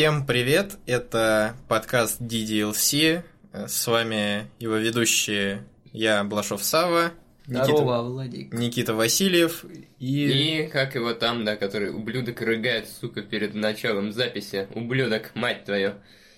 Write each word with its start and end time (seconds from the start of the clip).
Всем 0.00 0.24
привет, 0.24 0.78
это 0.86 1.54
подкаст 1.68 2.22
DDLC, 2.22 3.22
с 3.52 3.86
вами 3.86 4.50
его 4.58 4.76
ведущие 4.76 5.62
я, 5.92 6.24
Блашов 6.24 6.64
Сава, 6.64 7.10
Здорово, 7.46 8.00
Владик. 8.04 8.50
Никита 8.50 8.94
Васильев 8.94 9.62
и... 9.98 10.62
И 10.62 10.68
как 10.68 10.94
его 10.94 11.12
там, 11.12 11.44
да, 11.44 11.56
который 11.56 11.90
ублюдок 11.90 12.40
рыгает, 12.40 12.88
сука, 12.88 13.20
перед 13.20 13.54
началом 13.54 14.10
записи. 14.10 14.68
Ублюдок, 14.74 15.32
мать 15.34 15.66
твою. 15.66 15.96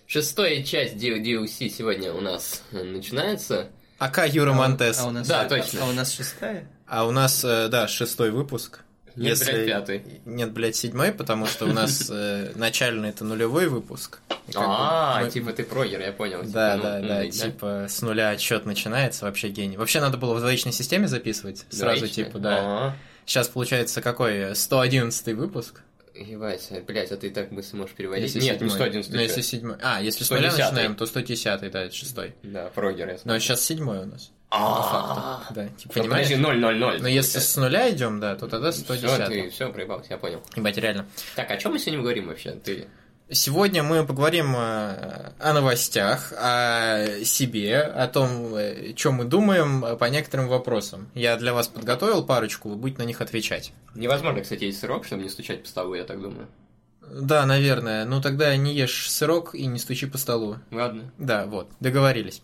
Шестая 0.09 0.65
часть 0.65 0.97
DLC 0.97 1.69
сегодня 1.69 2.13
у 2.13 2.21
нас 2.21 2.65
начинается. 2.73 3.69
АК 3.99 4.27
Юра 4.27 4.55
Монтес. 4.55 4.99
А 4.99 5.07
у 5.07 5.13
нас, 5.13 5.29
Да, 5.29 5.43
а- 5.43 5.49
точно. 5.49 5.85
А 5.85 5.89
у 5.89 5.93
нас 5.93 6.13
шестая? 6.13 6.69
А 6.89 7.07
у 7.07 7.13
нас, 7.13 7.45
э, 7.45 7.69
да, 7.69 7.87
шестой 7.87 8.33
выпуск. 8.33 8.81
Нет, 9.17 9.39
блядь, 9.39 9.67
пятый. 9.67 10.03
Нет, 10.25 10.53
блядь, 10.53 10.77
седьмой, 10.77 11.13
потому 11.13 11.47
что 11.47 11.67
у 11.67 11.73
нас 11.73 12.09
э, 12.11 12.53
начальный 12.55 13.11
это 13.11 13.25
нулевой 13.25 13.69
выпуск. 13.69 14.21
А, 14.55 15.21
мы- 15.23 15.31
типа 15.31 15.53
ты 15.53 15.65
прогер, 15.65 16.01
я 16.01 16.13
понял. 16.13 16.41
Типа, 16.41 16.53
Да, 16.53 16.77
ну, 16.77 16.83
да, 16.83 17.01
да, 17.01 17.29
типа 17.31 17.87
с 17.89 18.03
нуля 18.03 18.31
отчет 18.31 18.67
начинается, 18.67 19.25
вообще 19.25 19.49
гений. 19.49 19.77
Вообще 19.77 20.01
надо 20.01 20.17
было 20.19 20.35
в 20.35 20.41
двоичной 20.41 20.73
системе 20.73 21.09
записывать, 21.09 21.65
сразу 21.71 21.99
Двоичный? 22.01 22.25
типа, 22.25 22.39
да. 22.39 22.59
Ага. 22.59 22.97
Сейчас 23.25 23.49
получается 23.49 24.03
какой, 24.03 24.55
111 24.57 25.35
выпуск? 25.37 25.83
Ебать, 26.15 26.69
блядь, 26.87 27.11
а 27.11 27.17
ты 27.17 27.31
так 27.31 27.51
быстро 27.53 27.79
можешь 27.79 27.95
переводить? 27.95 28.25
Если 28.25 28.41
Нет, 28.41 28.61
не 28.61 28.69
седьмой. 28.69 28.77
111 28.91 29.13
Ну, 29.15 29.21
если 29.21 29.41
седьмой. 29.41 29.77
А, 29.83 30.01
если 30.03 30.25
с 30.25 30.31
нуля 30.31 30.49
110-й. 30.51 30.59
начинаем, 30.63 30.95
то 30.97 31.07
110, 31.07 31.45
да, 31.45 31.67
это 31.67 31.91
шестой. 31.91 32.35
Да, 32.43 32.67
прогер, 32.75 33.09
я 33.09 33.19
Но 33.25 33.39
сейчас 33.39 33.63
седьмой 33.63 34.01
у 34.01 34.05
нас. 34.07 34.31
А, 34.51 35.43
Да, 35.55 35.67
типа, 35.69 35.95
понимаешь? 35.95 36.27
подожди, 36.29 36.37
0, 36.37 36.59
0, 36.59 36.77
0. 36.77 36.99
Но 37.01 37.09
если 37.09 37.39
с 37.39 37.57
нуля 37.57 37.91
идем, 37.91 38.21
да, 38.21 38.37
то 38.37 38.47
тогда 38.49 38.71
Все, 38.71 38.83
110. 38.83 39.27
ты 39.29 39.49
все 39.51 39.73
проебался, 39.73 40.09
я 40.11 40.19
понял. 40.19 40.43
Ебать, 40.55 40.77
реально. 40.77 41.07
Так, 41.37 41.51
о 41.51 41.57
чем 41.57 41.73
мы 41.73 41.79
сегодня 41.79 42.01
говорим 42.03 42.27
вообще? 42.29 42.51
Ты 42.53 42.87
Сегодня 43.35 43.83
мы 43.83 44.05
поговорим 44.05 44.55
э, 44.55 45.33
о 45.39 45.53
новостях, 45.55 46.35
о 46.37 47.25
себе, 47.25 47.81
о 47.81 48.07
том, 48.07 48.55
чем 48.95 49.15
мы 49.15 49.25
думаем 49.25 49.83
э, 49.83 49.97
по 49.97 50.05
некоторым 50.05 50.49
вопросам. 50.49 51.09
Я 51.15 51.37
для 51.37 51.55
вас 51.55 51.67
подготовил 51.67 52.25
парочку, 52.27 52.69
вы 52.69 52.77
будете 52.77 53.01
на 53.01 53.07
них 53.07 53.23
отвечать. 53.23 53.73
Невозможно, 53.95 54.43
кстати, 54.43 54.65
есть 54.65 54.81
срок, 54.81 55.07
чтобы 55.07 55.23
не 55.23 55.31
стучать 55.31 55.63
по 55.63 55.69
столу, 55.69 55.95
я 55.95 56.05
так 56.05 56.21
думаю. 56.21 56.47
Да, 57.01 57.47
наверное. 57.47 58.05
Ну 58.05 58.21
тогда 58.21 58.55
не 58.55 58.75
ешь 58.75 59.11
сырок 59.11 59.55
и 59.55 59.65
не 59.65 59.79
стучи 59.79 60.07
по 60.07 60.19
столу. 60.19 60.59
Ладно. 60.71 61.11
Да, 61.17 61.47
вот, 61.47 61.71
договорились. 61.81 62.43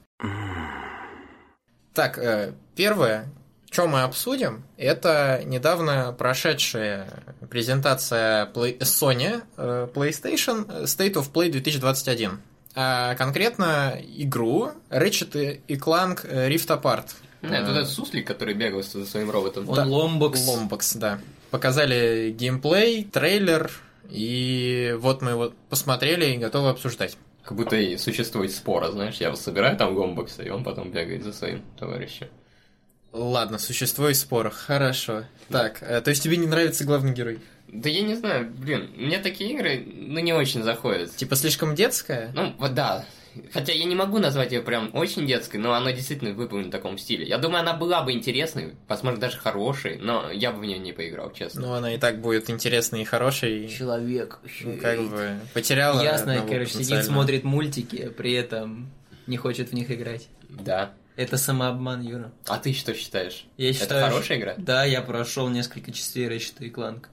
Так, 1.93 2.17
э, 2.17 2.55
первое, 2.77 3.27
что 3.71 3.87
мы 3.87 4.03
обсудим, 4.03 4.65
это 4.77 5.43
недавно 5.45 6.15
прошедшая 6.17 7.09
презентация 7.51 8.47
Play- 8.53 8.79
Sony 8.79 9.43
э, 9.57 9.89
PlayStation 9.95 10.85
State 10.85 11.15
of 11.15 11.31
Play 11.33 11.51
2021. 11.51 12.41
А 12.75 13.15
конкретно 13.17 13.99
игру 14.17 14.71
Ratchet 14.91 15.61
и 15.67 15.75
Clank 15.77 16.27
э, 16.27 16.49
Rift 16.49 16.69
Apart. 16.69 17.07
Это 17.43 17.67
вот 17.67 17.77
этот 17.77 17.89
суслик, 17.89 18.27
который 18.27 18.55
бегал 18.55 18.83
за 18.83 19.05
своим 19.07 19.31
роботом. 19.31 19.69
Он 19.69 19.75
Да. 19.77 19.85
Ломбокс. 19.85 20.47
Ломбокс, 20.47 20.95
да. 20.95 21.21
Показали 21.51 22.35
геймплей, 22.37 23.05
трейлер, 23.05 23.71
и 24.11 24.95
вот 24.99 25.23
мы 25.23 25.31
его 25.33 25.53
посмотрели 25.71 26.35
и 26.35 26.37
готовы 26.37 26.71
обсуждать. 26.71 27.17
Как 27.45 27.57
будто 27.57 27.77
и 27.77 27.97
существует 27.97 28.53
спора, 28.53 28.91
знаешь, 28.91 29.17
я 29.17 29.31
вот 29.31 29.41
собираю 29.41 29.77
там 29.77 29.95
гомбокса, 29.95 30.43
и 30.43 30.51
он 30.51 30.65
потом 30.65 30.91
бегает 30.91 31.25
за 31.25 31.33
своим 31.33 31.63
товарищем. 31.79 32.27
Ладно, 33.19 33.59
существует 33.59 34.17
спор, 34.17 34.51
хорошо. 34.51 35.25
Так, 35.49 35.83
э, 35.83 36.01
то 36.01 36.11
есть 36.11 36.23
тебе 36.23 36.37
не 36.37 36.47
нравится 36.47 36.85
главный 36.85 37.13
герой? 37.13 37.41
Да 37.67 37.89
я 37.89 38.03
не 38.03 38.15
знаю, 38.15 38.51
блин, 38.51 38.91
мне 38.97 39.19
такие 39.19 39.53
игры, 39.53 39.85
ну, 39.87 40.21
не 40.21 40.33
очень 40.33 40.63
заходят. 40.63 41.15
Типа 41.17 41.37
слишком 41.37 41.75
детская? 41.75 42.31
Ну, 42.35 42.55
вот 42.59 42.75
да. 42.75 43.05
Хотя 43.53 43.73
я 43.73 43.85
не 43.85 43.95
могу 43.95 44.19
назвать 44.19 44.53
ее 44.53 44.63
прям 44.63 44.91
очень 44.95 45.27
детской, 45.27 45.59
но 45.59 45.75
она 45.75 45.93
действительно 45.93 46.33
выполнена 46.33 46.69
в 46.69 46.73
таком 46.73 46.97
стиле. 46.99 47.27
Я 47.27 47.39
думаю, 47.39 47.61
она 47.61 47.75
была 47.75 48.03
бы 48.03 48.13
интересной, 48.13 48.75
возможно, 48.89 49.21
даже 49.21 49.39
хорошей, 49.39 49.99
но 49.99 50.31
я 50.31 50.51
бы 50.51 50.61
в 50.61 50.65
нее 50.65 50.79
не 50.79 50.93
поиграл, 50.93 51.33
честно. 51.33 51.63
Ну, 51.63 51.73
она 51.73 51.95
и 51.95 51.99
так 51.99 52.21
будет 52.21 52.51
интересной 52.51 53.03
и 53.03 53.05
хорошей. 53.05 53.69
Человек. 53.69 54.39
Ну, 54.63 54.79
как 54.79 55.01
бы 55.03 55.39
потеряла. 55.55 56.03
Ясно, 56.03 56.45
короче, 56.49 56.73
сидит, 56.73 57.05
смотрит 57.05 57.45
мультики, 57.45 58.09
при 58.17 58.33
этом 58.33 58.91
не 59.27 59.37
хочет 59.37 59.71
в 59.71 59.73
них 59.73 59.91
играть. 59.91 60.29
Да. 60.49 60.93
Это 61.19 61.37
самообман, 61.37 62.01
Юра. 62.03 62.31
А 62.47 62.59
ты 62.59 62.73
что 62.73 62.95
считаешь? 62.95 63.45
Я 63.57 63.71
Это 63.71 63.79
считаю, 63.81 64.07
хорошая 64.07 64.39
игра? 64.39 64.55
Да, 64.57 64.85
я 64.85 65.03
прошел 65.03 65.49
несколько 65.49 65.91
частей 65.91 66.29
Ratchet 66.29 66.65
и 66.65 66.71
Clank. 66.71 67.07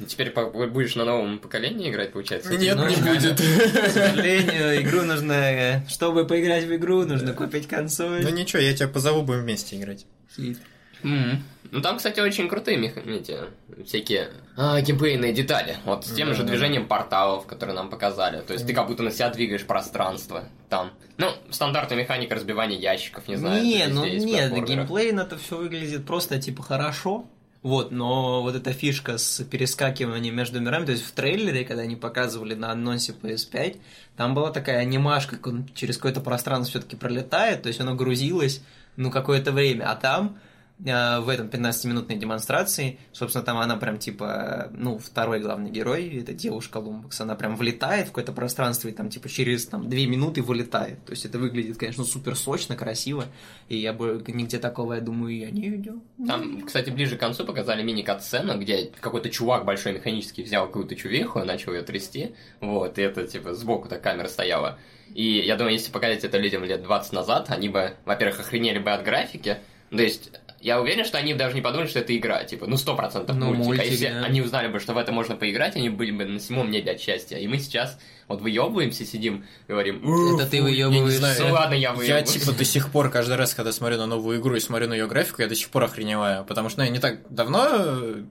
И 0.00 0.04
Теперь 0.06 0.30
будешь 0.32 0.94
на 0.96 1.04
новом 1.04 1.38
поколении 1.38 1.90
играть, 1.90 2.12
получается? 2.12 2.56
Нет, 2.56 2.74
Ну, 2.74 2.88
не 2.88 2.96
будет. 2.96 3.38
К 3.84 3.90
сожалению, 3.90 4.80
игру 4.80 5.02
нужно... 5.02 5.32
э, 5.34 5.82
Чтобы 5.90 6.26
поиграть 6.26 6.64
в 6.64 6.74
игру, 6.74 7.04
нужно 7.04 7.34
купить 7.34 7.68
Ну 7.70 7.76
консоль. 7.76 8.24
ничего, 8.32 8.62
я 8.62 8.72
тебя 8.74 8.88
позову, 8.88 9.20
будем 9.20 9.42
вместе 9.42 9.76
играть. 9.76 10.06
И- 10.38 10.56
М. 11.04 11.42
Ну 11.70 11.80
там, 11.80 11.96
кстати, 11.96 12.20
очень 12.20 12.48
крутые 12.48 12.78
эти, 12.86 13.36
всякие 13.84 14.30
а, 14.56 14.80
геймплейные 14.80 15.32
детали. 15.32 15.76
Вот 15.84 16.06
с 16.06 16.12
тем 16.12 16.28
же 16.28 16.34
Да-да-да. 16.34 16.50
движением 16.52 16.86
порталов, 16.86 17.46
которые 17.46 17.74
нам 17.74 17.90
показали. 17.90 18.40
То 18.42 18.52
есть 18.52 18.66
ты 18.66 18.72
как 18.72 18.86
будто 18.86 19.02
на 19.02 19.10
себя 19.10 19.30
двигаешь 19.30 19.64
пространство 19.64 20.44
там. 20.68 20.92
Ну, 21.16 21.30
стандартная 21.50 21.98
механика 21.98 22.34
разбивания 22.34 22.78
ящиков, 22.78 23.26
не 23.28 23.36
знаю. 23.36 23.62
Не, 23.62 23.86
ну 23.88 24.04
нет, 24.06 24.52
геймплейно 24.64 25.22
это 25.22 25.36
все 25.36 25.56
выглядит 25.56 26.06
просто 26.06 26.40
типа 26.40 26.62
хорошо. 26.62 27.26
Вот, 27.62 27.92
но 27.92 28.42
вот 28.42 28.54
эта 28.54 28.74
фишка 28.74 29.16
с 29.16 29.42
перескакиванием 29.42 30.36
между 30.36 30.60
мирами, 30.60 30.84
то 30.84 30.92
есть 30.92 31.02
в 31.02 31.12
трейлере, 31.12 31.64
когда 31.64 31.82
они 31.82 31.96
показывали 31.96 32.52
на 32.54 32.70
анонсе 32.70 33.14
PS5, 33.20 33.78
там 34.18 34.34
была 34.34 34.50
такая 34.50 34.80
анимашка, 34.80 35.36
как 35.36 35.46
он 35.46 35.66
через 35.74 35.96
какое-то 35.96 36.20
пространство 36.20 36.78
все-таки 36.78 36.94
пролетает, 36.94 37.62
то 37.62 37.68
есть 37.68 37.80
оно 37.80 37.94
грузилось, 37.94 38.62
ну, 38.96 39.10
какое-то 39.10 39.50
время, 39.50 39.90
а 39.90 39.96
там 39.96 40.36
э, 40.36 40.53
в 40.78 41.28
этом 41.28 41.46
15-минутной 41.46 42.16
демонстрации, 42.16 42.98
собственно, 43.12 43.44
там 43.44 43.58
она 43.58 43.76
прям 43.76 43.96
типа, 43.98 44.70
ну, 44.72 44.98
второй 44.98 45.38
главный 45.38 45.70
герой, 45.70 46.08
это 46.20 46.32
девушка 46.32 46.78
Лумбокс, 46.78 47.20
она 47.20 47.36
прям 47.36 47.56
влетает 47.56 48.06
в 48.06 48.08
какое-то 48.08 48.32
пространство 48.32 48.88
и 48.88 48.92
там 48.92 49.08
типа 49.08 49.28
через 49.28 49.66
там 49.66 49.88
две 49.88 50.06
минуты 50.06 50.42
вылетает. 50.42 51.04
То 51.04 51.12
есть 51.12 51.24
это 51.24 51.38
выглядит, 51.38 51.78
конечно, 51.78 52.04
супер 52.04 52.34
сочно, 52.36 52.74
красиво, 52.74 53.26
и 53.68 53.76
я 53.76 53.92
бы 53.92 54.22
нигде 54.26 54.58
такого, 54.58 54.94
я 54.94 55.00
думаю, 55.00 55.36
я 55.38 55.50
не 55.50 55.68
видел. 55.68 56.02
Там, 56.26 56.62
кстати, 56.62 56.90
ближе 56.90 57.16
к 57.16 57.20
концу 57.20 57.44
показали 57.44 57.82
мини-катсцену, 57.82 58.58
где 58.58 58.90
какой-то 59.00 59.30
чувак 59.30 59.64
большой 59.64 59.92
механический 59.92 60.42
взял 60.42 60.66
какую-то 60.66 60.96
чувиху 60.96 61.38
и 61.40 61.44
начал 61.44 61.72
ее 61.72 61.82
трясти. 61.82 62.34
Вот, 62.60 62.98
и 62.98 63.02
это, 63.02 63.26
типа, 63.26 63.54
сбоку 63.54 63.88
так 63.88 64.02
камера 64.02 64.26
стояла. 64.26 64.78
И 65.14 65.38
я 65.38 65.54
думаю, 65.56 65.74
если 65.74 65.92
показать 65.92 66.24
это 66.24 66.38
людям 66.38 66.64
лет 66.64 66.82
20 66.82 67.12
назад, 67.12 67.50
они 67.50 67.68
бы, 67.68 67.94
во-первых, 68.04 68.40
охренели 68.40 68.80
бы 68.80 68.90
от 68.90 69.04
графики. 69.04 69.58
То 69.90 70.02
есть, 70.02 70.32
я 70.64 70.80
уверен, 70.80 71.04
что 71.04 71.18
они 71.18 71.34
даже 71.34 71.54
не 71.54 71.60
подумали, 71.60 71.86
что 71.88 71.98
это 72.00 72.16
игра, 72.16 72.42
типа, 72.44 72.66
ну, 72.66 72.76
сто 72.78 72.96
процентов 72.96 73.36
Ну, 73.36 73.46
мультик. 73.48 73.64
мультик, 73.66 73.82
а 73.82 73.86
если 73.86 74.06
да. 74.08 74.24
они 74.24 74.40
узнали 74.40 74.68
бы, 74.68 74.80
что 74.80 74.94
в 74.94 74.98
это 74.98 75.12
можно 75.12 75.36
поиграть, 75.36 75.76
они 75.76 75.90
были 75.90 76.10
бы 76.10 76.24
на 76.24 76.40
седьмом 76.40 76.70
небе 76.70 76.92
от 76.92 77.00
счастья. 77.00 77.36
И 77.36 77.46
мы 77.46 77.58
сейчас 77.58 77.98
вот 78.28 78.40
выебываемся, 78.40 79.04
сидим, 79.04 79.44
говорим... 79.68 79.98
Это 80.34 80.46
ты 80.48 80.56
Я 80.56 80.62
не 80.62 80.68
выебываешь. 80.88 81.18
знаю, 81.18 81.36
Ну 81.48 81.52
ладно, 81.52 81.74
я 81.74 81.80
Я 81.90 81.92
выебываюсь. 81.92 82.30
типа 82.30 82.52
до 82.52 82.64
сих 82.64 82.90
пор 82.90 83.10
каждый 83.10 83.36
раз, 83.36 83.52
когда 83.54 83.72
смотрю 83.72 83.98
на 83.98 84.06
новую 84.06 84.40
игру 84.40 84.56
и 84.56 84.60
смотрю 84.60 84.88
на 84.88 84.94
ее 84.94 85.06
графику, 85.06 85.42
я 85.42 85.48
до 85.48 85.54
сих 85.54 85.68
пор 85.68 85.84
охреневаю, 85.84 86.44
потому 86.46 86.70
что 86.70 86.78
ну, 86.80 86.84
я 86.86 86.90
не 86.90 86.98
так 86.98 87.18
давно 87.28 87.66
э, 87.70 88.22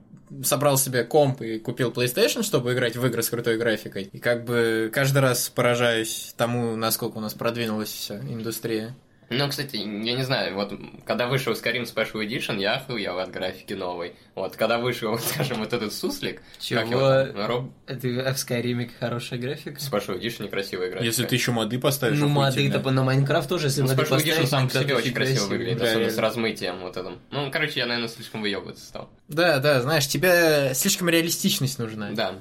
собрал 0.42 0.76
себе 0.76 1.04
комп 1.04 1.40
и 1.42 1.60
купил 1.60 1.92
PlayStation, 1.92 2.42
чтобы 2.42 2.72
играть 2.72 2.96
в 2.96 3.06
игры 3.06 3.22
с 3.22 3.28
крутой 3.28 3.58
графикой. 3.58 4.08
И 4.12 4.18
как 4.18 4.44
бы 4.44 4.90
каждый 4.92 5.18
раз 5.18 5.48
поражаюсь 5.50 6.34
тому, 6.36 6.74
насколько 6.74 7.18
у 7.18 7.20
нас 7.20 7.32
продвинулась 7.34 7.90
вся 7.90 8.18
индустрия. 8.18 8.96
Ну, 9.30 9.48
кстати, 9.48 9.76
я 9.76 10.16
не 10.16 10.22
знаю, 10.22 10.54
вот 10.54 10.72
когда 11.06 11.26
вышел 11.26 11.52
Skyrim 11.52 11.82
Special 11.82 12.24
Edition, 12.26 12.60
я 12.60 12.74
охуел 12.74 13.18
от 13.18 13.30
графики 13.30 13.72
новой. 13.72 14.14
Вот, 14.34 14.56
когда 14.56 14.78
вышел, 14.78 15.18
скажем, 15.34 15.58
вот 15.58 15.72
этот 15.72 15.92
суслик, 15.92 16.42
Чего? 16.58 16.80
как 16.80 16.90
его 16.90 17.46
Роб... 17.46 17.72
Это 17.86 18.06
в 18.08 18.36
Skyrim 18.36 18.90
хорошая 18.98 19.38
графика. 19.38 19.78
Special 19.80 20.20
Edition 20.20 20.44
некрасивая 20.44 20.88
графика. 20.88 21.04
Если 21.04 21.24
ты 21.24 21.34
еще 21.34 21.52
моды 21.52 21.78
поставишь, 21.78 22.18
Ну, 22.18 22.28
моды 22.28 22.70
то 22.70 22.90
на 22.90 23.02
Майнкрафт 23.02 23.48
тоже, 23.48 23.66
если 23.68 23.82
Ну, 23.82 23.88
моды 23.88 24.02
Special 24.02 24.16
Edition 24.16 24.40
поставить, 24.42 24.48
сам 24.50 24.68
по 24.68 24.78
себе 24.78 24.94
очень 24.96 25.14
красиво 25.14 25.44
выглядит, 25.46 25.78
Да, 25.78 25.84
особенно 25.86 26.04
с 26.04 26.12
реально. 26.12 26.22
размытием 26.22 26.78
вот 26.80 26.96
этим. 26.96 27.18
Ну, 27.30 27.50
короче, 27.50 27.80
я, 27.80 27.86
наверное, 27.86 28.08
слишком 28.08 28.42
выебываться 28.42 28.84
стал. 28.84 29.10
Да, 29.28 29.58
да, 29.58 29.80
знаешь, 29.82 30.06
тебе 30.06 30.72
слишком 30.74 31.08
реалистичность 31.08 31.78
нужна. 31.78 32.10
Да. 32.12 32.34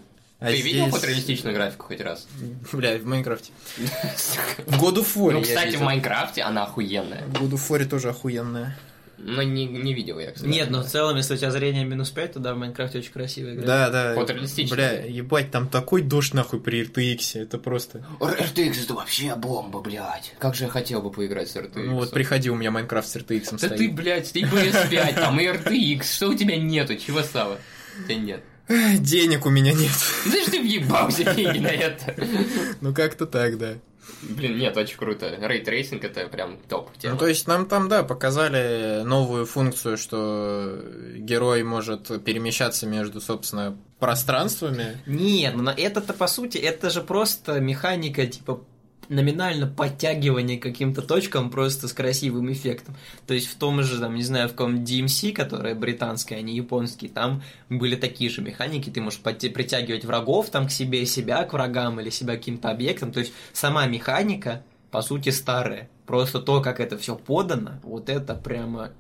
А 0.44 0.48
ты 0.48 0.62
видел 0.62 0.88
здесь- 0.88 0.94
хоть 0.94 1.04
реалистичную 1.10 1.56
графику 1.56 1.86
хоть 1.88 2.02
раз? 2.02 2.28
Бля, 2.74 2.98
в 2.98 3.06
Майнкрафте. 3.06 3.52
В 4.68 4.84
God 4.84 4.96
of 4.98 5.16
War 5.16 5.32
Ну, 5.32 5.42
кстати, 5.42 5.70
в 5.70 5.72
видел. 5.72 5.84
Майнкрафте 5.86 6.42
она 6.42 6.64
охуенная. 6.64 7.24
В 7.28 7.34
God 7.34 7.52
of 7.52 7.70
War 7.70 7.86
тоже 7.86 8.10
охуенная. 8.10 8.78
Но 9.18 9.42
не, 9.42 9.66
не 9.66 9.94
видел 9.94 10.20
я, 10.20 10.32
кстати. 10.32 10.50
Нет, 10.50 10.70
но 10.70 10.84
в 10.84 10.88
целом, 10.88 11.16
если 11.16 11.36
у 11.36 11.38
тебя 11.38 11.50
зрение 11.52 11.86
минус 11.86 12.10
5, 12.10 12.34
то 12.34 12.40
да, 12.40 12.54
в 12.54 12.58
Minecraft 12.58 12.98
очень 12.98 13.14
красивая 13.14 13.54
игра. 13.54 13.66
Да, 13.66 13.90
да. 13.90 14.16
Фотореалистично. 14.16 14.76
Бля, 14.76 15.06
ебать, 15.06 15.50
там 15.50 15.70
такой 15.70 16.02
дождь 16.02 16.34
нахуй 16.34 16.60
при 16.60 16.84
RTX, 16.84 17.40
это 17.42 17.58
просто... 17.58 18.06
RTX 18.20 18.84
это 18.84 18.96
вообще 18.96 19.34
бомба, 19.36 19.80
блядь. 19.80 20.34
Как 20.40 20.56
же 20.56 20.66
я 20.66 20.70
хотел 20.70 21.02
бы 21.02 21.10
поиграть 21.10 21.50
с 21.50 21.56
RTX. 21.56 21.84
Ну 21.84 21.96
вот 21.96 22.12
приходи, 22.12 22.50
у 22.50 22.56
меня 22.56 22.72
Minecraft 22.72 23.08
с 23.08 23.16
RTX 23.16 23.52
Да 23.52 23.58
стоит. 23.60 23.78
ты, 23.78 23.90
блядь, 23.90 24.30
ты 24.34 24.42
PS5, 24.42 25.14
там 25.14 25.40
и 25.40 25.46
RTX, 25.46 26.04
что 26.04 26.28
у 26.28 26.34
тебя 26.34 26.58
нету, 26.58 26.98
чего? 26.98 27.20
У 27.20 27.24
тебя 28.08 28.16
нет. 28.18 28.44
«Эх, 28.68 29.02
денег 29.02 29.46
у 29.46 29.50
меня 29.50 29.74
нет. 29.74 29.92
Да 30.26 30.42
что 30.42 30.52
ты 30.52 30.62
въебался 30.62 31.24
деньги 31.34 31.60
на 31.60 31.68
это? 31.68 32.16
Ну, 32.82 32.94
как-то 32.94 33.26
так, 33.26 33.58
да. 33.58 33.76
Блин, 34.22 34.58
нет, 34.58 34.76
очень 34.78 34.98
круто. 34.98 35.38
Ray 35.40 35.59
tracing 35.59 36.04
это 36.04 36.28
прям 36.28 36.58
топ 36.70 36.96
тема. 36.98 37.14
Ну, 37.14 37.20
то 37.20 37.28
есть 37.28 37.48
нам 37.48 37.66
там, 37.66 37.90
да, 37.90 38.04
показали 38.04 39.02
новую 39.04 39.46
функцию, 39.46 39.98
что 39.98 40.82
герой 41.16 41.64
может 41.64 42.24
перемещаться 42.24 42.86
между, 42.86 43.22
собственно, 43.22 43.78
пространствами. 44.00 44.98
Нет, 45.06 45.56
ну 45.56 45.72
это-то 45.72 46.14
по 46.14 46.28
сути, 46.28 46.58
это 46.58 46.90
же 46.90 47.02
просто 47.02 47.60
механика 47.60 48.26
типа 48.26 48.62
номинально 49.10 49.68
подтягивание 49.68 50.58
к 50.58 50.64
каким-то 50.64 51.02
точкам 51.02 51.50
просто 51.50 51.88
с 51.88 51.94
красивым 51.94 52.52
эффектом. 52.52 52.96
То 53.28 53.34
есть 53.34 53.48
в 53.48 53.56
том 53.56 53.82
же, 53.84 54.00
там, 54.00 54.16
не 54.16 54.24
знаю, 54.24 54.50
в 54.50 54.52
каком 54.52 54.84
DMC, 54.84 55.34
которая 55.34 55.76
британская, 55.76 56.38
а 56.38 56.42
не 56.42 56.56
японский, 56.56 57.08
там 57.08 57.44
были 57.70 57.96
такие 57.96 58.30
же 58.30 58.42
механики, 58.42 58.90
ты 58.90 59.02
можешь 59.02 59.20
притягивать 59.20 60.06
врагов 60.06 60.50
там 60.50 60.68
к 60.68 60.72
себе, 60.72 61.06
себя 61.06 61.44
к 61.44 61.54
врагам 61.54 62.00
или 62.00 62.10
себя 62.10 62.36
к 62.36 62.40
каким-то 62.40 62.70
объектам. 62.70 63.12
То 63.12 63.20
есть 63.20 63.34
сама 63.54 63.86
механика, 63.86 64.64
по 64.92 65.02
сути, 65.02 65.30
старая. 65.30 65.90
Просто 66.06 66.40
то, 66.40 66.62
как 66.62 66.80
это 66.80 66.98
все 66.98 67.16
подано, 67.16 67.80
вот 67.84 68.10
это 68.10 68.36
прямо, 68.36 68.92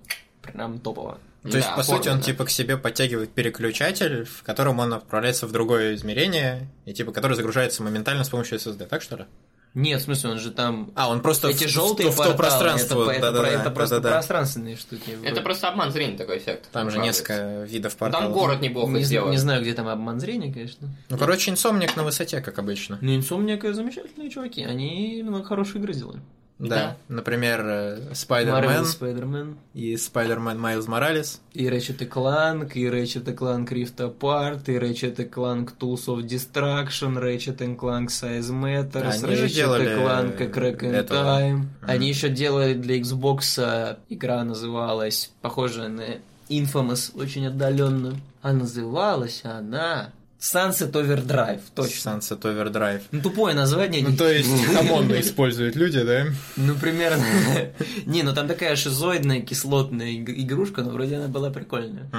прям 0.41 0.79
топово. 0.79 1.17
То 1.43 1.57
есть, 1.57 1.67
Да, 1.67 1.75
по 1.75 1.83
сути, 1.83 2.07
он 2.07 2.21
типа 2.21 2.45
к 2.45 2.49
себе 2.49 2.77
подтягивает 2.77 3.31
переключатель, 3.31 4.23
в 4.23 4.43
котором 4.43 4.79
он 4.79 4.93
отправляется 4.93 5.45
в 5.45 5.51
другое 5.51 5.95
измерение, 5.95 6.69
и 6.85 6.93
типа 6.93 7.11
который 7.11 7.35
загружается 7.35 7.83
моментально 7.83 8.23
с 8.23 8.29
помощью 8.29 8.59
SSD, 8.59 8.85
так 8.85 9.01
что 9.01 9.17
ли? 9.17 9.25
Нет, 9.73 10.01
в 10.01 10.03
смысле, 10.03 10.31
он 10.31 10.39
же 10.39 10.51
там... 10.51 10.91
А, 10.95 11.09
он 11.09 11.21
просто 11.21 11.47
Эти 11.47 11.65
в- 11.65 11.69
желтые 11.69 12.11
в, 12.11 12.13
в 12.13 12.17
то 12.17 12.33
пространство. 12.35 13.03
это, 13.03 13.11
это, 13.11 13.21
да-да-да, 13.31 13.47
это 13.47 13.71
просто 13.71 13.95
да-да-да. 13.95 14.15
пространственные 14.17 14.77
штуки. 14.77 15.17
Это 15.23 15.41
просто 15.41 15.67
обман 15.69 15.91
зрения 15.91 16.15
такой 16.15 16.37
эффект. 16.37 16.69
Там 16.71 16.91
же 16.91 16.99
несколько 16.99 17.63
видов 17.63 17.95
порталов. 17.97 18.25
Там 18.27 18.33
город 18.33 18.61
неплохо 18.61 18.91
не, 18.91 19.03
сделан. 19.03 19.31
не 19.31 19.37
знаю, 19.37 19.63
где 19.63 19.73
там 19.73 19.87
обман 19.87 20.19
зрения, 20.19 20.53
конечно. 20.53 20.89
Ну, 21.09 21.17
короче, 21.17 21.49
инсомник 21.49 21.95
на 21.95 22.03
высоте, 22.03 22.39
как 22.41 22.59
обычно. 22.59 22.99
Ну, 23.01 23.17
Insomniac 23.17 23.73
замечательные 23.73 24.29
чуваки. 24.29 24.63
Они 24.63 25.23
много 25.23 25.43
хорошие 25.43 25.81
игры 25.81 25.93
сделали. 25.93 26.21
Да. 26.59 26.97
Например, 27.07 27.61
э, 27.61 28.11
Marvel 28.11 28.13
Spider-Man 28.13 28.83
Spider-Man. 28.83 29.55
и 29.73 29.95
Spider-Man 29.95 30.57
Miles 30.57 30.87
Morales. 30.87 31.39
И 31.53 31.65
Ratchet 31.67 32.03
и 32.03 32.07
Clank, 32.07 32.73
и 32.73 32.85
Ratchet 32.85 33.29
и 33.29 33.35
Clank 33.35 33.67
Rift 33.69 33.97
Apart, 33.97 34.63
и 34.67 34.77
Ratchet 34.77 35.21
и 35.21 35.27
Clank 35.27 35.77
Tools 35.79 36.05
of 36.07 36.23
Destruction, 36.23 37.17
Ratchet 37.17 37.63
и 37.63 37.75
Clank 37.75 38.07
Size 38.07 38.51
Matters, 38.51 39.47
делали 39.47 39.85
и 39.85 40.03
A 40.43 40.47
Crack 40.47 40.79
in 40.79 40.93
этого. 40.93 41.39
Time. 41.39 41.53
Мгм. 41.53 41.69
Они 41.81 42.09
еще 42.09 42.29
делали 42.29 42.73
для 42.73 42.99
Xbox 42.99 43.61
а, 43.61 43.99
игра 44.09 44.43
называлась, 44.43 45.31
похожая 45.41 45.89
на 45.89 46.05
Infamous, 46.49 47.11
очень 47.15 47.47
отдаленно. 47.47 48.15
А 48.41 48.53
называлась 48.53 49.41
она 49.43 50.11
Sunset 50.43 50.91
Overdrive, 50.91 51.61
точно. 51.73 52.09
Sunset 52.19 52.41
Overdrive. 52.41 53.01
Ну, 53.11 53.21
тупое 53.21 53.55
название. 53.55 54.03
Ну, 54.05 54.13
то 54.17 54.29
есть, 54.29 54.49
хамонно 54.75 55.17
используют 55.21 55.77
люди, 55.77 56.01
да? 56.03 56.25
Ну, 56.57 56.75
примерно. 56.75 57.23
Не, 58.05 58.23
ну 58.23 58.33
там 58.33 58.49
такая 58.49 58.75
шизоидная, 58.75 59.39
кислотная 59.39 60.07
иг- 60.11 60.29
игрушка, 60.37 60.81
но 60.81 60.89
вроде 60.89 61.15
она 61.15 61.29
была 61.29 61.49
прикольная. 61.49 62.09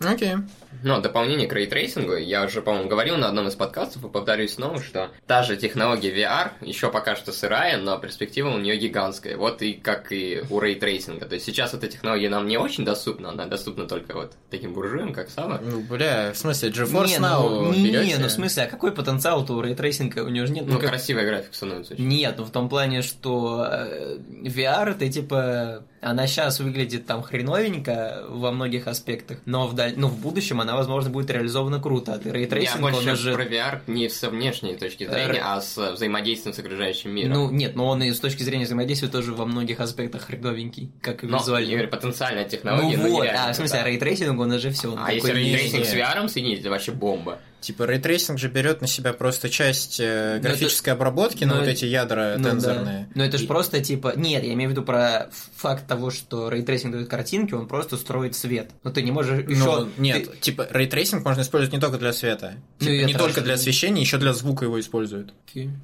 Окей. 0.00 0.36
Но 0.82 1.00
дополнение 1.00 1.46
к 1.46 1.52
рейтрейсингу, 1.52 2.16
я 2.16 2.44
уже, 2.44 2.62
по-моему, 2.62 2.88
говорил 2.88 3.16
на 3.18 3.28
одном 3.28 3.48
из 3.48 3.54
подкастов 3.54 4.04
и 4.04 4.08
повторюсь 4.08 4.54
снова, 4.54 4.80
что 4.82 5.10
та 5.26 5.42
же 5.42 5.56
технология 5.56 6.10
VR 6.10 6.52
еще 6.62 6.90
пока 6.90 7.16
что 7.16 7.32
сырая, 7.32 7.76
но 7.76 7.98
перспектива 7.98 8.48
у 8.48 8.58
нее 8.58 8.76
гигантская. 8.76 9.36
Вот 9.36 9.60
и 9.60 9.74
как 9.74 10.10
и 10.10 10.42
у 10.48 10.58
рейтрейсинга. 10.58 11.26
То 11.26 11.34
есть 11.34 11.44
сейчас 11.44 11.74
эта 11.74 11.86
технология 11.88 12.30
нам 12.30 12.46
не 12.46 12.56
очень 12.56 12.84
доступна, 12.84 13.30
она 13.30 13.46
доступна 13.46 13.86
только 13.86 14.14
вот 14.14 14.32
таким 14.48 14.72
буржуям, 14.72 15.12
как 15.12 15.28
Сава. 15.28 15.60
Ну, 15.62 15.80
бля, 15.80 16.32
в 16.32 16.38
смысле, 16.38 16.70
GeForce 16.70 17.06
не, 17.06 17.16
Now 17.16 17.48
ну, 17.48 17.72
не, 17.74 17.90
берете? 17.90 18.16
ну 18.18 18.28
в 18.28 18.32
смысле, 18.32 18.62
а 18.62 18.66
какой 18.66 18.92
потенциал-то 18.92 19.52
у 19.52 19.60
рейтрейсинга? 19.60 20.20
У 20.20 20.28
него 20.28 20.46
же 20.46 20.52
нет... 20.52 20.64
Ну, 20.66 20.78
как- 20.78 20.88
красивая 20.88 21.26
графика 21.26 21.54
становится 21.54 21.94
очень. 21.94 22.08
Нет, 22.08 22.36
ну 22.38 22.44
в 22.44 22.50
том 22.50 22.70
плане, 22.70 23.02
что 23.02 23.66
э, 23.70 24.16
VR 24.44 24.92
это 24.92 25.08
типа... 25.10 25.84
Она 26.00 26.26
сейчас 26.26 26.60
выглядит 26.60 27.04
там 27.04 27.22
хреновенько 27.22 28.24
во 28.28 28.52
многих 28.52 28.86
аспектах, 28.86 29.38
но 29.44 29.66
в, 29.66 29.74
даль... 29.74 29.94
ну, 29.96 30.08
в 30.08 30.18
будущем 30.18 30.60
она, 30.60 30.74
возможно, 30.74 31.10
будет 31.10 31.30
реализована 31.30 31.78
круто. 31.78 32.14
А 32.14 32.18
ты 32.18 32.28
Я 32.28 32.34
рейтрейсинг, 32.34 32.80
больше 32.80 33.00
он 33.00 33.08
уже... 33.08 33.34
про 33.34 33.44
VR 33.44 33.80
не 33.86 34.08
с 34.08 34.26
внешней 34.26 34.76
точки 34.76 35.06
зрения, 35.06 35.42
а 35.44 35.60
с 35.60 35.92
взаимодействием 35.92 36.54
с 36.54 36.58
окружающим 36.58 37.14
миром. 37.14 37.32
Ну, 37.32 37.50
нет, 37.50 37.76
но 37.76 37.86
он 37.86 38.02
и 38.02 38.12
с 38.12 38.20
точки 38.20 38.42
зрения 38.42 38.64
взаимодействия 38.64 39.08
тоже 39.08 39.34
во 39.34 39.44
многих 39.44 39.80
аспектах 39.80 40.22
хреновенький, 40.22 40.90
как 41.02 41.22
и 41.22 41.26
но, 41.26 41.38
визуально. 41.38 41.66
я 41.66 41.72
говорю, 41.72 41.90
потенциальная 41.90 42.44
Ну 42.44 42.50
технология, 42.50 42.96
но 42.96 43.08
вот, 43.08 43.26
а 43.28 43.52
в 43.52 43.56
смысле, 43.56 43.80
а 43.80 43.82
крутая. 43.82 43.92
рейтрейсинг, 43.92 44.40
он 44.40 44.52
уже 44.52 44.70
все. 44.70 44.96
А 44.98 45.12
если 45.12 45.32
рейтрейсинг 45.32 45.84
с 45.84 45.94
VR 45.94 46.28
соединить, 46.28 46.60
это 46.60 46.70
вообще 46.70 46.92
бомба. 46.92 47.40
Типа, 47.60 47.84
рейтрейсинг 47.84 48.38
же 48.38 48.48
берет 48.48 48.80
на 48.80 48.86
себя 48.86 49.12
просто 49.12 49.48
часть 49.50 49.98
э, 50.00 50.36
Ну, 50.36 50.42
графической 50.42 50.92
обработки 50.94 51.44
на 51.44 51.54
ну, 51.54 51.60
вот 51.60 51.62
это- 51.64 51.72
эти 51.72 51.84
ядра 51.84 52.34
Ну, 52.38 52.44
тензорные. 52.48 53.08
да. 53.08 53.12
Но 53.14 53.24
это 53.24 53.38
же 53.38 53.44
И- 53.44 53.46
просто 53.46 53.80
типа... 53.80 54.14
Нет, 54.16 54.42
я 54.44 54.52
имею 54.54 54.70
в 54.70 54.72
виду 54.72 54.82
про 54.82 55.28
факт 55.56 55.86
того, 55.86 56.10
что 56.10 56.48
рейтрейсинг 56.48 56.92
дает 56.94 57.08
картинки, 57.08 57.54
он 57.54 57.68
просто 57.68 57.96
строит 57.96 58.34
свет. 58.34 58.70
Но 58.82 58.90
ты 58.90 59.02
не 59.02 59.12
можешь 59.12 59.44
Ну, 59.46 59.50
еще... 59.52 59.88
нет, 59.98 60.40
типа, 60.40 60.66
рейтрейсинг 60.70 61.24
можно 61.24 61.42
использовать 61.42 61.72
не 61.74 61.80
только 61.80 61.98
для 61.98 62.12
света. 62.12 62.54
Ну, 62.80 62.86
Типа, 62.86 63.06
не 63.06 63.14
только 63.14 63.40
для 63.42 63.54
освещения, 63.54 64.00
еще 64.00 64.16
для 64.18 64.32
звука 64.32 64.64
его 64.64 64.80
используют. 64.80 65.34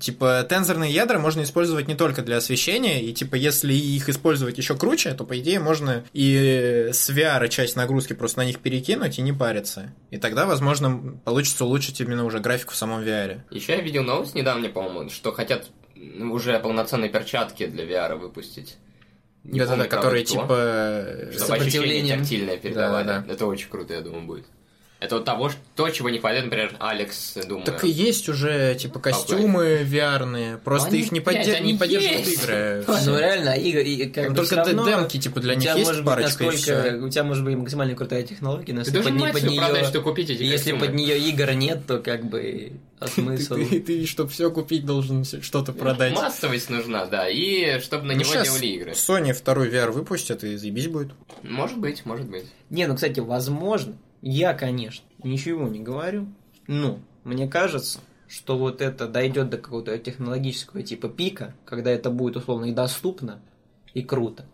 Типа, 0.01 0.47
тензорные 0.49 0.93
ядра 0.93 1.19
можно 1.19 1.43
использовать 1.43 1.89
не 1.89 1.95
только 1.95 2.23
для 2.23 2.39
освещения, 2.39 3.03
и 3.03 3.13
типа, 3.13 3.35
если 3.35 3.75
их 3.75 4.09
использовать 4.09 4.57
еще 4.59 4.77
круче, 4.77 5.13
то, 5.13 5.25
по 5.25 5.39
идее, 5.39 5.61
можно 5.61 6.05
и 6.13 6.89
с 6.93 7.11
VR 7.11 7.49
часть 7.49 7.77
нагрузки 7.77 8.13
просто 8.15 8.39
на 8.39 8.45
них 8.47 8.61
перекинуть 8.61 9.19
и 9.19 9.23
не 9.23 9.33
париться. 9.33 9.93
И 10.11 10.19
тогда, 10.19 10.47
возможно, 10.47 11.19
получится 11.25 11.65
улучшить 11.67 12.01
именно 12.01 12.25
уже 12.25 12.41
графику 12.41 12.73
в 12.73 12.77
самом 12.77 13.03
VR. 13.03 13.41
Еще 13.51 13.73
я 13.73 13.81
видел 13.81 14.03
новость 14.03 14.35
недавно, 14.35 14.69
по-моему, 14.69 15.11
что 15.11 15.33
хотят 15.33 15.67
уже 16.31 16.59
полноценные 16.59 17.11
перчатки 17.11 17.67
для 17.67 17.85
VR 17.85 18.17
выпустить. 18.17 18.77
Не 19.45 19.61
Да-да-да, 19.61 19.85
помню, 19.85 19.89
правда, 19.91 19.97
которые 19.97 20.25
кто. 20.25 20.33
типа... 20.35 21.33
Чтобы 21.33 21.39
сопротивлением. 21.39 22.19
тактильное 22.21 22.57
передавали. 22.57 23.07
Да-да-да. 23.07 23.33
Это 23.33 23.47
очень 23.47 23.69
круто, 23.69 23.95
я 23.95 24.01
думаю, 24.01 24.25
будет. 24.25 24.47
Это 24.99 25.17
вот 25.17 25.27
того, 25.27 25.51
то, 25.75 25.91
чего 25.91 26.09
не 26.09 26.19
хватает, 26.19 26.45
например, 26.47 26.75
Алекс, 26.79 27.35
думаю. 27.47 27.67
Так 27.67 27.85
и 27.85 27.89
есть 27.91 28.31
уже, 28.31 28.75
типа, 28.77 28.99
костюмы 28.99 29.83
VR-ные, 29.83 30.57
просто 30.57 30.89
Они, 30.89 31.01
их 31.01 31.13
не, 31.13 31.21
блядь, 31.21 31.47
подде- 31.47 31.53
они 31.55 31.73
не 31.73 31.79
поддерживают 31.79 32.27
есть. 32.27 32.43
игры. 32.43 32.85
Ну 33.05 33.19
реально, 33.19 33.51
и, 33.51 33.71
и 33.71 34.09
как 34.09 34.35
только 34.35 34.57
равно 34.57 34.87
демки, 34.87 35.19
типа, 35.21 35.41
для 35.41 35.53
у 35.53 35.57
них 35.57 35.65
тебя 35.65 35.75
есть 35.75 35.87
может 35.87 36.03
быть 36.03 36.15
парочка 36.15 36.45
насколько, 36.45 37.05
у 37.05 37.09
тебя 37.11 37.25
может 37.25 37.45
быть 37.45 37.57
максимально 37.57 37.95
крутая 37.95 38.23
технология, 38.23 38.73
но 38.73 38.85
Ты 38.85 38.91
если 38.91 39.03
под, 39.03 39.13
не- 39.13 39.19
мать 39.19 39.33
под 39.35 39.43
нее, 39.43 39.61
продать, 39.61 39.85
что 39.87 40.01
купить 40.01 40.31
эти 40.31 40.43
если 40.45 40.71
костюмы. 40.71 40.87
под 40.87 40.95
нее 40.95 41.19
игр 41.29 41.53
нет, 41.53 41.87
то 41.87 41.99
как 41.99 42.25
бы 42.25 42.73
а 42.99 43.07
смысл? 43.07 43.57
Ты, 43.57 43.81
ты, 43.81 44.07
чтобы 44.07 44.31
все 44.31 44.51
купить, 44.51 44.87
должен 44.87 45.25
что-то 45.27 45.75
продать. 45.75 46.15
Массовость 46.15 46.71
нужна, 46.71 47.05
да, 47.05 47.29
и 47.29 47.81
чтобы 47.81 48.05
на 48.07 48.15
Ну, 48.15 48.21
него 48.21 48.33
делали 48.33 48.67
игры. 48.67 48.91
Sony 48.93 49.35
второй 49.35 49.69
VR 49.69 49.91
выпустят, 49.91 50.43
и 50.43 50.57
заебись 50.57 50.89
будет. 50.89 51.11
Может 51.43 51.77
быть, 51.77 52.07
может 52.07 52.27
быть. 52.27 52.47
Не, 52.71 52.87
ну 52.87 52.95
кстати, 52.95 53.21
возможно, 53.21 53.93
я, 54.29 54.55
конечно, 54.55 55.05
ничего 55.23 55.69
не 55.69 55.81
говорю, 55.81 56.27
но 56.67 56.99
мне 57.23 57.47
кажется, 57.49 58.01
что 58.27 58.59
вот 58.59 58.81
это 58.81 59.07
дойдет 59.07 59.51
до 59.51 59.59
какого-то 59.59 59.97
технологического 59.99 60.83
типа 60.83 61.09
пика, 61.09 61.55
когда 61.65 61.93
это 61.93 62.11
будет 62.11 62.37
условно 62.37 62.65
и 62.65 62.73
доступно, 62.73 63.41
и 63.95 64.03
круто. 64.03 64.45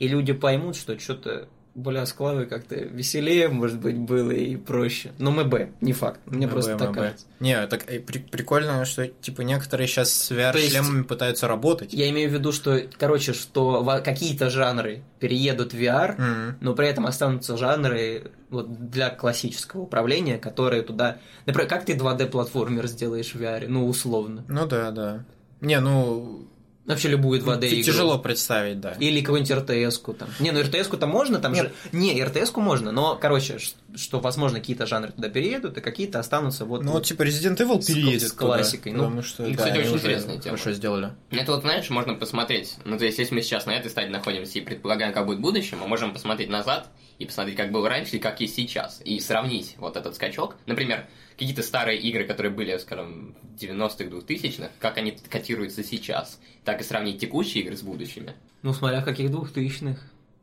И 0.00 0.08
люди 0.08 0.32
поймут, 0.32 0.74
что 0.74 0.98
что-то 0.98 1.48
бля, 1.74 2.06
с 2.06 2.12
Клавой 2.12 2.46
как-то 2.46 2.76
веселее, 2.76 3.48
может 3.48 3.80
быть, 3.80 3.96
было 3.96 4.30
и 4.30 4.56
проще. 4.56 5.12
Но 5.18 5.30
мы 5.30 5.44
Б, 5.44 5.70
не 5.80 5.92
факт. 5.92 6.20
Мне 6.26 6.46
МБ, 6.46 6.52
просто 6.52 6.76
так 6.78 6.90
МБ. 6.90 6.96
кажется. 6.96 7.26
Не, 7.40 7.66
так 7.66 7.90
э, 7.90 8.00
при- 8.00 8.18
прикольно, 8.18 8.84
что 8.84 9.06
типа 9.08 9.40
некоторые 9.42 9.86
сейчас 9.88 10.12
с 10.12 10.30
VR-шлемами 10.30 11.02
пытаются 11.02 11.48
работать. 11.48 11.92
Я 11.92 12.08
имею 12.10 12.30
в 12.30 12.32
виду, 12.32 12.52
что, 12.52 12.80
короче, 12.98 13.32
что 13.32 13.82
какие-то 14.04 14.50
жанры 14.50 15.02
переедут 15.18 15.72
в 15.72 15.76
VR, 15.76 16.14
Мгм. 16.20 16.56
но 16.60 16.74
при 16.74 16.86
этом 16.88 17.06
останутся 17.06 17.56
жанры 17.56 18.30
вот, 18.50 18.90
для 18.90 19.10
классического 19.10 19.80
управления, 19.82 20.38
которые 20.38 20.82
туда... 20.82 21.16
Например, 21.46 21.68
как 21.68 21.84
ты 21.84 21.94
2D-платформер 21.94 22.86
сделаешь 22.86 23.34
в 23.34 23.40
VR? 23.40 23.66
Ну, 23.68 23.86
условно. 23.88 24.44
Ну 24.48 24.66
да, 24.66 24.90
да. 24.92 25.24
Не, 25.60 25.80
ну 25.80 26.46
Вообще 26.86 27.08
любую 27.08 27.40
2D 27.40 27.60
т- 27.60 27.68
игру. 27.68 27.82
тяжело 27.82 28.18
представить, 28.18 28.78
да. 28.80 28.92
Или 29.00 29.20
какую-нибудь 29.22 29.68
РТС-ку 29.70 30.12
там. 30.12 30.28
Не, 30.38 30.50
ну 30.50 30.60
РТС-ку-то 30.60 31.06
можно, 31.06 31.38
там 31.38 31.52
Нет. 31.54 31.72
же... 31.92 31.98
Не, 31.98 32.22
РТС-ку 32.22 32.60
можно, 32.60 32.92
но, 32.92 33.16
короче, 33.16 33.56
что, 33.96 34.20
возможно, 34.20 34.58
какие-то 34.60 34.84
жанры 34.86 35.12
туда 35.12 35.30
переедут, 35.30 35.78
и 35.78 35.80
какие-то 35.80 36.18
останутся 36.18 36.66
вот... 36.66 36.82
Ну 36.84 36.92
вот 36.92 37.06
типа 37.06 37.22
Resident 37.22 37.56
Evil 37.56 37.80
С- 37.80 37.86
переедет 37.86 38.28
с 38.28 38.32
классикой, 38.32 38.92
туда, 38.92 39.04
ну. 39.04 39.08
потому 39.08 39.22
что 39.22 39.44
Ну, 39.44 39.50
да, 39.50 39.56
кстати, 39.56 39.78
очень 39.78 39.94
интересная 39.94 40.38
тема. 40.38 40.58
Хорошо 40.58 40.72
сделали. 40.76 41.12
Это 41.30 41.52
вот, 41.52 41.62
знаешь, 41.62 41.88
можно 41.88 42.14
посмотреть. 42.14 42.74
Ну, 42.84 42.98
то 42.98 43.06
есть, 43.06 43.18
если 43.18 43.34
мы 43.34 43.40
сейчас 43.40 43.64
на 43.64 43.70
этой 43.70 43.90
стадии 43.90 44.10
находимся 44.10 44.58
и 44.58 44.60
предполагаем, 44.62 45.14
как 45.14 45.24
будет 45.24 45.38
в 45.38 45.42
будущем, 45.42 45.78
мы 45.80 45.88
можем 45.88 46.12
посмотреть 46.12 46.50
назад 46.50 46.88
и 47.18 47.24
посмотреть, 47.24 47.56
как 47.56 47.72
было 47.72 47.88
раньше 47.88 48.16
и 48.16 48.18
как 48.18 48.40
есть 48.42 48.56
сейчас. 48.56 49.00
И 49.06 49.18
сравнить 49.20 49.76
вот 49.78 49.96
этот 49.96 50.16
скачок. 50.16 50.56
Например, 50.66 51.06
какие-то 51.38 51.62
старые 51.62 51.98
игры, 51.98 52.24
которые 52.24 52.52
были, 52.52 52.76
скажем, 52.78 53.34
в 53.42 53.56
90-х, 53.62 54.04
2000-х, 54.04 54.70
как 54.78 54.98
они 54.98 55.12
котируются 55.28 55.82
сейчас. 55.82 56.40
Так 56.64 56.80
и 56.80 56.84
сравнить 56.84 57.18
текущие 57.20 57.62
игры 57.64 57.76
с 57.76 57.82
будущими. 57.82 58.34
Ну, 58.62 58.72
смотря 58.72 59.00
в 59.00 59.04
каких 59.04 59.30
двухтысячных. 59.30 60.00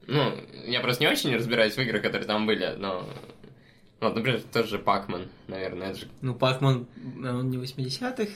Ну, 0.08 0.34
я 0.66 0.82
просто 0.82 1.04
не 1.04 1.10
очень 1.10 1.34
разбираюсь 1.36 1.74
в 1.76 1.80
играх, 1.80 2.02
которые 2.02 2.28
там 2.28 2.46
были, 2.46 2.76
но 2.78 3.08
Вот, 4.02 4.16
например, 4.16 4.42
тот 4.52 4.68
же 4.68 4.80
Пакман, 4.80 5.28
наверное, 5.48 5.92
это 5.92 6.00
же 6.00 6.08
Ну, 6.22 6.34
Пакман, 6.36 6.88
он 7.24 7.50
не 7.52 7.58
80-х. 7.58 8.32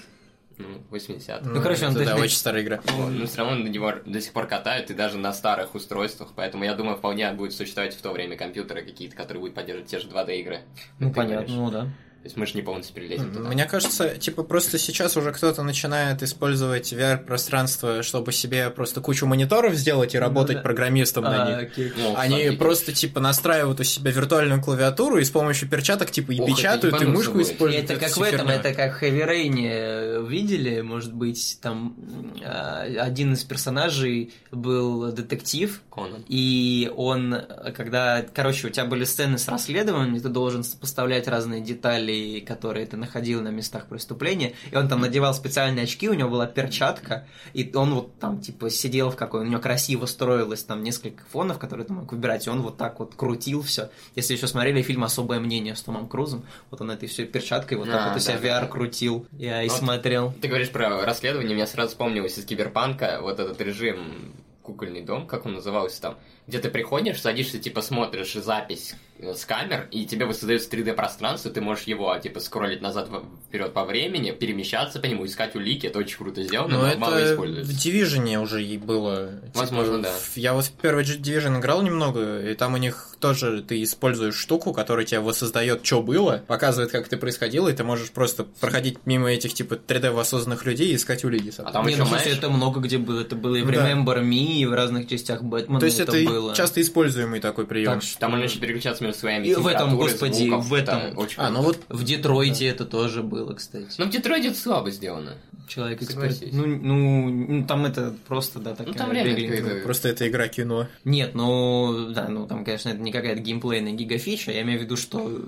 ну, 0.57 0.67
80 0.91 1.43
Ну, 1.45 1.61
короче, 1.61 1.87
он 1.87 1.95
это, 1.95 2.05
да, 2.05 2.15
очень 2.17 2.37
старая 2.37 2.61
игра. 2.63 2.81
Вот, 2.85 3.09
но 3.09 3.25
все 3.25 3.37
равно 3.39 3.55
на 3.63 3.67
него 3.67 3.91
до 4.05 4.21
сих 4.21 4.31
пор 4.31 4.45
катают, 4.47 4.91
и 4.91 4.93
даже 4.93 5.17
на 5.17 5.33
старых 5.33 5.73
устройствах, 5.75 6.33
поэтому 6.35 6.63
я 6.63 6.75
думаю, 6.75 6.97
вполне 6.97 7.29
будет 7.33 7.53
существовать 7.53 7.95
в 7.95 8.01
то 8.01 8.11
время 8.11 8.37
компьютеры 8.37 8.83
какие-то, 8.83 9.15
которые 9.15 9.41
будут 9.41 9.55
поддерживать 9.55 9.89
те 9.89 9.99
же 9.99 10.07
2D 10.07 10.39
игры. 10.39 10.61
Ну, 10.99 11.09
Ты 11.09 11.15
понятно, 11.15 11.35
говоришь. 11.47 11.55
ну 11.55 11.71
да. 11.71 11.89
То 12.25 12.27
есть 12.27 12.37
мы 12.37 12.47
же 12.47 12.53
не 12.55 12.63
полностью 12.63 12.95
перелезем 12.95 13.31
туда. 13.31 13.49
Мне 13.49 13.65
кажется, 13.65 14.17
типа 14.17 14.41
просто 14.41 14.79
сейчас 14.79 15.15
уже 15.15 15.31
кто-то 15.31 15.61
начинает 15.61 16.23
использовать 16.23 16.91
VR-пространство, 16.91 18.01
чтобы 18.01 18.31
себе 18.31 18.71
просто 18.71 18.99
кучу 18.99 19.27
мониторов 19.27 19.75
сделать 19.75 20.15
и 20.15 20.17
работать 20.17 20.55
да. 20.55 20.61
программистом 20.63 21.25
на 21.25 21.43
А, 21.43 21.47
них. 21.61 21.71
окей. 21.71 21.93
Ну, 21.95 22.15
Они 22.17 22.35
смотрите. 22.37 22.57
просто 22.57 22.93
типа 22.93 23.19
настраивают 23.19 23.79
у 23.79 23.83
себя 23.83 24.09
виртуальную 24.09 24.59
клавиатуру 24.59 25.19
и 25.19 25.23
с 25.23 25.29
помощью 25.29 25.69
перчаток 25.69 26.09
типа 26.09 26.31
и 26.31 26.39
Ох, 26.39 26.47
печатают, 26.49 26.99
и 26.99 27.05
мышку 27.05 27.33
будет. 27.33 27.45
используют. 27.51 27.91
Это 27.91 27.99
как 27.99 28.17
в 28.17 28.21
этом, 28.23 28.47
это 28.49 28.73
как 28.73 28.99
в 28.99 29.03
Heavy 29.03 29.29
Rain 29.29 29.59
э, 29.61 30.25
видели, 30.27 30.81
может 30.81 31.13
быть, 31.13 31.59
там 31.61 31.95
а, 32.43 32.81
один 33.01 33.33
из 33.33 33.43
персонажей 33.43 34.33
был 34.51 35.11
детектив, 35.11 35.79
Конан. 35.93 36.23
и 36.27 36.91
он, 36.95 37.35
э, 37.35 37.71
когда, 37.71 38.25
короче, 38.33 38.65
у 38.65 38.69
тебя 38.71 38.85
были 38.85 39.03
сцены 39.03 39.37
с 39.37 39.47
расследованием, 39.47 40.19
ты 40.19 40.29
должен 40.29 40.63
сопоставлять 40.63 41.27
разные 41.27 41.61
детали, 41.61 42.14
которые 42.45 42.85
ты 42.85 42.97
находил 42.97 43.41
на 43.41 43.49
местах 43.49 43.87
преступления, 43.87 44.53
и 44.71 44.75
он 44.75 44.87
там 44.87 45.01
надевал 45.01 45.33
специальные 45.33 45.83
очки, 45.83 46.09
у 46.09 46.13
него 46.13 46.29
была 46.29 46.47
перчатка, 46.47 47.27
и 47.53 47.71
он 47.75 47.93
вот 47.93 48.19
там, 48.19 48.39
типа, 48.39 48.69
сидел 48.69 49.09
в 49.11 49.15
какой, 49.15 49.41
у 49.41 49.43
него 49.45 49.61
красиво 49.61 50.05
строилось 50.05 50.63
там 50.63 50.83
несколько 50.83 51.23
фонов, 51.31 51.59
которые 51.59 51.85
ты 51.85 51.93
мог 51.93 52.11
выбирать, 52.11 52.47
и 52.47 52.49
он 52.49 52.61
вот 52.61 52.77
так 52.77 52.99
вот 52.99 53.15
крутил 53.15 53.61
все. 53.61 53.89
Если 54.15 54.33
еще 54.35 54.47
смотрели 54.47 54.81
фильм 54.81 55.03
«Особое 55.03 55.39
мнение» 55.39 55.75
с 55.75 55.81
Томом 55.81 56.07
Крузом, 56.07 56.45
вот 56.71 56.81
он 56.81 56.91
этой 56.91 57.07
всей 57.07 57.25
перчаткой 57.25 57.77
вот 57.77 57.87
так 57.87 58.01
А, 58.01 58.09
вот 58.09 58.17
у 58.17 58.19
себя 58.19 58.35
да, 58.35 58.41
да, 58.41 58.47
VR 58.47 58.61
да. 58.61 58.67
крутил, 58.67 59.27
я 59.31 59.63
и 59.63 59.69
Вот. 59.69 59.77
смотрел. 59.77 60.33
Ты 60.41 60.47
говоришь 60.47 60.69
про 60.69 61.05
расследование, 61.05 61.55
мне 61.55 61.67
сразу 61.67 61.89
вспомнилось 61.89 62.37
из 62.37 62.45
Киберпанка 62.45 63.19
вот 63.21 63.39
этот 63.39 63.59
режим 63.61 64.33
кукольный 64.61 65.01
дом, 65.03 65.27
как 65.27 65.45
он 65.45 65.53
назывался 65.53 66.01
там, 66.01 66.17
где 66.47 66.59
ты 66.59 66.69
приходишь, 66.69 67.21
садишься, 67.21 67.57
типа, 67.57 67.81
смотришь 67.81 68.33
запись 68.33 68.93
э, 69.19 69.33
с 69.33 69.45
камер, 69.45 69.87
и 69.91 70.05
тебе 70.05 70.25
воссоздается 70.25 70.69
3D-пространство, 70.69 71.49
ты 71.49 71.59
можешь 71.61 71.85
его, 71.85 72.15
типа, 72.17 72.39
скроллить 72.39 72.81
назад 72.81 73.09
вперед 73.47 73.73
по 73.73 73.83
времени, 73.85 74.31
перемещаться 74.31 74.99
по 74.99 75.05
нему, 75.07 75.25
искать 75.25 75.55
улики, 75.55 75.87
это 75.87 75.97
очень 75.99 76.17
круто 76.17 76.43
сделано, 76.43 76.75
Ну, 76.75 76.81
но 76.83 76.87
это 76.89 76.99
мало 76.99 77.15
в 77.19 77.31
используется. 77.33 77.71
Division 77.71 78.37
уже 78.43 78.63
и 78.63 78.77
было. 78.77 79.31
Типа, 79.45 79.59
Возможно, 79.59 80.01
да. 80.03 80.11
в- 80.11 80.37
Я 80.37 80.53
вот 80.53 80.65
в 80.65 80.71
первый 80.73 81.03
Division 81.03 81.59
играл 81.59 81.81
немного, 81.81 82.41
и 82.47 82.53
там 82.53 82.75
у 82.75 82.77
них 82.77 83.15
тоже 83.19 83.63
ты 83.63 83.81
используешь 83.81 84.35
штуку, 84.35 84.71
которая 84.73 85.05
тебе 85.05 85.21
воссоздает, 85.21 85.83
что 85.83 86.03
было, 86.03 86.43
показывает, 86.47 86.91
как 86.91 87.07
это 87.07 87.17
происходило, 87.17 87.69
и 87.69 87.73
ты 87.73 87.83
можешь 87.83 88.11
просто 88.11 88.43
проходить 88.43 88.99
мимо 89.05 89.31
этих, 89.31 89.53
типа, 89.55 89.75
3D 89.75 90.11
воссозданных 90.11 90.63
людей 90.65 90.89
и 90.91 90.95
искать 90.95 91.23
улики. 91.25 91.51
А 91.57 91.71
там 91.71 91.85
Не, 91.87 91.93
еще, 91.93 92.03
ну, 92.03 92.09
знаешь, 92.09 92.27
это 92.27 92.49
много 92.51 92.79
где 92.81 92.99
было. 92.99 93.21
Это 93.21 93.35
было 93.35 93.55
и 93.55 93.63
в 93.63 93.71
Да. 93.71 93.89
Remember 93.91 94.21
Me, 94.21 94.57
и 94.59 94.65
в 94.65 94.73
разных 94.73 95.07
частях 95.07 95.41
Бэтмена 95.43 95.79
То 95.79 95.85
есть 95.87 95.99
это, 95.99 96.15
и 96.17 96.25
было. 96.27 96.34
Часто 96.55 96.81
используемый 96.81 97.39
такой 97.39 97.65
прием. 97.65 97.99
Так 97.99 98.09
там 98.19 98.31
можно 98.31 98.45
еще 98.45 98.59
переключаться 98.59 99.03
между 99.03 99.19
своими 99.19 99.47
И 99.47 99.55
в 99.55 99.67
этом, 99.67 99.95
господи, 99.95 100.47
звуков, 100.47 100.65
в 100.65 100.73
этом- 100.73 100.99
это 100.99 101.17
очень 101.17 101.35
А, 101.37 101.49
ну 101.49 101.61
вот 101.61 101.79
В 101.89 102.03
Детройте 102.03 102.67
это 102.67 102.85
тоже 102.85 103.23
было, 103.23 103.53
кстати. 103.53 103.87
Ну, 103.97 104.05
в 104.05 104.09
Детройте 104.09 104.49
это 104.49 104.57
слабо 104.57 104.91
сделано. 104.91 105.35
Человек 105.67 106.01
эксперт. 106.03 106.37
Ну, 106.51 106.65
ну, 106.65 107.29
ну, 107.29 107.65
там 107.65 107.85
это 107.85 108.13
просто, 108.27 108.59
да, 108.59 108.71
такая 108.71 108.87
Ну, 108.87 108.93
там 108.93 109.11
реально 109.11 109.81
просто 109.83 110.09
это 110.09 110.27
игра 110.27 110.47
кино. 110.47 110.87
Нет, 111.03 111.33
ну, 111.33 112.11
да, 112.13 112.27
ну, 112.29 112.47
там, 112.47 112.63
конечно, 112.63 112.89
это 112.89 112.99
не 112.99 113.11
какая-то 113.11 113.41
геймплейная 113.41 113.93
гигафича, 113.93 114.51
я 114.51 114.61
имею 114.61 114.79
в 114.79 114.83
виду, 114.83 114.95
что 114.95 115.45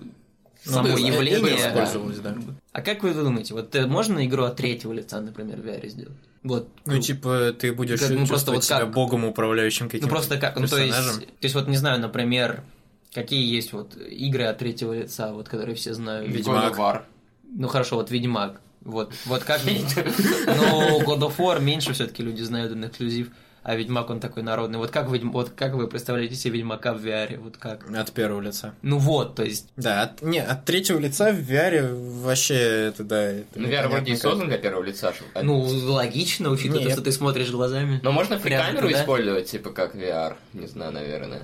само 0.63 0.89
было, 0.89 0.97
явление... 0.97 1.57
это 1.57 1.99
было, 1.99 2.13
да. 2.13 2.31
да. 2.31 2.53
А 2.71 2.81
как 2.81 3.03
вы 3.03 3.13
думаете, 3.13 3.53
вот 3.53 3.73
э, 3.75 3.85
можно 3.85 4.25
игру 4.25 4.43
от 4.43 4.55
третьего 4.57 4.93
лица, 4.93 5.21
например, 5.21 5.57
в 5.57 5.65
VR 5.65 5.87
сделать? 5.87 6.17
Вот. 6.47 6.69
Ну, 6.85 6.99
типа, 6.99 7.53
ты 7.57 7.73
будешь 7.73 7.99
Как, 7.99 8.09
ну, 8.09 8.25
просто 8.25 8.51
вот 8.51 8.63
себя 8.63 8.79
как? 8.79 8.93
богом, 8.93 9.25
управляющим 9.25 9.85
Ну 9.85 9.91
каким-то 9.91 10.09
просто 10.09 10.37
как, 10.37 10.57
ну 10.57 10.67
то 10.67 10.77
есть, 10.77 10.95
то 10.95 11.25
есть 11.41 11.55
вот 11.55 11.67
не 11.67 11.77
знаю, 11.77 11.99
например, 11.99 12.63
какие 13.13 13.53
есть 13.53 13.73
вот 13.73 13.97
игры 13.97 14.43
от 14.45 14.57
третьего 14.59 14.93
лица, 14.93 15.33
вот 15.33 15.49
которые 15.49 15.75
все 15.75 15.93
знают. 15.93 16.29
Ведьмак. 16.29 16.77
God. 16.77 17.03
Ну 17.55 17.67
хорошо, 17.67 17.97
вот 17.97 18.11
Ведьмак. 18.11 18.61
Вот, 18.81 19.13
вот 19.25 19.43
как. 19.43 19.61
Ну, 19.65 21.01
God 21.01 21.19
of 21.19 21.37
War 21.37 21.61
меньше 21.61 21.93
все-таки 21.93 22.23
люди 22.23 22.41
знают, 22.41 22.71
он 22.71 22.85
эксклюзив. 22.85 23.31
А 23.69 23.75
Ведьмак 23.75 24.09
он 24.09 24.21
такой 24.21 24.43
народный. 24.43 24.77
Вот 24.79 24.91
как, 24.91 25.09
Ведьм- 25.09 25.31
вот 25.31 25.49
как 25.49 25.73
вы 25.73 25.89
представляете 25.89 26.35
себе 26.35 26.53
Ведьмака 26.59 26.93
в 26.93 27.05
VR? 27.05 27.37
Вот 27.37 27.57
как? 27.57 27.85
От 27.93 28.13
первого 28.13 28.39
лица. 28.39 28.73
Ну 28.81 28.97
вот, 28.97 29.35
то 29.35 29.43
есть. 29.43 29.67
Да, 29.75 30.03
от, 30.03 30.21
не, 30.21 30.39
от 30.39 30.63
третьего 30.63 30.97
лица 30.99 31.33
в 31.33 31.39
VR 31.39 31.93
вообще 32.23 32.55
это, 32.55 33.03
да. 33.03 33.21
Это 33.23 33.45
Ну, 33.59 33.67
VR 33.67 33.89
вроде 33.89 34.11
и 34.11 34.13
как. 34.13 34.21
создан 34.21 34.47
для 34.47 34.57
первого 34.57 34.83
лица. 34.83 35.11
что- 35.13 35.43
Ну, 35.43 35.59
логично, 35.63 36.49
учитывая 36.49 36.79
Не, 36.79 36.85
то, 36.85 36.91
что 36.91 37.01
ты 37.01 37.11
смотришь 37.11 37.51
глазами. 37.51 37.99
Но 38.03 38.13
можно 38.13 38.39
фрикамеру 38.39 38.87
туда. 38.87 39.01
использовать, 39.01 39.47
типа 39.51 39.71
как 39.71 39.95
VR. 39.95 40.35
Не 40.53 40.67
знаю, 40.67 40.93
наверное. 40.93 41.41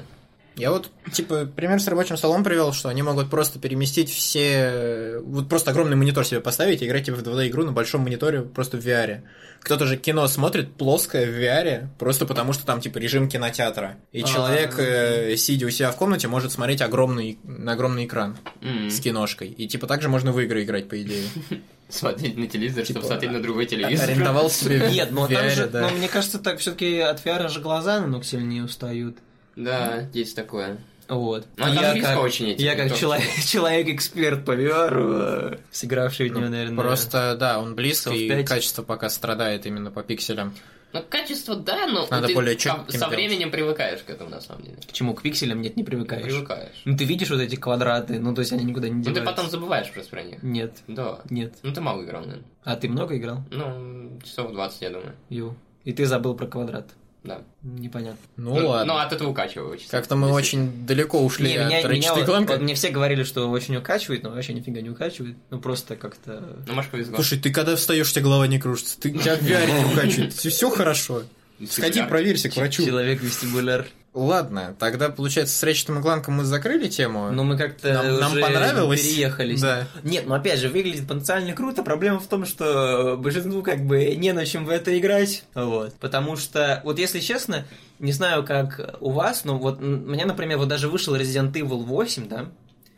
Я 0.56 0.72
вот, 0.72 0.92
типа, 1.12 1.46
пример 1.46 1.80
с 1.82 1.88
рабочим 1.88 2.16
столом 2.16 2.44
привел, 2.44 2.74
что 2.74 2.90
они 2.90 3.02
могут 3.02 3.30
просто 3.30 3.58
переместить 3.60 4.10
все... 4.12 5.18
Вот 5.24 5.50
просто 5.50 5.72
огромный 5.72 5.96
монитор 5.96 6.26
себе 6.26 6.42
поставить 6.42 6.82
и 6.82 6.86
играть 6.88 7.06
типа, 7.06 7.18
в 7.18 7.24
2D-игру 7.24 7.64
на 7.66 7.72
большом 7.72 8.02
мониторе 8.02 8.42
просто 8.42 8.78
в 8.78 8.86
VR. 8.86 9.22
Кто-то 9.62 9.86
же 9.86 9.98
кино 9.98 10.28
смотрит 10.28 10.74
плоское 10.74 11.26
в 11.26 11.30
VR, 11.30 11.88
просто 11.98 12.26
потому 12.26 12.54
что 12.54 12.66
там, 12.66 12.82
типа, 12.82 12.98
режим 13.00 13.30
кинотеатра. 13.30 13.96
И 14.12 14.22
А. 14.22 14.26
человек, 14.26 14.76
э, 14.78 15.36
сидя 15.38 15.66
у 15.66 15.70
себя 15.70 15.92
в 15.92 15.96
комнате, 15.96 16.28
может 16.28 16.52
смотреть 16.52 16.82
огромный, 16.82 17.40
на 17.44 17.72
огромный 17.72 18.06
экран 18.06 18.38
М. 18.62 18.92
с 18.92 19.00
киношкой. 19.00 19.48
И, 19.48 19.68
типа, 19.68 19.88
также 19.88 20.10
можно 20.10 20.32
в 20.32 20.40
игры 20.40 20.64
играть, 20.64 20.88
по 20.88 21.02
идее. 21.02 21.28
Смотреть 21.90 22.38
на 22.38 22.48
телевизор, 22.48 22.84
Типа, 22.84 23.00
чтобы 23.00 23.08
смотреть 23.14 23.32
на 23.32 23.42
другой 23.42 23.66
телевизор. 23.66 24.10
Арендовал 24.10 24.50
себе 24.50 24.90
Нет, 24.92 25.12
но 25.12 25.28
там 25.28 25.50
же, 25.50 25.68
да. 25.68 25.82
но 25.82 25.90
мне 25.90 26.08
кажется, 26.08 26.40
так 26.40 26.60
все-таки 26.60 27.00
от 27.00 27.24
VR 27.24 27.50
же 27.50 27.60
глаза 27.60 28.00
намного 28.00 28.24
сильнее 28.24 28.64
устают. 28.64 29.18
Да, 29.56 30.08
есть 30.14 30.36
такое. 30.36 30.78
Вот. 31.10 31.46
Ну, 31.58 31.66
а 31.66 31.76
там 31.76 31.94
близко 31.94 32.18
очень 32.20 32.50
эти 32.52 32.62
я 32.64 32.76
как 32.76 32.96
человек, 32.96 33.28
человек-эксперт 33.46 34.46
по 34.46 34.52
VR, 34.52 35.54
э, 35.54 35.58
сыгравший 35.72 36.30
в 36.30 36.36
него, 36.36 36.48
наверное. 36.48 36.78
Просто, 36.78 37.36
да, 37.38 37.60
он 37.60 37.76
близко, 37.76 38.12
и 38.12 38.44
качество 38.44 38.84
пока 38.84 39.10
страдает 39.10 39.66
именно 39.66 39.92
по 39.92 40.02
пикселям. 40.02 40.54
Ну, 40.94 41.02
качество, 41.10 41.56
да, 41.56 41.88
но 41.88 42.08
Надо 42.10 42.28
ты 42.28 42.36
более 42.36 42.58
со 42.58 42.70
делать. 42.88 43.10
временем 43.10 43.50
привыкаешь 43.50 44.02
к 44.04 44.10
этому, 44.12 44.30
на 44.30 44.40
самом 44.42 44.62
деле. 44.64 44.78
К 44.88 44.92
чему? 44.92 45.16
К 45.16 45.24
пикселям 45.24 45.60
нет, 45.60 45.76
не 45.76 45.84
привыкаешь. 45.84 46.24
Привыкаешь. 46.24 46.82
Ну 46.86 46.96
ты 46.96 47.04
видишь 47.04 47.32
вот 47.32 47.42
эти 47.42 47.56
квадраты, 47.56 48.20
ну 48.20 48.34
то 48.36 48.42
есть 48.42 48.54
они 48.54 48.64
никуда 48.64 48.90
не 48.90 48.96
Ну, 48.98 49.04
ты 49.04 49.10
деваются. 49.10 49.32
потом 49.36 49.50
забываешь 49.52 49.92
просто 49.92 50.12
про 50.12 50.22
них. 50.24 50.44
Нет, 50.44 50.78
Да. 50.88 51.20
нет. 51.32 51.56
Ну, 51.64 51.74
ты 51.74 51.82
мало 51.82 52.04
играл, 52.04 52.22
наверное. 52.22 52.46
А 52.64 52.76
ты 52.76 52.88
много 52.90 53.18
играл? 53.18 53.40
Ну, 53.50 54.20
часов 54.24 54.52
20, 54.52 54.82
я 54.84 54.90
думаю. 54.92 55.16
Ю. 55.30 55.56
И 55.84 55.94
ты 55.94 56.06
забыл 56.06 56.36
про 56.36 56.46
квадрат. 56.46 56.92
Да. 57.24 57.42
Непонятно. 57.62 58.20
Ну, 58.36 58.54
ладно. 58.68 58.94
Ну, 58.94 59.00
от 59.00 59.14
этого 59.14 59.30
укачиваю 59.30 59.72
очень. 59.72 59.88
Как-то 59.88 60.16
мы 60.16 60.32
очень 60.32 60.86
далеко 60.86 61.24
ушли 61.24 61.48
Не, 61.50 61.56
от 61.58 61.68
меня, 61.68 61.88
меня 61.88 62.14
вот- 62.14 62.28
вот 62.28 62.62
мне 62.62 62.76
все 62.76 62.90
говорили, 62.90 63.24
что 63.24 63.50
очень 63.50 63.76
укачивает, 63.78 64.24
но 64.24 64.32
вообще 64.32 64.54
нифига 64.54 64.82
не 64.82 64.90
укачивает. 64.90 65.38
Ну 65.50 65.60
просто 65.60 65.96
как-то... 65.96 66.44
Ну, 66.68 66.74
может, 66.74 66.92
повезло. 66.92 67.16
Слушай, 67.16 67.40
ты 67.40 67.52
когда 67.52 67.76
встаешь, 67.78 68.10
у 68.10 68.14
тебя 68.14 68.24
голова 68.24 68.46
не 68.48 68.60
кружится. 68.60 69.00
Ты 69.00 69.12
тебя 69.12 69.36
в 69.38 69.42
VR 69.42 69.80
не 69.80 69.94
укачивает. 69.94 70.34
Все 70.34 70.70
хорошо. 70.70 71.24
Сходи, 71.70 72.02
проверься 72.04 72.50
к 72.50 72.56
врачу. 72.58 72.86
Человек-вестибуляр. 72.86 73.88
Ладно, 74.14 74.76
тогда, 74.78 75.10
получается, 75.10 75.58
с 75.58 75.64
Ratchet 75.64 75.98
и 76.00 76.04
Clank 76.04 76.26
мы 76.30 76.44
закрыли 76.44 76.88
тему. 76.88 77.32
Но 77.32 77.44
мы 77.44 77.58
как-то 77.58 77.94
Нам- 77.94 78.20
нам 78.20 78.32
понравилось? 78.40 79.02
переехались. 79.02 79.60
Да. 79.60 79.88
Нет, 80.04 80.26
ну 80.28 80.36
опять 80.36 80.60
же, 80.60 80.70
выглядит 80.70 81.08
потенциально 81.08 81.54
круто. 81.54 81.82
Проблема 81.82 82.20
в 82.20 82.28
том, 82.28 82.46
что 82.46 83.18
большинству 83.18 83.64
как 83.64 83.84
бы 83.86 84.16
не 84.16 84.32
на 84.34 84.46
чем 84.46 84.66
в 84.66 84.70
это 84.70 84.96
играть. 85.00 85.46
Вот. 85.56 85.96
Потому 85.96 86.36
что, 86.38 86.82
вот 86.84 87.00
если 87.00 87.20
честно, 87.22 87.66
не 87.98 88.12
знаю, 88.12 88.46
как 88.46 88.98
у 89.00 89.10
вас, 89.12 89.46
но 89.46 89.58
вот 89.58 89.82
меня, 89.82 90.28
например, 90.28 90.60
вот 90.60 90.68
даже 90.68 90.90
вышел 90.90 91.16
Resident 91.16 91.52
Evil 91.54 91.84
8, 91.84 92.28
да, 92.28 92.46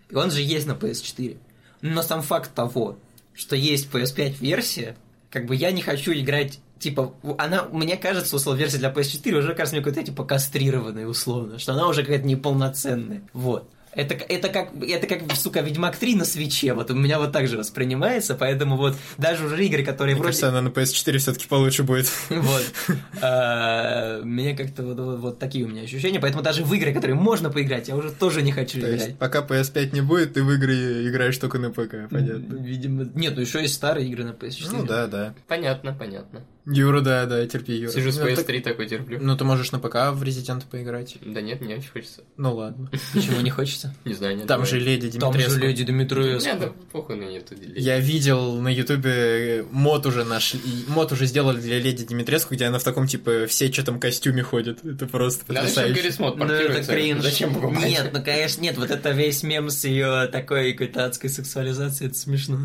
и 0.10 0.16
он 0.16 0.32
же 0.32 0.42
есть 0.42 0.68
на 0.68 0.74
PS4. 0.74 1.38
Но 1.82 2.02
сам 2.02 2.24
факт 2.24 2.54
того, 2.54 2.98
что 3.34 3.56
есть 3.56 3.90
PS5 3.90 4.36
версия, 4.42 4.98
как 5.30 5.46
бы 5.46 5.56
я 5.56 5.72
не 5.72 5.82
хочу 5.82 6.12
играть 6.14 6.60
Типа, 6.80 7.14
она, 7.38 7.64
мне 7.72 7.98
кажется, 7.98 8.36
условно, 8.36 8.60
версия 8.60 8.78
для 8.78 8.92
PS4 8.92 9.34
уже 9.34 9.54
кажется 9.54 9.76
мне 9.76 9.84
какой-то, 9.84 10.04
типа, 10.04 10.26
кастрированной, 10.26 11.10
условно, 11.10 11.58
что 11.58 11.74
она 11.74 11.88
уже 11.88 12.02
какая-то 12.02 12.28
неполноценная. 12.28 13.24
Вот. 13.34 13.70
Это, 13.96 14.14
это, 14.14 14.50
как, 14.50 14.72
это 14.84 15.08
как, 15.08 15.36
сука, 15.38 15.62
Ведьмак 15.62 15.96
3 15.96 16.16
на 16.16 16.26
свече, 16.26 16.74
вот 16.74 16.92
у 16.92 16.96
меня 16.96 17.18
вот 17.18 17.32
так 17.32 17.48
же 17.48 17.58
воспринимается, 17.58 18.36
поэтому 18.36 18.76
вот 18.76 18.98
даже 19.18 19.46
уже 19.46 19.66
игры, 19.66 19.86
которые 19.86 20.16
Мне 20.16 20.22
вроде... 20.22 20.38
кажется, 20.38 20.50
она 20.50 20.62
на 20.62 20.68
PS4 20.68 21.18
все-таки 21.18 21.48
получше 21.48 21.84
будет. 21.84 22.12
Вот. 22.30 22.66
А, 23.22 24.22
Мне 24.24 24.56
как-то 24.56 24.84
вот, 24.84 25.40
такие 25.40 25.66
у 25.66 25.70
меня 25.70 25.84
ощущения, 25.84 26.20
поэтому 26.20 26.44
даже 26.44 26.64
в 26.64 26.74
игры, 26.74 26.94
которые 26.94 27.16
можно 27.16 27.50
поиграть, 27.50 27.88
я 27.88 27.96
уже 27.96 28.12
тоже 28.12 28.42
не 28.42 28.52
хочу 28.52 28.80
играть. 28.80 29.18
пока 29.18 29.40
PS5 29.40 29.94
не 29.94 30.02
будет, 30.02 30.34
ты 30.34 30.44
в 30.44 30.52
игры 30.52 31.08
играешь 31.08 31.38
только 31.38 31.58
на 31.58 31.72
ПК, 31.72 32.10
понятно. 32.12 32.56
Видимо. 32.56 33.10
Нет, 33.16 33.36
ну 33.36 33.42
еще 33.42 33.62
есть 33.62 33.76
старые 33.76 34.08
игры 34.10 34.26
на 34.26 34.32
PS4. 34.32 34.70
Ну 34.72 34.84
да, 34.86 35.08
да. 35.08 35.34
Понятно, 35.48 35.94
понятно. 35.94 36.42
Юра, 36.68 37.02
да, 37.02 37.26
да, 37.28 37.46
терпи, 37.46 37.74
Юра. 37.74 37.92
Сижу 37.92 38.12
с 38.12 38.18
Ну, 38.18 38.26
так- 38.26 38.40
PS3 38.40 38.62
такой 38.62 38.88
терплю. 38.88 39.20
Ну, 39.22 39.38
ты 39.38 39.44
можешь 39.44 39.72
на 39.72 39.80
ПК 39.80 39.96
в 40.14 40.24
Resident 40.24 40.64
поиграть. 40.70 41.18
Да 41.24 41.42
нет, 41.42 41.62
мне 41.62 41.76
очень 41.76 41.90
хочется. 41.92 42.22
Ну, 42.38 42.56
ладно. 42.56 42.90
Почему 43.14 43.40
не 43.42 43.52
хочется? 43.52 43.94
Не 44.04 44.14
знаю, 44.16 44.36
нет. 44.38 44.48
Там 44.48 44.66
же 44.66 44.80
леди 44.80 45.12
Там 45.12 45.34
же 45.34 45.40
Димитреску. 45.40 45.60
леди 45.62 45.84
Димитриевская. 45.84 46.54
Нет, 46.54 46.62
да 46.62 46.72
похуй 46.92 47.18
на 47.18 47.26
нету. 47.26 47.54
Я 47.76 48.00
видел 48.00 48.60
на 48.60 48.70
ютубе 48.70 49.64
мод 49.72 50.06
уже 50.08 50.24
наш, 50.24 50.56
мод 50.88 51.12
уже 51.12 51.28
сделали 51.28 51.60
для 51.60 51.80
леди 51.80 52.04
Димитреску, 52.06 52.56
где 52.56 52.66
она 52.66 52.80
в 52.80 52.84
таком, 52.84 53.06
типа, 53.08 53.46
в 53.48 53.54
сетчатом 53.54 54.00
костюме 54.00 54.42
ходит. 54.42 54.84
Это 54.84 55.06
просто 55.06 55.46
потрясающе. 55.46 55.94
Гаррис 56.02 56.20
Мод 56.20 56.38
Ну, 56.38 56.46
это 56.46 56.84
кринж. 56.84 57.22
Зачем 57.22 57.54
покупать? 57.54 57.86
Нет, 57.86 58.10
ну, 58.12 58.24
конечно, 58.24 58.62
нет. 58.62 58.78
Вот 58.78 58.90
это 58.90 59.12
весь 59.12 59.44
мем 59.44 59.70
с 59.70 59.84
ее 59.84 60.28
такой 60.32 60.72
какой-то 60.74 61.06
адской 61.06 61.30
сексуализацией, 61.30 62.10
это 62.10 62.18
смешно. 62.18 62.56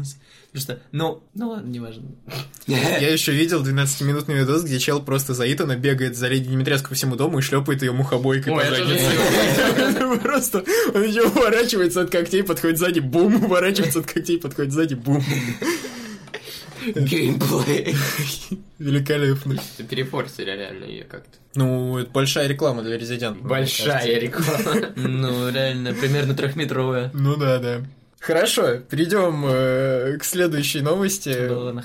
Что, 0.52 0.80
ну, 0.90 1.22
ну 1.34 1.50
ладно, 1.50 1.68
неважно. 1.68 2.08
Я 2.66 3.12
еще 3.12 3.32
видел 3.32 3.62
12-минутный 3.64 4.34
видос, 4.34 4.64
где 4.64 4.80
чел 4.80 5.00
просто 5.00 5.32
за 5.32 5.50
Итана 5.52 5.76
бегает 5.76 6.16
за 6.16 6.26
леди 6.26 6.48
Димитреску 6.48 6.88
по 6.88 6.94
всему 6.96 7.14
дому 7.14 7.38
и 7.38 7.42
шлепает 7.42 7.82
ее 7.82 7.92
мухобойкой 7.92 8.52
Ой, 8.52 8.58
по 8.60 8.66
это 8.66 8.84
заднице. 8.84 10.18
Просто 10.22 10.64
он 10.92 11.04
еще 11.04 11.22
уворачивается 11.22 12.00
от 12.02 12.10
когтей, 12.10 12.42
подходит 12.42 12.78
сзади, 12.78 12.98
бум, 12.98 13.44
уворачивается 13.44 14.00
от 14.00 14.06
когтей, 14.06 14.38
подходит 14.38 14.72
сзади, 14.72 14.94
бум. 14.94 15.22
Геймплей. 16.86 17.94
Великолепно. 18.78 19.56
Перефорсили 19.88 20.50
реально 20.50 20.84
ее 20.84 21.04
как-то. 21.04 21.38
Ну, 21.54 21.98
это 21.98 22.10
большая 22.10 22.46
реклама 22.46 22.82
для 22.82 22.98
кажется. 22.98 23.32
Большая 23.32 24.18
реклама. 24.18 24.92
Ну, 24.96 25.50
реально, 25.50 25.94
примерно 25.94 26.34
трехметровая. 26.34 27.10
Ну 27.12 27.36
да, 27.36 27.58
да. 27.58 27.82
Хорошо, 28.20 28.76
перейдем 28.78 29.44
э, 29.46 30.18
к 30.18 30.24
следующей 30.24 30.82
новости. 30.82 31.48
Да 31.48 31.58
ладно. 31.58 31.84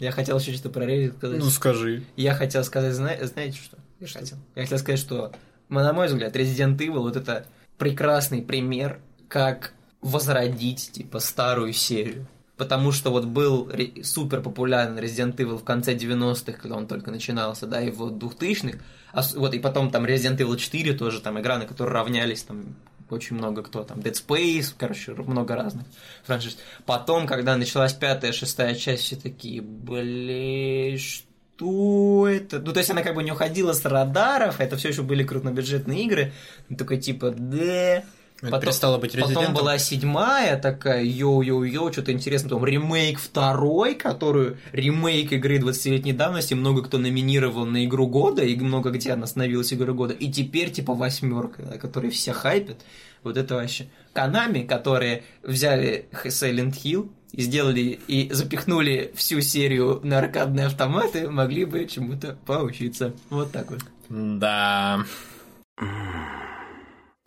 Я 0.00 0.10
хотел 0.10 0.38
еще 0.38 0.52
что-то 0.52 0.70
про 0.70 0.84
Reddit 0.84 1.16
сказать. 1.16 1.38
Ну 1.38 1.48
скажи. 1.48 2.02
Я 2.16 2.34
хотел 2.34 2.64
сказать, 2.64 2.92
зна- 2.94 3.16
знаете 3.22 3.58
что? 3.62 3.78
Я 4.00 4.06
что 4.08 4.18
хотел? 4.18 4.38
Я 4.56 4.62
хотел 4.62 4.78
сказать, 4.78 4.98
что, 5.00 5.32
на 5.68 5.92
мой 5.92 6.08
взгляд, 6.08 6.34
Resident 6.34 6.76
Evil 6.78 6.98
вот 7.00 7.16
это 7.16 7.46
прекрасный 7.78 8.42
пример, 8.42 8.98
как 9.28 9.72
возродить, 10.02 10.90
типа, 10.92 11.20
старую 11.20 11.72
серию. 11.72 12.26
Потому 12.56 12.90
что 12.92 13.10
вот 13.10 13.24
был 13.26 13.70
ре- 13.72 14.02
супер 14.02 14.40
популярный 14.42 15.00
Resident 15.02 15.36
Evil 15.36 15.56
в 15.58 15.64
конце 15.64 15.94
90-х, 15.94 16.52
когда 16.60 16.76
он 16.76 16.86
только 16.88 17.10
начинался, 17.10 17.66
да, 17.66 17.80
и 17.80 17.90
в 17.90 18.02
2000-х. 18.02 18.78
А 19.12 19.22
вот, 19.36 19.54
и 19.54 19.58
потом 19.60 19.90
там 19.90 20.04
Resident 20.04 20.36
Evil 20.38 20.56
4 20.56 20.94
тоже, 20.94 21.20
там 21.20 21.38
игра, 21.40 21.58
на 21.58 21.64
которую 21.66 21.94
равнялись 21.94 22.42
там 22.42 22.74
очень 23.14 23.36
много 23.36 23.62
кто 23.62 23.82
там, 23.84 23.98
Dead 23.98 24.12
Space, 24.12 24.74
короче, 24.76 25.12
много 25.12 25.54
разных 25.54 25.86
франшиз. 26.24 26.58
Потом, 26.86 27.26
когда 27.26 27.56
началась 27.56 27.92
пятая, 27.92 28.32
шестая 28.32 28.74
часть, 28.74 29.04
все 29.04 29.16
такие, 29.16 29.60
блин, 29.62 30.98
что 30.98 32.28
это? 32.28 32.58
Ну, 32.58 32.72
то 32.72 32.78
есть 32.78 32.90
она 32.90 33.02
как 33.02 33.14
бы 33.14 33.22
не 33.22 33.32
уходила 33.32 33.72
с 33.72 33.84
радаров, 33.84 34.60
это 34.60 34.76
все 34.76 34.88
еще 34.88 35.02
были 35.02 35.24
крупнобюджетные 35.24 36.04
игры. 36.04 36.32
Ну, 36.68 36.76
такой 36.76 36.98
типа, 36.98 37.30
да. 37.30 38.04
Это 38.42 38.58
перестало 38.58 38.98
быть 38.98 39.12
Потом 39.12 39.28
Резидентом. 39.28 39.54
была 39.54 39.78
седьмая 39.78 40.58
такая, 40.58 41.04
йоу-йоу-йоу, 41.04 41.92
что-то 41.92 42.12
интересное. 42.12 42.48
Потом 42.48 42.64
ремейк 42.64 43.18
второй, 43.18 43.94
которую 43.94 44.58
ремейк 44.72 45.32
игры 45.32 45.58
20-летней 45.58 46.12
давности 46.12 46.54
много 46.54 46.82
кто 46.82 46.98
номинировал 46.98 47.66
на 47.66 47.84
игру 47.84 48.06
года, 48.06 48.42
и 48.42 48.56
много 48.56 48.90
где 48.90 49.12
она 49.12 49.26
становилась 49.26 49.72
игрой 49.72 49.94
года. 49.94 50.14
И 50.14 50.30
теперь 50.30 50.70
типа 50.70 50.94
восьмерка, 50.94 51.62
да, 51.62 51.78
которую 51.78 52.12
все 52.12 52.32
хайпят. 52.32 52.78
Вот 53.22 53.36
это 53.36 53.56
вообще. 53.56 53.88
Konami, 54.12 54.62
которые 54.62 55.24
взяли 55.42 56.06
Silent 56.24 56.74
Hill 56.82 57.10
и 57.32 57.42
сделали 57.42 58.00
и 58.08 58.32
запихнули 58.32 59.12
всю 59.14 59.40
серию 59.40 60.00
на 60.02 60.18
аркадные 60.18 60.66
автоматы, 60.66 61.30
могли 61.30 61.64
бы 61.64 61.86
чему-то 61.86 62.38
поучиться. 62.46 63.12
Вот 63.28 63.52
так 63.52 63.70
вот. 63.70 63.80
Да. 64.08 65.04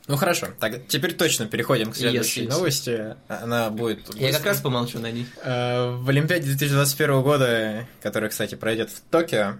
Ну 0.08 0.18
хорошо, 0.18 0.48
так 0.60 0.86
теперь 0.88 1.14
точно 1.14 1.46
переходим 1.46 1.92
к 1.92 1.96
следующей 1.96 2.42
Yes, 2.42 2.48
yes. 2.48 2.50
новости. 2.50 3.16
Она 3.30 3.70
будет. 3.70 4.00
Я 4.16 4.28
как 4.28 4.42
быстро. 4.42 4.50
раз 4.50 4.62
помолчу 4.62 5.00
на 5.00 5.12
ней. 5.12 5.26
Э, 5.44 5.92
В 5.96 6.10
Олимпиаде 6.10 6.46
2021 6.48 7.22
года, 7.22 7.86
которая, 8.02 8.30
кстати, 8.30 8.56
пройдет 8.56 8.90
в 8.90 9.00
Токио, 9.10 9.56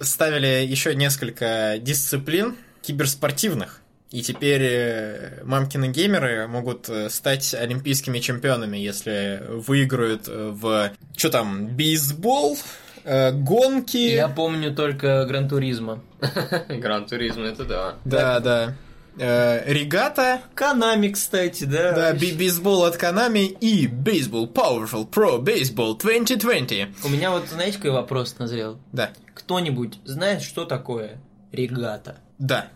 ставили 0.00 0.66
еще 0.66 0.94
несколько 0.96 1.76
дисциплин 1.80 2.56
киберспортивных. 2.82 3.80
И 4.10 4.22
теперь 4.22 4.62
э, 4.62 5.42
мамкины 5.44 5.88
геймеры 5.88 6.46
могут 6.48 6.88
э, 6.88 7.08
стать 7.08 7.54
олимпийскими 7.54 8.18
чемпионами, 8.18 8.76
если 8.78 9.42
выиграют 9.48 10.26
в... 10.26 10.90
Что 11.16 11.30
там? 11.30 11.68
Бейсбол? 11.76 12.56
Гонки? 13.04 13.96
Я 13.98 14.26
помню 14.28 14.74
только 14.74 15.24
Гран 15.26 15.48
Туризма. 15.48 16.02
Гран 16.68 17.06
Туризм, 17.06 17.42
это 17.42 17.64
да. 17.64 17.94
Да, 18.04 18.40
да. 18.40 18.74
Э, 19.18 19.62
Регата, 19.72 20.42
Канами, 20.54 21.08
кстати, 21.08 21.64
да. 21.64 21.92
да, 21.92 22.14
бейсбол 22.14 22.84
от 22.84 22.96
Konami 22.96 23.56
и 23.60 23.86
бейсбол 23.86 24.46
Powerful 24.46 25.08
Pro 25.08 25.40
Baseball 25.40 25.98
2020. 25.98 26.88
У 27.04 27.08
меня 27.08 27.30
вот, 27.30 27.48
знаете, 27.48 27.78
какой 27.78 27.92
вопрос 27.92 28.38
назрел? 28.38 28.78
Да. 28.92 29.10
Кто-нибудь 29.34 30.00
знает, 30.04 30.42
что 30.42 30.64
такое 30.66 31.18
регата? 31.52 32.18
Да. 32.38 32.68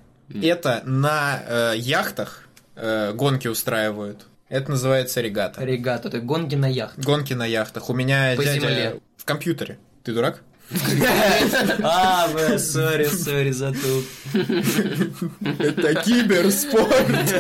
Это 0.42 0.82
на 0.84 1.42
э, 1.46 1.72
яхтах 1.76 2.48
э, 2.76 3.12
гонки 3.12 3.48
устраивают. 3.48 4.26
Это 4.48 4.70
называется 4.70 5.20
регата. 5.20 5.62
Регата, 5.62 6.08
это 6.08 6.20
гонки 6.20 6.54
на 6.54 6.66
яхтах. 6.66 7.04
Гонки 7.04 7.34
на 7.34 7.46
яхтах. 7.46 7.90
У 7.90 7.94
меня 7.94 8.34
По 8.36 8.44
дядя 8.44 8.60
земле. 8.60 9.00
в 9.16 9.24
компьютере. 9.24 9.78
Ты 10.02 10.14
дурак? 10.14 10.42
А, 11.82 12.28
бля, 12.28 12.58
сори, 12.58 13.06
сори 13.06 13.50
за 13.52 13.72
тут. 13.72 14.04
Это 15.58 15.94
киберспорт. 16.04 17.34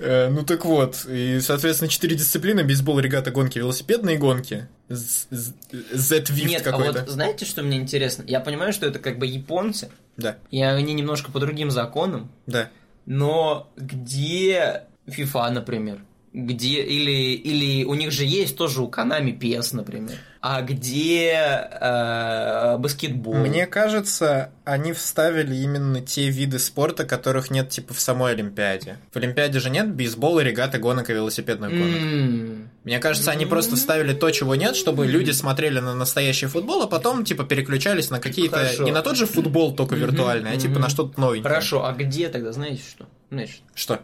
Э, 0.00 0.28
Ну 0.28 0.42
так 0.44 0.64
вот, 0.64 1.06
и, 1.08 1.40
соответственно, 1.40 1.88
четыре 1.88 2.16
дисциплины, 2.16 2.62
бейсбол, 2.62 2.98
регата, 3.00 3.30
гонки, 3.30 3.58
велосипедные 3.58 4.18
гонки, 4.18 4.66
з- 4.88 5.26
Z-вифт 5.92 6.48
Нет, 6.50 6.66
а 6.66 6.70
какой-то. 6.72 7.00
вот 7.00 7.08
знаете, 7.08 7.44
что 7.46 7.62
мне 7.62 7.78
интересно? 7.78 8.24
Я 8.26 8.40
понимаю, 8.40 8.72
что 8.72 8.86
это 8.86 8.98
как 8.98 9.18
бы 9.18 9.26
японцы, 9.26 9.88
Да, 10.16 10.36
и 10.50 10.60
они 10.62 10.92
немножко 10.94 11.32
по 11.32 11.40
другим 11.40 11.70
законам, 11.70 12.30
да. 12.46 12.68
но 13.06 13.70
где 13.76 14.82
FIFA, 15.06 15.50
например? 15.50 16.00
Где, 16.36 16.82
или, 16.82 17.34
или 17.34 17.84
у 17.84 17.94
них 17.94 18.10
же 18.10 18.24
есть 18.24 18.56
тоже 18.56 18.82
у 18.82 18.90
Konami 18.90 19.38
PS, 19.38 19.68
например. 19.76 20.16
А 20.40 20.62
где 20.62 21.30
э, 21.80 22.76
баскетбол? 22.76 23.34
Мне 23.34 23.66
кажется, 23.68 24.50
они 24.64 24.92
вставили 24.92 25.54
именно 25.54 26.00
те 26.00 26.28
виды 26.28 26.58
спорта, 26.58 27.04
которых 27.04 27.52
нет 27.52 27.70
типа 27.70 27.94
в 27.94 28.00
самой 28.00 28.32
Олимпиаде. 28.32 28.98
В 29.12 29.16
Олимпиаде 29.16 29.60
же 29.60 29.70
нет 29.70 29.88
бейсбола, 29.94 30.40
регаты, 30.40 30.78
гонок 30.78 31.08
и 31.08 31.12
велосипедных 31.12 31.70
гонок. 31.70 32.02
М, 32.02 32.68
Мне 32.82 32.98
кажется, 32.98 33.30
они 33.30 33.46
просто 33.46 33.76
вставили 33.76 34.12
то, 34.12 34.28
чего 34.32 34.56
нет, 34.56 34.74
чтобы 34.74 35.06
люди 35.06 35.30
смотрели 35.30 35.78
на 35.78 35.94
настоящий 35.94 36.46
футбол, 36.46 36.82
а 36.82 36.88
потом 36.88 37.24
типа 37.24 37.44
переключались 37.44 38.10
на 38.10 38.18
какие-то 38.18 38.56
Хорошо. 38.56 38.82
не 38.82 38.90
на 38.90 39.02
тот 39.02 39.16
же 39.16 39.26
футбол, 39.26 39.74
только 39.76 39.94
Мгм, 39.94 40.06
виртуальный, 40.06 40.50
а 40.50 40.56
типа 40.56 40.72
мгм. 40.74 40.82
на 40.82 40.88
что-то 40.88 41.20
новенькое. 41.20 41.48
Хорошо, 41.54 41.86
а 41.86 41.92
где 41.92 42.28
тогда, 42.28 42.50
знаете 42.50 42.82
что? 42.82 43.06
Знаешь, 43.30 43.62
Что? 43.74 44.00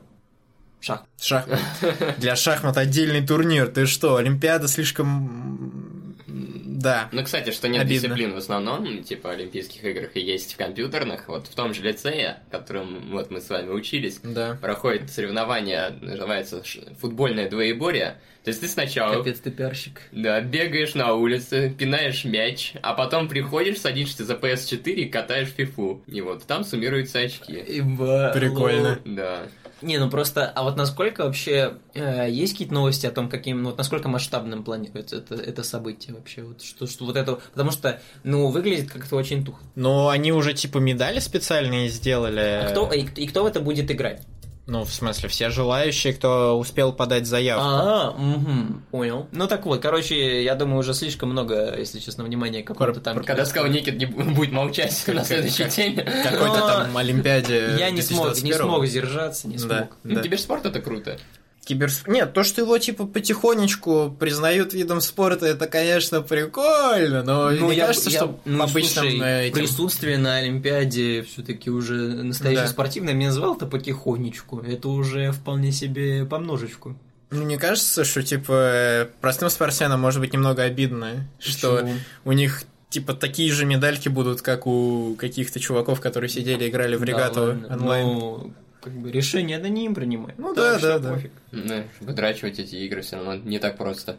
Шах. 0.80 1.04
Шахмат. 1.20 1.58
Для 2.18 2.36
шахмат 2.36 2.76
отдельный 2.76 3.26
турнир. 3.26 3.68
Ты 3.68 3.86
что, 3.86 4.16
Олимпиада 4.16 4.68
слишком... 4.68 6.16
Да. 6.26 7.08
Ну, 7.12 7.22
кстати, 7.24 7.50
что 7.50 7.68
нет 7.68 7.82
Обидно. 7.82 8.08
дисциплин 8.08 8.32
в 8.32 8.38
основном, 8.38 9.04
типа 9.04 9.32
Олимпийских 9.32 9.84
играх 9.84 10.16
и 10.16 10.20
есть 10.20 10.54
в 10.54 10.56
компьютерных, 10.56 11.28
вот 11.28 11.46
в 11.46 11.54
том 11.54 11.74
же 11.74 11.82
лицее, 11.82 12.38
в 12.48 12.50
котором 12.52 13.10
вот 13.10 13.30
мы 13.30 13.42
с 13.42 13.50
вами 13.50 13.68
учились, 13.68 14.18
Да. 14.22 14.56
проходит 14.62 15.10
соревнование, 15.10 15.90
называется 16.00 16.62
футбольное 16.98 17.50
двоеборье. 17.50 18.16
То 18.44 18.48
есть 18.48 18.62
ты 18.62 18.68
сначала 18.68 19.16
Капец, 19.16 19.40
ты 19.40 19.50
пиарщик. 19.50 20.00
да, 20.12 20.40
бегаешь 20.40 20.94
на 20.94 21.12
улице, 21.12 21.68
пинаешь 21.78 22.24
мяч, 22.24 22.72
а 22.80 22.94
потом 22.94 23.28
приходишь, 23.28 23.78
садишься 23.78 24.24
за 24.24 24.32
PS4 24.32 24.92
и 24.94 25.04
катаешь 25.10 25.48
фифу. 25.48 26.02
И 26.06 26.22
вот 26.22 26.46
там 26.46 26.64
суммируются 26.64 27.18
очки. 27.18 27.58
Ибо... 27.58 28.30
Прикольно. 28.32 28.98
Да. 29.04 29.42
Не, 29.82 29.98
ну 29.98 30.10
просто, 30.10 30.46
а 30.46 30.62
вот 30.62 30.76
насколько 30.76 31.24
вообще 31.24 31.74
э, 31.94 32.30
есть 32.30 32.52
какие-то 32.52 32.74
новости 32.74 33.06
о 33.06 33.10
том, 33.10 33.28
каким, 33.28 33.62
ну 33.62 33.70
вот 33.70 33.78
насколько 33.78 34.08
масштабным 34.08 34.62
планируется 34.62 35.16
это, 35.16 35.34
это 35.34 35.62
событие 35.62 36.14
вообще, 36.14 36.42
вот 36.42 36.62
что, 36.62 36.86
что 36.86 37.04
вот 37.04 37.16
это, 37.16 37.36
потому 37.52 37.70
что, 37.70 38.00
ну 38.22 38.48
выглядит 38.48 38.90
как-то 38.90 39.16
очень 39.16 39.44
тухло. 39.44 39.60
Но 39.74 40.08
они 40.08 40.32
уже 40.32 40.54
типа 40.54 40.78
медали 40.78 41.18
специальные 41.18 41.88
сделали. 41.88 42.62
А 42.64 42.68
кто 42.70 42.92
и, 42.92 43.02
и 43.02 43.26
кто 43.26 43.42
в 43.42 43.46
это 43.46 43.60
будет 43.60 43.90
играть? 43.90 44.22
Ну, 44.70 44.84
в 44.84 44.92
смысле, 44.94 45.28
все 45.28 45.50
желающие, 45.50 46.12
кто 46.12 46.56
успел 46.56 46.92
подать 46.92 47.26
заявку. 47.26 47.64
А, 47.66 48.12
мгм, 48.16 48.84
понял. 48.92 49.26
Ну 49.32 49.48
так 49.48 49.66
вот, 49.66 49.82
короче, 49.82 50.44
я 50.44 50.54
думаю 50.54 50.78
уже 50.78 50.94
слишком 50.94 51.30
много, 51.30 51.76
если 51.76 51.98
честно, 51.98 52.22
внимания 52.22 52.62
какого-то 52.62 53.00
там. 53.00 53.20
Когда 53.24 53.44
сказал 53.46 53.68
Никит 53.68 53.98
не 53.98 54.06
бу- 54.06 54.32
будет 54.34 54.52
молчать 54.52 55.02
на 55.08 55.24
следующий 55.24 55.64
день. 55.64 55.96
Какой-то 55.96 56.60
там 56.60 56.96
Олимпиаде 56.96 57.74
Я 57.80 57.90
не 57.90 58.00
смог, 58.00 58.26
не 58.36 58.52
2021. 58.52 58.54
смог 58.58 58.86
сдержаться, 58.86 59.48
не 59.48 59.58
смог. 59.58 59.96
Ну, 60.04 60.20
киберспорт 60.22 60.64
это 60.64 60.80
круто. 60.80 61.18
Киберсп... 61.64 62.08
Нет, 62.08 62.32
то, 62.32 62.42
что 62.42 62.62
его 62.62 62.78
типа 62.78 63.06
потихонечку 63.06 64.16
признают 64.18 64.72
видом 64.74 65.00
спорта, 65.00 65.46
это, 65.46 65.66
конечно, 65.66 66.22
прикольно, 66.22 67.22
но 67.22 67.50
Ну, 67.50 67.68
мне 67.68 67.76
я- 67.76 67.86
кажется, 67.86 68.10
я- 68.10 68.18
что 68.18 68.40
ну, 68.44 68.66
слушай, 68.66 69.18
э, 69.20 69.42
этим- 69.48 69.54
присутствие 69.54 70.18
на 70.18 70.36
Олимпиаде 70.36 71.22
все-таки 71.22 71.70
уже 71.70 71.94
настоящее 71.94 72.64
Да. 72.64 72.70
спортивное. 72.70 73.14
Мне 73.14 73.26
называл-то 73.26 73.66
потихонечку. 73.66 74.60
Это 74.60 74.88
уже 74.88 75.32
вполне 75.32 75.70
себе 75.72 76.24
по 76.24 76.38
множечку. 76.38 76.96
Ну, 77.30 77.44
Мне 77.44 77.58
кажется, 77.58 78.04
что 78.04 78.22
типа 78.22 78.52
э, 78.52 79.06
простым 79.20 79.50
спортсменам 79.50 80.00
может 80.00 80.20
быть 80.20 80.32
немного 80.32 80.62
обидно, 80.64 81.28
что 81.38 81.76
Почему? 81.76 81.94
у 82.24 82.32
них 82.32 82.64
типа 82.88 83.12
такие 83.14 83.52
же 83.52 83.66
медальки 83.66 84.08
будут, 84.08 84.42
как 84.42 84.66
у 84.66 85.14
каких-то 85.16 85.60
чуваков, 85.60 86.00
которые 86.00 86.28
сидели 86.28 86.64
и 86.64 86.68
играли 86.70 86.96
в 86.96 87.00
Да 87.00 87.06
регату 87.06 87.40
ладно, 87.42 87.68
онлайн. 87.76 88.06
но, 88.06 88.50
как 88.80 88.92
бы 88.94 89.10
решение 89.10 89.58
это 89.58 89.68
не 89.68 89.86
им 89.86 89.94
принимать. 89.94 90.38
Ну 90.38 90.54
да, 90.54 90.78
да, 90.78 90.98
да. 90.98 91.12
пофиг. 91.12 91.32
Ну, 91.52 91.84
выдрачивать 92.00 92.58
эти 92.58 92.76
игры 92.76 93.02
все 93.02 93.16
равно 93.16 93.34
не 93.36 93.58
так 93.58 93.76
просто. 93.76 94.18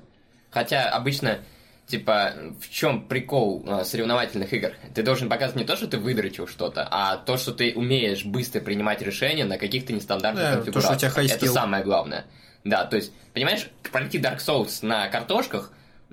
Хотя 0.51 0.89
обычно, 0.89 1.39
типа, 1.87 2.33
в 2.59 2.69
чем 2.69 3.07
прикол 3.07 3.63
а, 3.67 3.83
соревновательных 3.83 4.53
игр? 4.53 4.73
Ты 4.93 5.01
должен 5.03 5.29
показывать 5.29 5.61
не 5.61 5.65
то, 5.65 5.75
что 5.75 5.87
ты 5.87 5.97
выдрачил 5.97 6.47
что-то, 6.47 6.87
а 6.89 7.17
то, 7.17 7.37
что 7.37 7.53
ты 7.53 7.73
умеешь 7.73 8.25
быстро 8.25 8.59
принимать 8.59 9.01
решения 9.01 9.45
на 9.45 9.57
каких-то 9.57 9.93
нестандартных 9.93 10.65
Да, 10.65 10.71
то, 10.71 10.81
что 10.81 10.93
у 10.93 10.95
тебя 10.95 11.09
конфигурациях. 11.09 11.43
Это 11.43 11.51
самое 11.51 11.83
главное. 11.83 12.25
Да, 12.63 12.85
то 12.85 12.97
есть, 12.97 13.11
понимаешь, 13.33 13.69
пройти 13.91 14.19
Dark 14.19 14.37
Souls 14.37 14.85
на 14.85 15.07
картошках 15.07 15.71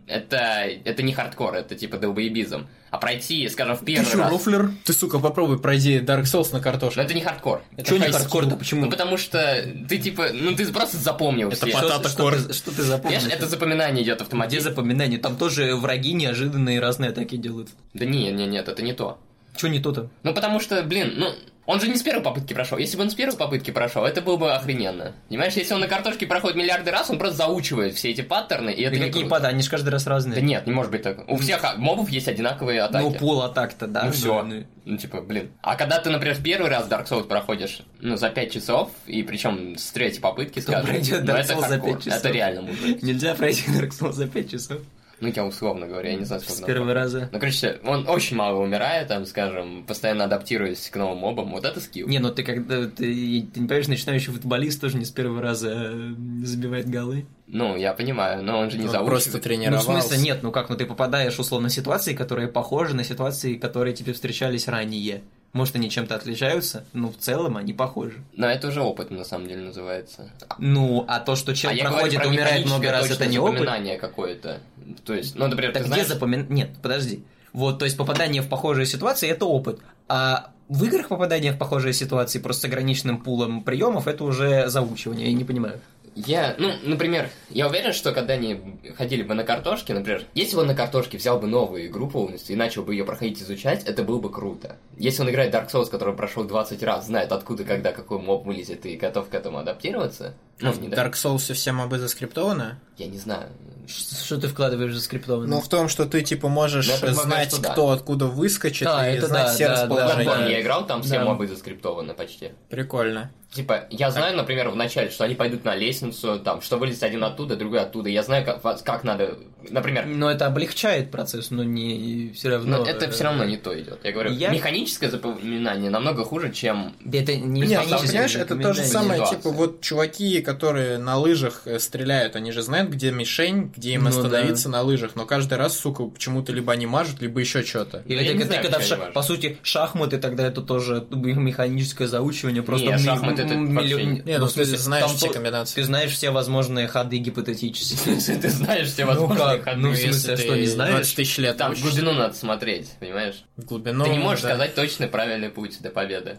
это, 0.09 0.37
это 0.85 1.03
не 1.03 1.13
хардкор, 1.13 1.55
это 1.55 1.75
типа 1.75 1.99
долбоебизм. 1.99 2.67
А 2.91 2.97
пройти, 2.99 3.47
скажем, 3.51 3.77
в 3.77 3.81
Ты 3.81 3.87
первый 3.87 4.07
что, 4.07 4.19
раз... 4.19 4.31
Рофлер? 4.31 4.71
Ты, 4.85 4.93
сука, 4.95 5.19
попробуй 5.19 5.59
пройди 5.59 5.99
Dark 5.99 6.23
Souls 6.23 6.53
на 6.53 6.59
Но 6.59 6.65
картошке. 6.65 7.01
это 7.01 7.13
не 7.13 7.21
хардкор. 7.21 7.63
Чё 7.85 7.99
не 7.99 8.11
хардкор-то? 8.11 8.55
skill. 8.55 8.59
Почему? 8.59 8.85
Ну, 8.87 8.91
потому 8.91 9.19
что 9.19 9.63
ты, 9.89 9.99
типа, 9.99 10.29
ну, 10.33 10.55
ты 10.55 10.67
просто 10.73 10.97
запомнил 10.97 11.49
Это 11.49 11.67
Что, 11.69 11.81
Потата 11.81 12.09
что 12.09 12.23
кор. 12.23 12.35
ты, 12.37 12.53
что 12.55 12.75
ты 12.75 12.83
запомнил? 12.83 13.19
Понимаешь, 13.19 13.37
это 13.39 13.47
запоминание 13.47 14.03
идет 14.05 14.17
Где 14.17 14.25
автоматически. 14.25 14.69
запоминание? 14.71 15.19
Там 15.19 15.37
тоже 15.37 15.77
враги 15.77 16.15
неожиданные 16.15 16.81
разные 16.81 17.11
атаки 17.11 17.37
делают. 17.37 17.69
Да 17.93 18.07
не, 18.07 18.33
не, 18.33 18.47
нет, 18.47 18.69
это 18.69 18.83
не 18.83 18.95
то. 18.95 19.19
Че 19.57 19.69
не 19.69 19.81
то-то? 19.81 20.09
Ну, 20.23 20.33
потому 20.33 20.59
что, 20.61 20.83
блин, 20.83 21.13
ну, 21.17 21.35
он 21.69 21.83
же 21.83 21.89
не 21.89 21.97
с 21.97 22.03
первой 22.03 22.23
попытки 22.23 22.55
прошел. 22.55 22.79
Если 22.79 22.97
бы 22.97 23.03
он 23.03 23.11
с 23.11 23.15
первой 23.15 23.37
попытки 23.37 23.71
прошел, 23.71 24.03
это 24.07 24.23
было 24.23 24.39
бы 24.39 24.55
охрененно. 24.55 25.13
Понимаешь, 25.29 25.53
если 25.53 25.75
он 25.75 25.81
на 25.81 25.87
картошке 25.87 26.27
проходит 26.27 26.57
миллиарды 26.57 26.91
раз, 26.91 27.11
он 27.11 27.19
просто 27.19 27.37
заучивает 27.37 27.95
все 27.95 28.11
эти 28.11 28.23
паттерны, 28.23 28.71
и 28.71 28.83
это 28.83 28.99
Да 28.99 29.05
какие 29.05 29.29
пада? 29.29 29.49
Они 29.49 29.63
же 29.63 29.69
каждый 29.69 29.91
раз 29.91 30.07
разные. 30.07 30.37
Да 30.37 30.41
нет, 30.41 30.67
не 30.67 30.73
может 30.73 30.91
быть 30.91 31.03
так. 31.03 31.31
У 31.31 31.37
всех 31.37 31.63
а, 31.63 31.75
мобов 31.77 32.09
есть 32.09 32.27
одинаковые 32.27 32.81
атаки. 32.81 33.05
Ну, 33.05 33.13
пол 33.13 33.43
атак-то, 33.43 33.87
да. 33.87 34.05
Ну 34.05 34.13
все. 34.13 34.43
ну, 34.45 34.65
Ну, 34.87 34.97
типа, 34.97 35.21
блин. 35.21 35.51
А 35.61 35.77
когда 35.77 36.01
ты, 36.01 36.09
например, 36.09 36.39
первый 36.43 36.71
раз 36.71 36.89
Dark 36.89 37.07
Souls 37.07 37.25
проходишь, 37.25 37.81
ну, 38.01 38.17
за 38.17 38.31
5 38.31 38.51
часов, 38.51 38.91
и 39.05 39.23
причем 39.23 39.77
с 39.77 39.91
третьей 39.91 40.23
попытки, 40.23 40.61
скажем, 40.61 40.87
пройдет 40.87 41.23
ну, 41.23 41.35
это 41.35 41.55
за 41.55 41.57
хардкор. 41.57 41.97
5 41.97 42.03
часов? 42.03 42.19
Это 42.21 42.31
реально 42.31 42.63
мужик. 42.63 43.03
Нельзя 43.03 43.35
пройти 43.35 43.71
Dark 43.73 43.91
Souls 43.91 44.13
за 44.13 44.27
5 44.27 44.51
часов. 44.51 44.81
Ну, 45.21 45.33
я 45.35 45.45
условно 45.45 45.87
говоря, 45.87 46.11
я 46.11 46.17
не 46.17 46.25
знаю, 46.25 46.41
С 46.43 46.45
сколько. 46.47 46.67
первого 46.67 46.95
раза. 46.95 47.29
Ну, 47.33 47.41
короче, 47.41 47.81
он 47.85 48.09
очень 48.09 48.37
мало 48.37 48.63
умирает, 48.63 49.09
там, 49.09 49.27
скажем, 49.27 49.85
постоянно 49.85 50.25
адаптируясь 50.25 50.89
к 50.91 50.97
новым 50.97 51.19
мобам. 51.19 51.51
Вот 51.53 51.65
это 51.65 51.81
скилл. 51.81 52.07
Не, 52.07 52.19
ну 52.21 52.31
ты 52.33 52.43
когда 52.45 52.83
ты, 52.87 52.89
ты 52.89 53.15
не 53.15 53.43
понимаешь, 53.67 53.89
начинающий 53.89 54.33
футболист 54.33 54.81
тоже 54.81 54.97
не 54.97 55.05
с 55.05 55.11
первого 55.11 55.43
раза 55.43 55.71
э, 55.93 56.15
забивает 56.45 56.89
голы. 56.89 57.27
Ну, 57.49 57.77
я 57.77 57.95
понимаю, 57.95 58.43
но 58.45 58.59
он 58.59 58.71
же 58.71 58.77
не 58.79 58.85
Он 58.85 58.91
заучивает. 58.91 59.11
просто 59.11 59.33
Ну, 59.33 59.39
в 59.39 59.43
тренировался. 59.43 59.91
смысле, 59.91 60.19
нет, 60.19 60.43
ну 60.43 60.53
как, 60.53 60.69
ну 60.69 60.77
ты 60.77 60.87
попадаешь 60.87 61.39
условно 61.39 61.69
в 61.69 61.73
ситуации, 61.73 62.15
которые 62.15 62.47
похожи 62.49 62.95
на 62.95 63.05
ситуации, 63.05 63.55
которые 63.55 63.95
тебе 63.95 64.13
встречались 64.13 64.69
ранее. 64.69 65.23
Может, 65.55 65.77
они 65.77 65.89
чем-то 65.89 66.15
отличаются, 66.15 66.85
но 66.93 67.09
в 67.09 67.17
целом 67.17 67.57
они 67.57 67.73
похожи. 67.73 68.19
Но 68.37 68.47
это 68.47 68.69
уже 68.69 68.83
опыт, 68.83 69.11
на 69.11 69.25
самом 69.25 69.49
деле, 69.49 69.63
называется. 69.63 70.31
Ну, 70.59 71.07
а 71.09 71.21
то, 71.21 71.37
что 71.37 71.53
а 71.53 71.73
я 71.73 71.85
проходит 71.85 72.15
говорю 72.21 72.31
и 72.31 72.35
умирает 72.35 72.67
много 72.67 72.93
раз, 72.93 73.11
это 73.11 73.25
не 73.27 73.39
опыт. 73.39 73.67
какое-то. 73.99 74.61
То 75.05 75.15
есть, 75.15 75.37
ну, 75.37 75.47
например, 75.47 75.73
Так 75.73 75.83
ты 75.83 75.89
где 75.89 75.95
знаешь... 75.95 76.09
запоминать? 76.09 76.51
Нет, 76.51 76.71
подожди. 76.83 77.25
Вот, 77.53 77.79
то 77.79 77.85
есть 77.85 77.97
попадание 77.97 78.43
в 78.43 78.49
похожие 78.49 78.87
ситуации 78.87 79.29
это 79.29 79.47
опыт. 79.47 79.81
А 80.09 80.53
в 80.69 80.85
играх 80.85 81.09
попадание 81.09 81.53
в 81.53 81.59
похожие 81.59 81.93
ситуации 81.93 82.39
просто 82.39 82.63
с 82.63 82.65
ограниченным 82.67 83.19
пулом 83.19 83.63
приемов 83.63 84.07
это 84.07 84.25
уже 84.25 84.69
заучивание, 84.69 85.31
я 85.31 85.33
не 85.33 85.45
понимаю. 85.45 85.81
Я, 86.27 86.57
ну, 86.59 86.73
например, 86.83 87.31
я 87.49 87.69
уверен, 87.69 87.93
что 87.93 88.13
когда 88.13 88.35
они 88.35 88.61
ходили 88.97 89.23
бы 89.23 89.35
на 89.35 89.45
картошке, 89.45 89.95
например, 89.95 90.25
если 90.35 90.57
бы 90.57 90.63
он 90.63 90.67
на 90.67 90.75
картошке 90.75 91.17
взял 91.17 91.39
бы 91.39 91.47
новую 91.47 91.87
игру 91.87 92.09
полностью 92.09 92.57
и 92.57 92.59
начал 92.59 92.83
бы 92.83 92.93
ее 92.93 93.05
проходить 93.05 93.41
изучать, 93.41 93.85
это 93.85 94.03
было 94.03 94.19
бы 94.19 94.29
круто. 94.29 94.77
Если 94.97 95.23
он 95.23 95.31
играет 95.31 95.55
Dark 95.55 95.71
Souls, 95.71 95.89
который 95.89 96.15
прошел 96.15 96.43
20 96.43 96.83
раз, 96.83 97.07
знает 97.07 97.31
откуда, 97.31 97.63
когда, 97.63 97.93
какой 97.93 98.19
моб 98.19 98.47
вылезет 98.47 98.85
и 98.85 98.97
готов 98.97 99.29
к 99.29 99.35
этому 99.35 99.59
адаптироваться, 99.59 100.35
ну, 100.61 100.73
В 100.73 100.89
да, 100.91 101.05
Dark 101.07 101.13
Souls 101.13 101.53
все 101.55 101.73
мобы 101.73 101.99
заскриптованы. 101.99 102.77
я 102.97 103.07
не 103.07 103.19
знаю. 103.19 103.49
Что 103.87 104.37
ты 104.39 104.49
вкладываешь 104.49 104.93
за 104.93 105.01
скриптованное? 105.01 105.49
Ну, 105.49 105.61
в 105.63 105.69
том, 105.69 105.89
что 105.89 106.05
ты, 106.05 106.21
типа, 106.21 106.49
можешь 106.49 106.87
Ну, 107.03 107.13
знать, 107.15 107.51
что 107.51 107.63
да. 107.63 107.71
кто 107.73 107.89
откуда 107.91 108.27
выскочит, 108.27 108.87
А, 108.87 109.09
и 109.09 109.15
это 109.17 109.29
знать 109.29 109.47
да, 109.47 109.53
все 109.55 109.69
да, 109.69 109.75
да, 109.77 109.83
расположения. 109.85 110.25
да. 110.27 110.31
Bloodborne 110.43 110.51
я 110.51 110.61
играл, 110.61 110.87
там 110.87 111.03
все 111.03 111.15
Да. 111.19 111.25
мобы 111.25 111.47
заскриптованы 111.47 112.13
почти. 112.13 112.51
Прикольно. 112.69 113.31
Типа, 113.51 113.87
я 113.89 114.11
знаю, 114.11 114.37
например, 114.37 114.69
в 114.69 114.77
начале, 114.77 115.09
что 115.09 115.25
они 115.25 115.35
пойдут 115.35 115.65
на 115.65 115.75
лестницу, 115.75 116.39
там, 116.39 116.61
что 116.61 116.77
вылезет 116.77 117.03
один 117.03 117.25
оттуда, 117.25 117.57
другой 117.57 117.81
оттуда. 117.81 118.11
Я 118.11 118.23
знаю, 118.23 118.45
как, 118.45 118.61
как 118.85 119.05
надо, 119.05 119.39
например, 119.71 120.05
Но 120.05 120.31
это 120.31 120.45
облегчает 120.45 121.11
процесс, 121.11 121.51
но 121.51 121.65
не 121.65 122.31
все 122.35 122.51
равно. 122.51 122.77
но 122.79 122.85
это 122.87 123.07
э, 123.07 123.11
все 123.11 123.25
равно 123.25 123.45
не 123.45 123.57
то 123.57 123.73
идет. 123.81 124.01
Я 124.05 124.13
говорю, 124.13 124.33
Я- 124.33 124.51
механическое 124.51 125.09
запоминание 125.11 125.89
намного 125.89 126.27
хуже, 126.27 126.53
чем 126.53 126.95
Да 127.03 127.17
это 127.17 127.35
не 127.37 127.63
Нет, 127.63 127.71
механическое 127.71 128.07
понимаешь, 128.09 128.37
это 128.37 128.57
то 128.57 128.73
же 128.75 128.85
самое, 128.85 129.27
типа, 129.27 129.51
вот 129.51 129.81
чуваки, 129.81 130.43
которые 130.49 130.97
на 130.97 131.19
лыжах 131.19 131.63
э, 131.67 131.79
стреляют, 131.79 132.35
они 132.35 132.53
же 132.53 132.63
знают, 132.63 132.89
где 132.89 133.11
мишень, 133.11 133.71
где 133.77 133.93
им 133.93 134.05
Ну 134.05 134.09
остановиться 134.09 134.71
на 134.71 134.81
лыжах, 134.81 135.15
но 135.15 135.27
каждый 135.27 135.59
раз, 135.59 135.77
сука, 135.79 136.05
почему-то 136.05 136.53
либо 136.55 136.73
они 136.73 136.87
мажут, 136.87 137.21
либо 137.21 137.39
еще 137.39 137.63
что-то. 137.63 138.03
Или 138.07 138.25
Да 138.25 138.33
ты, 138.41 138.45
знаю, 138.47 138.63
когда 138.63 138.81
ша- 138.81 138.97
по 139.13 139.21
сути 139.23 139.59
шахматы, 139.63 140.17
тогда 140.17 140.47
это 140.47 140.63
тоже 140.63 141.07
механическое 141.11 142.07
заучивание, 142.09 142.63
просто 142.63 142.87
Не, 142.87 142.97
шахматы 142.99 143.43
это 143.43 143.55
миллион- 143.57 144.15
не- 144.15 144.23
Не, 144.23 144.39
ну, 144.39 144.47
в 144.47 144.51
смысле, 144.51 144.79
знаешь 144.79 145.11
все 145.11 145.29
комбинации. 145.31 145.75
Ты 145.75 145.85
знаешь 145.85 146.13
все 146.13 146.31
возможные 146.31 146.89
ходы 146.89 147.19
гипотетические. 147.19 148.15
Если 148.15 148.37
ты 148.37 148.49
знаешь 148.49 148.89
все 148.89 149.05
Ну 149.05 149.11
возможные 149.11 149.59
ходы, 149.61 149.77
Ну, 149.77 149.91
в 149.91 149.97
смысле, 149.97 150.37
что, 150.39 150.57
не 150.57 150.67
знаешь? 150.67 150.95
20 150.95 151.17
тысяч 151.17 151.37
лет 151.37 151.57
Там 151.59 151.75
глубину 151.75 152.13
надо 152.15 152.35
смотреть, 152.35 152.89
понимаешь? 153.01 153.45
В 153.59 153.67
глубину, 153.67 154.05
ты 154.05 154.11
не 154.13 154.19
можешь 154.19 154.41
да. 154.43 154.49
сказать 154.49 154.75
точно 154.75 155.09
правильный 155.09 155.51
путь 155.51 155.77
до 155.83 155.91
победы. 155.91 156.39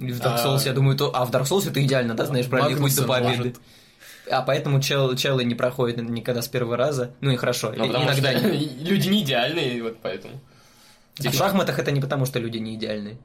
И 0.00 0.12
в 0.12 0.20
Dark 0.20 0.38
А. 0.38 0.46
Souls, 0.46 0.66
я 0.66 0.72
думаю, 0.72 0.96
то... 0.96 1.14
А 1.14 1.24
в 1.24 1.30
Dark 1.30 1.44
Souls 1.44 1.68
это 1.68 1.84
идеально, 1.84 2.14
да, 2.14 2.26
знаешь 2.26 2.46
правильный 2.46 2.80
путь 2.80 2.96
до 2.96 3.04
победы. 3.04 3.54
А 4.30 4.42
поэтому 4.42 4.80
чел, 4.80 5.14
челы 5.16 5.44
не 5.44 5.54
проходят 5.54 5.96
никогда 5.98 6.40
с 6.40 6.48
первого 6.48 6.76
раза. 6.76 7.14
Ну 7.20 7.30
и 7.30 7.36
хорошо, 7.36 7.72
Ну, 7.76 7.86
иногда 7.86 8.14
что 8.14 8.48
не. 8.48 8.68
люди 8.84 9.08
не 9.08 9.22
идеальные, 9.22 9.82
вот 9.82 9.98
поэтому. 10.00 10.40
А 11.24 11.28
в 11.30 11.34
шахматах 11.34 11.78
это 11.78 11.90
не 11.90 12.00
потому, 12.00 12.26
что 12.26 12.38
люди 12.38 12.58
не 12.58 12.76
идеальные. 12.76 13.18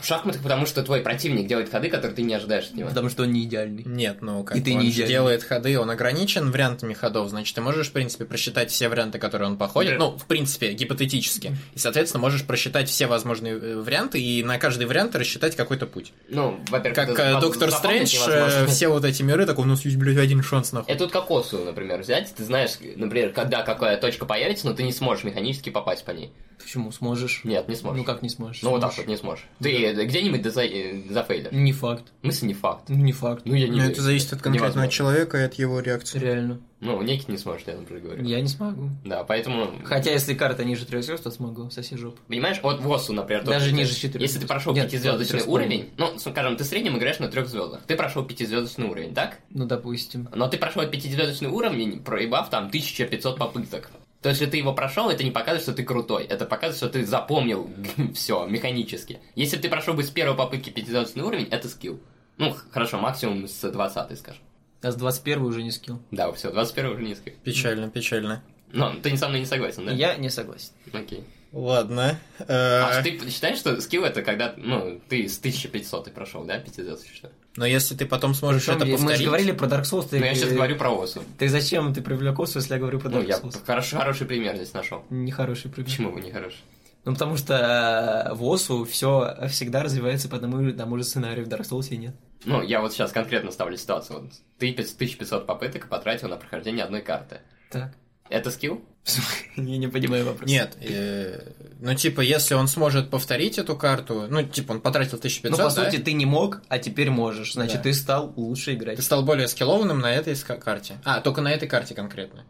В 0.00 0.06
шахматах, 0.06 0.42
потому 0.42 0.64
что 0.66 0.82
твой 0.82 1.00
противник 1.00 1.46
делает 1.48 1.70
ходы, 1.70 1.88
которые 1.88 2.14
ты 2.14 2.22
не 2.22 2.34
ожидаешь 2.34 2.66
от 2.66 2.74
него. 2.74 2.88
Потому 2.88 3.08
что 3.10 3.24
он 3.24 3.32
не 3.32 3.42
идеальный. 3.44 3.82
Нет, 3.84 4.18
ну 4.22 4.44
как 4.44 4.56
И 4.56 4.60
ты 4.60 4.72
он 4.74 4.78
не 4.80 4.90
идеальный. 4.90 5.08
делает 5.12 5.42
ходы, 5.42 5.78
он 5.78 5.90
ограничен 5.90 6.50
вариантами 6.52 6.94
ходов, 6.94 7.28
значит, 7.30 7.54
ты 7.54 7.60
можешь, 7.60 7.88
в 7.88 7.92
принципе, 7.92 8.24
просчитать 8.24 8.70
все 8.70 8.88
варианты, 8.88 9.18
которые 9.18 9.48
он 9.48 9.58
походит, 9.58 9.92
Да. 9.92 9.98
ну, 9.98 10.16
в 10.16 10.26
принципе, 10.26 10.72
гипотетически, 10.72 11.56
и, 11.74 11.78
соответственно, 11.78 12.20
можешь 12.20 12.44
просчитать 12.44 12.88
все 12.88 13.06
возможные 13.06 13.54
э, 13.54 13.76
варианты 13.80 14.20
и 14.22 14.42
на 14.44 14.58
каждый 14.58 14.86
вариант 14.86 15.16
рассчитать 15.16 15.56
какой-то 15.56 15.86
путь. 15.86 16.12
Ну, 16.28 16.60
во-первых, 16.68 16.94
Как 16.96 17.08
это 17.10 17.38
э, 17.38 17.40
Доктор 17.40 17.70
Стрэндж, 17.72 18.14
э, 18.14 18.18
невозможно. 18.18 18.66
все 18.68 18.88
вот 18.88 19.04
эти 19.04 19.22
миры, 19.22 19.46
так 19.46 19.58
у 19.58 19.64
нас 19.64 19.84
есть, 19.84 19.96
блядь, 19.96 20.18
один 20.18 20.42
шанс, 20.44 20.72
нахуй. 20.72 20.92
Это 20.94 21.04
вот 21.04 21.12
как 21.12 21.30
осу, 21.30 21.58
например, 21.64 22.00
взять, 22.02 22.32
ты 22.34 22.44
знаешь, 22.44 22.72
например, 22.96 23.32
когда 23.32 23.62
какая 23.62 23.96
точка 23.96 24.26
появится, 24.26 24.66
но 24.66 24.74
ты 24.74 24.84
не 24.84 24.92
сможешь 24.92 25.24
механически 25.24 25.70
попасть 25.70 26.04
по 26.04 26.12
ней. 26.12 26.30
Почему? 26.62 26.92
Сможешь? 26.92 27.40
Нет, 27.44 27.68
не 27.68 27.74
сможешь. 27.76 27.98
Ну 27.98 28.04
как 28.04 28.22
не 28.22 28.28
сможешь? 28.28 28.62
Ну 28.62 28.70
вот 28.70 28.80
так 28.80 28.96
вот 28.96 29.06
не 29.06 29.16
сможешь. 29.16 29.44
Ты 29.60 29.70
э, 29.86 30.04
где-нибудь 30.04 30.40
доза- 30.42 30.64
э, 30.66 31.02
зафейлишь. 31.10 31.52
Не 31.52 31.72
факт. 31.72 32.04
В 32.20 32.24
смысле 32.26 32.48
не 32.48 32.54
факт. 32.54 32.88
Не 32.88 33.12
факт. 33.12 33.42
Ну 33.44 33.54
я 33.54 33.66
не 33.66 33.72
Но 33.76 33.82
верю. 33.82 33.92
это 33.92 34.02
зависит 34.02 34.32
от 34.32 34.42
конкретного 34.42 34.84
Невозможно. 34.84 34.90
человека 34.92 35.38
и 35.38 35.42
от 35.42 35.54
его 35.54 35.80
реакции. 35.80 36.18
Реально. 36.18 36.60
Ну, 36.80 37.00
некий 37.00 37.30
не 37.30 37.38
сможешь, 37.38 37.62
я, 37.68 37.76
например, 37.76 38.02
говорю. 38.02 38.24
Я 38.24 38.40
не 38.40 38.48
смогу. 38.48 38.90
Да, 39.04 39.22
поэтому... 39.22 39.70
Хотя, 39.84 40.10
если 40.10 40.34
карта 40.34 40.64
ниже 40.64 40.84
трех 40.84 41.04
звезд, 41.04 41.22
то 41.22 41.30
смогу. 41.30 41.70
Соси 41.70 41.96
жопу. 41.96 42.18
Понимаешь, 42.26 42.58
вот 42.60 42.80
в 42.80 42.90
ОСУ, 42.90 43.12
например, 43.12 43.44
Даже 43.44 43.66
тоже, 43.66 43.72
ниже 43.76 43.94
ты- 43.94 44.00
четырех 44.00 44.22
Если 44.22 44.40
ты 44.40 44.48
прошел 44.48 44.74
пятизвездочный 44.74 45.42
уровень, 45.42 45.90
ну, 45.96 46.18
скажем, 46.18 46.56
ты 46.56 46.64
в 46.64 46.66
среднем 46.66 46.98
играешь 46.98 47.20
на 47.20 47.28
трех 47.28 47.48
звездах. 47.48 47.82
Ты 47.86 47.94
прошел 47.94 48.24
пятизвездочный 48.24 48.86
уровень, 48.88 49.14
так? 49.14 49.38
Ну, 49.50 49.64
допустим. 49.66 50.28
Но 50.34 50.48
ты 50.48 50.58
прошел 50.58 50.84
пятизвездочный 50.84 51.50
уровень, 51.50 52.00
проебав 52.02 52.50
там 52.50 52.66
1500 52.66 53.38
попыток. 53.38 53.88
То 54.22 54.28
есть, 54.28 54.40
если 54.40 54.52
ты 54.52 54.56
его 54.58 54.72
прошел, 54.72 55.10
это 55.10 55.24
не 55.24 55.32
показывает, 55.32 55.62
что 55.62 55.72
ты 55.72 55.82
крутой. 55.82 56.24
Это 56.24 56.46
показывает, 56.46 56.76
что 56.76 56.88
ты 56.88 57.04
запомнил 57.04 57.68
все 58.14 58.46
механически. 58.46 59.20
Если 59.34 59.56
бы 59.56 59.62
ты 59.62 59.68
прошел 59.68 59.94
бы 59.94 60.04
с 60.04 60.10
первой 60.10 60.36
попытки 60.36 60.70
пятизвездочный 60.70 61.24
уровень, 61.24 61.48
это 61.50 61.68
скилл. 61.68 62.00
Ну, 62.38 62.54
хорошо, 62.70 62.98
максимум 62.98 63.48
с 63.48 63.70
20 63.70 64.18
скажем. 64.18 64.42
А 64.80 64.90
с 64.90 64.96
21 64.96 65.42
уже 65.42 65.62
не 65.62 65.70
скилл. 65.70 66.00
Да, 66.10 66.30
все, 66.32 66.50
21 66.50 66.92
уже 66.92 67.02
не 67.02 67.14
скилл. 67.14 67.34
Печально, 67.44 67.90
печально. 67.90 68.42
Но 68.72 68.94
ты 68.94 69.16
со 69.16 69.28
мной 69.28 69.40
не 69.40 69.46
согласен, 69.46 69.86
да? 69.86 69.92
Я 69.92 70.16
не 70.16 70.30
согласен. 70.30 70.72
Окей. 70.92 71.24
Ладно. 71.52 72.18
А 72.48 73.00
Э, 73.00 73.02
ты 73.02 73.30
считаешь, 73.30 73.58
что 73.58 73.80
скилл 73.80 74.04
это 74.04 74.22
когда, 74.22 74.54
ну, 74.56 75.00
ты 75.08 75.28
с 75.28 75.38
1500 75.38 76.12
прошел, 76.12 76.44
да, 76.44 76.58
500 76.58 77.00
что? 77.14 77.30
Но 77.56 77.66
если 77.66 77.94
ты 77.94 78.06
потом 78.06 78.32
сможешь 78.32 78.64
Причем 78.64 78.76
это 78.78 78.86
мы 78.86 78.92
же 78.92 78.98
повторить... 78.98 79.26
говорили 79.26 79.52
про 79.52 79.66
Dark 79.66 79.82
Souls. 79.82 80.08
Ты, 80.08 80.18
Ну, 80.18 80.24
я 80.24 80.34
сейчас 80.34 80.52
говорю 80.52 80.76
про 80.76 80.90
ОСУ. 80.90 81.22
Ты 81.38 81.48
зачем 81.48 81.92
ты 81.92 82.00
привлек 82.00 82.40
Осу, 82.40 82.58
если 82.58 82.72
я 82.74 82.80
говорю 82.80 82.98
про 82.98 83.10
Ну, 83.10 83.20
Dark 83.20 83.28
я 83.28 83.36
Souls? 83.36 83.62
хороший, 83.66 83.98
хороший 83.98 84.26
пример 84.26 84.56
здесь 84.56 84.72
нашел. 84.72 85.04
Нехороший 85.10 85.70
пример. 85.70 85.90
Почему 85.90 86.10
вы 86.12 86.22
не 86.22 86.30
хороший? 86.32 86.60
Ну, 87.04 87.12
потому 87.12 87.36
что 87.36 88.28
э, 88.30 88.34
в 88.34 88.42
ОСУ 88.44 88.84
все 88.86 89.36
всегда 89.50 89.82
развивается 89.82 90.28
по 90.30 90.36
одному 90.36 90.60
и 90.66 90.72
тому 90.72 90.96
же 90.96 91.04
сценарию, 91.04 91.44
в 91.44 91.48
Dark 91.48 91.68
Souls 91.68 91.94
нет. 91.94 92.14
Ну, 92.44 92.62
я 92.62 92.80
вот 92.80 92.92
сейчас 92.92 93.12
конкретно 93.12 93.50
ставлю 93.50 93.76
ситуацию. 93.76 94.20
Вот 94.22 94.30
ты 94.58 94.70
1500 94.70 95.46
попыток 95.46 95.88
потратил 95.88 96.28
на 96.28 96.36
прохождение 96.36 96.84
одной 96.84 97.02
карты. 97.02 97.40
Так. 97.70 97.92
Это 98.28 98.50
скилл? 98.50 98.82
Я 99.56 99.78
не 99.78 99.88
понимаю 99.88 100.24
вопрос. 100.24 100.48
Нет, 100.48 100.76
э, 100.80 101.52
ну 101.80 101.92
типа, 101.94 102.20
если 102.20 102.54
он 102.54 102.68
сможет 102.68 103.10
повторить 103.10 103.58
эту 103.58 103.76
карту, 103.76 104.26
ну 104.28 104.42
типа 104.44 104.72
он 104.72 104.80
потратил 104.80 105.18
1500, 105.18 105.50
Ну, 105.50 105.56
по 105.56 105.74
да? 105.74 105.84
сути, 105.90 106.00
ты 106.00 106.12
не 106.12 106.24
мог, 106.24 106.62
а 106.68 106.78
теперь 106.78 107.10
можешь. 107.10 107.54
Значит, 107.54 107.78
Да. 107.78 107.82
ты 107.82 107.94
стал 107.94 108.32
лучше 108.36 108.74
играть. 108.74 108.96
Ты 108.96 109.02
стал 109.02 109.24
более 109.24 109.48
скиллованным 109.48 109.98
на 109.98 110.14
этой 110.14 110.34
ска- 110.34 110.58
карте. 110.58 110.98
А, 111.04 111.20
только 111.20 111.40
на 111.40 111.52
этой 111.52 111.68
карте 111.68 111.94
конкретно. 111.94 112.44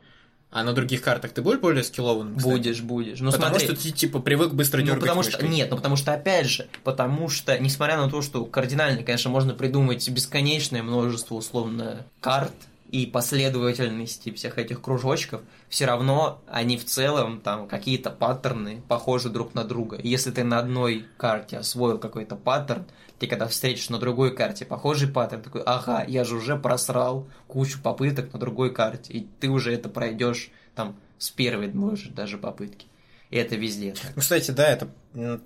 А 0.50 0.62
на 0.64 0.74
других 0.74 1.00
картах 1.00 1.32
ты 1.32 1.40
будешь 1.40 1.60
более 1.60 1.82
скиллованным? 1.82 2.36
кстати? 2.36 2.52
Будешь, 2.52 2.80
будешь. 2.82 3.20
Ну, 3.20 3.32
Потому 3.32 3.54
смотри, 3.54 3.66
что 3.68 3.74
ты 3.82 3.90
типа 3.90 4.18
привык 4.20 4.52
быстро 4.52 4.80
Ну, 4.80 4.84
дергать 4.88 5.00
потому 5.00 5.22
что, 5.22 5.32
мышкой. 5.38 5.48
нет, 5.48 5.70
ну 5.70 5.76
потому 5.76 5.96
что, 5.96 6.12
опять 6.12 6.46
же, 6.46 6.68
потому 6.84 7.30
что, 7.30 7.58
несмотря 7.58 7.96
на 7.96 8.10
то, 8.10 8.20
что 8.20 8.44
кардинально, 8.44 9.02
конечно, 9.02 9.30
можно 9.30 9.54
придумать 9.54 10.06
бесконечное 10.10 10.82
множество, 10.82 11.36
условно, 11.36 12.04
карт 12.20 12.52
и 12.92 13.06
последовательности 13.06 14.30
всех 14.32 14.58
этих 14.58 14.82
кружочков, 14.82 15.40
все 15.70 15.86
равно 15.86 16.42
они 16.46 16.76
в 16.76 16.84
целом, 16.84 17.40
там, 17.40 17.66
какие-то 17.66 18.10
паттерны 18.10 18.82
похожи 18.86 19.30
друг 19.30 19.54
на 19.54 19.64
друга. 19.64 19.98
Если 20.02 20.30
ты 20.30 20.44
на 20.44 20.58
одной 20.58 21.06
карте 21.16 21.56
освоил 21.56 21.98
какой-то 21.98 22.36
паттерн, 22.36 22.84
ты 23.18 23.26
когда 23.26 23.48
встретишь 23.48 23.88
на 23.88 23.98
другой 23.98 24.36
карте 24.36 24.66
похожий 24.66 25.08
паттерн, 25.08 25.42
такой, 25.42 25.62
ага, 25.62 26.04
я 26.06 26.24
же 26.24 26.36
уже 26.36 26.54
просрал 26.56 27.26
кучу 27.48 27.80
попыток 27.82 28.30
на 28.34 28.38
другой 28.38 28.74
карте, 28.74 29.14
и 29.14 29.26
ты 29.40 29.48
уже 29.48 29.72
это 29.72 29.88
пройдешь, 29.88 30.50
там, 30.74 30.94
с 31.18 31.30
первой, 31.30 31.72
может, 31.72 32.14
даже 32.14 32.36
попытки. 32.36 32.86
И 33.30 33.36
это 33.38 33.56
везде 33.56 33.92
так. 33.92 34.12
Ну, 34.14 34.20
кстати, 34.20 34.50
да, 34.50 34.68
это 34.68 34.90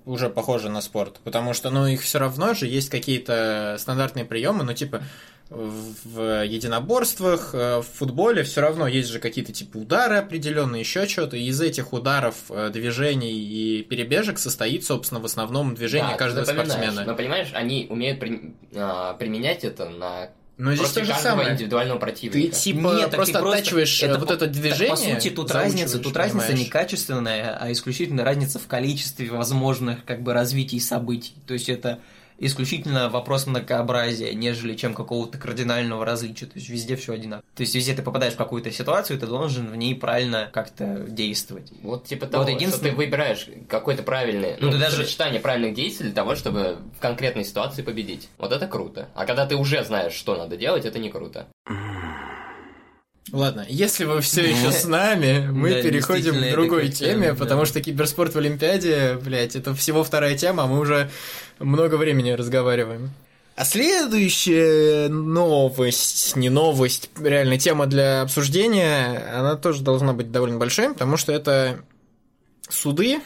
уже 0.03 0.29
похоже 0.29 0.67
на 0.69 0.81
спорт, 0.81 1.21
потому 1.23 1.53
что, 1.53 1.69
ну, 1.69 1.87
их 1.87 2.01
все 2.01 2.19
равно 2.19 2.53
же 2.53 2.67
есть 2.67 2.89
какие-то 2.89 3.77
стандартные 3.79 4.25
приемы, 4.25 4.65
ну, 4.65 4.73
типа, 4.73 5.03
в 5.49 6.43
единоборствах, 6.45 7.51
э, 7.53 7.77
в 7.79 7.85
футболе 7.97 8.43
все 8.43 8.61
равно 8.61 8.87
есть 8.87 9.09
же 9.09 9.19
какие-то 9.19 9.53
типа 9.53 9.77
удары 9.77 10.17
определенные, 10.17 10.81
еще 10.81 11.07
что-то. 11.07 11.37
И 11.37 11.45
из 11.45 11.61
этих 11.61 11.93
ударов, 11.93 12.35
э, 12.49 12.69
движений 12.71 13.33
и 13.33 13.83
перебежек 13.83 14.39
состоит, 14.39 14.83
собственно, 14.83 15.21
в 15.21 15.25
основном 15.25 15.75
движение 15.75 16.07
Да, 16.09 16.13
ты 16.13 16.19
каждого 16.19 16.45
спортсмена. 16.45 17.03
Но 17.05 17.15
понимаешь, 17.15 17.49
они 17.53 17.87
умеют 17.89 18.19
при- 18.19 18.53
а, 18.75 19.13
применять 19.13 19.63
это 19.63 19.89
на 19.89 20.29
Но 20.57 20.73
здесь 20.75 20.89
то 20.91 21.05
же 21.05 21.13
самое. 21.13 21.53
индивидуального 21.53 21.99
Ты 21.99 22.05
противника. 22.05 22.55
типа 22.55 22.77
Нет, 22.95 23.01
так 23.01 23.15
просто 23.15 23.33
ты 23.33 23.39
просто- 23.39 23.57
оттачиваешь 23.59 24.03
э, 24.03 24.17
вот 24.17 24.27
по- 24.27 24.33
это 24.33 24.45
так, 24.45 24.51
движение. 24.51 24.89
по 24.89 24.95
сути, 24.95 25.29
тут 25.29 25.51
разница, 25.51 25.99
тут 25.99 26.15
разница 26.17 26.53
не 26.53 26.65
качественная, 26.65 27.57
а 27.59 27.71
исключительно 27.71 28.23
разница 28.23 28.59
в 28.59 28.67
количестве 28.67 29.29
возможных 29.29 30.03
как 30.03 30.23
бы 30.23 30.33
развитий 30.33 30.79
событий. 30.79 31.33
То 31.45 31.53
есть 31.53 31.69
это 31.69 31.99
исключительно 32.39 33.09
вопрос 33.09 33.47
многообразия, 33.47 34.33
нежели 34.33 34.75
чем 34.75 34.93
какого-то 34.93 35.37
кардинального 35.37 36.05
различия. 36.05 36.45
То 36.45 36.53
есть 36.55 36.69
везде 36.69 36.95
все 36.95 37.13
одинаково. 37.13 37.43
То 37.55 37.61
есть 37.61 37.73
везде 37.75 37.93
ты 37.93 38.01
попадаешь 38.03 38.33
в 38.33 38.37
какую-то 38.37 38.71
ситуацию, 38.71 39.19
ты 39.19 39.25
должен 39.27 39.67
в 39.71 39.75
ней 39.75 39.95
правильно 39.95 40.49
как-то 40.53 41.05
действовать. 41.07 41.71
Вот 41.81 42.05
типа 42.05 42.27
того, 42.27 42.43
Вот 42.43 42.49
что 42.49 42.55
единственное- 42.59 42.91
ты 42.91 42.97
выбираешь 42.97 43.47
какой-то 43.67 44.03
правильный, 44.03 44.55
Ну, 44.59 44.67
ну, 44.67 44.73
ты 44.73 44.77
даже- 44.79 44.97
сочетание 45.03 45.39
правильных 45.39 45.73
действий 45.73 46.05
для 46.07 46.15
того, 46.15 46.35
чтобы 46.35 46.77
в 46.97 47.01
конкретной 47.01 47.43
ситуации 47.43 47.81
победить. 47.81 48.29
Вот 48.37 48.51
это 48.51 48.67
круто. 48.67 49.09
А 49.15 49.25
когда 49.25 49.45
ты 49.45 49.55
уже 49.55 49.83
знаешь, 49.83 50.13
что 50.13 50.35
надо 50.35 50.57
делать, 50.57 50.85
это 50.85 50.99
не 50.99 51.09
круто. 51.09 51.47
Ладно, 53.33 53.65
если 53.67 54.05
вы 54.05 54.21
все 54.21 54.41
еще 54.49 54.71
с 54.71 54.85
нами, 54.85 55.49
мы 55.51 55.69
Да, 55.73 55.81
переходим 55.81 56.35
к 56.41 56.51
другой 56.51 56.87
теме, 56.87 57.33
да. 57.33 57.35
потому 57.35 57.65
что 57.65 57.81
киберспорт 57.81 58.33
в 58.33 58.37
Олимпиаде, 58.37 59.19
блядь, 59.21 59.57
это 59.57 59.75
всего 59.75 60.05
вторая 60.05 60.37
тема, 60.37 60.63
а 60.63 60.67
мы 60.67 60.79
уже 60.79 61.09
много 61.59 61.95
времени 61.95 62.31
разговариваем. 62.31 63.11
А 63.55 63.65
следующая 63.65 65.07
новость, 65.07 66.35
не 66.35 66.49
новость, 66.49 67.09
реально 67.19 67.57
тема 67.57 67.87
для 67.87 68.21
обсуждения, 68.21 69.17
она 69.33 69.55
тоже 69.55 69.81
должна 69.81 70.13
быть 70.13 70.31
довольно 70.31 70.59
большой, 70.59 70.93
потому 70.93 71.17
что 71.17 71.31
это 71.31 71.79
суды 72.69 73.19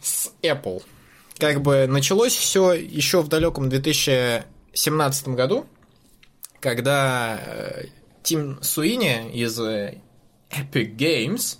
с 0.00 0.30
Apple. 0.42 0.84
Как 1.36 1.62
бы 1.62 1.86
началось 1.88 2.32
все 2.32 2.74
еще 2.74 3.22
в 3.22 3.28
далеком 3.28 3.68
2017 3.68 5.28
году, 5.28 5.66
когда 6.60 7.40
э, 7.44 7.86
Тим 8.22 8.62
Суини 8.62 9.32
из 9.32 9.58
э, 9.58 9.98
Epic 10.50 10.96
Games 10.96 11.58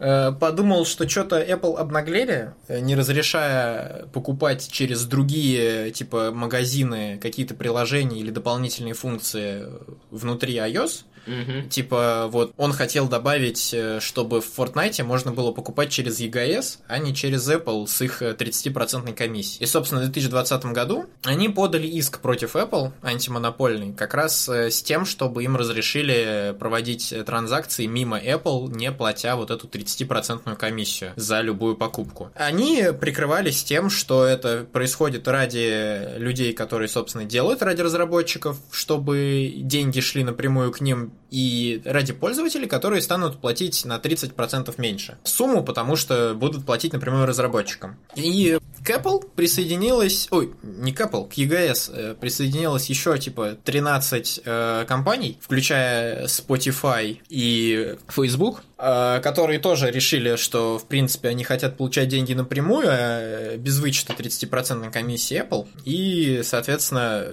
подумал, 0.00 0.86
что 0.86 1.06
что-то 1.06 1.42
Apple 1.42 1.76
обнаглели, 1.76 2.54
э, 2.68 2.80
не 2.80 2.94
разрешая 2.94 4.06
покупать 4.14 4.66
через 4.72 5.04
другие 5.04 5.90
типа 5.90 6.30
магазины 6.32 7.18
какие-то 7.20 7.54
приложения 7.54 8.20
или 8.20 8.30
дополнительные 8.30 8.94
функции 8.94 9.66
внутри 10.10 10.54
iOS. 10.54 11.04
Мгм. 11.26 11.68
Типа, 11.68 12.28
вот 12.30 12.52
он 12.56 12.72
хотел 12.72 13.08
добавить, 13.08 13.70
э, 13.72 14.00
чтобы 14.00 14.40
в 14.40 14.46
Fortnite 14.58 15.02
можно 15.02 15.32
было 15.32 15.52
покупать 15.52 15.90
через 15.90 16.20
EGS, 16.20 16.78
а 16.86 16.98
не 16.98 17.14
через 17.14 17.48
Apple 17.48 17.86
с 17.86 18.00
их 18.02 18.22
э, 18.22 18.34
30% 18.34 19.14
комиссией. 19.14 19.62
И, 19.62 19.66
собственно, 19.66 20.00
в 20.00 20.04
2020 20.04 20.66
году 20.66 21.06
они 21.24 21.48
подали 21.48 21.86
иск 21.86 22.20
против 22.20 22.56
Apple, 22.56 22.92
антимонопольный, 23.02 23.92
как 23.92 24.14
раз 24.14 24.48
э, 24.48 24.70
с 24.70 24.82
тем, 24.82 25.04
чтобы 25.04 25.44
им 25.44 25.56
разрешили 25.56 26.54
проводить 26.58 27.12
э, 27.12 27.22
транзакции 27.24 27.86
мимо 27.86 28.18
Apple, 28.18 28.74
не 28.74 28.92
платя 28.92 29.36
вот 29.36 29.50
эту 29.50 29.66
30% 29.66 30.56
комиссию 30.56 31.12
за 31.16 31.40
любую 31.40 31.76
покупку. 31.76 32.30
Они 32.34 32.88
прикрывались 32.98 33.62
тем, 33.64 33.90
что 33.90 34.24
это 34.24 34.66
происходит 34.70 35.28
ради 35.28 36.18
людей, 36.18 36.52
которые, 36.52 36.88
собственно, 36.88 37.24
делают 37.24 37.62
ради 37.62 37.82
разработчиков, 37.82 38.56
чтобы 38.70 39.52
деньги 39.56 40.00
шли 40.00 40.24
напрямую 40.24 40.72
к 40.72 40.80
ним 40.80 41.09
и 41.30 41.80
ради 41.84 42.12
пользователей, 42.12 42.66
которые 42.66 43.02
станут 43.02 43.40
платить 43.40 43.84
на 43.84 43.98
30% 43.98 44.74
меньше 44.78 45.18
сумму, 45.24 45.62
потому 45.62 45.96
что 45.96 46.34
будут 46.34 46.66
платить 46.66 46.92
напрямую 46.92 47.26
разработчикам. 47.26 47.96
И 48.16 48.58
к 48.84 48.90
Apple 48.90 49.28
присоединилась, 49.34 50.28
ой, 50.30 50.52
не 50.62 50.92
к 50.92 51.00
Apple, 51.00 51.28
к 51.28 51.34
EGS 51.34 51.92
э, 51.92 52.14
присоединилось 52.14 52.86
еще 52.86 53.18
типа 53.18 53.56
13 53.64 54.40
э, 54.44 54.84
компаний, 54.88 55.38
включая 55.40 56.26
Spotify 56.26 57.18
и 57.28 57.96
Facebook, 58.08 58.62
э, 58.78 59.20
которые 59.22 59.58
тоже 59.58 59.90
решили, 59.90 60.36
что 60.36 60.78
в 60.78 60.86
принципе 60.86 61.28
они 61.28 61.44
хотят 61.44 61.76
получать 61.76 62.08
деньги 62.08 62.32
напрямую, 62.32 62.88
э, 62.90 63.56
без 63.58 63.78
вычета 63.78 64.14
30% 64.14 64.90
комиссии 64.90 65.40
Apple, 65.40 65.68
и, 65.84 66.40
соответственно, 66.42 67.26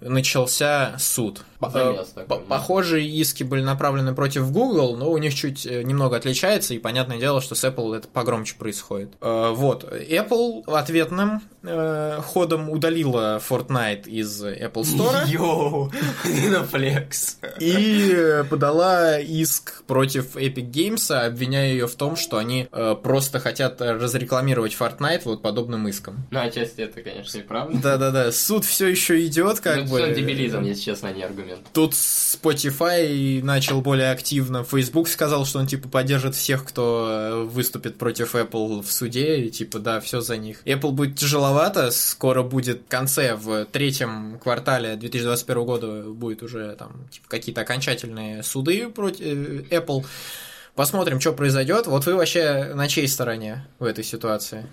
начался 0.00 0.94
суд. 0.98 1.42
Замес 1.60 2.12
Э, 2.14 2.26
такой. 2.26 2.44
Похожие 2.44 3.08
иски 3.08 3.42
были 3.42 3.62
направлены 3.62 4.14
против 4.14 4.52
Google, 4.52 4.96
но 4.96 5.10
у 5.10 5.16
них 5.16 5.34
чуть 5.34 5.64
э, 5.66 5.82
немного 5.82 6.16
отличается, 6.16 6.74
и 6.74 6.78
понятное 6.78 7.18
дело, 7.18 7.40
что 7.40 7.54
с 7.54 7.64
Apple 7.64 7.96
это 7.96 8.08
погромче 8.08 8.56
происходит. 8.56 9.10
Э, 9.22 9.52
Вот. 9.54 9.84
Apple 9.84 10.64
ответным 10.66 11.42
ходом 12.22 12.70
удалила 12.70 13.40
Fortnite 13.48 14.06
из 14.08 14.40
Apple 14.44 14.82
Store 14.82 15.26
Йоу, 15.26 15.90
флекс. 16.70 17.38
и 17.58 18.44
подала 18.48 19.18
иск 19.18 19.82
против 19.84 20.36
Epic 20.36 20.70
Games, 20.70 21.12
обвиняя 21.12 21.70
ее 21.70 21.88
в 21.88 21.94
том, 21.96 22.14
что 22.14 22.36
они 22.36 22.68
просто 23.02 23.40
хотят 23.40 23.80
разрекламировать 23.80 24.76
Fortnite 24.78 25.22
вот 25.24 25.42
подобным 25.42 25.88
иском. 25.88 26.26
Ну, 26.30 26.38
отчасти 26.40 26.82
это, 26.82 27.02
конечно, 27.02 27.38
и 27.38 27.42
правда. 27.42 27.78
Да-да-да, 27.82 28.30
суд 28.30 28.64
все 28.64 28.86
еще 28.86 29.26
идет, 29.26 29.58
как 29.58 29.85
ну, 29.86 29.92
бы. 29.92 30.02
всё 30.02 30.14
дебилизм, 30.14 30.62
если 30.62 30.82
честно, 30.82 31.08
а 31.08 31.12
не 31.12 31.22
аргумент. 31.22 31.60
Тут 31.72 31.92
Spotify 31.92 33.42
начал 33.42 33.80
более 33.80 34.10
активно. 34.10 34.64
Facebook 34.64 35.08
сказал, 35.08 35.46
что 35.46 35.58
он 35.58 35.66
типа 35.66 35.88
поддержит 35.88 36.34
всех, 36.34 36.64
кто 36.64 37.08
э, 37.08 37.42
выступит 37.44 37.96
против 37.96 38.34
Apple 38.34 38.82
в 38.82 38.90
суде. 38.90 39.40
И 39.40 39.50
типа, 39.50 39.78
да, 39.78 40.00
все 40.00 40.20
за 40.20 40.36
них. 40.36 40.62
Apple 40.64 40.92
будет 40.92 41.16
тяжеловато. 41.16 41.90
Скоро 41.90 42.42
будет 42.42 42.82
в 42.86 42.88
конце, 42.88 43.34
в 43.34 43.64
третьем 43.66 44.38
квартале 44.42 44.96
2021 44.96 45.64
года 45.64 46.02
будет 46.02 46.42
уже 46.42 46.74
там 46.78 47.08
типа, 47.10 47.26
какие-то 47.28 47.62
окончательные 47.62 48.42
суды 48.42 48.88
против 48.88 49.20
э, 49.20 49.64
Apple. 49.70 50.04
Посмотрим, 50.74 51.20
что 51.20 51.32
произойдет. 51.32 51.86
Вот 51.86 52.04
вы 52.04 52.14
вообще 52.14 52.72
на 52.74 52.86
чьей 52.86 53.08
стороне 53.08 53.66
в 53.78 53.84
этой 53.84 54.04
ситуации? 54.04 54.66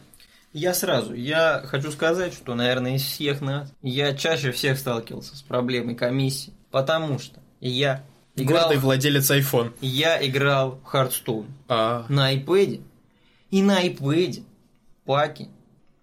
Я 0.53 0.75
сразу, 0.75 1.15
я 1.15 1.63
хочу 1.65 1.91
сказать, 1.91 2.33
что, 2.33 2.53
наверное, 2.53 2.95
из 2.95 3.01
всех 3.01 3.41
нас 3.41 3.73
я 3.81 4.13
чаще 4.15 4.51
всех 4.51 4.77
сталкивался 4.77 5.35
с 5.35 5.41
проблемой 5.41 5.95
комиссии, 5.95 6.53
потому 6.69 7.17
что 7.17 7.39
я 7.59 8.05
играл, 8.35 8.61
Гордый 8.61 8.77
владелец 8.77 9.31
iPhone. 9.31 9.73
я 9.81 10.25
играл 10.25 10.79
в 10.83 10.95
Hearthstone 10.95 11.47
А, 11.67 12.05
на 12.07 12.35
iPad, 12.35 12.83
и 13.49 13.61
на 13.63 13.83
iPad 13.83 14.43
паки 15.05 15.49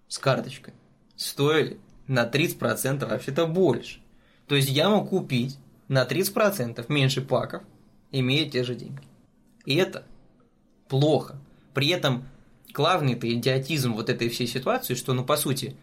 с 0.09 0.17
карточкой 0.17 0.73
стоили 1.15 1.79
на 2.07 2.25
30% 2.25 3.09
вообще-то 3.09 3.47
больше. 3.47 4.01
То 4.47 4.55
есть 4.55 4.69
я 4.69 4.89
мог 4.89 5.09
купить 5.09 5.57
на 5.87 6.03
30% 6.03 6.85
меньше 6.89 7.21
паков, 7.21 7.63
имея 8.11 8.49
те 8.49 8.65
же 8.65 8.75
деньги. 8.75 9.07
И 9.65 9.75
это 9.75 10.03
плохо. 10.89 11.37
При 11.73 11.87
этом 11.87 12.25
главный-то 12.73 13.31
идиотизм 13.31 13.93
вот 13.93 14.09
этой 14.09 14.29
всей 14.29 14.47
ситуации, 14.47 14.95
что, 14.95 15.13
ну, 15.13 15.23
по 15.23 15.37
сути, 15.37 15.75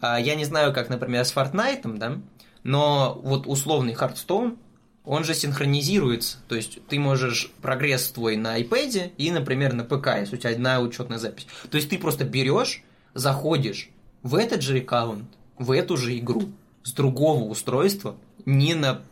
а, 0.00 0.18
я 0.18 0.34
не 0.34 0.44
знаю, 0.44 0.72
как, 0.72 0.88
например, 0.88 1.24
с 1.24 1.34
Fortnite, 1.34 1.96
да, 1.98 2.20
но 2.62 3.18
вот 3.22 3.46
условный 3.46 3.94
Hearthstone, 3.94 4.56
он 5.04 5.24
же 5.24 5.34
синхронизируется. 5.34 6.38
То 6.48 6.56
есть 6.56 6.84
ты 6.86 6.98
можешь 6.98 7.50
прогресс 7.62 8.10
твой 8.10 8.36
на 8.36 8.60
iPad 8.60 9.12
и, 9.16 9.30
например, 9.30 9.72
на 9.72 9.84
ПК, 9.84 10.18
если 10.18 10.36
у 10.36 10.38
тебя 10.38 10.50
одна 10.50 10.80
учетная 10.80 11.18
запись. 11.18 11.46
То 11.70 11.76
есть 11.76 11.88
ты 11.88 11.98
просто 11.98 12.24
берешь, 12.24 12.82
заходишь 13.14 13.90
в 14.22 14.34
этот 14.34 14.62
же 14.62 14.78
аккаунт, 14.78 15.24
в 15.58 15.70
эту 15.72 15.96
же 15.96 16.16
игру 16.18 16.50
с 16.82 16.92
другого 16.92 17.44
устройства, 17.44 18.16
не 18.44 18.74
на 18.74 19.02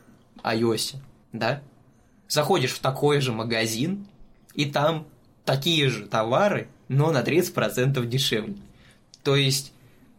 iOS, 0.42 0.96
да? 1.32 1.62
Заходишь 2.28 2.72
в 2.72 2.80
такой 2.80 3.20
же 3.20 3.32
магазин, 3.32 4.06
и 4.54 4.66
там 4.66 5.06
такие 5.48 5.88
же 5.88 6.04
товары, 6.04 6.68
но 6.88 7.10
на 7.10 7.22
30% 7.22 8.04
дешевле. 8.04 8.56
То 9.24 9.34
есть, 9.34 9.72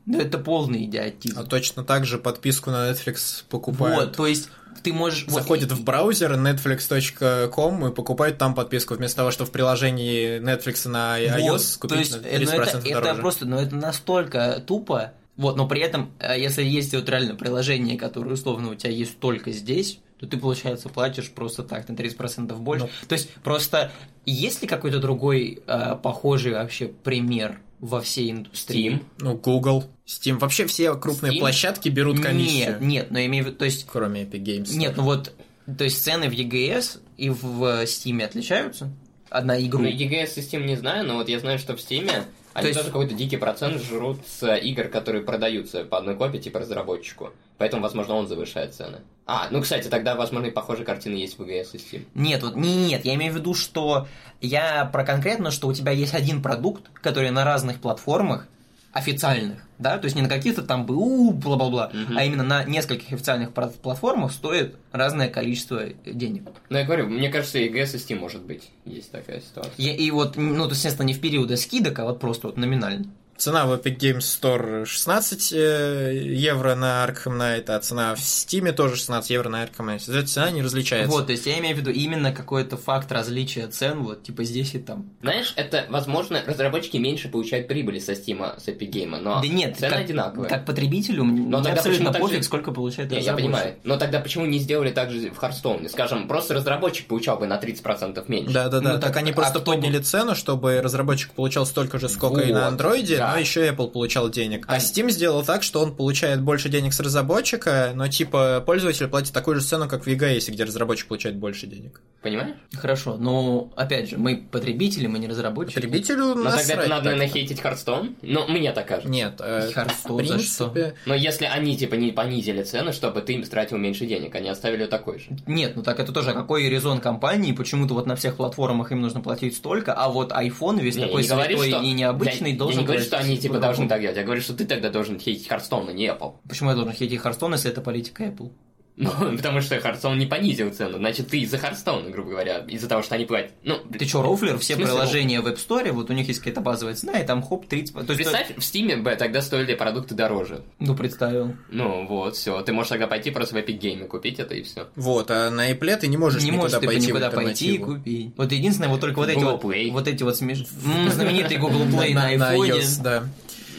ну 0.08 0.20
это 0.20 0.40
полный 0.40 0.86
идиотизм. 0.86 1.38
А 1.38 1.44
точно 1.44 1.84
так 1.84 2.08
же 2.08 2.18
подписку 2.18 2.72
на 2.72 2.90
Netflix 2.90 3.44
покупают. 3.48 4.00
Вот, 4.00 4.18
то 4.18 4.26
есть 4.26 4.50
ты 4.82 4.92
можешь... 4.92 5.26
Заходят 5.28 5.70
вот, 5.70 5.82
в 5.82 5.84
браузер 5.84 6.34
netflix.com 6.34 7.88
и 7.88 7.94
покупают 7.94 8.40
там 8.40 8.56
подписку, 8.56 8.96
вместо 8.96 9.18
того, 9.18 9.30
что 9.30 9.46
в 9.46 9.52
приложении 9.52 10.40
Netflix 10.40 10.88
на 10.88 11.22
iOS 11.22 11.52
вот, 11.52 11.78
купить 11.80 12.10
то 12.12 12.18
есть, 12.18 12.24
на 12.24 12.26
30% 12.26 12.26
ну, 12.26 12.40
это, 12.40 12.90
дороже. 12.90 13.10
это 13.12 13.16
просто, 13.22 13.46
ну 13.46 13.58
это 13.58 13.76
настолько 13.76 14.64
тупо, 14.66 15.14
вот, 15.38 15.58
но 15.58 15.68
при 15.68 15.82
этом, 15.82 16.12
э, 16.18 16.40
если 16.40 16.64
есть 16.64 16.96
вот 16.96 17.08
реально 17.08 17.36
приложение, 17.36 18.00
которое 18.00 18.32
условно 18.32 18.72
у 18.72 18.76
тебя 18.76 18.92
есть 18.92 19.20
только 19.20 19.52
здесь, 19.52 20.00
то 20.20 20.28
ты, 20.28 20.38
получается, 20.38 20.90
платишь 20.90 21.32
просто 21.32 21.64
так, 21.64 21.88
на 21.88 21.94
30% 21.94 22.54
больше. 22.58 22.86
Ну. 22.86 23.08
То 23.08 23.14
есть, 23.14 23.30
просто 23.36 23.92
есть 24.26 24.62
ли 24.62 24.68
какой-то 24.68 25.00
другой 25.00 25.62
э, 25.66 25.96
похожий 26.02 26.54
вообще 26.54 26.88
пример 26.88 27.60
во 27.80 28.02
всей 28.02 28.32
индустрии? 28.32 28.96
Steam. 28.96 29.04
Ну, 29.20 29.36
Google, 29.36 29.86
Steam. 30.06 30.38
Вообще 30.38 30.66
все 30.66 30.96
крупные 30.96 31.34
Steam? 31.34 31.40
площадки 31.40 31.90
берут 31.90 32.20
комиссию. 32.20 32.72
Нет, 32.72 32.82
нет, 32.82 33.12
но 33.12 33.20
я 33.20 33.26
имею 33.28 33.46
в 33.46 33.48
виду, 33.48 33.58
то 33.58 33.66
есть, 33.66 33.86
Кроме 33.90 34.24
Epic 34.24 34.44
Games. 34.44 34.76
нет, 34.76 34.98
ну 34.98 35.04
вот, 35.04 35.34
то 35.78 35.84
есть 35.86 36.04
цены 36.04 36.30
в 36.30 36.34
EGS 36.34 37.00
и 37.18 37.30
в 37.30 37.84
Steam 37.84 38.22
отличаются? 38.24 38.92
Одна 39.30 39.60
игру. 39.62 39.84
Ну, 39.84 39.88
EGS 39.88 40.34
и 40.36 40.42
Steam 40.42 40.66
не 40.66 40.76
знаю, 40.76 41.06
но 41.08 41.16
вот 41.16 41.30
я 41.30 41.40
знаю, 41.40 41.60
что 41.60 41.78
в 41.78 41.80
Steam 41.80 42.12
они 42.54 42.68
есть- 42.68 42.80
тоже 42.80 42.92
какой-то 42.92 43.14
дикий 43.14 43.38
процент 43.38 43.82
жрут 43.82 44.20
с 44.28 44.56
игр, 44.56 44.88
которые 44.88 45.24
продаются 45.24 45.84
по 45.84 45.98
одной 45.98 46.16
копии, 46.16 46.40
типа 46.40 46.60
разработчику. 46.60 47.32
Поэтому, 47.58 47.84
возможно, 47.84 48.16
он 48.16 48.28
завышает 48.28 48.74
цены. 48.74 49.00
А, 49.26 49.48
ну, 49.52 49.62
кстати, 49.62 49.88
тогда, 49.88 50.16
возможно, 50.16 50.48
и 50.48 50.52
похожие 50.52 50.86
картины 50.86 51.16
есть 51.16 51.38
в 51.38 51.42
EGS 51.44 51.70
и 51.74 51.78
Steam. 51.78 52.06
Нет, 52.16 52.42
вот 52.42 52.56
не, 52.56 52.76
нет, 52.88 53.06
я 53.06 53.16
имею 53.16 53.34
в 53.34 53.36
виду, 53.36 53.54
что 53.54 54.08
я 54.42 54.86
про 54.86 55.04
конкретно, 55.04 55.52
что 55.52 55.68
у 55.68 55.74
тебя 55.74 55.92
есть 55.92 56.14
один 56.14 56.42
продукт, 56.42 56.90
который 57.02 57.30
на 57.32 57.44
разных 57.46 57.80
платформах 57.80 58.48
официальных, 58.92 59.60
да, 59.78 59.98
то 59.98 60.06
есть 60.06 60.16
не 60.16 60.22
на 60.22 60.30
каких-то 60.30 60.62
там 60.64 60.86
БУ, 60.86 61.32
бла-бла-бла, 61.32 61.92
Мгм. 61.94 62.18
а 62.18 62.24
именно 62.24 62.44
на 62.44 62.64
нескольких 62.64 63.12
официальных 63.14 63.52
платформах 63.54 64.32
стоит 64.32 64.76
разное 64.92 65.30
количество 65.30 65.86
денег. 66.06 66.44
Ну, 66.70 66.78
я 66.78 66.86
говорю, 66.86 67.08
мне 67.08 67.30
кажется, 67.30 67.60
и 67.60 67.70
Steam 67.70 68.20
может 68.20 68.42
быть. 68.42 68.70
Есть 68.86 69.12
такая 69.12 69.42
ситуация. 69.42 69.74
Я- 69.78 69.96
и 69.96 70.10
вот, 70.12 70.36
ну, 70.38 70.66
то, 70.66 70.72
естественно, 70.74 71.06
не 71.06 71.14
в 71.14 71.22
периоды 71.22 71.56
скидок, 71.58 72.00
а 72.00 72.06
вот 72.06 72.20
просто 72.20 72.48
вот 72.48 72.58
номинально. 72.58 73.06
Цена 73.40 73.66
в 73.66 73.72
Epic 73.72 73.98
Games 73.98 74.18
Store 74.20 74.84
16 74.84 75.54
э, 75.54 76.24
евро 76.26 76.76
на 76.76 77.06
Arkham 77.06 77.38
Knight, 77.38 77.72
а 77.72 77.80
цена 77.80 78.14
в 78.14 78.20
Steam 78.20 78.70
тоже 78.74 78.98
16 78.98 79.30
евро 79.30 79.48
на 79.48 79.64
Arkham 79.64 79.88
Knight. 79.88 80.12
Эта 80.12 80.28
цена 80.28 80.52
не 80.52 80.62
различается. 80.62 81.10
Вот, 81.10 81.28
то 81.28 81.32
есть 81.32 81.46
я 81.46 81.58
имею 81.60 81.74
в 81.74 81.80
виду 81.80 81.90
именно 81.90 82.34
какой-то 82.34 82.76
факт 82.76 83.10
различия 83.14 83.68
цен, 83.68 84.04
вот, 84.04 84.24
типа 84.24 84.44
здесь 84.44 84.76
и 84.76 84.80
там. 84.80 85.10
Знаешь, 85.22 85.54
это, 85.56 85.86
возможно, 85.88 86.44
разработчики 86.46 86.98
меньше 86.98 87.30
получают 87.30 87.70
прибыли 87.70 88.00
со 88.00 88.12
Steam, 88.12 88.60
с 88.60 88.68
Epic 88.68 88.92
Game, 88.92 89.18
но 89.22 89.42
да 89.42 89.48
нет, 89.48 89.78
цены 89.78 89.90
как, 89.90 90.00
одинаковые. 90.02 90.50
как 90.50 90.66
потребителю, 90.66 91.24
мне 91.24 91.50
тогда 91.50 91.72
абсолютно 91.72 92.12
пофиг, 92.12 92.40
же- 92.40 92.44
сколько 92.44 92.74
получает 92.74 93.10
я 93.14 93.34
понимаю. 93.34 93.76
Но 93.86 93.96
тогда 93.96 94.20
почему 94.20 94.48
не 94.48 94.60
сделали 94.60 94.92
так 94.92 95.12
же 95.12 95.32
в 95.32 95.42
Hearthstone? 95.42 95.88
Скажем, 95.88 96.28
просто 96.28 96.56
разработчик 96.56 97.08
получал 97.08 97.38
бы 97.38 97.48
на 97.48 97.58
30% 97.58 98.22
меньше. 98.28 98.54
Да, 98.54 98.68
да, 98.68 98.82
да. 98.82 98.94
Ну, 98.94 99.00
так, 99.00 99.14
так, 99.14 99.16
они 99.16 99.32
а 99.32 99.34
просто 99.34 99.62
подняли 99.62 100.00
цену, 100.00 100.36
чтобы 100.36 100.82
разработчик 100.82 101.32
получал 101.32 101.66
столько 101.66 102.00
же, 102.00 102.10
сколько 102.10 102.42
и 102.42 102.52
на 102.52 102.62
Вот, 102.62 102.68
андроиде, 102.68 103.18
да. 103.18 103.29
Но 103.34 103.40
еще 103.40 103.68
Apple 103.68 103.90
получал 103.92 104.30
денег. 104.30 104.66
А 104.68 104.76
А- 104.76 104.78
Steam 104.78 105.10
сделал 105.10 105.44
так, 105.44 105.64
что 105.64 105.82
он 105.82 105.96
получает 105.96 106.42
больше 106.42 106.70
денег 106.70 106.94
с 106.94 107.00
разработчика, 107.00 107.92
но 107.96 108.08
типа 108.08 108.64
пользователь 108.66 109.08
платит 109.08 109.34
такую 109.34 109.60
же 109.60 109.66
цену, 109.66 109.88
как 109.88 110.06
в 110.06 110.08
EGS, 110.08 110.52
где 110.52 110.64
разработчик 110.64 111.08
получает 111.08 111.38
больше 111.38 111.68
денег. 111.68 112.02
Понимаешь? 112.22 112.56
Хорошо, 112.78 113.16
но 113.18 113.72
опять 113.76 114.10
же, 114.10 114.18
мы 114.18 114.38
потребители, 114.52 115.08
мы 115.08 115.20
не 115.20 115.28
разработчики. 115.28 115.76
Потребителю 115.76 116.36
Но 116.36 116.52
тогда 116.52 116.60
это 116.62 116.76
надо, 116.76 116.88
так-то. 116.90 117.04
наверное, 117.06 117.28
хейтить 117.28 117.60
Hearthstone. 117.60 118.16
Ну, 118.22 118.48
мне 118.48 118.72
так 118.74 118.88
кажется. 118.88 119.10
Нет, 119.10 119.36
э, 119.40 119.70
в 119.70 119.74
за 119.74 120.14
принципе... 120.18 120.96
Но 121.06 121.16
если 121.16 121.46
они, 121.46 121.78
типа, 121.78 121.96
не 121.96 122.12
понизили 122.12 122.64
цены, 122.64 122.92
чтобы 122.92 123.22
ты 123.22 123.34
им 123.34 123.44
тратил 123.44 123.78
меньше 123.78 124.06
денег, 124.06 124.36
они 124.36 124.50
оставили 124.50 124.86
такой 124.86 125.20
же. 125.20 125.26
Нет, 125.48 125.76
ну 125.76 125.84
так 125.84 126.00
это 126.00 126.12
тоже, 126.12 126.32
а 126.32 126.34
какой 126.34 126.68
резон 126.70 127.00
компании, 127.00 127.52
почему-то 127.54 127.94
вот 127.94 128.06
на 128.06 128.16
всех 128.16 128.36
платформах 128.36 128.92
им 128.92 129.02
нужно 129.02 129.22
платить 129.22 129.56
столько, 129.56 129.94
а 129.94 130.10
вот 130.10 130.32
iPhone 130.32 130.82
весь 130.82 130.96
Не, 130.96 131.06
такой 131.06 131.24
не 131.24 131.28
говорю, 131.30 131.58
святой 131.58 131.72
что- 131.72 131.82
и 131.88 131.92
необычный 131.94 132.52
я, 132.52 132.58
должен 132.58 132.80
Я 132.80 132.82
не 132.82 132.86
говорю, 132.88 133.04
что 133.04 133.18
они, 133.20 133.38
типа, 133.38 133.60
должны 133.60 133.88
так 133.88 134.02
делать. 134.02 134.18
Я 134.18 134.24
говорю, 134.24 134.42
что 134.42 134.54
ты 134.54 134.66
тогда 134.66 134.90
должен 134.90 135.20
хейтить 135.20 135.50
Hearthstone, 135.50 135.90
а 135.90 135.94
не 135.94 136.08
Apple. 136.08 136.36
Почему 136.48 136.70
я 136.70 136.76
должен 136.76 136.94
хейтить 136.94 137.22
Hearthstone, 137.22 137.54
если 137.54 137.72
это 137.72 137.82
политика 137.82 138.24
Apple? 138.24 138.52
Ну, 139.00 139.10
потому 139.38 139.62
что 139.62 139.78
Hearthstone 139.78 140.18
не 140.18 140.26
понизил 140.26 140.72
цену. 140.72 140.98
Значит, 140.98 141.30
ты 141.30 141.40
из-за 141.40 141.56
Hearthstone, 141.56 142.12
грубо 142.12 142.32
говоря, 142.32 142.66
из-за 142.68 142.90
того, 142.90 143.02
что 143.02 143.16
они 143.16 143.24
платят. 143.24 143.54
Ну, 143.64 143.78
Ты 143.78 144.06
чё, 144.06 144.22
рофлер? 144.22 144.58
Все 144.60 144.76
смысле 144.76 144.94
приложения 144.94 145.40
в 145.40 145.48
App 145.48 145.56
Store, 145.56 145.92
вот 145.94 146.10
у 146.10 146.14
них 146.14 146.28
есть 146.28 146.40
какая-то 146.40 146.60
базовая 146.60 146.96
цена, 146.96 147.18
и 147.18 147.26
там 147.26 147.42
хоп, 147.42 147.66
30... 147.66 147.94
То 147.94 148.00
есть, 148.02 148.18
Представь, 148.18 148.56
в 148.56 148.60
Steam 148.60 149.02
бы 149.02 149.16
тогда 149.16 149.42
стоили 149.42 149.74
продукты 149.74 150.16
дороже. 150.16 150.64
Ну, 150.80 150.96
представил. 150.96 151.56
Ну, 151.70 152.06
вот, 152.08 152.36
все. 152.36 152.62
Ты 152.62 152.74
можешь 152.74 152.90
тогда 152.90 153.08
пойти 153.08 153.32
просто 153.32 153.56
в 153.56 153.58
Epic 153.58 153.80
Game 153.80 154.04
и 154.04 154.08
купить 154.08 154.38
это, 154.38 154.54
и 154.54 154.64
все. 154.64 154.90
Вот, 154.96 155.32
а 155.32 155.50
на 155.50 155.72
Apple 155.72 155.96
ты 155.96 156.08
не 156.08 156.18
можешь 156.18 156.44
не 156.44 156.52
никуда 156.52 156.64
можешь 156.64 156.86
пойти 156.86 157.08
никуда 157.08 157.32
пойти 157.32 157.76
и 157.76 157.78
купить. 157.78 158.34
Вот 158.36 158.52
единственное, 158.52 158.90
вот 158.90 159.00
только 159.00 159.18
вот 159.20 159.30
эти 159.30 159.40
Google 159.40 159.52
вот, 159.52 159.64
Play. 159.64 159.92
вот 159.92 160.08
эти 160.10 160.24
вот 160.24 160.36
смеш... 160.36 160.60
М, 160.86 161.10
знаменитый 161.10 161.56
Google 161.58 161.86
Play 161.86 162.14
на 162.14 162.36
iPhone. 162.36 163.02
да. 163.02 163.24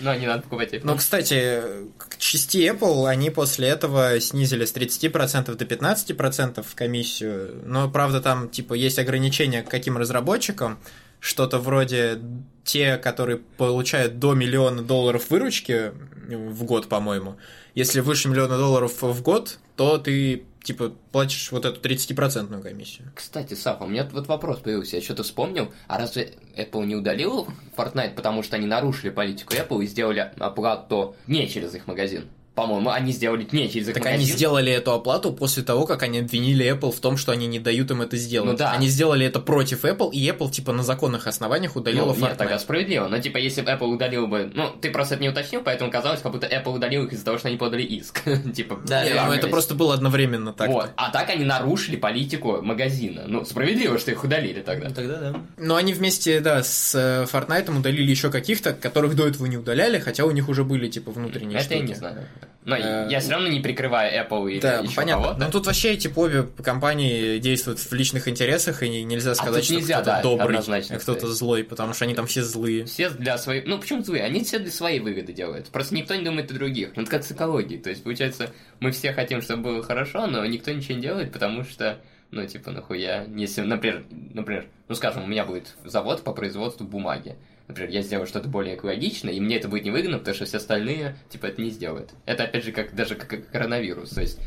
Но 0.01 0.15
не 0.15 0.27
надо 0.27 0.43
покупать 0.43 0.73
iPhone. 0.73 0.81
Но, 0.85 0.97
кстати, 0.97 1.63
к 1.99 2.17
части 2.19 2.59
Apple 2.59 3.09
они 3.09 3.31
после 3.31 3.69
этого 3.69 4.21
снизили 4.21 4.65
с 4.65 4.75
30% 4.75 5.55
до 5.55 5.65
15% 5.65 6.65
комиссию. 6.75 7.63
Но, 7.65 7.91
правда, 7.91 8.21
там, 8.21 8.49
типа, 8.49 8.75
есть 8.75 8.99
ограничения 8.99 9.63
к 9.63 9.69
каким 9.69 9.97
разработчикам. 9.97 10.79
Что-то 11.21 11.59
вроде 11.59 12.19
те, 12.65 12.97
которые 12.97 13.39
получают 13.39 14.19
до 14.19 14.35
миллиона 14.35 14.83
долларов 14.83 15.29
выручки 15.29 15.93
в 16.29 16.65
год, 16.65 16.89
по-моему. 16.89 17.37
Если 17.75 18.01
выше 18.01 18.29
миллиона 18.29 18.57
долларов 18.57 19.03
в 19.03 19.23
год, 19.23 19.59
то 19.77 19.99
ты, 19.99 20.45
типа, 20.63 20.93
платишь 21.13 21.51
вот 21.53 21.65
эту 21.65 21.81
30% 21.81 22.63
комиссию. 22.63 23.11
Кстати, 23.15 23.55
Сафа, 23.55 23.85
у 23.85 23.89
меня 23.89 24.09
вот 24.13 24.27
вопрос 24.27 24.59
появился, 24.59 24.97
я 24.97 25.03
что-то 25.03 25.23
вспомнил, 25.23 25.73
а 25.87 25.99
разве 25.99 26.35
Apple 26.57 26.85
не 26.85 26.97
удалил 26.97 27.49
Fortnite, 27.77 28.15
потому 28.15 28.43
что 28.43 28.57
они 28.57 28.67
нарушили 28.67 29.11
политику 29.11 29.55
Apple 29.55 29.85
и 29.85 29.87
сделали 29.87 30.33
оплату 30.39 31.17
не 31.27 31.49
через 31.49 31.75
их 31.75 31.87
магазин? 31.87 32.29
По-моему, 32.61 32.91
они 32.91 33.11
сделали 33.13 33.47
не 33.53 33.71
через 33.71 33.89
их 33.89 33.95
Так 33.95 34.05
магазин. 34.05 34.21
они 34.21 34.31
сделали 34.31 34.71
эту 34.71 34.93
оплату 34.93 35.33
после 35.33 35.63
того, 35.63 35.87
как 35.87 36.03
они 36.03 36.19
обвинили 36.19 36.71
Apple 36.71 36.93
в 36.93 37.01
том, 37.01 37.17
что 37.17 37.33
они 37.33 37.47
не 37.47 37.59
дают 37.59 37.91
им 37.91 38.03
это 38.03 38.19
сделать. 38.19 38.51
Ну 38.51 38.57
да. 38.59 38.73
Они 38.73 38.87
сделали 38.87 39.25
это 39.25 39.41
против 39.41 39.85
Apple, 39.87 40.11
и 40.13 40.29
Apple, 40.29 40.51
типа, 40.51 40.73
на 40.73 40.83
законных 40.83 41.27
основаниях 41.27 41.75
удалила 41.77 42.07
Ну, 42.07 42.13
Fortnite. 42.13 42.29
нет, 42.29 42.37
тогда 42.37 42.59
справедливо. 42.59 43.09
Но, 43.09 43.19
типа, 43.19 43.39
если 43.39 43.63
бы 43.63 43.71
Apple 43.71 43.87
удалил 43.87 44.27
бы... 44.27 44.51
Ну, 44.55 44.69
ты 44.79 44.91
просто 44.91 45.15
это 45.15 45.23
не 45.23 45.31
уточнил, 45.31 45.63
поэтому 45.63 45.91
казалось, 45.91 46.21
как 46.21 46.33
будто 46.33 46.47
Apple 46.47 46.75
удалил 46.75 47.05
их 47.07 47.15
из-за 47.15 47.25
того, 47.25 47.39
что 47.39 47.49
они 47.49 47.57
подали 47.57 47.83
иск. 47.83 48.23
Типа, 48.55 48.79
Да, 48.87 49.05
Не, 49.05 49.15
ну, 49.15 49.33
это 49.33 49.49
просто 49.49 49.75
было 49.75 49.95
одновременно 49.95 50.53
так. 50.53 50.69
Вот. 50.69 50.91
А 50.97 51.11
так 51.11 51.31
они 51.31 51.47
нарушили 51.47 51.97
политику 51.97 52.61
магазина. 52.61 53.23
Ну, 53.27 53.47
справедливо, 53.47 53.99
что 53.99 54.11
их 54.11 54.23
удалили 54.23 54.61
тогда. 54.61 54.89
Ну, 54.91 54.95
Тогда 54.95 55.17
да. 55.19 55.41
Но 55.57 55.77
они 55.77 55.95
вместе, 55.95 56.41
да, 56.41 56.63
с 56.63 56.95
э, 56.95 57.25
Fortnite 57.33 57.75
удалили 57.75 58.11
еще 58.11 58.31
каких-то, 58.31 58.75
которых 58.75 59.17
до 59.17 59.27
этого 59.27 59.47
не 59.47 59.57
удаляли, 59.57 59.99
хотя 59.99 60.27
у 60.27 60.31
них 60.31 60.51
уже 60.51 60.63
были, 60.65 60.89
типа, 60.89 61.11
внутренние 61.11 61.59
Это 61.59 61.73
я 61.73 61.79
штуки. 61.79 61.89
не 61.89 61.95
знаю. 61.95 62.27
Но 62.65 62.77
Э, 62.77 63.09
я 63.11 63.21
все 63.21 63.33
равно 63.33 63.49
не 63.49 63.61
прикрываю 63.61 64.13
Apple 64.27 64.51
или 64.53 64.61
Да, 64.61 64.79
еще 64.79 64.95
понятно. 64.95 65.25
кого-то. 65.25 65.41
Но 65.45 65.51
тут 65.51 65.67
вообще 65.67 65.93
эти 65.93 66.11
обе 66.15 66.43
компании 66.63 67.39
действуют 67.39 67.79
в 67.79 67.93
личных 67.93 68.29
интересах, 68.29 68.83
и 68.83 69.03
нельзя 69.05 69.35
сказать, 69.35 69.63
А 69.63 69.65
что 69.65 69.75
нельзя, 69.75 69.95
кто-то 69.97 70.11
да, 70.11 70.23
добрый, 70.23 70.59
а 70.59 70.99
кто-то 70.99 71.27
злой, 71.29 71.65
потому 71.65 71.95
что 71.95 72.05
они 72.05 72.15
там 72.15 72.27
все 72.27 72.43
злые. 72.43 72.85
Все 72.85 73.11
для 73.11 73.39
своей... 73.39 73.63
Ну, 73.65 73.79
почему 73.79 74.03
злые? 74.03 74.25
Они 74.25 74.45
все 74.45 74.59
для 74.59 74.71
своей 74.71 75.01
выгоды 75.01 75.33
делают. 75.33 75.69
Просто 75.69 75.95
никто 75.95 76.15
не 76.15 76.25
думает 76.25 76.51
о 76.51 76.55
других. 76.55 76.91
Ну, 76.97 77.03
Это 77.03 77.11
как 77.11 77.25
с 77.25 77.33
экологией. 77.33 77.81
То 77.81 77.91
есть, 77.91 78.03
получается, 78.03 78.51
мы 78.81 78.91
все 78.93 79.13
хотим, 79.13 79.41
чтобы 79.43 79.63
было 79.63 79.83
хорошо, 79.83 80.27
но 80.27 80.45
никто 80.47 80.71
ничего 80.73 80.95
не 80.97 81.03
делает, 81.03 81.33
потому 81.33 81.65
что 81.65 81.99
Ну, 82.31 82.47
типа, 82.47 82.71
нахуя? 82.71 83.25
Если, 83.35 83.63
например, 83.63 84.05
например, 84.11 84.67
ну, 84.89 84.95
скажем, 84.95 85.25
у 85.25 85.27
меня 85.27 85.45
будет 85.45 85.75
завод 85.85 86.23
по 86.23 86.33
производству 86.33 86.87
бумаги. 86.87 87.35
Например, 87.71 87.91
я 87.93 88.03
сделаю 88.03 88.27
что-то 88.27 88.49
более 88.49 88.75
экологичное, 88.75 89.33
и 89.33 89.39
мне 89.39 89.57
это 89.57 89.69
будет 89.69 89.85
невыгодно, 89.85 90.19
потому 90.19 90.35
что 90.35 90.45
все 90.45 90.57
остальные, 90.57 91.15
типа, 91.29 91.47
это 91.47 91.63
не 91.63 91.71
сделают. 91.71 92.11
Это, 92.27 92.43
опять 92.43 92.65
же, 92.65 92.73
как 92.73 92.97
даже 92.97 93.15
как 93.15 93.49
коронавирус. 93.49 94.11
То 94.11 94.23
есть, 94.23 94.41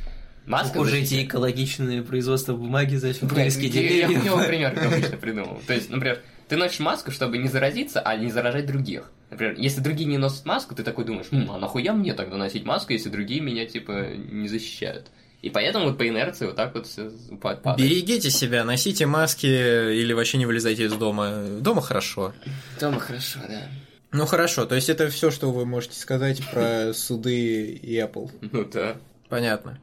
маска... 0.46 0.78
Уже 0.80 1.00
эти 1.00 1.24
экологичные 1.24 2.04
производства 2.04 2.54
бумаги, 2.54 2.96
зачем 2.98 3.30
Блядь, 3.30 3.56
вырезки 3.56 3.78
я, 3.78 4.08
хуёвый 4.08 4.46
пример 4.48 4.78
обычно 4.78 5.16
придумал. 5.16 5.62
То 5.66 5.74
есть, 5.74 5.90
например, 5.90 6.22
ты 6.50 6.58
носишь 6.58 6.82
маску, 6.82 7.12
чтобы 7.12 7.38
не 7.38 7.48
заразиться, 7.48 8.02
а 8.02 8.18
не 8.18 8.30
заражать 8.30 8.66
других. 8.66 9.10
Например, 9.30 9.56
если 9.58 9.80
другие 9.80 10.10
не 10.10 10.18
носят 10.18 10.46
маску, 10.46 10.76
ты 10.76 10.84
такой 10.84 11.06
думаешь, 11.06 11.28
«М, 11.32 11.50
а 11.50 11.58
нахуя 11.58 11.94
мне 11.94 12.14
тогда 12.14 12.36
носить 12.36 12.66
маску, 12.66 12.92
если 12.92 13.08
другие 13.08 13.40
меня, 13.40 13.66
типа, 13.66 14.08
не 14.18 14.50
защищают? 14.50 15.08
И 15.44 15.50
поэтому 15.50 15.88
вот 15.88 15.98
по 15.98 16.08
инерции 16.08 16.46
вот 16.46 16.56
так 16.56 16.74
вот 16.74 16.88
все 16.88 17.12
падает. 17.42 17.78
Берегите 17.78 18.32
себя, 18.32 18.64
носите 18.64 19.06
маски 19.06 19.46
или 19.46 20.14
вообще 20.14 20.38
не 20.38 20.46
вылезайте 20.46 20.86
из 20.86 20.94
дома. 20.94 21.44
Дома 21.60 21.82
хорошо. 21.82 22.34
Дома 22.80 23.02
хорошо, 23.02 23.40
да. 23.50 23.68
Ну 24.14 24.26
хорошо, 24.26 24.66
то 24.66 24.76
есть 24.76 24.88
это 24.88 25.10
все, 25.10 25.32
что 25.32 25.52
вы 25.52 25.66
можете 25.66 26.00
сказать 26.00 26.42
про 26.50 26.94
суды 26.96 27.66
и 27.66 28.00
Apple. 28.00 28.32
Ну 28.40 28.64
да. 28.64 28.96
Понятно. 29.28 29.82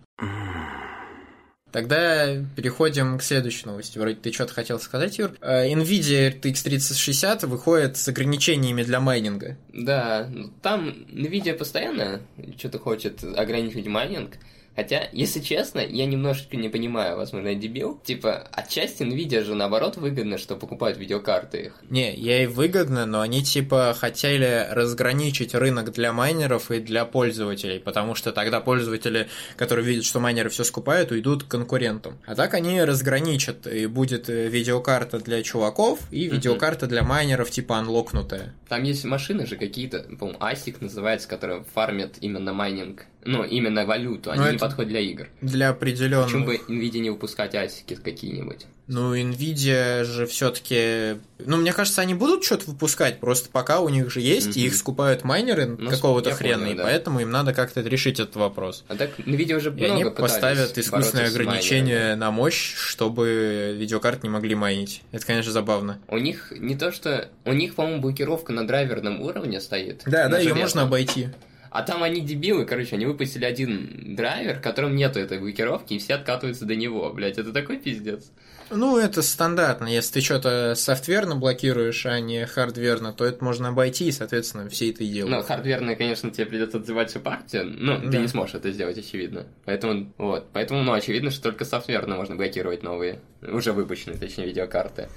Тогда 1.72 2.42
переходим 2.56 3.18
к 3.18 3.22
следующей 3.22 3.66
новости. 3.66 3.98
Вроде 3.98 4.16
ты 4.16 4.32
что-то 4.32 4.54
хотел 4.54 4.80
сказать, 4.80 5.18
Юр. 5.18 5.32
Э, 5.42 5.68
Nvidia 5.68 6.32
RTX 6.40 6.62
3060 6.64 7.44
выходит 7.44 7.98
с 7.98 8.08
ограничениями 8.08 8.82
для 8.82 8.98
майнинга. 8.98 9.58
Да, 9.74 10.26
ну, 10.32 10.50
там 10.62 10.88
Nvidia 10.88 11.52
постоянно 11.52 12.22
что-то 12.56 12.78
хочет 12.78 13.22
ограничить 13.22 13.86
майнинг. 13.86 14.38
Хотя, 14.76 15.08
если 15.12 15.40
честно, 15.40 15.80
я 15.80 16.06
немножечко 16.06 16.56
не 16.56 16.68
понимаю, 16.68 17.16
возможно, 17.16 17.48
я 17.48 17.54
дебил. 17.54 18.00
Типа, 18.04 18.48
отчасти 18.52 19.02
Nvidia 19.02 19.42
же 19.42 19.54
наоборот 19.54 19.96
выгодно, 19.96 20.38
что 20.38 20.56
покупают 20.56 20.96
видеокарты 20.96 21.58
их. 21.58 21.74
Не, 21.90 22.14
ей 22.14 22.46
выгодно, 22.46 23.04
но 23.04 23.20
они 23.20 23.42
типа 23.42 23.94
хотели 23.98 24.66
разграничить 24.70 25.54
рынок 25.54 25.92
для 25.92 26.12
майнеров 26.12 26.70
и 26.70 26.80
для 26.80 27.04
пользователей, 27.04 27.80
потому 27.80 28.14
что 28.14 28.32
тогда 28.32 28.60
пользователи, 28.60 29.28
которые 29.56 29.84
видят, 29.84 30.04
что 30.04 30.20
майнеры 30.20 30.50
все 30.50 30.64
скупают, 30.64 31.10
уйдут 31.10 31.44
к 31.44 31.48
конкурентам. 31.48 32.18
А 32.26 32.34
так 32.34 32.54
они 32.54 32.82
разграничат, 32.82 33.66
и 33.66 33.86
будет 33.86 34.30
э, 34.30 34.48
видеокарта 34.48 35.18
для 35.18 35.42
чуваков 35.42 36.00
и 36.10 36.28
видеокарта 36.28 36.86
для 36.86 37.02
майнеров 37.02 37.50
типа 37.50 37.78
unlock 37.78 38.13
нутая. 38.13 38.54
Там 38.68 38.84
есть 38.84 39.04
машины 39.04 39.46
же 39.46 39.56
какие-то, 39.56 40.06
по-моему, 40.18 40.38
ASIC 40.38 40.76
называется, 40.80 41.28
которые 41.28 41.64
фармят 41.74 42.14
именно 42.20 42.52
майнинг. 42.52 43.06
Ну, 43.24 43.44
именно 43.44 43.84
валюту, 43.84 44.30
они 44.30 44.40
Ну, 44.44 44.52
не 44.52 44.58
подходят 44.58 44.90
для 44.90 45.00
игр. 45.00 45.28
Для 45.42 45.68
определенных... 45.70 46.26
Почему 46.26 46.46
бы 46.46 46.56
Nvidia 46.68 47.00
не 47.00 47.10
выпускать 47.10 47.54
асики 47.54 47.94
какие-нибудь? 47.94 48.66
Ну, 48.86 49.14
Nvidia 49.14 50.02
же 50.04 50.26
все-таки. 50.26 51.20
Ну, 51.38 51.58
мне 51.58 51.72
кажется, 51.72 52.00
они 52.00 52.14
будут 52.14 52.42
что-то 52.44 52.66
выпускать, 52.70 53.20
просто 53.20 53.48
пока 53.50 53.80
у 53.80 53.88
них 53.88 54.10
же 54.10 54.20
есть, 54.20 54.56
и 54.56 54.60
Мгм. 54.60 54.66
их 54.68 54.74
скупают 54.74 55.22
майнеры 55.22 55.66
Ну, 55.66 55.90
какого-то 55.90 56.32
хрена, 56.32 56.64
понял, 56.64 56.72
и 56.72 56.76
да. 56.76 56.82
поэтому 56.84 57.20
им 57.20 57.30
надо 57.30 57.52
как-то 57.52 57.82
решить 57.82 58.18
этот 58.18 58.36
вопрос. 58.36 58.84
А 58.88 58.96
так 58.96 59.10
Nvidia 59.18 59.56
уже 59.58 59.72
И 59.76 59.84
они 59.84 60.04
поставят 60.04 60.76
искусственное 60.76 61.28
ограничение 61.28 62.16
на 62.16 62.30
мощь, 62.30 62.74
чтобы 62.74 63.76
видеокарты 63.78 64.26
не 64.26 64.32
могли 64.32 64.54
майнить. 64.54 65.02
Это, 65.12 65.24
конечно, 65.26 65.52
забавно. 65.52 66.00
У 66.08 66.18
них 66.18 66.52
не 66.56 66.74
то 66.74 66.90
что... 66.90 67.28
У 67.44 67.52
них, 67.52 67.74
по-моему, 67.74 68.00
блокировка 68.00 68.52
на 68.52 68.66
драйверном 68.66 69.20
уровне 69.20 69.60
стоит. 69.60 70.02
Да, 70.06 70.28
да, 70.28 70.38
ее 70.38 70.54
можно 70.54 70.82
обойти. 70.82 71.28
А 71.70 71.82
там 71.82 72.02
они 72.02 72.20
дебилы, 72.20 72.64
короче, 72.66 72.96
они 72.96 73.06
выпустили 73.06 73.44
один 73.44 74.16
драйвер, 74.16 74.58
в 74.58 74.60
котором 74.60 74.96
нету 74.96 75.20
этой 75.20 75.38
блокировки, 75.38 75.94
и 75.94 75.98
все 75.98 76.14
откатываются 76.14 76.64
до 76.64 76.74
него, 76.74 77.10
блять, 77.12 77.38
это 77.38 77.52
такой 77.52 77.78
пиздец. 77.78 78.30
Ну, 78.72 78.98
это 78.98 79.22
стандартно. 79.22 79.86
Если 79.88 80.14
ты 80.14 80.20
что-то 80.20 80.74
софтверно 80.76 81.34
блокируешь, 81.36 82.06
а 82.06 82.20
не 82.20 82.46
хардверно, 82.46 83.12
то 83.12 83.24
это 83.24 83.44
можно 83.44 83.68
обойти, 83.68 84.06
и, 84.08 84.12
соответственно, 84.12 84.68
все 84.68 84.90
это 84.90 85.02
и 85.02 85.08
Ну, 85.08 85.12
делают. 85.28 85.46
хардверно, 85.46 85.96
конечно, 85.96 86.30
тебе 86.30 86.46
придется 86.46 86.78
отзывать 86.78 87.10
всю 87.10 87.20
партию, 87.20 87.64
но 87.66 87.98
Да. 87.98 88.10
ты 88.10 88.18
не 88.18 88.28
сможешь 88.28 88.54
это 88.56 88.70
сделать, 88.70 88.98
очевидно. 88.98 89.46
Поэтому, 89.64 90.12
вот, 90.18 90.48
поэтому, 90.52 90.82
ну, 90.82 90.92
очевидно, 90.92 91.30
что 91.30 91.42
только 91.42 91.64
софтверно 91.64 92.16
можно 92.16 92.36
блокировать 92.36 92.82
новые, 92.84 93.20
уже 93.42 93.72
выпущенные, 93.72 94.18
точнее, 94.18 94.46
видеокарты. 94.46 95.08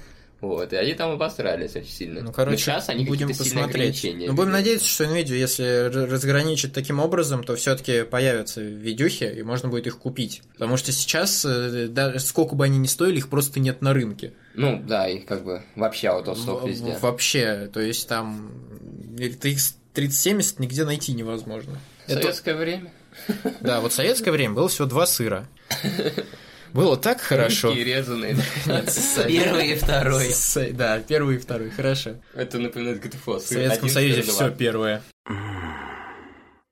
Вот, 0.44 0.72
и 0.72 0.76
они 0.76 0.94
там 0.94 1.10
обосрались 1.12 1.74
очень 1.76 1.90
сильно. 1.90 2.20
Ну, 2.22 2.32
короче, 2.32 2.52
Но 2.52 2.56
сейчас 2.58 2.88
они 2.88 3.04
будем 3.04 3.28
посмотреть. 3.28 4.04
Ну, 4.26 4.34
будем 4.34 4.50
надеяться, 4.52 4.86
что 4.86 5.04
NVIDIA, 5.04 5.34
если 5.36 5.64
р- 5.64 6.10
разграничит 6.10 6.72
таким 6.72 7.00
образом, 7.00 7.42
то 7.44 7.56
все-таки 7.56 8.02
появятся 8.04 8.60
видюхи, 8.60 9.24
и 9.24 9.42
можно 9.42 9.68
будет 9.68 9.86
их 9.86 9.98
купить. 9.98 10.42
Потому 10.52 10.76
что 10.76 10.92
сейчас, 10.92 11.44
э, 11.44 11.88
даже 11.88 12.18
сколько 12.20 12.54
бы 12.54 12.64
они 12.64 12.78
ни 12.78 12.86
стоили, 12.86 13.18
их 13.18 13.28
просто 13.28 13.58
нет 13.60 13.80
на 13.82 13.92
рынке. 13.94 14.32
Ну, 14.54 14.82
да, 14.86 15.08
и 15.08 15.18
как 15.20 15.44
бы 15.44 15.62
вообще 15.76 16.08
аутосток 16.08 16.62
В- 16.62 16.68
везде. 16.68 16.96
Вообще, 17.00 17.70
то 17.72 17.80
есть 17.80 18.08
там 18.08 18.50
RTX 19.16 19.74
3070 19.94 20.58
нигде 20.60 20.84
найти 20.84 21.12
невозможно. 21.12 21.78
Это- 22.06 22.20
Советское 22.22 22.54
время. 22.54 22.92
да, 23.60 23.80
вот 23.80 23.92
советское 23.92 24.30
время 24.32 24.54
было 24.54 24.68
всего 24.68 24.86
два 24.86 25.06
сыра. 25.06 25.48
Было 26.74 26.96
так 26.96 27.20
хорошо. 27.20 27.68
Русские 27.68 27.84
резаные. 27.84 28.36
Первый 29.28 29.70
и 29.70 29.74
второй. 29.76 30.28
Да, 30.72 30.98
первый 30.98 31.36
и 31.36 31.38
второй, 31.38 31.70
хорошо. 31.70 32.16
Это 32.34 32.58
напоминает 32.58 33.00
ГТФО. 33.00 33.38
В 33.38 33.42
Советском 33.42 33.88
Союзе 33.88 34.22
все 34.22 34.50
первое. 34.50 35.00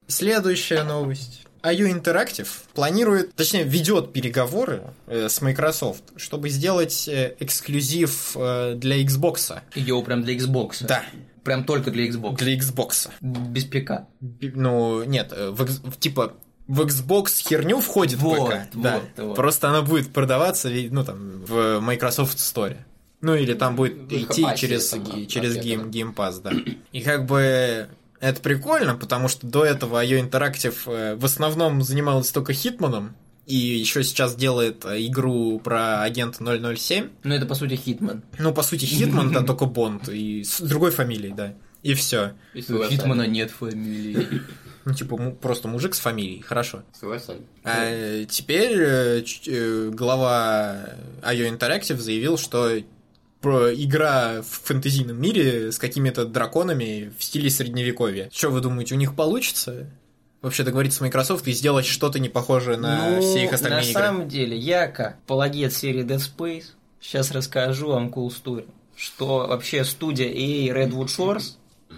Следующая 0.09 0.82
новость. 0.82 1.46
IO 1.62 1.88
Interactive 1.88 2.48
планирует, 2.74 3.34
точнее, 3.36 3.62
ведет 3.62 4.12
переговоры 4.12 4.82
э, 5.07 5.28
с 5.28 5.40
Microsoft, 5.40 6.03
чтобы 6.16 6.48
сделать 6.48 7.07
э, 7.07 7.36
эксклюзив 7.38 8.32
э, 8.34 8.74
для 8.74 9.00
Xbox. 9.00 9.61
Йоу, 9.76 10.03
прям 10.03 10.24
для 10.24 10.34
Xbox. 10.36 10.84
Да, 10.84 11.05
Прям 11.44 11.62
только 11.64 11.92
для 11.92 12.09
Xbox. 12.09 12.36
для 12.38 12.57
Xbox. 12.59 13.11
Без 13.20 13.64
ПК. 13.64 14.09
Ну, 14.20 15.05
нет, 15.05 15.32
э, 15.32 15.50
в, 15.50 15.64
в- 15.64 15.96
типа 16.00 16.34
в 16.73 16.81
Xbox 16.81 17.47
херню 17.47 17.81
входит 17.81 18.18
Вот, 18.18 18.49
ПК. 18.51 18.57
да. 18.75 19.01
вот, 19.16 19.25
вот. 19.27 19.37
Просто 19.37 19.68
она 19.68 19.83
будет 19.83 20.11
продаваться, 20.12 20.70
ну 20.91 21.05
там, 21.05 21.45
в 21.47 21.81
Microsoft 21.81 22.39
Store. 22.39 22.77
Ну 23.20 23.35
или 23.35 23.53
там 23.53 23.77
будет 23.77 23.95
В 24.11 24.12
идти 24.12 24.45
через, 24.57 24.89
там, 24.89 25.05
ги- 25.05 25.27
через. 25.27 25.57
Game, 25.59 25.91
Game 25.91 26.14
Pass, 26.14 26.41
да. 26.43 26.53
И 26.93 27.03
как 27.03 27.27
бы 27.27 27.89
это 28.20 28.41
прикольно, 28.41 28.95
потому 28.95 29.29
что 29.29 29.47
до 29.47 29.64
этого 29.66 30.03
IO 30.03 30.27
Interactive 30.29 30.77
э, 30.87 31.14
в 31.16 31.25
основном 31.27 31.83
занималась 31.83 32.31
только 32.31 32.53
Хитманом, 32.55 33.14
и 33.47 33.55
еще 33.57 34.03
сейчас 34.03 34.35
делает 34.35 34.85
э, 34.87 35.05
игру 35.07 35.61
про 35.61 36.03
агента 36.03 36.39
007. 36.43 37.11
Ну, 37.23 37.35
это, 37.35 37.45
по 37.45 37.55
сути, 37.55 37.75
Хитман. 37.75 38.23
Ну, 38.39 38.55
по 38.55 38.62
сути, 38.62 38.87
Хитман, 38.87 39.31
да, 39.31 39.43
только 39.47 39.66
Бонд, 39.66 40.09
и 40.09 40.43
с 40.43 40.61
другой 40.61 40.91
фамилией, 40.91 41.35
да. 41.35 41.53
И 41.83 41.93
все. 41.95 42.33
У 42.55 42.85
Хитмана 42.85 43.27
нет 43.27 43.51
фамилии. 43.51 44.41
Ну, 44.85 44.95
типа, 44.95 45.16
просто 45.41 45.68
мужик 45.68 45.95
с 45.95 46.01
фамилией, 46.01 46.43
хорошо. 46.43 46.83
Согласен. 46.93 47.47
А 47.64 47.85
э, 47.85 48.26
теперь 48.28 48.80
э, 48.80 49.24
э, 49.47 49.91
глава 49.91 50.91
IO 51.22 51.57
Interactive 51.57 51.99
заявил, 51.99 52.37
что 52.37 52.80
про 53.41 53.74
игра 53.74 54.43
в 54.43 54.66
фэнтезийном 54.66 55.20
мире 55.20 55.72
с 55.72 55.78
какими-то 55.78 56.24
драконами 56.24 57.12
в 57.18 57.24
стиле 57.24 57.51
средневековья. 57.51 58.30
Что 58.33 58.51
вы 58.51 58.61
думаете, 58.61 58.95
у 58.95 58.99
них 58.99 59.14
получится? 59.14 59.91
Вообще 60.41 60.64
договориться 60.64 60.99
с 60.99 61.01
Microsoft 61.01 61.47
и 61.47 61.53
сделать 61.53 61.87
что-то 61.87 62.18
не 62.18 62.28
похожее 62.28 62.76
на 62.76 63.11
Ну, 63.11 63.20
все 63.20 63.45
их 63.45 63.53
остальные 63.53 63.83
на 63.83 63.85
игры. 63.85 64.03
самом 64.03 64.28
деле, 64.28 64.57
я 64.57 64.89
как 64.89 65.20
палагет 65.22 65.72
серии 65.72 66.05
Dead 66.05 66.18
Space 66.18 66.66
сейчас 67.03 67.30
расскажу 67.33 67.89
вам 67.89 68.09
cool 68.09 68.28
story, 68.28 68.66
что 68.97 69.47
вообще 69.49 69.85
студия 69.85 70.28
EA 70.28 70.72
Redwood 70.72 71.07
Shores, 71.09 71.57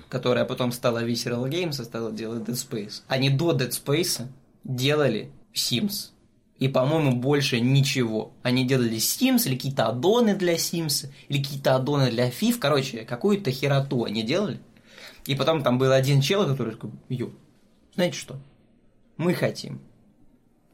которая 0.09 0.44
потом 0.44 0.72
стала 0.72 1.05
Visceral 1.05 1.48
Games 1.48 1.80
и 1.80 1.84
стала 1.84 2.12
делать 2.12 2.42
Dead 2.42 2.55
Space, 2.55 3.02
они 3.09 3.30
до 3.30 3.52
Dead 3.52 3.70
Space 3.70 4.26
делали 4.64 5.30
Sims. 5.55 6.11
И, 6.59 6.68
по-моему, 6.68 7.16
больше 7.16 7.61
ничего. 7.61 8.32
Они 8.42 8.64
делали 8.64 8.96
Sims 8.96 9.46
или 9.46 9.57
какие-то 9.57 9.88
аддоны 9.88 10.34
для 10.36 10.55
Sims, 10.55 11.11
или 11.28 11.42
какие-то 11.42 11.76
аддоны 11.76 12.11
для 12.11 12.28
FIF. 12.28 12.59
Короче, 12.59 13.05
какую-то 13.05 13.50
хероту 13.50 14.05
они 14.05 14.22
делали. 14.22 14.61
И 15.26 15.34
потом 15.34 15.62
там 15.62 15.78
был 15.78 15.90
один 15.90 16.20
чел, 16.20 16.46
который 16.46 16.74
такой, 16.74 16.90
ё, 17.09 17.30
знаете 17.94 18.18
что, 18.18 18.38
мы 19.16 19.34
хотим 19.34 19.80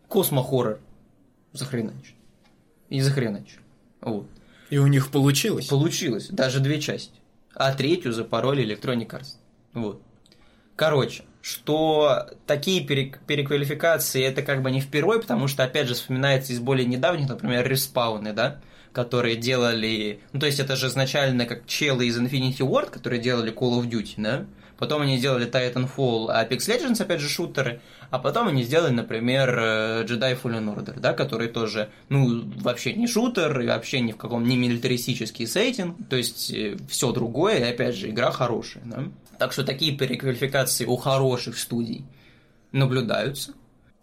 космо-хоррор 0.08 0.80
захреначить. 1.52 2.16
И 2.88 3.00
захреначить. 3.00 3.58
Вот. 4.00 4.26
И 4.70 4.78
у 4.78 4.86
них 4.86 5.10
получилось. 5.10 5.66
Получилось. 5.68 6.28
Даже 6.28 6.60
две 6.60 6.80
части. 6.80 7.19
А 7.54 7.72
третью 7.74 8.12
запороли 8.12 8.64
Electronic 8.64 9.08
Arts. 9.08 9.36
Вот. 9.74 10.02
Короче, 10.76 11.24
что 11.42 12.26
такие 12.46 12.86
перек- 12.86 13.18
переквалификации 13.26 14.22
это 14.22 14.42
как 14.42 14.62
бы 14.62 14.70
не 14.70 14.80
впервой, 14.80 15.20
потому 15.20 15.48
что, 15.48 15.64
опять 15.64 15.88
же, 15.88 15.94
вспоминается 15.94 16.52
из 16.52 16.60
более 16.60 16.86
недавних, 16.86 17.28
например, 17.28 17.68
респауны, 17.68 18.32
да, 18.32 18.60
которые 18.92 19.36
делали... 19.36 20.20
Ну, 20.32 20.40
то 20.40 20.46
есть, 20.46 20.58
это 20.60 20.76
же 20.76 20.88
изначально 20.88 21.46
как 21.46 21.66
челы 21.66 22.06
из 22.06 22.18
Infinity 22.18 22.58
Ward, 22.58 22.90
которые 22.90 23.20
делали 23.20 23.52
Call 23.52 23.80
of 23.80 23.88
Duty, 23.88 24.14
да? 24.18 24.46
Потом 24.80 25.02
они 25.02 25.18
сделали 25.18 25.46
Titanfall, 25.46 26.28
Apex 26.28 26.58
Legends, 26.58 27.02
опять 27.02 27.20
же, 27.20 27.28
шутеры. 27.28 27.82
А 28.10 28.18
потом 28.18 28.48
они 28.48 28.64
сделали, 28.64 28.92
например, 28.92 29.56
э, 29.56 30.04
Jedi 30.04 30.40
Fallen 30.42 30.74
Order, 30.74 30.98
да, 30.98 31.12
который 31.12 31.48
тоже, 31.48 31.90
ну, 32.08 32.50
вообще 32.56 32.94
не 32.94 33.06
шутер, 33.06 33.60
и 33.60 33.66
вообще 33.66 34.00
ни 34.00 34.12
в 34.12 34.16
каком 34.16 34.44
не 34.44 34.56
милитаристический 34.56 35.46
сеттинг, 35.46 35.96
то 36.08 36.16
есть 36.16 36.50
э, 36.50 36.76
все 36.88 37.12
другое, 37.12 37.58
и 37.58 37.62
опять 37.62 37.94
же, 37.94 38.08
игра 38.08 38.32
хорошая, 38.32 38.82
да. 38.86 39.04
Так 39.38 39.52
что 39.52 39.64
такие 39.64 39.96
переквалификации 39.96 40.86
у 40.86 40.96
хороших 40.96 41.58
студий 41.58 42.04
наблюдаются. 42.72 43.52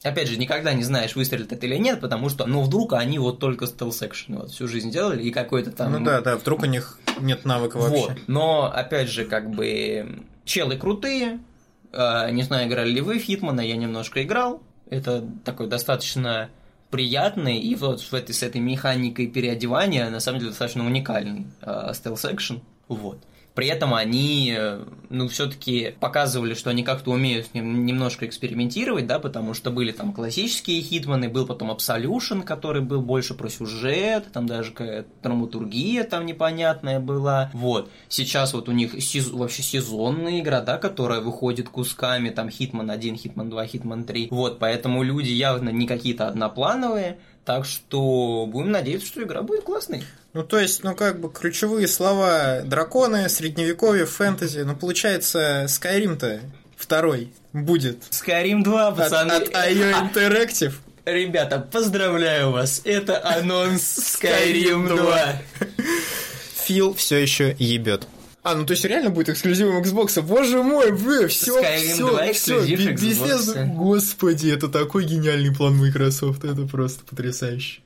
Опять 0.03 0.29
же, 0.29 0.37
никогда 0.37 0.73
не 0.73 0.83
знаешь, 0.83 1.15
выстрелит 1.15 1.51
это 1.51 1.65
или 1.65 1.77
нет, 1.77 1.99
потому 1.99 2.29
что, 2.29 2.45
ну, 2.45 2.61
вдруг 2.61 2.93
они 2.93 3.17
вот 3.17 3.39
только 3.39 3.65
стелс 3.65 4.03
экшен 4.03 4.37
вот 4.37 4.51
всю 4.51 4.67
жизнь 4.67 4.91
делали, 4.91 5.23
и 5.23 5.31
какой-то 5.31 5.71
там... 5.71 5.91
Ну 5.91 6.05
да, 6.05 6.21
да, 6.21 6.37
вдруг 6.37 6.61
у 6.61 6.65
них 6.65 6.99
нет 7.19 7.45
навыка 7.45 7.77
вообще. 7.77 8.09
Вот. 8.09 8.17
Но, 8.27 8.71
опять 8.71 9.09
же, 9.09 9.25
как 9.25 9.49
бы, 9.49 10.23
челы 10.47 10.77
крутые, 10.77 11.39
э, 11.91 12.31
не 12.31 12.41
знаю, 12.43 12.67
играли 12.67 12.89
ли 12.89 13.01
вы 13.01 13.19
Хитмана, 13.19 13.61
я 13.61 13.75
немножко 13.75 14.23
играл, 14.23 14.63
это 14.89 15.23
такой 15.43 15.67
достаточно 15.67 16.49
приятный, 16.89 17.59
и 17.59 17.75
вот 17.75 18.01
в 18.01 18.13
этой, 18.13 18.33
с 18.33 18.41
этой 18.41 18.61
механикой 18.61 19.27
переодевания, 19.27 20.09
на 20.09 20.19
самом 20.19 20.39
деле, 20.39 20.51
достаточно 20.51 20.85
уникальный 20.85 21.47
э, 21.61 21.91
стелс-экшен, 21.93 22.61
вот. 22.87 23.19
При 23.57 23.65
этом 23.69 23.95
они, 23.95 24.53
э, 24.55 24.85
ну, 25.09 25.27
все-таки 25.29 25.95
показывали, 25.99 26.53
что 26.53 26.69
они 26.69 26.83
как-то 26.83 27.09
умеют 27.09 27.55
немножко 27.55 28.27
экспериментировать, 28.27 29.07
да, 29.07 29.17
потому 29.17 29.55
что 29.55 29.71
были 29.71 29.91
там 29.91 30.13
классические 30.13 30.79
хитманы, 30.83 31.27
был 31.27 31.47
потом 31.47 31.71
Absolution, 31.71 32.43
который 32.43 32.83
был 32.83 33.01
больше 33.01 33.33
про 33.33 33.49
сюжет, 33.49 34.31
там 34.31 34.45
даже 34.45 34.73
какая-то 34.73 35.09
драматургия 35.23 36.03
там 36.03 36.27
непонятная 36.27 36.99
была. 36.99 37.49
Вот. 37.51 37.89
Сейчас 38.09 38.53
вот 38.53 38.69
у 38.69 38.73
них 38.73 39.01
сез... 39.01 39.31
вообще 39.31 39.63
сезонная 39.63 40.39
игра, 40.39 40.61
да, 40.61 40.77
которая 40.77 41.21
выходит 41.21 41.67
кусками, 41.67 42.29
там 42.29 42.51
Хитман 42.51 42.91
1, 42.91 43.15
Хитман 43.15 43.49
2, 43.49 43.65
Хитман 43.65 44.03
3. 44.03 44.27
Вот, 44.29 44.59
поэтому 44.59 45.01
люди 45.01 45.29
явно 45.29 45.69
не 45.69 45.87
какие-то 45.87 46.27
одноплановые, 46.27 47.17
так 47.47 47.63
что 47.63 48.45
будем 48.45 48.71
надеяться, 48.71 49.07
что 49.07 49.23
игра 49.23 49.41
будет 49.41 49.63
классной. 49.63 50.03
Ну, 50.33 50.43
то 50.43 50.59
есть, 50.59 50.83
ну, 50.83 50.93
как 50.95 51.21
бы 51.21 51.31
ключевые 51.31 51.87
слова 51.87 52.59
драконы, 52.65 53.29
средневековье, 53.29 54.05
фэнтези. 54.05 54.59
Ну, 54.59 54.75
получается, 54.75 55.63
Skyrim-то 55.69 56.41
второй 56.75 57.31
будет. 57.53 58.03
Skyrim 58.11 58.63
2, 58.63 58.91
пацаны. 58.91 59.31
От, 59.31 59.47
от 59.47 59.53
IO 59.53 60.11
Interactive. 60.13 60.73
Ребята, 61.05 61.59
поздравляю 61.59 62.51
вас. 62.51 62.81
Это 62.83 63.25
анонс 63.25 63.97
Skyrim 63.97 64.89
2. 64.89 65.41
Фил 66.65 66.93
все 66.95 67.15
еще 67.15 67.55
ебет. 67.57 68.05
А, 68.47 68.55
ну 68.55 68.65
то 68.65 68.71
есть 68.71 68.85
реально 68.85 69.09
будет 69.09 69.27
эксклюзивом 69.27 69.83
Xbox. 69.83 70.21
Боже 70.21 70.63
мой, 70.63 70.93
бля, 70.93 71.27
все, 71.27 71.61
все, 71.61 71.97
2 71.97 72.31
эксклюзив 72.31 72.79
все, 72.79 72.91
Xbox. 72.93 73.65
Господи, 73.75 74.49
это 74.49 74.69
такой 74.69 75.03
гениальный 75.03 75.53
план 75.53 75.75
Microsoft, 75.75 76.45
это 76.45 76.61
просто 76.65 77.03
потрясающе. 77.03 77.81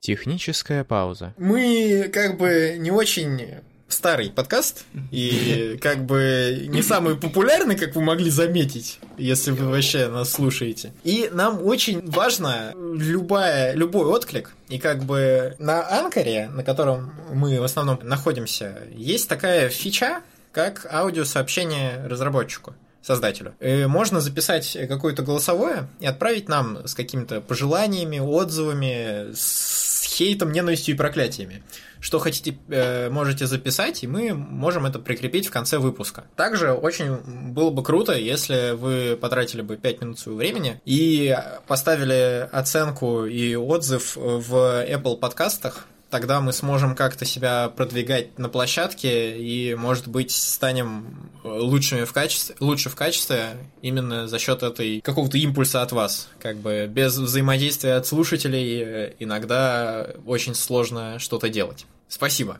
Техническая 0.00 0.84
пауза. 0.84 1.34
Мы 1.36 2.08
как 2.10 2.38
бы 2.38 2.76
не 2.78 2.90
очень 2.90 3.56
старый 3.88 4.30
подкаст 4.30 4.84
и 5.10 5.78
как 5.82 6.04
бы 6.04 6.66
не 6.68 6.82
самый 6.82 7.16
популярный, 7.16 7.76
как 7.76 7.96
вы 7.96 8.02
могли 8.02 8.30
заметить, 8.30 8.98
если 9.16 9.50
вы 9.50 9.68
вообще 9.68 10.08
нас 10.08 10.30
слушаете. 10.30 10.92
И 11.04 11.30
нам 11.32 11.64
очень 11.66 12.08
важно 12.08 12.72
любая, 12.76 13.74
любой 13.74 14.06
отклик. 14.06 14.54
И 14.68 14.78
как 14.78 15.04
бы 15.04 15.56
на 15.58 15.88
Анкаре, 15.98 16.48
на 16.48 16.62
котором 16.62 17.12
мы 17.32 17.60
в 17.60 17.64
основном 17.64 17.98
находимся, 18.02 18.82
есть 18.94 19.28
такая 19.28 19.68
фича, 19.70 20.20
как 20.52 20.86
аудиосообщение 20.90 22.06
разработчику 22.06 22.74
создателю. 23.00 23.54
И 23.60 23.86
можно 23.86 24.20
записать 24.20 24.76
какое-то 24.88 25.22
голосовое 25.22 25.88
и 26.00 26.06
отправить 26.06 26.48
нам 26.48 26.86
с 26.86 26.94
какими-то 26.94 27.40
пожеланиями, 27.40 28.18
отзывами, 28.18 29.32
с 29.34 29.87
хейтом, 30.18 30.52
ненавистью 30.52 30.94
и 30.94 30.98
проклятиями. 30.98 31.62
Что 32.00 32.18
хотите, 32.18 32.58
э, 32.68 33.08
можете 33.08 33.46
записать, 33.46 34.02
и 34.02 34.06
мы 34.06 34.34
можем 34.34 34.86
это 34.86 34.98
прикрепить 34.98 35.46
в 35.46 35.50
конце 35.50 35.78
выпуска. 35.78 36.24
Также 36.36 36.72
очень 36.72 37.16
было 37.52 37.70
бы 37.70 37.82
круто, 37.82 38.12
если 38.12 38.72
вы 38.72 39.16
потратили 39.16 39.62
бы 39.62 39.76
5 39.76 40.00
минут 40.02 40.18
своего 40.18 40.38
времени 40.38 40.80
и 40.84 41.36
поставили 41.66 42.48
оценку 42.50 43.24
и 43.26 43.54
отзыв 43.54 44.16
в 44.16 44.84
Apple 44.88 45.18
подкастах, 45.18 45.86
тогда 46.10 46.40
мы 46.40 46.52
сможем 46.52 46.94
как-то 46.94 47.24
себя 47.24 47.68
продвигать 47.68 48.38
на 48.38 48.48
площадке 48.48 49.38
и, 49.38 49.74
может 49.74 50.08
быть, 50.08 50.30
станем 50.30 51.30
лучшими 51.44 52.04
в 52.04 52.12
качестве, 52.12 52.56
лучше 52.60 52.90
в 52.90 52.94
качестве 52.94 53.56
именно 53.82 54.28
за 54.28 54.38
счет 54.38 54.62
этой 54.62 55.00
какого-то 55.00 55.38
импульса 55.38 55.82
от 55.82 55.92
вас. 55.92 56.28
Как 56.40 56.56
бы 56.56 56.86
без 56.86 57.16
взаимодействия 57.16 57.94
от 57.94 58.06
слушателей 58.06 58.82
э, 58.82 59.12
иногда 59.18 60.08
очень 60.26 60.54
сложно 60.54 61.18
что-то 61.18 61.48
делать. 61.48 61.86
Спасибо. 62.08 62.58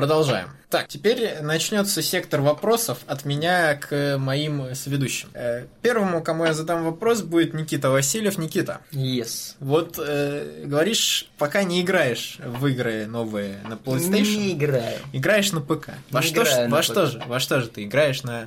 Продолжаем. 0.00 0.50
Так, 0.68 0.88
теперь 0.88 1.40
начнется 1.40 2.02
сектор 2.02 2.42
вопросов 2.42 2.98
от 3.06 3.24
меня 3.24 3.74
к 3.76 4.18
моим 4.18 4.74
сведущим. 4.74 5.30
Э, 5.32 5.64
Первому, 5.80 6.22
кому 6.22 6.44
я 6.44 6.52
задам 6.52 6.84
вопрос, 6.84 7.22
будет 7.22 7.54
Никита 7.54 7.88
Васильев. 7.88 8.36
Никита, 8.36 8.82
Yes. 8.92 9.54
вот 9.58 9.98
э, 9.98 10.64
говоришь, 10.66 11.30
пока 11.38 11.62
не 11.62 11.80
играешь 11.80 12.36
в 12.44 12.66
игры 12.66 13.06
новые 13.06 13.56
на 13.66 13.72
PlayStation, 13.74 14.36
Не 14.36 14.52
играю. 14.52 14.98
играешь 15.14 15.50
на 15.52 15.62
ПК. 15.62 15.88
Во, 16.10 16.20
Не 16.20 16.26
что, 16.26 16.44
ж- 16.44 16.68
во 16.68 16.82
что 16.82 17.06
ПК. 17.06 17.12
же? 17.12 17.22
Во 17.26 17.40
что 17.40 17.60
же 17.62 17.68
ты 17.68 17.84
играешь 17.84 18.22
на 18.22 18.44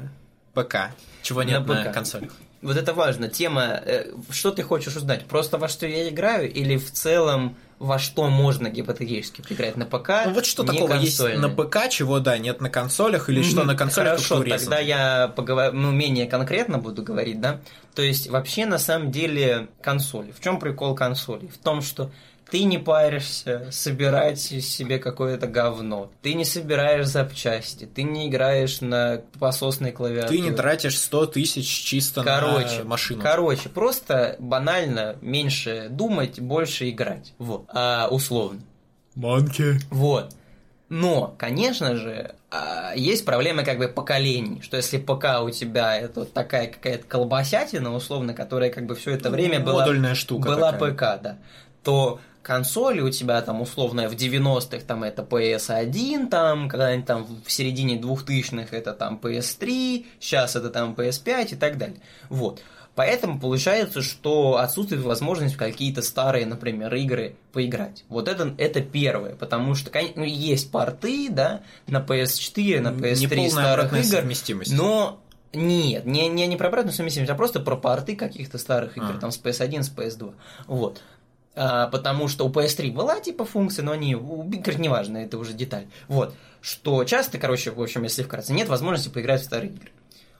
ПК? 0.53 0.91
Чего 1.23 1.41
нет 1.41 1.65
На 1.65 1.73
на, 1.73 1.83
ПК. 1.85 1.93
консолях? 1.95 2.31
Вот 2.61 2.75
это 2.75 2.93
важно. 2.93 3.29
Тема, 3.29 3.81
э, 3.85 4.11
что 4.29 4.51
ты 4.51 4.63
хочешь 4.63 4.95
узнать? 4.95 5.25
Просто 5.25 5.57
во 5.57 5.67
что 5.67 5.87
я 5.87 6.09
играю 6.09 6.51
или 6.51 6.77
в 6.77 6.91
целом 6.91 7.55
во 7.79 7.97
что 7.97 8.27
можно 8.27 8.69
гипотетически 8.69 9.41
поиграть 9.41 9.77
на 9.77 9.85
ПК? 9.85 10.09
Ну 10.25 10.33
вот 10.33 10.45
что 10.45 10.63
такого 10.63 10.95
есть 10.95 11.17
консольно? 11.17 11.47
на 11.47 11.55
ПК, 11.55 11.89
чего 11.89 12.19
да, 12.19 12.37
нет 12.37 12.59
на 12.59 12.69
консолях, 12.69 13.29
или 13.29 13.41
что 13.41 13.63
на 13.63 13.75
консолях 13.75 14.15
Хорошо, 14.15 14.43
тогда 14.43 14.79
я 14.79 15.29
поговорю, 15.33 15.73
ну, 15.73 15.91
менее 15.91 16.27
конкретно 16.27 16.77
буду 16.77 17.01
говорить, 17.01 17.39
да. 17.39 17.61
То 17.95 18.01
есть, 18.01 18.29
вообще, 18.29 18.65
на 18.65 18.79
самом 18.79 19.11
деле, 19.11 19.69
консоли. 19.81 20.31
В 20.31 20.41
чем 20.41 20.59
прикол 20.59 20.93
консолей? 20.93 21.47
В 21.47 21.57
том, 21.57 21.81
что 21.81 22.11
ты 22.51 22.63
не 22.63 22.77
паришься 22.77 23.67
собирать 23.71 24.39
себе 24.39 24.99
какое-то 24.99 25.47
говно. 25.47 26.11
Ты 26.21 26.33
не 26.33 26.45
собираешь 26.45 27.05
запчасти. 27.07 27.85
Ты 27.85 28.03
не 28.03 28.27
играешь 28.27 28.81
на 28.81 29.21
пососной 29.39 29.91
клавиатуре. 29.91 30.37
Ты 30.37 30.49
не 30.49 30.51
тратишь 30.51 30.97
100 30.99 31.27
тысяч 31.27 31.67
чисто 31.67 32.23
Короче, 32.23 32.79
на 32.79 32.85
машину. 32.85 33.21
Короче, 33.21 33.69
просто 33.69 34.35
банально 34.39 35.15
меньше 35.21 35.87
думать, 35.89 36.39
больше 36.39 36.89
играть. 36.89 37.33
Вот. 37.37 37.65
А, 37.69 38.07
условно. 38.09 38.61
Манки. 39.15 39.79
Вот. 39.89 40.33
Но, 40.89 41.35
конечно 41.37 41.95
же, 41.95 42.33
а, 42.49 42.93
есть 42.95 43.23
проблемы 43.23 43.63
как 43.63 43.77
бы 43.77 43.87
поколений, 43.87 44.61
что 44.61 44.75
если 44.77 44.97
ПК 44.97 45.41
у 45.43 45.51
тебя 45.51 45.95
это 45.95 46.21
вот 46.21 46.33
такая 46.33 46.67
какая-то 46.67 47.05
колбасятина, 47.05 47.93
условно, 47.93 48.33
которая 48.33 48.71
как 48.71 48.87
бы 48.87 48.95
все 48.95 49.11
это 49.11 49.29
время 49.29 49.59
была, 49.59 49.81
Модульная 49.81 50.15
штука 50.15 50.47
была 50.47 50.71
такая. 50.71 50.91
ПК, 50.91 51.01
да, 51.21 51.37
то 51.83 52.19
консоли 52.49 53.01
у 53.01 53.11
тебя 53.11 53.39
там 53.43 53.61
условно 53.61 54.09
в 54.09 54.13
90-х 54.13 54.83
там 54.87 55.03
это 55.03 55.21
PS1, 55.21 56.29
там 56.29 56.67
когда-нибудь 56.67 57.05
там 57.05 57.27
в 57.45 57.51
середине 57.51 57.99
2000-х 57.99 58.75
это 58.75 58.93
там 58.93 59.19
PS3, 59.21 60.07
сейчас 60.19 60.55
это 60.55 60.71
там 60.71 60.95
PS5 60.95 61.49
и 61.51 61.55
так 61.55 61.77
далее. 61.77 62.01
Вот. 62.29 62.63
Поэтому 62.95 63.39
получается, 63.39 64.01
что 64.01 64.57
отсутствует 64.57 65.03
возможность 65.03 65.53
в 65.53 65.57
какие-то 65.59 66.01
старые, 66.01 66.47
например, 66.47 66.93
игры 66.95 67.35
поиграть. 67.53 68.03
Вот 68.09 68.27
это, 68.27 68.51
это 68.57 68.81
первое, 68.81 69.35
потому 69.35 69.75
что 69.75 69.91
ну, 70.15 70.23
есть 70.23 70.71
порты, 70.71 71.29
да, 71.29 71.61
на 71.85 71.97
PS4, 71.99 72.79
на 72.81 72.89
PS3 72.89 73.19
Неполная 73.19 73.49
старых 73.49 73.93
игр, 73.93 74.03
совместимость. 74.03 74.73
но 74.73 75.21
нет, 75.53 76.05
не, 76.05 76.27
не, 76.27 76.47
не 76.47 76.57
про 76.57 76.67
обратную 76.67 76.93
совместимость, 76.95 77.31
а 77.31 77.35
просто 77.35 77.59
про 77.59 77.75
порты 77.75 78.15
каких-то 78.15 78.57
старых 78.57 78.97
игр, 78.97 79.13
А. 79.17 79.19
там 79.19 79.31
с 79.31 79.39
PS1, 79.39 79.83
с 79.83 79.91
PS2. 79.91 80.33
Вот. 80.65 81.03
А, 81.55 81.87
потому 81.87 82.27
что 82.27 82.45
у 82.45 82.51
PS3 82.51 82.91
была 82.91 83.19
типа 83.19 83.45
функция, 83.45 83.83
но 83.83 83.91
они, 83.91 84.15
короче, 84.63 84.81
неважно, 84.81 85.17
это 85.17 85.37
уже 85.37 85.53
деталь. 85.53 85.87
Вот. 86.07 86.35
Что 86.61 87.03
часто, 87.03 87.37
короче, 87.37 87.71
в 87.71 87.81
общем, 87.81 88.03
если 88.03 88.23
вкратце, 88.23 88.53
нет 88.53 88.67
возможности 88.67 89.09
поиграть 89.09 89.41
в 89.41 89.45
старые 89.45 89.71
игры. 89.71 89.91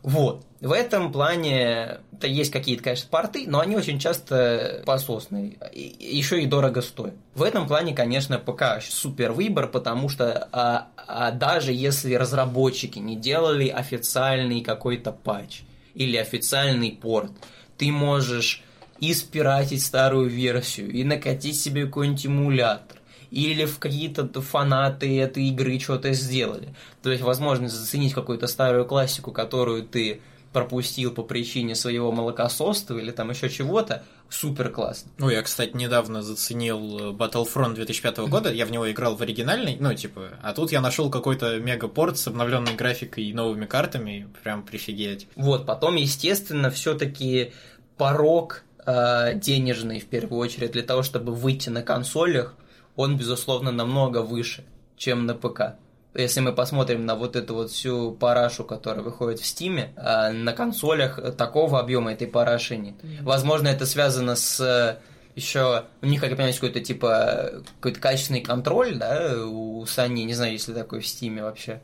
Вот. 0.01 0.45
В 0.61 0.71
этом 0.71 1.11
плане 1.11 1.99
то 2.19 2.27
есть 2.27 2.51
какие-то, 2.51 2.83
конечно, 2.83 3.07
порты, 3.09 3.45
но 3.47 3.59
они 3.59 3.75
очень 3.75 3.99
часто 3.99 4.83
пососные. 4.85 5.57
И, 5.73 5.95
еще 5.99 6.41
и 6.41 6.45
дорого 6.45 6.81
стоят. 6.81 7.15
В 7.33 7.43
этом 7.43 7.67
плане, 7.67 7.95
конечно, 7.95 8.37
ПК 8.39 8.81
супер 8.81 9.31
выбор, 9.31 9.67
потому 9.67 10.09
что 10.09 10.49
а, 10.51 10.87
а 10.97 11.31
даже 11.31 11.71
если 11.71 12.13
разработчики 12.15 12.99
не 12.99 13.15
делали 13.15 13.69
официальный 13.69 14.61
какой-то 14.61 15.11
патч 15.11 15.61
или 15.93 16.17
официальный 16.17 16.91
порт, 16.91 17.31
ты 17.77 17.91
можешь 17.91 18.63
и 18.99 19.13
спиратить 19.13 19.83
старую 19.83 20.29
версию, 20.29 20.91
и 20.91 21.03
накатить 21.03 21.59
себе 21.59 21.85
какой-нибудь 21.85 22.25
эмулятор, 22.25 22.97
или 23.31 23.65
в 23.65 23.79
какие-то 23.79 24.41
фанаты 24.41 25.19
этой 25.19 25.45
игры 25.49 25.79
что-то 25.79 26.13
сделали. 26.13 26.73
То 27.01 27.11
есть 27.11 27.23
возможность 27.23 27.75
заценить 27.75 28.13
какую-то 28.13 28.47
старую 28.47 28.85
классику, 28.85 29.31
которую 29.31 29.83
ты 29.83 30.21
пропустил 30.51 31.11
по 31.11 31.23
причине 31.23 31.75
своего 31.75 32.11
молокосоства 32.11 32.97
или 32.97 33.11
там 33.11 33.29
еще 33.29 33.49
чего-то, 33.49 34.03
супер 34.29 34.69
классно. 34.69 35.11
Ну, 35.17 35.29
я, 35.29 35.41
кстати, 35.43 35.75
недавно 35.75 36.23
заценил 36.23 37.11
Battlefront 37.11 37.75
2005 37.75 38.17
года, 38.29 38.51
я 38.51 38.65
в 38.65 38.71
него 38.71 38.89
играл 38.91 39.15
в 39.15 39.21
оригинальный, 39.21 39.77
ну, 39.79 39.93
типа, 39.93 40.29
а 40.41 40.53
тут 40.53 40.71
я 40.71 40.81
нашел 40.81 41.11
какой-то 41.11 41.59
мегапорт 41.59 42.17
с 42.17 42.27
обновленной 42.27 42.73
графикой 42.73 43.25
и 43.25 43.33
новыми 43.33 43.65
картами, 43.65 44.27
прям 44.43 44.63
прифигеть. 44.63 45.27
Вот, 45.35 45.65
потом, 45.65 45.95
естественно, 45.95 46.71
все-таки 46.71 47.53
порог 47.97 48.63
э, 48.63 48.68
денежный, 48.85 49.99
в 49.99 50.05
первую 50.05 50.39
очередь, 50.39 50.71
для 50.71 50.83
того, 50.83 51.03
чтобы 51.03 51.33
выйти 51.33 51.69
на 51.69 51.81
консолях, 51.81 52.55
он, 52.95 53.17
безусловно, 53.17 53.71
намного 53.71 54.21
выше, 54.21 54.63
чем 54.97 55.25
на 55.25 55.33
ПК 55.35 55.75
если 56.15 56.39
мы 56.39 56.53
посмотрим 56.53 57.05
на 57.05 57.15
вот 57.15 57.35
эту 57.35 57.53
вот 57.53 57.71
всю 57.71 58.11
парашу, 58.11 58.63
которая 58.63 59.03
выходит 59.03 59.39
в 59.39 59.45
Стиме, 59.45 59.93
на 59.95 60.53
консолях 60.53 61.35
такого 61.35 61.79
объема 61.79 62.13
этой 62.13 62.27
параши 62.27 62.77
нет. 62.77 62.95
Возможно, 63.21 63.67
это 63.67 63.85
связано 63.85 64.35
с 64.35 64.99
еще 65.35 65.85
у 66.01 66.05
них, 66.05 66.19
как 66.19 66.31
я 66.31 66.35
понимаю, 66.35 66.53
какой-то 66.53 66.81
типа 66.81 67.63
какой-то 67.79 67.99
качественный 67.99 68.41
контроль, 68.41 68.95
да, 68.95 69.35
у 69.45 69.83
Sony, 69.83 70.23
не 70.23 70.33
знаю, 70.33 70.53
если 70.53 70.73
такой 70.73 70.99
в 70.99 71.07
Стиме 71.07 71.43
вообще. 71.43 71.79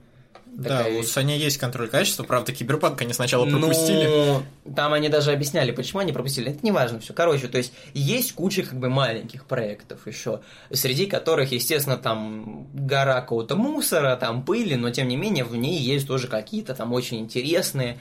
Да, 0.56 0.86
у 0.88 1.02
Sony 1.02 1.38
есть 1.38 1.58
контроль 1.58 1.90
качества, 1.90 2.24
правда, 2.24 2.54
Киберпанк 2.54 3.02
они 3.02 3.12
сначала 3.14 3.46
пропустили. 3.46 4.08
Ну, 4.08 4.44
там 4.74 4.94
они 4.94 5.10
даже 5.10 5.32
объясняли, 5.32 5.72
почему 5.72 6.00
они 6.00 6.14
пропустили. 6.14 6.52
Это 6.52 6.60
не 6.64 6.72
важно 6.72 7.00
все. 7.00 7.14
Короче, 7.14 7.48
то 7.48 7.58
есть 7.58 7.74
есть 7.94 8.34
куча 8.34 8.64
как 8.64 8.80
бы 8.80 8.90
маленьких 8.90 9.46
проектов 9.46 10.08
еще, 10.08 10.40
среди 10.72 11.08
которых, 11.08 11.52
естественно, 11.52 11.98
там 11.98 12.68
гора 12.74 13.20
какого-то 13.22 13.58
мусора, 13.58 14.16
там 14.16 14.44
пыли, 14.44 14.76
но 14.76 14.92
тем 14.92 15.10
не 15.10 15.18
менее 15.18 15.44
в 15.44 15.56
ней 15.58 15.78
есть 15.78 16.08
тоже 16.08 16.28
какие-то 16.28 16.74
там 16.74 16.94
очень 16.94 17.20
интересные 17.20 18.00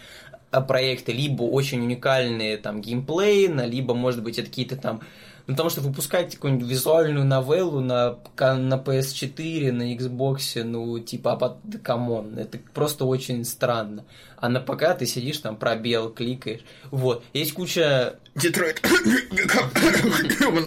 а, 0.52 0.61
проекты, 0.61 1.12
либо 1.12 1.42
очень 1.42 1.80
уникальные 1.80 2.57
там 2.59 2.80
геймплейно, 2.80 3.66
либо, 3.66 3.94
может 3.94 4.22
быть, 4.22 4.38
это 4.38 4.48
какие-то 4.48 4.76
там 4.76 5.00
ну, 5.47 5.53
потому 5.53 5.68
что 5.68 5.82
выпускать 5.82 6.34
какую-нибудь 6.34 6.66
визуальную 6.66 7.26
новеллу 7.26 7.80
на, 7.80 8.16
на 8.38 8.74
PS4, 8.74 9.72
на 9.72 9.95
Xbox, 9.95 10.62
ну, 10.64 10.99
типа, 10.99 11.32
а 11.32 11.78
come 11.82 12.14
on, 12.14 12.38
это 12.38 12.59
просто 12.72 13.05
очень 13.05 13.45
странно. 13.45 14.05
А 14.45 14.49
на 14.51 14.61
ПК 14.61 14.95
ты 14.99 15.07
сидишь 15.07 15.38
там, 15.38 15.57
пробел, 15.57 16.11
кликаешь. 16.11 16.61
Вот. 16.90 17.24
Есть 17.32 17.55
куча... 17.55 18.16
Детройт. 18.34 18.82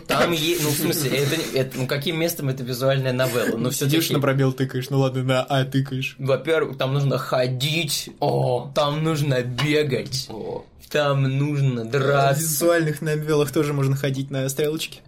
Там 0.07 0.32
есть, 0.32 0.63
ну, 0.63 0.69
в 0.69 0.73
смысле, 0.73 1.11
это, 1.11 1.36
это, 1.53 1.78
ну, 1.78 1.86
каким 1.86 2.19
местом 2.19 2.49
это 2.49 2.63
визуальная 2.63 3.13
новелла? 3.13 3.55
Ну, 3.55 3.69
все 3.69 3.86
Сидишь 3.86 4.09
на 4.09 4.19
пробел 4.19 4.51
тыкаешь, 4.51 4.89
ну 4.89 4.97
ладно, 4.97 5.23
на 5.23 5.43
А 5.43 5.63
тыкаешь. 5.63 6.15
Во-первых, 6.17 6.80
там 6.80 6.95
нужно 6.95 7.19
ходить, 7.19 8.09
о, 8.19 8.71
там 8.73 9.03
нужно 9.03 9.43
бегать. 9.43 10.25
О. 10.32 10.65
Там 10.89 11.21
нужно 11.38 11.86
драться. 11.86 12.41
В 12.41 12.45
визуальных 12.45 13.01
новеллах 13.03 13.51
тоже 13.51 13.73
можно 13.73 13.95
ходить 13.95 14.32
на 14.32 14.49
стрелочке. 14.49 15.01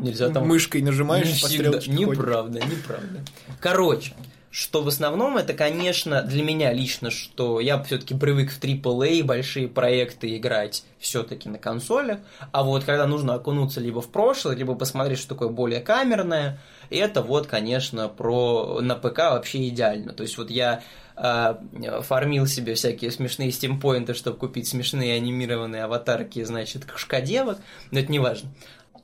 Нельзя 0.00 0.30
там... 0.30 0.48
Мышкой 0.48 0.82
нажимаешь, 0.82 1.32
не 1.32 1.40
по 1.40 1.46
стрелочке 1.46 1.92
Неправда, 1.92 2.60
ходит. 2.60 2.76
неправда. 2.76 3.20
Короче, 3.60 4.14
что 4.56 4.82
в 4.82 4.88
основном 4.88 5.36
это, 5.36 5.52
конечно, 5.52 6.22
для 6.22 6.42
меня 6.42 6.72
лично, 6.72 7.10
что 7.10 7.60
я 7.60 7.82
все-таки 7.82 8.14
привык 8.14 8.50
в 8.50 8.58
AAA 8.58 9.22
большие 9.22 9.68
проекты 9.68 10.34
играть 10.34 10.82
все-таки 10.98 11.50
на 11.50 11.58
консолях, 11.58 12.20
а 12.52 12.62
вот 12.62 12.84
когда 12.84 13.06
нужно 13.06 13.34
окунуться 13.34 13.82
либо 13.82 14.00
в 14.00 14.08
прошлое, 14.08 14.56
либо 14.56 14.74
посмотреть, 14.74 15.18
что 15.18 15.28
такое 15.28 15.50
более 15.50 15.80
камерное, 15.80 16.58
это 16.88 17.20
вот, 17.20 17.46
конечно, 17.46 18.08
про 18.08 18.80
на 18.80 18.94
ПК 18.94 19.18
вообще 19.18 19.68
идеально. 19.68 20.14
То 20.14 20.22
есть 20.22 20.38
вот 20.38 20.48
я 20.48 20.82
э, 21.16 21.54
фармил 22.00 22.46
себе 22.46 22.76
всякие 22.76 23.10
смешные 23.10 23.52
стимпоинты, 23.52 24.14
чтобы 24.14 24.38
купить 24.38 24.68
смешные 24.68 25.16
анимированные 25.16 25.84
аватарки, 25.84 26.42
значит, 26.44 26.86
кошкодевок, 26.86 27.58
но 27.90 27.98
это 27.98 28.10
не 28.10 28.20
важно 28.20 28.48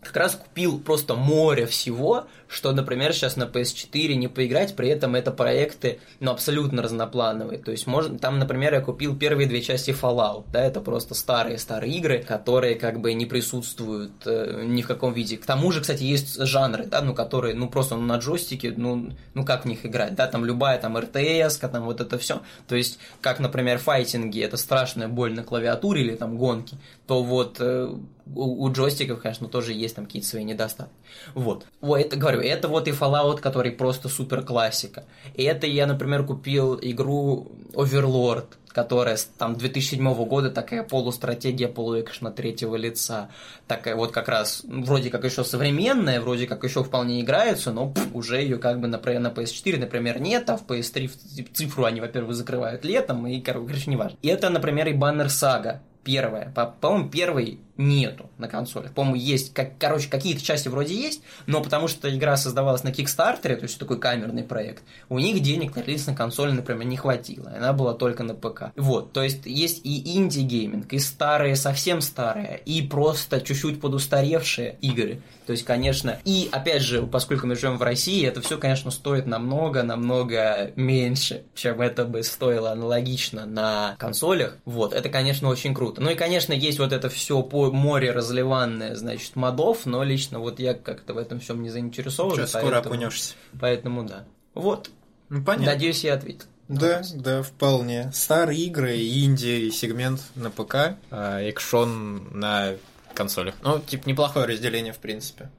как 0.03 0.17
раз 0.17 0.35
купил 0.35 0.81
просто 0.81 1.15
море 1.15 1.67
всего, 1.67 2.27
что, 2.53 2.73
например, 2.73 3.15
сейчас 3.15 3.37
на 3.37 3.45
PS4 3.45 4.15
не 4.15 4.29
поиграть, 4.29 4.77
при 4.77 4.89
этом 4.89 5.15
это 5.15 5.31
проекты, 5.31 6.01
ну, 6.21 6.31
абсолютно 6.31 6.83
разноплановые. 6.83 7.59
То 7.59 7.71
есть, 7.71 7.87
можно, 7.87 8.19
там, 8.19 8.39
например, 8.39 8.75
я 8.75 8.83
купил 8.83 9.17
первые 9.17 9.49
две 9.49 9.63
части 9.63 9.91
Fallout, 9.91 10.45
да, 10.53 10.63
это 10.63 10.83
просто 10.83 11.15
старые-старые 11.15 11.95
игры, 11.95 12.19
которые 12.23 12.75
как 12.75 13.01
бы 13.01 13.15
не 13.15 13.25
присутствуют 13.25 14.13
э, 14.27 14.65
ни 14.67 14.83
в 14.83 14.87
каком 14.87 15.15
виде. 15.15 15.39
К 15.39 15.47
тому 15.47 15.73
же, 15.73 15.81
кстати, 15.81 16.03
есть 16.03 16.39
жанры, 16.45 16.85
да, 16.85 17.01
ну, 17.01 17.15
которые, 17.15 17.55
ну, 17.55 17.71
просто 17.71 17.97
ну, 17.97 18.03
на 18.03 18.19
джойстике, 18.19 18.75
ну, 18.77 19.13
ну, 19.33 19.45
как 19.47 19.65
в 19.65 19.69
них 19.69 19.87
играть, 19.87 20.15
да, 20.15 20.27
там 20.27 20.45
любая 20.45 20.79
там 20.79 20.99
РТС, 20.99 21.57
там 21.57 21.85
вот 21.85 22.03
это 22.03 22.19
все. 22.19 22.43
То 22.69 22.77
есть, 22.77 22.99
как, 23.23 23.41
например, 23.41 23.79
файтинги, 23.79 24.43
это 24.43 24.59
страшная 24.59 25.09
боль 25.09 25.33
на 25.33 25.43
клавиатуре 25.43 26.03
или 26.03 26.17
там 26.17 26.37
гонки, 26.37 26.77
то 27.07 27.23
вот 27.23 27.57
э, 27.61 27.89
у, 28.35 28.65
у 28.65 28.73
джойстиков, 28.73 29.21
конечно, 29.21 29.49
тоже 29.49 29.73
есть 29.73 29.97
там 29.97 30.07
какие-то 30.07 30.29
свои 30.29 30.45
недостатки. 30.45 30.95
Вот. 31.35 31.67
Вот, 31.81 31.99
это 31.99 32.17
говорю, 32.17 32.41
это 32.47 32.69
вот 32.69 32.89
и 32.89 32.91
Fallout, 32.91 33.41
который 33.41 33.73
просто 33.73 34.09
супер 34.09 34.43
классика. 34.43 35.05
И 35.35 35.43
это 35.43 35.67
я, 35.67 35.87
например, 35.87 36.25
купил 36.25 36.79
игру 36.81 37.53
Overlord, 37.75 38.47
которая 38.73 39.19
там 39.39 39.57
2007 39.57 40.15
года, 40.25 40.51
такая 40.51 40.83
полустратегия, 40.83 41.69
полуэкшна 41.69 42.31
третьего 42.31 42.77
лица. 42.77 43.31
Такая 43.67 43.95
вот 43.97 44.13
как 44.13 44.29
раз, 44.29 44.63
вроде 44.65 45.11
как 45.11 45.25
еще 45.25 45.45
современная, 45.45 46.21
вроде 46.21 46.47
как 46.47 46.65
еще 46.65 46.83
вполне 46.83 47.21
играется, 47.21 47.73
но 47.73 47.91
пфф, 47.91 48.15
уже 48.15 48.41
ее 48.41 48.59
как 48.59 48.81
бы, 48.81 48.89
например, 48.89 49.21
на 49.21 49.29
PS4, 49.29 49.79
например, 49.79 50.21
нет, 50.21 50.49
а 50.51 50.57
в 50.57 50.67
PS3 50.67 51.49
цифру 51.53 51.85
они, 51.85 52.01
во-первых, 52.01 52.35
закрывают 52.35 52.85
летом, 52.85 53.27
и, 53.27 53.41
короче, 53.41 53.91
не 53.91 53.97
важно. 53.97 54.17
И 54.23 54.29
это, 54.29 54.49
например, 54.51 54.89
и 54.89 54.93
Баннер 54.93 55.29
Сага, 55.29 55.83
первая. 56.03 56.53
По-моему, 56.81 57.11
первый 57.11 57.61
нету 57.77 58.31
на 58.39 58.49
консолях. 58.49 58.93
По-моему, 58.93 59.17
есть, 59.17 59.55
как, 59.55 59.79
короче, 59.79 60.09
какие-то 60.09 60.43
части 60.43 60.69
вроде 60.69 60.95
есть, 60.95 61.23
но 61.47 61.63
потому 61.63 61.89
что 61.89 62.15
игра 62.15 62.37
создавалась 62.37 62.85
на 62.85 62.93
Кикстартере, 62.93 63.57
то 63.57 63.65
есть 63.65 63.79
такой 63.79 63.99
камерный 63.99 64.45
проект, 64.45 64.83
у 65.09 65.19
них 65.19 65.41
денег 65.41 65.75
на 65.77 66.15
консоли, 66.15 66.53
например, 66.53 66.85
не 66.85 66.97
хватило. 66.97 67.53
Она 67.57 67.73
была 67.73 67.95
только 67.95 68.23
на 68.23 68.35
ПК. 68.35 68.73
Вот, 68.77 69.13
то 69.13 69.23
есть 69.23 69.47
есть 69.47 69.81
и 69.85 70.17
инди-гейминг, 70.17 70.93
и 70.93 70.99
старые, 70.99 71.57
совсем 71.57 72.01
старые, 72.01 72.61
и 72.65 72.83
просто 72.83 73.41
чуть-чуть 73.41 73.81
подустаревшие 73.81 74.77
игры. 74.81 75.23
То 75.47 75.53
есть, 75.53 75.65
конечно, 75.65 76.19
и 76.25 76.49
опять 76.53 76.83
же, 76.83 77.03
поскольку 77.03 77.47
мы 77.47 77.57
живем 77.57 77.77
в 77.77 77.83
России, 77.83 78.25
это 78.25 78.41
все, 78.41 78.59
конечно, 78.59 78.91
стоит 78.91 79.27
намного-намного 79.27 80.71
меньше, 80.77 81.45
чем 81.55 81.81
это 81.81 82.05
бы 82.05 82.23
стоило 82.23 82.71
аналогично 82.71 83.45
на 83.45 83.97
консолях. 83.99 84.57
Вот, 84.65 84.93
это, 84.93 85.09
конечно, 85.09 85.49
очень 85.49 85.75
круто. 85.75 86.01
Ну 86.01 86.11
и, 86.11 86.15
конечно, 86.15 86.53
есть 86.53 86.79
вот 86.79 86.93
это 86.93 87.09
все 87.09 87.43
по 87.43 87.62
море 87.71 88.11
разливанное, 88.11 88.95
значит, 88.97 89.37
модов, 89.37 89.87
но 89.87 90.03
лично 90.03 90.41
вот 90.41 90.59
я 90.59 90.75
как-то 90.75 91.15
в 91.15 91.19
этом 91.19 91.41
всем 91.41 91.63
не 91.63 91.71
заинтересован. 91.71 92.37
Сейчас 92.37 92.51
скоро 92.51 92.79
окунешься. 92.79 93.35
Поэтому 93.61 94.05
да. 94.05 94.25
Вот. 94.55 94.91
Ну, 95.29 95.45
понятно. 95.45 95.67
Надеюсь, 95.73 96.05
я 96.05 96.15
ответил. 96.15 96.47
Да, 96.69 97.03
да, 97.15 97.43
вполне. 97.43 98.11
Старые 98.13 98.61
игры, 98.65 98.97
инди, 98.97 99.71
сегмент 99.71 100.23
на 100.35 100.51
ПК, 100.51 100.97
а 101.11 101.41
экшон 101.41 102.39
на 102.39 102.75
консолях. 103.15 103.55
Ну, 103.63 103.79
типа, 103.81 104.09
неплохое 104.09 104.47
разделение, 104.47 104.93
в 104.93 104.99
принципе. 104.99 105.51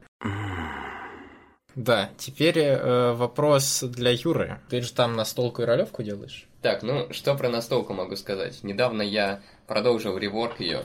Да, 1.75 2.11
теперь 2.17 2.59
э, 2.59 3.13
вопрос 3.13 3.81
для 3.81 4.11
Юры. 4.11 4.59
Ты 4.69 4.81
же 4.81 4.93
там 4.93 5.15
настолку 5.15 5.63
и 5.63 5.65
ролевку 5.65 6.03
делаешь? 6.03 6.47
Так, 6.61 6.83
ну, 6.83 7.11
что 7.11 7.35
про 7.35 7.49
настолку 7.49 7.93
могу 7.93 8.15
сказать? 8.15 8.63
Недавно 8.63 9.01
я 9.01 9.41
продолжил 9.65 10.17
реворк 10.17 10.59
ее. 10.59 10.83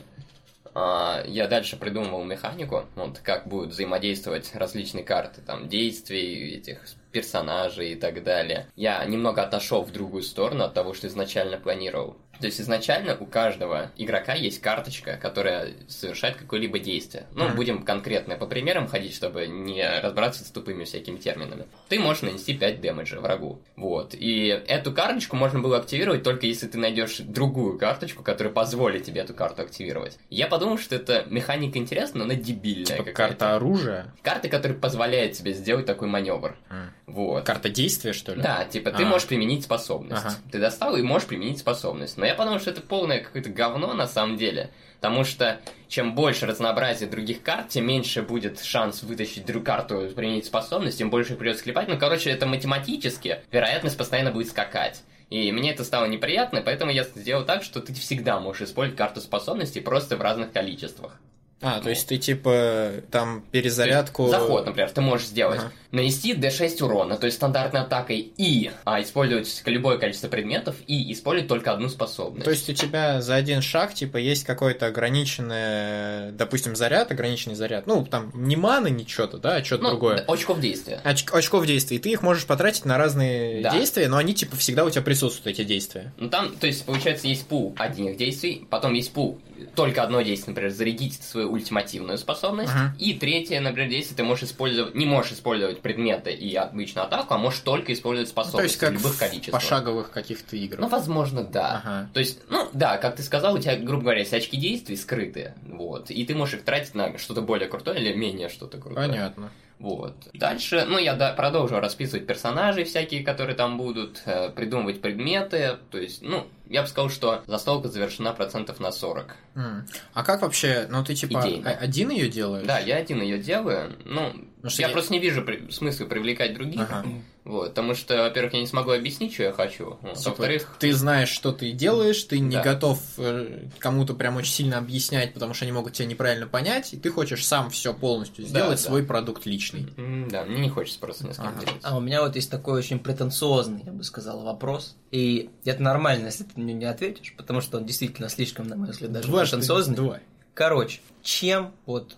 А, 0.81 1.25
я 1.27 1.49
дальше 1.49 1.77
придумывал 1.77 2.23
механику, 2.23 2.85
вот, 2.95 3.19
как 3.19 3.49
будут 3.49 3.71
взаимодействовать 3.71 4.55
различные 4.55 5.03
карты, 5.03 5.41
там, 5.43 5.69
действий, 5.69 6.55
этих 6.55 6.85
персонажей 7.13 7.93
и 7.93 7.95
так 7.95 8.23
далее. 8.23 8.67
Я 8.77 9.05
немного 9.05 9.43
отошел 9.43 9.83
в 9.83 9.93
другую 9.93 10.23
сторону 10.23 10.65
от 10.65 10.75
того, 10.75 10.95
что 10.95 11.07
изначально 11.07 11.59
планировал. 11.59 12.17
То 12.41 12.47
есть 12.47 12.61
изначально 12.61 13.17
у 13.19 13.27
каждого 13.27 13.91
игрока 13.97 14.35
есть 14.35 14.61
карточка, 14.61 15.19
которая 15.21 15.73
совершает 15.89 16.37
какое-либо 16.37 16.79
действие. 16.79 17.27
Ну, 17.35 17.47
mm-hmm. 17.47 17.57
будем 17.57 17.83
конкретно 17.83 18.37
по 18.37 18.47
примерам 18.47 18.87
ходить, 18.87 19.15
чтобы 19.15 19.49
не 19.49 19.85
разбираться 20.01 20.45
с 20.45 20.51
тупыми 20.51 20.85
всякими 20.85 21.17
терминами. 21.17 21.67
Ты 21.89 21.99
можешь 21.99 22.23
нанести 22.23 22.55
5 22.55 22.81
дэмэджа 22.81 23.21
врагу. 23.21 23.61
Вот. 23.77 24.15
И 24.15 24.47
эту 24.69 24.93
карточку 24.93 25.37
можно 25.37 25.59
было 25.59 25.79
активировать 25.79 26.23
только 26.23 26.47
если 26.47 26.69
ты 26.69 26.79
найдешь 26.79 27.19
другую 27.19 27.79
карточку, 27.79 28.23
которая 28.23 28.53
позволит 28.53 29.05
тебе 29.05 29.23
эту 29.23 29.35
карту 29.35 29.63
активировать. 29.63 30.19
Я 30.31 30.47
подумал, 30.47 30.79
что 30.79 30.95
это 30.95 31.25
механика 31.29 31.79
интересная, 31.79 32.21
но 32.21 32.25
она 32.25 32.35
дебильная. 32.35 32.99
Типа 32.99 33.11
карта 33.11 33.57
оружия? 33.57 34.15
Карта, 34.23 34.49
которая 34.49 34.79
позволяет 34.79 35.33
тебе 35.33 35.53
сделать 35.53 35.87
такой 35.87 36.07
маневр. 36.07 36.57
Mm. 36.71 37.08
Вот. 37.09 37.45
Карта 37.45 37.71
действия, 37.71 38.13
что 38.13 38.35
ли? 38.35 38.43
Да, 38.43 38.65
типа 38.65 38.91
ты 38.91 39.03
А. 39.03 39.07
можешь 39.07 39.27
применить 39.27 39.65
способность. 39.65 40.25
Ага. 40.25 40.35
Ты 40.53 40.59
достал 40.59 40.95
и 40.97 41.03
можешь 41.03 41.27
применить 41.27 41.59
способность. 41.59 42.19
Но 42.19 42.27
я 42.27 42.35
подумал, 42.35 42.61
что 42.61 42.71
это 42.71 42.83
полное 42.83 43.21
какое-то 43.21 43.49
говно 43.49 43.95
на 43.95 44.07
самом 44.07 44.37
деле. 44.37 44.71
Потому 45.01 45.25
что 45.25 45.61
чем 45.89 46.15
больше 46.15 46.45
разнообразия 46.47 47.07
других 47.07 47.43
карт, 47.43 47.69
тем 47.69 47.87
меньше 47.87 48.23
будет 48.23 48.61
шанс 48.61 49.03
вытащить 49.03 49.47
другую 49.47 49.65
карту, 49.65 50.11
применить 50.15 50.45
способность, 50.47 50.99
тем 50.99 51.09
больше 51.09 51.33
их 51.33 51.39
придется 51.39 51.65
клепать. 51.65 51.89
Ну, 51.89 51.99
короче, 51.99 52.31
это 52.31 52.47
математически 52.47 53.41
вероятность 53.51 53.97
постоянно 53.97 54.31
будет 54.31 54.49
скакать. 54.49 55.03
И 55.31 55.53
мне 55.53 55.73
это 55.73 55.85
стало 55.85 56.07
неприятно, 56.07 56.63
поэтому 56.63 56.91
я 56.91 57.05
сделал 57.05 57.45
так, 57.45 57.63
что 57.63 57.81
ты 57.81 57.93
всегда 57.93 58.41
можешь 58.41 58.69
использовать 58.69 58.99
карту 58.99 59.21
способностей 59.21 59.81
просто 59.81 60.17
в 60.17 60.23
разных 60.23 60.53
количествах. 60.53 61.21
А, 61.61 61.81
то 61.81 61.91
есть 61.91 62.07
ты 62.07 62.19
типа 62.19 63.03
там 63.11 63.43
перезарядку... 63.51 64.29
Заход, 64.29 64.67
например, 64.67 64.91
ты 64.91 65.01
можешь 65.01 65.27
сделать. 65.27 65.59
Ага. 65.59 65.73
Нанести 65.91 66.35
D6 66.35 66.85
урона, 66.85 67.17
то 67.17 67.27
есть 67.27 67.39
стандартной 67.39 67.81
атакой, 67.81 68.33
и 68.37 68.71
а, 68.85 69.01
использовать 69.03 69.63
любое 69.65 69.99
количество 69.99 70.29
предметов, 70.29 70.77
и 70.87 71.13
использовать 71.13 71.49
только 71.49 71.73
одну 71.73 71.89
способность. 71.89 72.45
То 72.45 72.51
есть 72.51 72.69
у 72.69 72.75
тебя 72.75 73.21
за 73.23 73.35
один 73.35 73.63
шаг, 73.63 73.95
типа, 73.95 74.19
есть 74.19 74.45
какой-то 74.45 74.87
ограниченный, 74.87 76.33
допустим, 76.33 76.77
заряд, 76.77 77.11
ограниченный 77.11 77.55
заряд. 77.55 77.87
Ну, 77.87 78.05
там, 78.07 78.31
не 78.35 78.57
маны, 78.57 78.91
не 78.91 79.07
что-то, 79.07 79.39
да, 79.39 79.57
а 79.57 79.65
что-то 79.65 79.85
ну, 79.85 79.91
другое. 79.91 80.25
очков 80.29 80.61
действия. 80.61 81.01
Оч- 81.05 81.31
очков 81.33 81.67
действий. 81.67 81.97
И 81.97 82.01
ты 82.01 82.11
их 82.11 82.23
можешь 82.23 82.45
потратить 82.45 82.85
на 82.85 82.99
разные 82.99 83.63
Да. 83.63 83.73
действия, 83.73 84.09
но 84.09 84.19
они, 84.19 84.35
типа, 84.35 84.57
всегда 84.57 84.85
у 84.85 84.91
тебя 84.91 85.03
присутствуют, 85.03 85.59
эти 85.59 85.67
действия. 85.67 86.13
Ну 86.19 86.29
там, 86.29 86.55
то 86.55 86.67
есть, 86.67 86.85
получается, 86.85 87.27
есть 87.27 87.47
пул 87.47 87.75
одних 87.79 88.17
действий, 88.17 88.67
потом 88.71 88.93
есть 88.93 89.13
пул 89.13 89.41
только 89.79 90.03
одно 90.03 90.21
действие, 90.23 90.51
например, 90.55 90.73
зарядить 90.73 91.23
свою 91.23 91.53
ультимативную 91.53 92.19
способность, 92.19 92.73
Ага. 92.75 92.95
и 92.99 93.15
третье, 93.15 93.61
например, 93.61 93.89
действие 93.89 94.17
ты 94.17 94.25
можешь 94.25 94.45
использовать, 94.51 94.97
не 94.97 95.07
можешь 95.07 95.33
использовать 95.33 95.81
предметы 95.81 96.33
и 96.33 96.53
обычную 96.57 97.07
атаку, 97.07 97.33
а 97.35 97.39
можешь 97.39 97.61
только 97.61 97.93
использовать 97.93 98.29
Ну, 98.31 98.35
то 98.35 98.43
способности 98.43 98.65
есть 98.73 98.79
как 98.81 98.91
в 98.91 98.93
любых 98.95 99.17
количествах. 99.19 99.63
пошаговых 99.63 100.11
каких-то 100.11 100.57
играх. 100.57 100.81
Ну, 100.81 100.89
возможно, 100.89 101.45
да. 101.45 101.81
Ага. 101.85 102.11
То 102.13 102.19
есть, 102.19 102.41
ну, 102.51 102.69
да, 102.73 102.97
как 102.97 103.15
ты 103.15 103.23
сказал, 103.23 103.55
у 103.55 103.59
тебя, 103.61 103.77
грубо 103.77 104.03
говоря, 104.03 104.19
есть 104.21 104.35
очки 104.35 104.57
действий 104.57 104.97
скрытые, 104.97 105.55
вот, 105.63 106.11
и 106.11 106.25
ты 106.27 106.35
можешь 106.35 106.57
их 106.57 106.65
тратить 106.65 106.97
на 106.97 107.17
что-то 107.17 107.43
более 107.43 107.69
крутое 107.69 108.01
или 108.01 108.13
менее 108.15 108.49
что-то 108.49 108.79
крутое. 108.79 109.09
Понятно. 109.09 109.51
Вот. 109.79 110.29
Дальше, 110.35 110.85
ну, 110.89 110.99
я 110.99 111.15
да, 111.15 111.33
продолжу 111.33 111.79
расписывать 111.79 112.27
персонажей 112.27 112.85
всякие, 112.85 113.23
которые 113.23 113.55
там 113.55 113.79
будут, 113.79 114.23
э, 114.25 114.51
придумывать 114.51 115.01
предметы, 115.01 115.79
то 115.91 115.99
есть, 115.99 116.21
ну, 116.23 116.47
я 116.69 116.83
бы 116.83 116.89
сказал, 116.89 117.11
что 117.11 117.43
застолка 117.47 117.89
завершена 117.89 118.33
процентов 118.33 118.81
на 118.81 118.91
40. 118.91 119.37
М. 119.55 119.87
А 120.13 120.25
как 120.25 120.43
вообще, 120.43 120.87
ну 120.91 121.05
ты 121.05 121.15
типа 121.15 121.41
Идейно. 121.41 121.71
один 121.71 122.11
ее 122.11 122.29
делаешь? 122.29 122.67
Да, 122.67 122.79
я 122.79 122.97
один 122.97 123.23
ее 123.23 123.39
делаю, 123.39 123.97
ну, 124.05 124.33
Ну, 124.63 124.71
что 124.71 124.83
я 124.83 124.89
я- 124.89 124.93
просто 124.93 125.13
не 125.13 125.21
вижу 125.21 125.43
при- 125.43 125.71
смысла 125.71 126.07
привлекать 126.07 126.55
других, 126.55 126.81
Ага. 126.81 127.05
вот, 127.45 127.69
потому 127.69 127.95
что, 127.95 128.17
во-первых, 128.25 128.55
я 128.55 128.61
не 128.61 128.67
смогу 128.67 128.91
объяснить, 128.91 129.33
что 129.33 129.45
я 129.45 129.53
хочу, 129.53 129.99
вот, 130.03 130.15
Типа, 130.19 130.31
во-вторых, 130.31 130.77
ты 130.81 130.93
знаешь, 130.93 131.29
что 131.29 131.53
ты 131.53 131.71
делаешь, 131.73 132.23
ты 132.25 132.41
не 132.41 132.57
Да. 132.57 132.63
готов 132.63 133.01
э, 133.19 133.69
кому-то 133.79 134.15
прям 134.15 134.37
очень 134.37 134.53
сильно 134.53 134.79
объяснять, 134.79 135.33
потому 135.35 135.55
что 135.55 135.65
они 135.65 135.71
могут 135.73 135.93
тебя 135.93 136.07
неправильно 136.09 136.47
понять, 136.49 136.93
и 136.93 136.97
ты 136.97 137.11
хочешь 137.11 137.47
сам 137.47 137.71
все 137.71 137.95
полностью 137.95 138.45
Да, 138.45 138.51
сделать, 138.51 138.83
да. 138.83 138.89
свой 138.89 139.05
продукт 139.05 139.47
личный. 139.47 139.87
да, 140.29 140.45
мне 140.45 140.61
не 140.63 140.69
хочется 140.69 140.99
просто 140.99 141.27
ни 141.29 141.33
с 141.33 141.37
кем 141.37 141.47
Ага. 141.47 141.61
делиться. 141.61 141.89
А 141.89 141.97
у 141.97 142.01
меня 142.01 142.23
вот 142.23 142.35
есть 142.35 142.51
такой 142.51 142.79
очень 142.79 142.99
претенциозный, 142.99 143.83
я 143.87 143.93
бы 143.93 144.03
сказал, 144.03 144.43
вопрос. 144.43 144.97
И 145.13 145.51
это 145.65 145.81
нормально, 145.83 146.27
если 146.27 146.43
ты 146.45 146.59
мне 146.61 146.75
не 146.75 146.85
ответишь, 146.85 147.33
потому 147.37 147.61
что 147.61 147.77
он 147.79 147.87
действительно 147.87 148.29
слишком, 148.29 148.67
на 148.67 148.75
мой 148.77 148.91
взгляд, 148.91 149.13
даже 149.13 149.29
Дважды 149.29 149.57
претенциозный. 149.59 149.95
два. 149.97 150.19
Короче, 150.55 151.01
чем 151.23 151.73
вот 151.87 152.17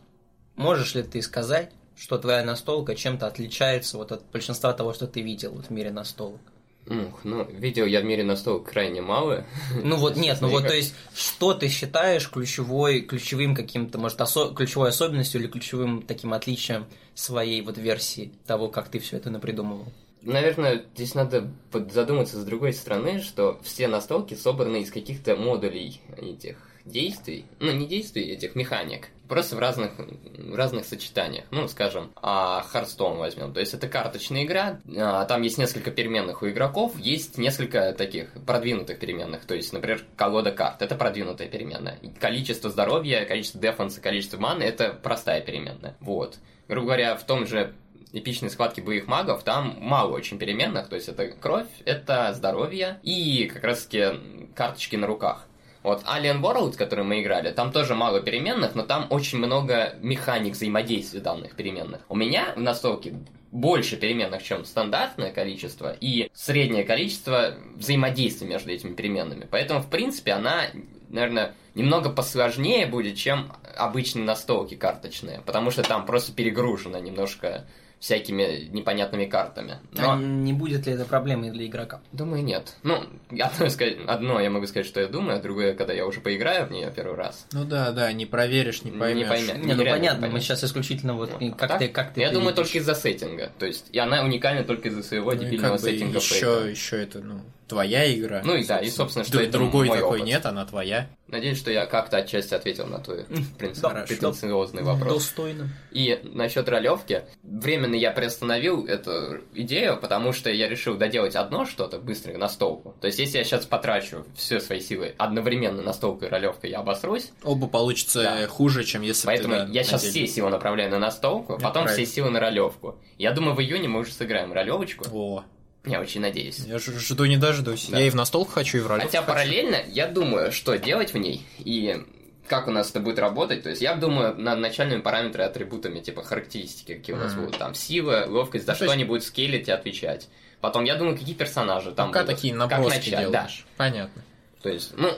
можешь 0.57 0.95
ли 0.95 1.03
ты 1.03 1.20
сказать, 1.22 1.70
что 2.01 2.16
твоя 2.16 2.42
настолка 2.42 2.94
чем-то 2.94 3.26
отличается 3.26 3.98
вот 3.98 4.11
от 4.11 4.24
большинства 4.32 4.72
того, 4.72 4.94
что 4.94 5.07
ты 5.07 5.20
видел 5.20 5.53
вот 5.53 5.66
в 5.66 5.70
мире 5.70 5.90
настолок? 5.90 6.40
Ух, 6.86 7.20
ну, 7.24 7.44
видео 7.44 7.84
я 7.84 8.01
в 8.01 8.05
мире 8.05 8.24
настолько 8.24 8.72
крайне 8.72 9.03
мало. 9.03 9.44
Ну 9.84 9.96
вот 9.96 10.16
нет, 10.16 10.38
ну 10.40 10.48
вот 10.48 10.66
то 10.66 10.74
есть, 10.74 10.94
что 11.14 11.53
ты 11.53 11.68
считаешь 11.68 12.28
ключевой, 12.30 13.03
ключевым 13.03 13.55
каким-то, 13.55 13.98
может, 13.98 14.18
осо- 14.18 14.55
ключевой 14.55 14.88
особенностью 14.88 15.42
или 15.42 15.48
ключевым 15.48 16.03
таким 16.03 16.32
отличием 16.32 16.86
своей 17.14 17.61
вот 17.61 17.76
версии 17.76 18.32
того, 18.46 18.68
как 18.68 18.88
ты 18.88 18.98
все 18.98 19.18
это 19.18 19.28
напридумывал? 19.28 19.92
Наверное, 20.22 20.86
здесь 20.94 21.14
надо 21.14 21.51
задуматься 21.90 22.40
с 22.40 22.44
другой 22.44 22.72
стороны, 22.72 23.20
что 23.20 23.61
все 23.62 23.88
настолки 23.88 24.32
собраны 24.32 24.80
из 24.80 24.90
каких-то 24.90 25.36
модулей 25.36 26.01
этих 26.16 26.57
действий, 26.86 27.44
ну 27.59 27.72
не 27.72 27.86
действий, 27.86 28.24
этих 28.24 28.55
механик, 28.55 29.09
просто 29.30 29.56
в 29.56 29.60
разных, 29.60 29.92
в 29.96 30.54
разных 30.54 30.84
сочетаниях. 30.84 31.44
Ну, 31.50 31.68
скажем, 31.68 32.10
а 32.20 32.66
Hearthstone 32.74 33.16
возьмем. 33.16 33.54
То 33.54 33.60
есть 33.60 33.72
это 33.72 33.88
карточная 33.88 34.44
игра, 34.44 34.80
а, 34.98 35.24
там 35.24 35.40
есть 35.42 35.56
несколько 35.56 35.90
переменных 35.90 36.42
у 36.42 36.48
игроков, 36.48 36.98
есть 36.98 37.38
несколько 37.38 37.92
таких 37.92 38.32
продвинутых 38.44 38.98
переменных. 38.98 39.46
То 39.46 39.54
есть, 39.54 39.72
например, 39.72 40.04
колода 40.16 40.50
карт, 40.50 40.82
это 40.82 40.96
продвинутая 40.96 41.48
переменная. 41.48 41.96
И 42.02 42.08
количество 42.08 42.68
здоровья, 42.70 43.24
количество 43.24 43.60
дефенса, 43.60 44.00
количество 44.00 44.36
маны, 44.38 44.64
это 44.64 44.92
простая 44.92 45.40
переменная. 45.40 45.96
Вот. 46.00 46.38
Грубо 46.68 46.86
говоря, 46.86 47.16
в 47.16 47.24
том 47.24 47.46
же 47.46 47.74
эпичной 48.12 48.50
схватки 48.50 48.80
боевых 48.80 49.06
магов, 49.06 49.44
там 49.44 49.76
мало 49.80 50.12
очень 50.12 50.38
переменных, 50.38 50.88
то 50.88 50.96
есть 50.96 51.08
это 51.08 51.28
кровь, 51.28 51.68
это 51.84 52.32
здоровье 52.34 52.98
и 53.04 53.48
как 53.52 53.62
раз 53.62 53.84
таки 53.84 54.18
карточки 54.54 54.96
на 54.96 55.06
руках. 55.06 55.46
Вот 55.82 56.02
Alien 56.04 56.40
World, 56.42 56.76
который 56.76 57.04
мы 57.04 57.22
играли, 57.22 57.50
там 57.52 57.72
тоже 57.72 57.94
мало 57.94 58.20
переменных, 58.20 58.74
но 58.74 58.82
там 58.82 59.06
очень 59.10 59.38
много 59.38 59.94
механик 60.00 60.54
взаимодействия 60.54 61.20
данных 61.20 61.56
переменных. 61.56 62.02
У 62.08 62.16
меня 62.16 62.52
в 62.54 62.60
настолке 62.60 63.14
больше 63.50 63.96
переменных, 63.96 64.42
чем 64.42 64.64
стандартное 64.64 65.32
количество, 65.32 65.96
и 66.00 66.30
среднее 66.34 66.84
количество 66.84 67.54
взаимодействия 67.74 68.46
между 68.46 68.70
этими 68.70 68.94
переменными. 68.94 69.48
Поэтому, 69.50 69.80
в 69.80 69.88
принципе, 69.88 70.32
она, 70.32 70.66
наверное, 71.08 71.54
немного 71.74 72.10
посложнее 72.10 72.86
будет, 72.86 73.16
чем 73.16 73.52
обычные 73.76 74.24
настолки 74.24 74.76
карточные, 74.76 75.40
потому 75.46 75.70
что 75.70 75.82
там 75.82 76.06
просто 76.06 76.32
перегружено 76.32 76.98
немножко 76.98 77.66
всякими 78.01 78.68
непонятными 78.72 79.26
картами. 79.26 79.78
А 79.96 80.16
Но... 80.16 80.22
не 80.22 80.55
будет 80.55 80.86
ли 80.86 80.94
это 80.94 81.05
проблемой 81.05 81.51
для 81.51 81.66
игрока? 81.66 82.01
Думаю, 82.12 82.42
нет. 82.42 82.74
Ну, 82.82 83.05
одно, 83.38 83.68
сказать, 83.68 83.98
одно 84.07 84.40
я 84.40 84.48
могу 84.51 84.66
сказать, 84.66 84.86
что 84.86 85.01
я 85.01 85.07
думаю, 85.07 85.38
а 85.38 85.42
другое, 85.42 85.74
когда 85.74 85.92
я 85.92 86.07
уже 86.07 86.20
поиграю 86.20 86.66
в 86.66 86.70
нее 86.72 86.90
первый 86.94 87.14
раз. 87.16 87.46
Ну 87.53 87.64
да, 87.64 87.92
да, 87.92 88.11
не 88.12 88.24
проверишь, 88.24 88.82
не 88.84 88.90
Не 88.90 88.98
поймешь. 88.98 89.28
поймешь. 89.28 89.64
Не, 89.64 89.74
ну 89.74 89.84
понятно, 89.84 90.20
понять. 90.22 90.32
мы 90.32 90.40
сейчас 90.40 90.64
исключительно 90.64 91.14
вот 91.14 91.30
А 91.38 91.51
как 91.51 91.68
так, 91.68 91.78
ты 91.78 91.88
как 91.88 92.14
ты 92.14 92.20
Я 92.22 92.26
это 92.28 92.36
думаю, 92.36 92.55
видишь. 92.55 92.64
только 92.66 92.78
из-за 92.78 92.94
сеттинга. 92.94 93.53
То 93.59 93.66
есть, 93.66 93.90
и 93.92 93.98
она 93.98 94.24
уникальна 94.24 94.64
только 94.64 94.88
из-за 94.88 95.03
своего 95.03 95.32
Ну 95.32 95.36
и 95.42 95.44
дебильного 95.44 95.76
как 95.76 95.82
бы 95.82 95.90
сеттинга 95.90 96.18
еще, 96.18 96.70
еще 96.70 97.03
это, 97.03 97.20
ну, 97.20 97.42
твоя 97.70 98.12
игра. 98.12 98.42
Ну 98.44 98.54
и 98.56 98.64
да, 98.66 98.78
и, 98.80 98.90
собственно, 98.90 99.24
что 99.24 99.38
Д- 99.38 99.44
это 99.44 99.52
другой 99.52 99.86
мой 99.88 99.96
такой 99.98 100.18
опыт. 100.18 100.26
нет, 100.26 100.44
она 100.44 100.66
твоя. 100.66 101.08
Надеюсь, 101.28 101.58
что 101.58 101.70
я 101.70 101.86
как-то 101.86 102.18
отчасти 102.18 102.54
ответил 102.54 102.86
на 102.86 102.98
твой 102.98 103.24
претенциозный 103.58 104.82
вопрос. 104.82 105.14
Достойно. 105.14 105.68
И 105.92 106.20
насчет 106.24 106.68
ролевки, 106.68 107.22
временно 107.42 107.94
я 107.94 108.10
приостановил 108.10 108.84
эту 108.86 109.40
идею, 109.54 109.96
потому 110.00 110.32
что 110.32 110.50
я 110.50 110.68
решил 110.68 110.96
доделать 110.96 111.36
одно 111.36 111.64
что-то 111.66 111.98
быстро 111.98 112.36
на 112.36 112.48
столку. 112.48 112.94
То 113.00 113.06
есть, 113.06 113.18
если 113.18 113.38
я 113.38 113.44
сейчас 113.44 113.66
потрачу 113.66 114.24
все 114.34 114.60
свои 114.60 114.80
силы 114.80 115.14
одновременно 115.18 115.82
на 115.82 115.92
столку 115.92 116.24
и 116.24 116.28
ролевку, 116.28 116.66
я 116.66 116.78
обосрусь. 116.80 117.30
Оба 117.44 117.68
получится 117.68 118.22
Да. 118.22 118.46
хуже, 118.48 118.84
чем 118.84 119.02
если 119.02 119.26
Поэтому 119.26 119.54
ты, 119.54 119.60
да, 119.66 119.68
я 119.72 119.84
сейчас 119.84 120.02
все 120.02 120.26
силы 120.26 120.50
направляю 120.50 120.90
на 120.90 120.98
настолку, 120.98 121.54
Это 121.54 121.62
потом 121.62 121.86
все 121.88 122.04
силы 122.06 122.30
на 122.30 122.40
ролевку. 122.40 122.98
Я 123.18 123.32
думаю, 123.32 123.54
в 123.54 123.60
июне 123.60 123.88
мы 123.88 124.00
уже 124.00 124.12
сыграем 124.12 124.52
ролевочку. 124.52 125.04
О, 125.12 125.44
Я 125.84 126.00
очень 126.00 126.20
надеюсь. 126.20 126.58
я 126.58 126.78
жду 126.78 127.24
не 127.24 127.36
дождусь. 127.36 127.86
Да. 127.88 127.98
Я 127.98 128.06
и 128.06 128.10
в 128.10 128.14
настолку 128.14 128.52
хочу, 128.52 128.78
и 128.78 128.80
в 128.80 128.86
ролевку 128.86 129.08
Хотя 129.08 129.20
хочу. 129.20 129.28
параллельно 129.32 129.76
я 129.88 130.06
думаю, 130.08 130.52
что 130.52 130.76
делать 130.76 131.14
в 131.14 131.18
ней 131.18 131.46
и 131.58 132.04
как 132.48 132.66
у 132.68 132.70
нас 132.72 132.90
это 132.90 133.00
будет 133.00 133.18
работать. 133.20 133.62
То 133.62 133.70
есть 133.70 133.80
я 133.80 133.94
думаю 133.94 134.34
над 134.36 134.58
начальными 134.58 135.00
параметрами, 135.00 135.46
атрибутами, 135.48 136.00
типа 136.00 136.22
характеристики, 136.24 136.94
какие 136.96 137.14
у 137.14 137.18
нас 137.18 137.32
Мгм. 137.32 137.44
будут. 137.44 137.58
Там 137.58 137.74
сила, 137.74 138.24
ловкость, 138.28 138.66
за 138.66 138.72
Ну, 138.72 138.74
то 138.74 138.76
что 138.76 138.84
есть- 138.86 138.94
они 138.94 139.04
будут 139.04 139.24
скейлить 139.24 139.68
и 139.68 139.70
отвечать. 139.70 140.28
Потом 140.60 140.84
я 140.84 140.96
думаю, 140.96 141.16
какие 141.16 141.34
персонажи 141.34 141.92
там 141.92 142.08
Пока 142.08 142.22
будут. 142.24 142.34
такие 142.36 142.52
как 142.54 142.70
наброски 142.70 142.96
начать, 142.96 143.12
да. 143.12 143.20
делаешь. 143.22 143.66
Понятно. 143.76 144.22
То 144.62 144.68
есть, 144.68 144.92
ну, 144.96 145.10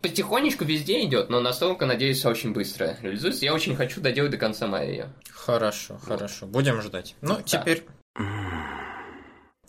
потихонечку 0.00 0.64
везде 0.64 1.04
идет, 1.04 1.28
но 1.30 1.40
настолько, 1.40 1.84
надеюсь, 1.86 2.24
очень 2.24 2.52
быстро 2.52 2.96
реализуется. 3.02 3.44
Я 3.44 3.52
очень 3.54 3.76
хочу 3.76 4.00
доделать 4.00 4.30
до 4.32 4.38
конца 4.38 4.66
мая 4.66 4.88
ее. 4.90 5.08
Хорошо, 5.30 5.98
хорошо. 6.04 6.46
Будем 6.46 6.80
ждать. 6.82 7.14
Ну, 7.20 7.40
теперь... 7.44 7.84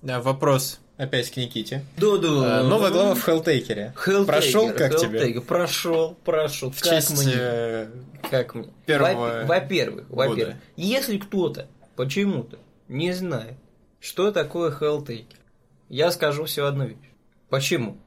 Да, 0.01 0.21
вопрос 0.21 0.79
опять 0.97 1.29
к 1.31 1.37
Никите. 1.37 1.83
Да-да. 1.97 2.59
А, 2.59 2.63
Новая 2.63 2.91
глава 2.91 3.15
в 3.15 3.27
Helltaker. 3.27 3.93
Helltaker, 3.95 4.25
Прошел 4.25 4.71
как 4.73 4.97
тебе? 4.97 5.19
Helltaker, 5.33 5.41
Прошел, 5.41 6.15
прошел. 6.25 6.71
В 6.71 6.81
как 6.81 6.93
честь 6.93 7.11
мне? 7.23 7.33
э, 7.35 7.87
Как 8.29 8.55
мне? 8.55 8.67
первого 8.85 9.41
Во- 9.41 9.45
Во-первых, 9.45 10.07
года. 10.09 10.29
во-первых, 10.29 10.55
если 10.77 11.17
кто-то 11.17 11.67
почему-то 11.95 12.57
не 12.87 13.11
знает, 13.13 13.55
что 13.99 14.31
такое 14.31 14.71
Helltaker, 14.71 15.25
я 15.89 16.11
скажу 16.11 16.45
всего 16.45 16.67
одну 16.67 16.85
вещь. 16.87 16.97
Почему? 17.49 17.97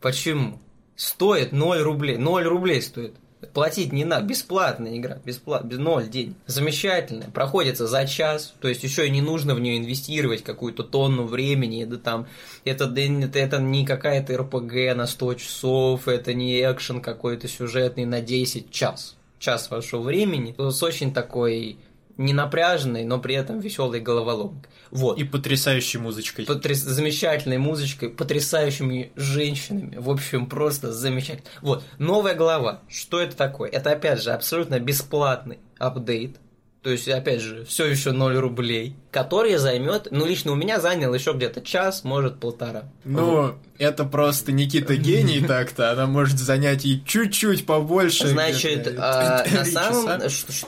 Почему? 0.00 0.60
Стоит 0.96 1.52
0 1.52 1.78
рублей. 1.80 2.16
0 2.18 2.44
рублей 2.44 2.82
стоит 2.82 3.14
Платить 3.52 3.92
не 3.92 4.04
надо, 4.04 4.26
бесплатная 4.26 4.96
игра, 4.96 5.18
бесплатно, 5.24 5.66
без 5.66 5.78
ноль 5.78 6.08
день. 6.08 6.34
Замечательная, 6.46 7.28
проходится 7.28 7.86
за 7.86 8.06
час, 8.06 8.54
то 8.60 8.68
есть 8.68 8.82
еще 8.84 9.06
и 9.06 9.10
не 9.10 9.20
нужно 9.20 9.54
в 9.54 9.60
нее 9.60 9.78
инвестировать 9.78 10.44
какую-то 10.44 10.84
тонну 10.84 11.24
времени, 11.24 11.84
да 11.84 11.96
там, 11.96 12.26
это, 12.64 12.84
это, 12.84 13.38
это 13.38 13.58
не 13.58 13.84
какая-то 13.84 14.36
РПГ 14.38 14.96
на 14.96 15.06
100 15.06 15.34
часов, 15.34 16.08
это 16.08 16.34
не 16.34 16.60
экшен 16.60 17.00
какой-то 17.00 17.48
сюжетный 17.48 18.04
на 18.04 18.20
10 18.20 18.70
час. 18.70 19.16
Час 19.38 19.70
вашего 19.70 20.02
времени, 20.02 20.54
с 20.56 20.82
очень 20.82 21.12
такой 21.12 21.76
не 22.16 22.32
напряженной, 22.32 23.04
но 23.04 23.18
при 23.18 23.34
этом 23.34 23.60
веселой 23.60 24.00
головоломкой. 24.00 24.70
Вот. 24.90 25.18
И 25.18 25.24
потрясающей 25.24 25.98
музычкой. 25.98 26.44
Потряс... 26.44 26.78
Замечательной 26.78 27.58
музычкой, 27.58 28.10
потрясающими 28.10 29.12
женщинами. 29.16 29.96
В 29.96 30.10
общем, 30.10 30.46
просто 30.46 30.92
замечательно. 30.92 31.48
Вот, 31.62 31.82
новая 31.98 32.34
глава. 32.34 32.82
Что 32.88 33.20
это 33.20 33.36
такое? 33.36 33.70
Это, 33.70 33.90
опять 33.90 34.22
же, 34.22 34.32
абсолютно 34.32 34.78
бесплатный 34.78 35.58
апдейт. 35.78 36.38
То 36.82 36.90
есть, 36.90 37.08
опять 37.08 37.40
же, 37.40 37.64
все 37.64 37.86
еще 37.86 38.10
0 38.10 38.36
рублей, 38.38 38.96
который 39.12 39.54
займет, 39.56 40.08
ну, 40.10 40.26
лично 40.26 40.50
у 40.50 40.56
меня 40.56 40.80
занял 40.80 41.14
еще 41.14 41.32
где-то 41.32 41.60
час, 41.60 42.02
может, 42.02 42.40
полтора. 42.40 42.84
Ну, 43.04 43.24
вот. 43.24 43.54
это 43.78 44.04
просто 44.04 44.50
Никита 44.50 44.96
гений 44.96 45.40
так-то, 45.46 45.92
она 45.92 46.06
может 46.06 46.38
занять 46.38 46.84
и 46.84 47.00
чуть-чуть 47.04 47.66
побольше. 47.66 48.26
Значит, 48.26 48.96
а, 48.98 49.44
на 49.52 49.64
самом... 49.64 50.20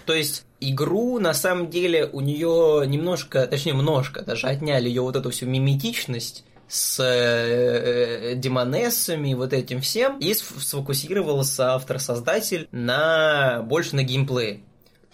То 0.07 0.15
есть, 0.15 0.45
игру, 0.61 1.19
на 1.19 1.35
самом 1.35 1.69
деле, 1.69 2.07
у 2.07 2.21
нее 2.21 2.85
немножко, 2.87 3.45
точнее, 3.49 3.73
немножко 3.73 4.23
даже 4.23 4.47
отняли 4.47 4.89
ее 4.89 5.03
вот 5.03 5.17
эту 5.17 5.31
всю 5.31 5.47
миметичность 5.47 6.45
с 6.69 7.03
э, 7.03 8.35
демонессами, 8.37 9.35
вот 9.35 9.53
этим 9.53 9.81
всем, 9.81 10.19
и 10.19 10.33
сфокусировался 10.33 11.75
автор-создатель 11.75 12.69
на 12.71 13.63
больше 13.63 13.97
на 13.97 14.05
геймплее. 14.05 14.61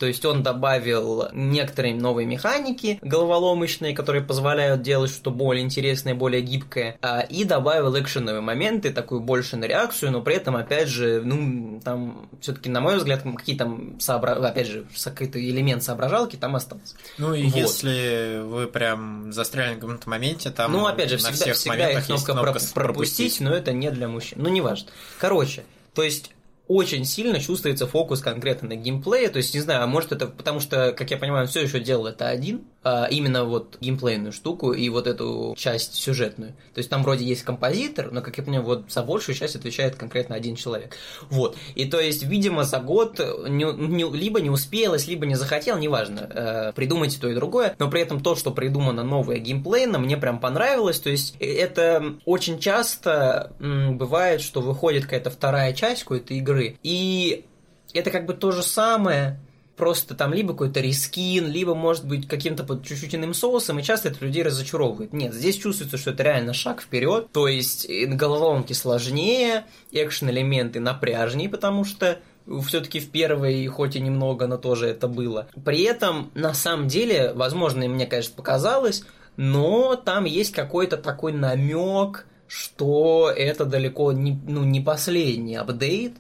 То 0.00 0.06
есть 0.06 0.24
он 0.24 0.42
добавил 0.42 1.28
некоторые 1.34 1.94
новые 1.94 2.26
механики 2.26 2.98
головоломочные, 3.02 3.94
которые 3.94 4.24
позволяют 4.24 4.80
делать 4.80 5.10
что-то 5.10 5.30
более 5.30 5.62
интересное, 5.62 6.14
более 6.14 6.40
гибкое, 6.40 6.96
а, 7.02 7.20
и 7.20 7.44
добавил 7.44 7.94
экшеновые 8.00 8.40
моменты, 8.40 8.94
такую 8.94 9.20
больше 9.20 9.58
на 9.58 9.66
реакцию, 9.66 10.12
но 10.12 10.22
при 10.22 10.36
этом, 10.36 10.56
опять 10.56 10.88
же, 10.88 11.20
ну, 11.22 11.82
там 11.84 12.30
все-таки, 12.40 12.70
на 12.70 12.80
мой 12.80 12.96
взгляд, 12.96 13.24
какие-то 13.36 13.78
сообра... 13.98 14.32
опять 14.42 14.68
же, 14.68 14.86
какой-то 15.04 15.38
элемент 15.38 15.82
соображалки 15.82 16.36
там 16.36 16.56
остался. 16.56 16.94
Ну 17.18 17.34
и 17.34 17.44
вот. 17.44 17.56
если 17.56 18.40
вы 18.42 18.68
прям 18.68 19.34
застряли 19.34 19.74
на 19.74 19.80
каком-то 19.80 20.08
моменте, 20.08 20.48
там 20.48 20.72
ну, 20.72 20.86
опять 20.86 21.10
же, 21.10 21.18
всегда, 21.18 21.34
всех 21.34 21.56
всегда 21.56 21.90
есть 21.90 22.06
кнопка, 22.06 22.32
кнопка 22.32 22.42
пропустить, 22.44 22.72
пропустить, 22.72 23.40
но 23.40 23.52
это 23.52 23.74
не 23.74 23.90
для 23.90 24.08
мужчин. 24.08 24.38
Ну, 24.40 24.48
неважно. 24.48 24.88
Короче, 25.18 25.64
то 25.94 26.02
есть 26.02 26.30
очень 26.70 27.04
сильно 27.04 27.40
чувствуется 27.40 27.88
фокус 27.88 28.20
конкретно 28.20 28.68
на 28.68 28.76
геймплее, 28.76 29.28
то 29.28 29.38
есть, 29.38 29.54
не 29.54 29.60
знаю, 29.60 29.82
а 29.82 29.86
может 29.88 30.12
это 30.12 30.28
потому 30.28 30.60
что, 30.60 30.92
как 30.92 31.10
я 31.10 31.16
понимаю, 31.16 31.42
он 31.42 31.48
все 31.48 31.62
еще 31.62 31.80
делал 31.80 32.06
это 32.06 32.28
один, 32.28 32.62
а 32.82 33.06
именно 33.10 33.44
вот 33.44 33.76
геймплейную 33.80 34.32
штуку 34.32 34.72
и 34.72 34.88
вот 34.88 35.06
эту 35.06 35.54
часть 35.58 35.94
сюжетную. 35.94 36.52
То 36.74 36.78
есть 36.78 36.88
там 36.88 37.02
вроде 37.02 37.24
есть 37.24 37.42
композитор, 37.42 38.10
но, 38.10 38.22
как 38.22 38.38
я 38.38 38.44
понимаю, 38.44 38.64
вот 38.64 38.90
за 38.90 39.02
большую 39.02 39.34
часть 39.34 39.54
отвечает 39.54 39.96
конкретно 39.96 40.34
один 40.34 40.56
человек. 40.56 40.96
Вот. 41.28 41.56
И 41.74 41.84
то 41.84 42.00
есть, 42.00 42.22
видимо, 42.22 42.64
за 42.64 42.78
год 42.78 43.18
не, 43.48 43.64
не, 43.64 44.10
либо 44.10 44.40
не 44.40 44.48
успелось, 44.48 45.08
либо 45.08 45.26
не 45.26 45.34
захотел, 45.34 45.76
неважно, 45.76 46.20
э, 46.32 46.72
придумать 46.74 47.18
то 47.20 47.28
и 47.28 47.34
другое, 47.34 47.74
но 47.78 47.90
при 47.90 48.00
этом 48.00 48.22
то, 48.22 48.34
что 48.34 48.50
придумано 48.50 49.02
новое 49.02 49.38
геймплейно, 49.38 49.98
мне 49.98 50.16
прям 50.16 50.38
понравилось, 50.38 51.00
то 51.00 51.10
есть 51.10 51.36
это 51.38 52.14
очень 52.24 52.58
часто 52.58 53.52
м, 53.60 53.98
бывает, 53.98 54.40
что 54.40 54.62
выходит 54.62 55.04
какая-то 55.04 55.30
вторая 55.30 55.74
часть 55.74 56.04
какой-то 56.04 56.32
игры. 56.32 56.78
И 56.82 57.44
это 57.92 58.10
как 58.10 58.26
бы 58.26 58.32
то 58.32 58.52
же 58.52 58.62
самое, 58.62 59.38
просто 59.76 60.14
там 60.14 60.32
либо 60.34 60.52
какой-то 60.52 60.80
рискин, 60.80 61.48
либо, 61.48 61.74
может 61.74 62.06
быть, 62.06 62.28
каким-то 62.28 62.64
под 62.64 62.84
чуть-чуть 62.86 63.14
иным 63.14 63.34
соусом, 63.34 63.78
и 63.78 63.82
часто 63.82 64.08
это 64.08 64.24
людей 64.24 64.42
разочаровывает. 64.42 65.12
Нет, 65.12 65.32
здесь 65.34 65.56
чувствуется, 65.56 65.96
что 65.96 66.10
это 66.10 66.22
реально 66.22 66.52
шаг 66.52 66.82
вперед, 66.82 67.28
то 67.32 67.48
есть 67.48 67.88
головоломки 67.88 68.72
сложнее, 68.72 69.64
экшен-элементы 69.90 70.80
напряжнее, 70.80 71.48
потому 71.48 71.84
что 71.84 72.18
все-таки 72.66 73.00
в 73.00 73.10
первой, 73.10 73.66
хоть 73.66 73.96
и 73.96 74.00
немного, 74.00 74.46
но 74.46 74.56
тоже 74.56 74.88
это 74.88 75.08
было. 75.08 75.48
При 75.64 75.82
этом, 75.82 76.30
на 76.34 76.54
самом 76.54 76.88
деле, 76.88 77.32
возможно, 77.34 77.86
мне, 77.88 78.06
конечно, 78.06 78.34
показалось, 78.34 79.04
но 79.36 79.96
там 79.96 80.24
есть 80.24 80.52
какой-то 80.52 80.96
такой 80.96 81.32
намек, 81.32 82.26
что 82.46 83.32
это 83.34 83.64
далеко 83.64 84.12
не, 84.12 84.32
ну, 84.46 84.64
не 84.64 84.80
последний 84.80 85.56
апдейт, 85.56 86.14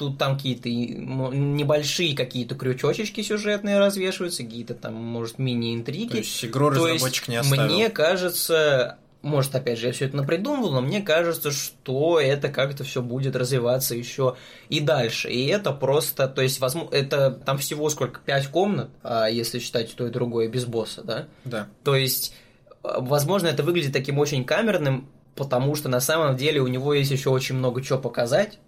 тут 0.00 0.16
там 0.16 0.38
какие-то 0.38 0.70
небольшие 0.70 2.16
какие-то 2.16 2.54
крючочечки 2.54 3.20
сюжетные 3.20 3.78
развешиваются, 3.78 4.42
какие-то 4.42 4.74
там, 4.74 4.94
может, 4.94 5.38
мини-интриги. 5.38 6.08
То 6.08 6.16
есть 6.16 6.42
игру 6.46 6.70
То 6.70 6.86
разработчик 6.86 7.28
есть, 7.28 7.28
не 7.28 7.36
оставил. 7.36 7.64
Мне 7.64 7.90
кажется, 7.90 8.96
может, 9.20 9.54
опять 9.54 9.78
же, 9.78 9.88
я 9.88 9.92
все 9.92 10.06
это 10.06 10.16
напридумывал, 10.16 10.72
но 10.72 10.80
мне 10.80 11.02
кажется, 11.02 11.50
что 11.50 12.18
это 12.18 12.48
как-то 12.48 12.82
все 12.82 13.02
будет 13.02 13.36
развиваться 13.36 13.94
еще 13.94 14.36
и 14.70 14.80
дальше. 14.80 15.28
И 15.28 15.46
это 15.48 15.70
просто, 15.70 16.28
то 16.28 16.40
есть, 16.40 16.60
возможно, 16.60 16.94
это 16.94 17.30
там 17.32 17.58
всего 17.58 17.90
сколько, 17.90 18.20
пять 18.20 18.46
комнат, 18.46 18.88
а 19.02 19.28
если 19.28 19.58
считать 19.58 19.94
то 19.94 20.06
и 20.06 20.10
другое 20.10 20.48
без 20.48 20.64
босса, 20.64 21.02
да? 21.04 21.26
Да. 21.44 21.68
То 21.84 21.94
есть, 21.94 22.34
возможно, 22.82 23.48
это 23.48 23.62
выглядит 23.62 23.92
таким 23.92 24.16
очень 24.16 24.46
камерным, 24.46 25.10
потому 25.34 25.74
что 25.74 25.90
на 25.90 26.00
самом 26.00 26.38
деле 26.38 26.62
у 26.62 26.68
него 26.68 26.94
есть 26.94 27.10
еще 27.10 27.28
очень 27.28 27.56
много 27.56 27.82
чего 27.82 27.98
показать, 27.98 28.58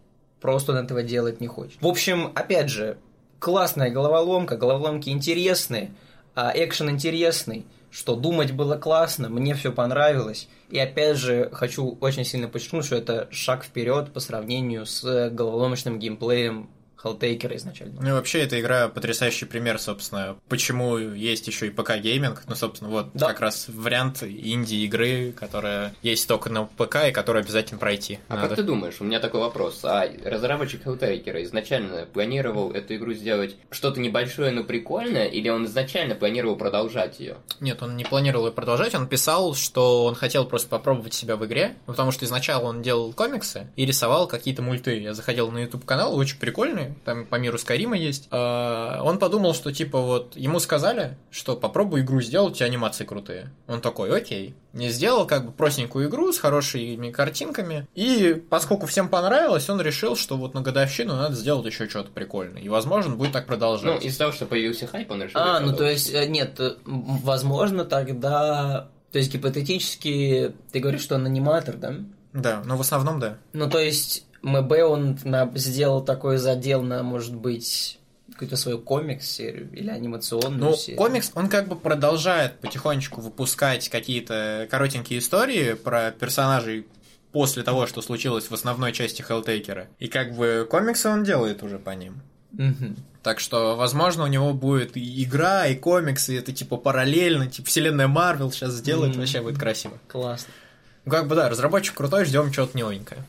просто 0.42 0.72
он 0.72 0.78
этого 0.78 1.02
делать 1.02 1.40
не 1.40 1.46
хочет. 1.46 1.80
В 1.80 1.86
общем, 1.86 2.32
опять 2.34 2.68
же, 2.68 2.98
классная 3.38 3.90
головоломка, 3.90 4.56
головоломки 4.56 5.08
интересные, 5.08 5.92
а 6.34 6.52
экшен 6.54 6.90
интересный, 6.90 7.64
что 7.90 8.16
думать 8.16 8.52
было 8.52 8.76
классно, 8.76 9.28
мне 9.28 9.54
все 9.54 9.72
понравилось. 9.72 10.48
И 10.70 10.78
опять 10.78 11.16
же, 11.16 11.50
хочу 11.52 11.96
очень 12.00 12.24
сильно 12.24 12.48
подчеркнуть, 12.48 12.86
что 12.86 12.96
это 12.96 13.28
шаг 13.30 13.64
вперед 13.64 14.12
по 14.12 14.20
сравнению 14.20 14.86
с 14.86 15.30
головоломочным 15.30 15.98
геймплеем 15.98 16.68
Helltaker 17.02 17.56
изначально. 17.56 18.00
Ну 18.00 18.08
и 18.08 18.12
вообще 18.12 18.40
эта 18.40 18.60
игра 18.60 18.88
потрясающий 18.88 19.46
пример, 19.46 19.78
собственно, 19.78 20.36
почему 20.48 20.98
есть 20.98 21.46
еще 21.46 21.66
и 21.66 21.70
ПК-гейминг. 21.70 22.42
Ну, 22.46 22.54
собственно, 22.54 22.90
вот 22.90 23.10
да. 23.14 23.28
как 23.28 23.40
раз 23.40 23.66
вариант 23.68 24.22
инди-игры, 24.22 25.32
которая 25.32 25.94
есть 26.02 26.28
только 26.28 26.50
на 26.50 26.64
ПК 26.64 27.08
и 27.08 27.12
которую 27.12 27.42
обязательно 27.42 27.78
пройти. 27.78 28.18
А 28.28 28.36
надо. 28.36 28.48
как 28.48 28.56
ты 28.56 28.62
думаешь, 28.62 29.00
у 29.00 29.04
меня 29.04 29.20
такой 29.20 29.40
вопрос. 29.40 29.80
А 29.84 30.06
разработчик 30.24 30.86
Helltaker 30.86 31.42
изначально 31.44 32.06
планировал 32.06 32.72
эту 32.72 32.94
игру 32.96 33.12
сделать 33.12 33.56
что-то 33.70 34.00
небольшое, 34.00 34.52
но 34.52 34.64
прикольное, 34.64 35.26
или 35.26 35.48
он 35.48 35.66
изначально 35.66 36.14
планировал 36.14 36.56
продолжать 36.56 37.20
ее? 37.20 37.36
Нет, 37.60 37.82
он 37.82 37.96
не 37.96 38.04
планировал 38.04 38.46
ее 38.46 38.52
продолжать, 38.52 38.94
он 38.94 39.06
писал, 39.06 39.54
что 39.54 40.04
он 40.04 40.14
хотел 40.14 40.46
просто 40.46 40.68
попробовать 40.68 41.14
себя 41.14 41.36
в 41.36 41.44
игре, 41.46 41.76
потому 41.86 42.10
что 42.10 42.24
изначально 42.24 42.64
он 42.64 42.82
делал 42.82 43.12
комиксы 43.12 43.66
и 43.76 43.86
рисовал 43.86 44.26
какие-то 44.26 44.62
мульты. 44.62 45.00
Я 45.00 45.14
заходил 45.14 45.50
на 45.50 45.58
YouTube 45.58 45.84
канал, 45.84 46.16
очень 46.16 46.38
там 47.04 47.26
по 47.26 47.36
миру 47.36 47.58
Скарима 47.58 47.96
есть. 47.96 48.28
А, 48.30 49.00
он 49.02 49.18
подумал, 49.18 49.54
что 49.54 49.72
типа 49.72 50.00
вот 50.00 50.36
ему 50.36 50.60
сказали, 50.60 51.16
что 51.30 51.56
попробуй 51.56 52.02
игру 52.02 52.20
сделать, 52.20 52.52
у 52.52 52.56
тебя 52.56 52.66
анимации 52.66 53.04
крутые. 53.04 53.50
Он 53.66 53.80
такой, 53.80 54.16
окей. 54.16 54.54
Не 54.72 54.88
сделал 54.88 55.26
как 55.26 55.46
бы 55.46 55.52
простенькую 55.52 56.08
игру 56.08 56.32
с 56.32 56.38
хорошими 56.38 57.10
картинками. 57.10 57.86
И 57.94 58.42
поскольку 58.48 58.86
всем 58.86 59.08
понравилось, 59.08 59.68
он 59.68 59.80
решил, 59.80 60.16
что 60.16 60.36
вот 60.36 60.54
на 60.54 60.62
годовщину 60.62 61.14
надо 61.14 61.34
сделать 61.34 61.66
еще 61.66 61.88
что-то 61.88 62.10
прикольное. 62.10 62.62
И 62.62 62.68
возможно 62.68 63.14
будет 63.14 63.32
так 63.32 63.46
продолжать. 63.46 63.84
Ну, 63.84 63.98
из-за 63.98 64.18
того, 64.18 64.32
что 64.32 64.46
появился 64.46 64.86
хайп, 64.86 65.10
он 65.10 65.22
решил. 65.22 65.40
А, 65.40 65.60
ну 65.60 65.76
то 65.76 65.88
есть, 65.88 66.12
э, 66.12 66.26
нет, 66.26 66.58
э, 66.60 66.76
возможно 66.84 67.84
тогда... 67.84 68.88
То 69.12 69.18
есть 69.18 69.30
гипотетически 69.32 70.54
ты 70.72 70.80
говоришь, 70.80 71.02
что 71.02 71.16
он 71.16 71.26
аниматор, 71.26 71.76
да? 71.76 71.96
Да, 72.32 72.62
но 72.64 72.76
в 72.76 72.80
основном 72.80 73.20
да. 73.20 73.38
Ну, 73.52 73.68
то 73.68 73.78
есть 73.78 74.24
МБ 74.42 74.72
он 74.88 75.18
на, 75.24 75.50
сделал 75.54 76.04
такой 76.04 76.36
задел 76.38 76.82
на, 76.82 77.02
может 77.02 77.34
быть, 77.34 77.98
какую-то 78.32 78.56
свою 78.56 78.78
комикс-серию 78.78 79.70
или 79.72 79.88
анимационную 79.88 80.70
ну, 80.70 80.76
серию. 80.76 80.98
комикс, 80.98 81.30
он 81.34 81.48
как 81.48 81.68
бы 81.68 81.76
продолжает 81.76 82.58
потихонечку 82.60 83.20
выпускать 83.20 83.88
какие-то 83.88 84.66
коротенькие 84.70 85.20
истории 85.20 85.74
про 85.74 86.10
персонажей 86.10 86.86
после 87.30 87.62
того, 87.62 87.86
что 87.86 88.02
случилось 88.02 88.50
в 88.50 88.54
основной 88.54 88.92
части 88.92 89.22
Хеллтейкера. 89.22 89.88
И 89.98 90.08
как 90.08 90.34
бы 90.34 90.66
комиксы 90.68 91.08
он 91.08 91.24
делает 91.24 91.62
уже 91.62 91.78
по 91.78 91.90
ним. 91.90 92.20
Угу. 92.52 92.96
Так 93.22 93.38
что, 93.38 93.76
возможно, 93.76 94.24
у 94.24 94.26
него 94.26 94.52
будет 94.52 94.96
и 94.96 95.24
игра, 95.24 95.66
и 95.66 95.76
комиксы, 95.76 96.34
и 96.34 96.38
это 96.38 96.52
типа 96.52 96.76
параллельно, 96.76 97.46
типа 97.46 97.68
вселенная 97.68 98.08
Марвел 98.08 98.50
сейчас 98.50 98.72
сделает, 98.72 99.14
mm 99.14 99.18
вообще 99.18 99.40
будет 99.40 99.58
красиво. 99.58 99.98
Классно. 100.08 100.52
Ну, 101.04 101.12
как 101.12 101.28
бы 101.28 101.34
да, 101.34 101.48
разработчик 101.48 101.94
крутой, 101.94 102.24
ждем 102.24 102.50
чего-то 102.52 102.76
новенькое. 102.78 103.24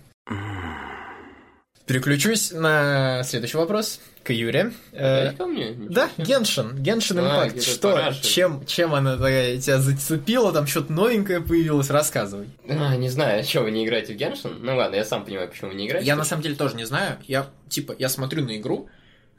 Переключусь 1.86 2.52
на 2.52 3.24
следующий 3.26 3.58
вопрос 3.58 4.00
к 4.24 4.32
Юре. 4.32 4.72
Э, 4.94 5.34
ко 5.34 5.46
мне? 5.46 5.74
Да, 5.74 6.10
Геншин, 6.18 6.78
Геншин 6.82 7.20
А, 7.20 7.22
Импакт. 7.46 7.62
Что, 7.62 7.92
параши. 7.92 8.24
чем, 8.24 8.66
чем 8.66 8.96
она 8.96 9.18
такая 9.18 9.58
тебя 9.60 9.80
зацепила, 9.80 10.54
там 10.54 10.66
что-то 10.66 10.94
новенькое 10.94 11.42
появилось, 11.42 11.90
рассказывай. 11.90 12.48
А, 12.70 12.96
не 12.96 13.10
знаю, 13.10 13.44
что 13.44 13.62
вы 13.64 13.72
не 13.72 13.86
играете 13.86 14.14
в 14.14 14.16
Геншин? 14.18 14.60
Ну 14.62 14.78
ладно, 14.78 14.96
я 14.96 15.04
сам 15.04 15.26
понимаю, 15.26 15.50
почему 15.50 15.72
вы 15.72 15.76
не 15.76 15.88
играете. 15.88 16.08
Я 16.08 16.16
на 16.16 16.24
самом 16.24 16.42
деле 16.42 16.56
тоже 16.56 16.76
не 16.78 16.86
знаю. 16.86 17.18
Я 17.28 17.48
типа 17.68 17.94
я 18.00 18.08
смотрю 18.08 18.46
на 18.46 18.56
игру, 18.56 18.88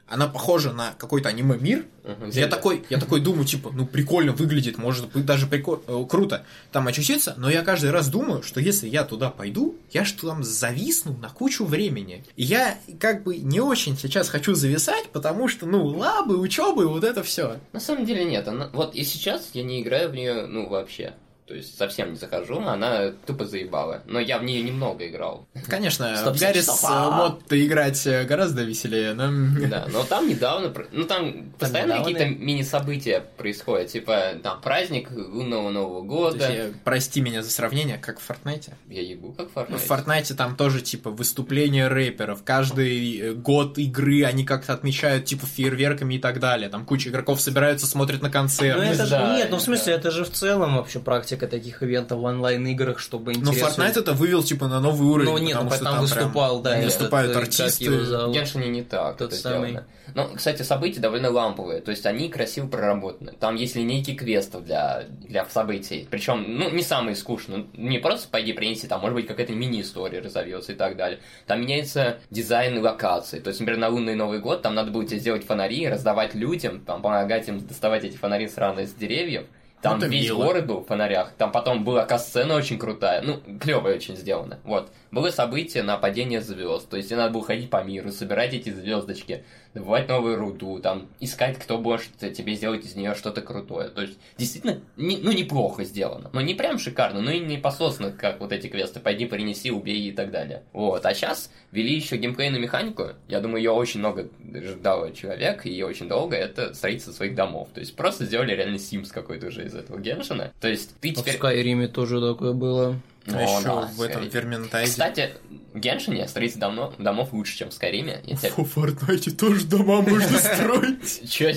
она 0.07 0.27
похожа 0.27 0.71
на 0.71 0.93
какой-то 0.97 1.29
аниме-мир. 1.29 1.85
Мгм, 2.03 2.25
Я 2.25 2.31
Зельда. 2.31 2.55
такой, 2.55 2.85
я 2.89 2.99
такой 2.99 3.19
думаю, 3.21 3.45
типа, 3.45 3.71
ну 3.73 3.87
прикольно 3.87 4.33
выглядит, 4.33 4.77
может 4.77 5.11
быть 5.11 5.25
даже 5.25 5.47
прикольно, 5.47 6.05
круто 6.05 6.45
там 6.71 6.87
очутиться, 6.87 7.33
но 7.37 7.49
я 7.49 7.63
каждый 7.63 7.89
раз 7.89 8.09
думаю, 8.09 8.43
что 8.43 8.59
если 8.59 8.87
я 8.87 9.03
туда 9.03 9.31
пойду, 9.31 9.75
я 9.91 10.05
что 10.05 10.27
там 10.27 10.43
зависну 10.43 11.17
на 11.17 11.29
кучу 11.29 11.65
времени. 11.65 12.23
И 12.35 12.43
я 12.43 12.77
как 12.99 13.23
бы 13.23 13.37
не 13.37 13.59
очень 13.59 13.97
сейчас 13.97 14.29
хочу 14.29 14.53
зависать, 14.53 15.09
потому 15.09 15.47
что, 15.47 15.65
ну, 15.65 15.85
лабы, 15.85 16.37
учебы, 16.37 16.87
вот 16.87 17.03
это 17.03 17.23
все. 17.23 17.57
На 17.73 17.79
самом 17.79 18.05
деле 18.05 18.25
нет. 18.25 18.47
Она... 18.47 18.69
Вот 18.73 18.93
и 18.93 19.03
сейчас 19.03 19.49
я 19.53 19.63
не 19.63 19.81
играю 19.81 20.09
в 20.11 20.13
нее, 20.13 20.45
ну, 20.45 20.69
вообще. 20.69 21.13
То 21.47 21.53
есть 21.53 21.77
совсем 21.77 22.11
не 22.11 22.17
захожу, 22.17 22.59
она 22.59 23.11
тупо 23.25 23.45
заебала. 23.45 24.01
Но 24.05 24.19
я 24.19 24.39
в 24.39 24.43
нее 24.43 24.63
немного 24.63 25.07
играл. 25.07 25.47
Конечно, 25.67 26.33
в 26.33 26.39
Гаррис 26.39 26.65
стоп. 26.65 27.13
мод 27.13 27.43
играть 27.51 28.05
э, 28.07 28.23
гораздо 28.25 28.63
веселее, 28.63 29.13
но... 29.13 29.31
Да, 29.69 29.85
но 29.91 30.03
там 30.03 30.27
недавно, 30.27 30.73
ну 30.91 31.03
там 31.05 31.51
постоянно 31.59 31.93
недавно? 31.93 32.13
какие-то 32.13 32.43
мини-события 32.43 33.23
происходят, 33.37 33.89
типа 33.89 34.33
там 34.41 34.59
праздник 34.61 35.09
лунного 35.11 35.69
Нового 35.69 36.01
года. 36.01 36.51
есть, 36.51 36.73
э, 36.73 36.73
прости 36.83 37.21
меня 37.21 37.43
за 37.43 37.51
сравнение, 37.51 37.97
как 37.97 38.19
в 38.19 38.23
Фортнайте. 38.23 38.73
Я 38.89 39.01
ебу, 39.01 39.33
как 39.33 39.49
Ну, 39.55 39.61
Fortnite. 39.61 39.77
В 39.77 39.81
Фортнайте 39.81 40.33
там 40.33 40.55
тоже, 40.55 40.81
типа, 40.81 41.11
выступления 41.11 41.87
рэперов. 41.87 42.43
Каждый 42.43 43.19
э, 43.19 43.33
год 43.33 43.77
игры 43.77 44.23
они 44.23 44.45
как-то 44.45 44.73
отмечают, 44.73 45.25
типа, 45.25 45.45
фейерверками 45.45 46.15
и 46.15 46.19
так 46.19 46.39
далее. 46.39 46.69
Там 46.69 46.85
куча 46.85 47.09
игроков 47.09 47.39
собираются, 47.39 47.85
смотрят 47.85 48.21
на 48.21 48.31
концерт. 48.31 48.77
Ну 48.77 48.83
это 48.83 49.05
же, 49.05 49.11
да, 49.11 49.37
нет, 49.37 49.51
ну 49.51 49.57
в 49.57 49.61
смысле, 49.61 49.93
да. 49.93 49.99
это 49.99 50.11
же 50.11 50.25
в 50.25 50.31
целом 50.31 50.77
вообще 50.77 50.99
практика 50.99 51.34
таких 51.35 51.83
ивентов 51.83 52.19
в 52.19 52.23
онлайн-играх, 52.23 52.99
чтобы 52.99 53.33
Но 53.33 53.51
интересно... 53.51 53.83
Fortnite 53.83 53.99
это 53.99 54.13
вывел, 54.13 54.43
типа, 54.43 54.67
на 54.67 54.79
новый 54.79 55.07
уровень. 55.07 55.31
Ну 55.31 55.37
нет, 55.37 55.57
ну 55.61 55.69
потому 55.69 55.75
что 55.75 55.83
там 55.83 55.99
выступал, 56.01 56.61
да, 56.61 56.77
этот, 56.77 56.85
Выступают 56.85 57.31
э, 57.31 57.33
как 57.33 57.43
артисты. 57.43 57.89
В 57.89 58.31
Геншине 58.31 58.69
не 58.69 58.83
так 58.83 59.17
Тот 59.17 59.33
это 59.33 59.41
самый. 59.41 59.69
сделано. 59.69 59.87
Но, 60.13 60.29
кстати, 60.35 60.61
события 60.61 60.99
довольно 60.99 61.29
ламповые, 61.29 61.81
то 61.81 61.91
есть 61.91 62.05
они 62.05 62.29
красиво 62.29 62.67
проработаны. 62.67 63.33
Там 63.39 63.55
есть 63.55 63.75
линейки 63.75 64.13
квестов 64.13 64.63
для, 64.63 65.05
для 65.09 65.45
событий. 65.45 66.07
Причем, 66.09 66.45
ну, 66.47 66.69
не 66.69 66.83
самые 66.83 67.15
скучные. 67.15 67.65
Не 67.73 67.99
просто 67.99 68.29
пойди 68.29 68.53
принеси, 68.53 68.87
там, 68.87 69.01
может 69.01 69.15
быть, 69.15 69.27
какая-то 69.27 69.53
мини-история 69.53 70.19
разовьется 70.19 70.73
и 70.73 70.75
так 70.75 70.95
далее. 70.95 71.19
Там 71.47 71.61
меняется 71.61 72.19
дизайн 72.29 72.81
локаций. 72.81 73.39
То 73.39 73.49
есть, 73.49 73.59
например, 73.59 73.81
на 73.81 73.89
лунный 73.89 74.15
Новый 74.15 74.39
год 74.39 74.61
там 74.61 74.75
надо 74.75 74.91
будет 74.91 75.09
сделать 75.09 75.45
фонари, 75.45 75.87
раздавать 75.87 76.35
людям, 76.35 76.81
там, 76.81 77.01
помогать 77.01 77.47
им 77.47 77.59
доставать 77.65 78.03
эти 78.03 78.15
фонари 78.15 78.47
сраные 78.47 78.87
с 78.87 78.93
деревьев. 78.93 79.45
Там 79.81 79.97
Это 79.97 80.07
весь 80.07 80.25
мило. 80.25 80.45
город 80.45 80.65
был 80.65 80.79
в 80.79 80.85
фонарях. 80.87 81.33
Там 81.37 81.51
потом 81.51 81.83
была 81.83 82.05
касцена 82.05 82.55
очень 82.55 82.79
крутая. 82.79 83.21
Ну, 83.21 83.39
клевая 83.59 83.95
очень 83.95 84.15
сделана. 84.15 84.59
Вот. 84.63 84.89
Было 85.15 85.31
событие 85.31 85.81
на 85.81 85.95
падение 85.95 86.41
звезд. 86.41 86.89
То 86.89 86.97
есть 86.97 87.07
тебе 87.07 87.19
надо 87.19 87.31
было 87.31 87.45
ходить 87.45 87.69
по 87.69 87.81
миру, 87.81 88.11
собирать 88.11 88.53
эти 88.53 88.69
звездочки, 88.69 89.45
добывать 89.73 90.09
новую 90.09 90.35
руду, 90.35 90.79
там, 90.79 91.07
искать, 91.21 91.57
кто 91.57 91.77
может 91.77 92.17
тебе 92.17 92.53
сделать 92.55 92.85
из 92.85 92.97
нее 92.97 93.15
что-то 93.15 93.41
крутое. 93.41 93.87
То 93.87 94.01
есть, 94.01 94.19
действительно, 94.37 94.81
не- 94.97 95.15
ну, 95.15 95.31
неплохо 95.31 95.85
сделано. 95.85 96.29
Но 96.33 96.41
не 96.41 96.53
прям 96.53 96.77
шикарно, 96.79 97.21
но 97.21 97.31
и 97.31 97.39
не 97.39 97.57
пососно, 97.57 98.11
как 98.11 98.41
вот 98.41 98.51
эти 98.51 98.67
квесты. 98.67 98.99
Пойди, 98.99 99.25
принеси, 99.25 99.71
убей 99.71 100.09
и 100.09 100.11
так 100.11 100.31
далее. 100.31 100.63
Вот. 100.73 101.05
А 101.05 101.13
сейчас 101.13 101.49
ввели 101.71 101.95
еще 101.95 102.17
геймплейную 102.17 102.61
механику. 102.61 103.11
Я 103.29 103.39
думаю, 103.39 103.59
ее 103.63 103.71
очень 103.71 104.01
много 104.01 104.27
ждал 104.53 105.13
человек, 105.13 105.65
и 105.65 105.81
очень 105.81 106.09
долго. 106.09 106.35
Это 106.35 106.73
строительство 106.73 107.13
своих 107.13 107.35
домов. 107.35 107.69
То 107.73 107.79
есть, 107.79 107.95
просто 107.95 108.25
сделали 108.25 108.53
реально 108.53 108.75
Sims 108.75 109.13
какой-то 109.13 109.47
уже 109.47 109.63
из 109.65 109.75
этого 109.75 109.97
Геншина. 109.97 110.51
То 110.59 110.67
есть, 110.67 110.93
ты 110.99 111.11
А 111.11 111.13
в 111.13 111.15
теперь... 111.19 111.35
Скайриме 111.35 111.87
тоже 111.87 112.19
такое 112.19 112.51
было. 112.51 112.99
А 113.27 113.37
О, 113.37 113.41
еще 113.41 113.63
да, 113.63 113.89
в 113.95 114.01
этом 114.01 114.23
Skyrim. 114.23 114.29
Верментайзе. 114.31 114.91
Кстати, 114.91 115.31
в 115.73 115.79
Геншине 115.79 116.27
строительство 116.27 116.61
домов, 116.69 116.93
домов 116.99 117.33
лучше, 117.33 117.57
чем 117.57 117.69
в 117.69 117.73
Скайриме. 117.73 118.21
Я 118.25 118.35
тебе- 118.35 118.51
В 118.55 118.63
Фортнайте 118.65 119.31
тоже 119.31 119.65
дома 119.65 120.01
можно 120.01 120.37
строить. 120.37 121.29
Чё... 121.31 121.51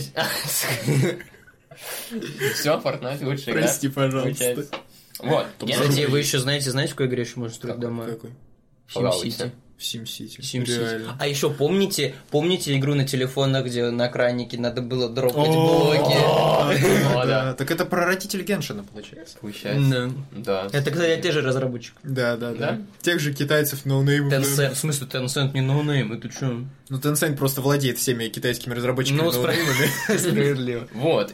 Все, 2.54 2.80
Fortnite 2.80 3.22
игра. 3.22 3.52
Прости, 3.62 3.88
пожалуйста. 3.88 4.64
Вот, 5.20 5.46
Кстати, 5.58 6.06
вы 6.06 6.18
еще 6.20 6.38
знаете, 6.38 6.70
знаете, 6.70 6.92
в 6.92 6.96
какой 6.96 7.08
игре 7.08 7.22
еще 7.22 7.38
можно 7.40 7.54
строить 7.54 7.78
дома? 7.78 8.06
Какой? 8.06 8.30
Fallout. 8.94 9.22
SimCity. 9.22 9.50
В 9.78 9.80
SimCity. 9.80 10.40
SimCity. 10.40 11.08
А 11.20 11.26
еще 11.28 11.50
помните, 11.50 12.16
помните 12.30 12.76
игру 12.76 12.94
на 12.94 13.06
телефонах, 13.06 13.66
где 13.66 13.88
на 13.90 14.08
кранике 14.08 14.58
надо 14.58 14.82
было 14.82 15.08
дропать 15.08 15.48
блоки? 15.48 16.16
О, 16.18 16.72
да. 17.24 17.44
да. 17.44 17.54
Так 17.54 17.70
это 17.70 17.84
прародитель 17.84 18.42
Геншина, 18.42 18.82
получается. 18.82 19.38
Получается. 19.38 20.12
Да. 20.32 20.68
Это, 20.72 20.90
кстати, 20.90 21.22
те 21.22 21.30
же 21.30 21.42
разработчик. 21.42 21.94
Да, 22.02 22.36
да, 22.36 22.52
да. 22.54 22.80
Тех 23.02 23.20
же 23.20 23.32
китайцев 23.32 23.84
ноунеймов. 23.84 24.32
Tencent, 24.32 24.74
в 24.74 24.78
смысле, 24.78 25.06
Tencent 25.06 25.52
не 25.54 25.60
ноунейм, 25.60 26.12
это 26.12 26.28
что? 26.28 26.60
Ну, 26.88 26.98
Tencent 26.98 27.36
просто 27.36 27.60
владеет 27.60 27.98
всеми 27.98 28.26
китайскими 28.28 28.74
разработчиками 28.74 29.22
Ну, 29.22 29.30
ноунеймами. 29.30 29.88
справедливо. 30.18 30.88
Вот, 30.92 31.32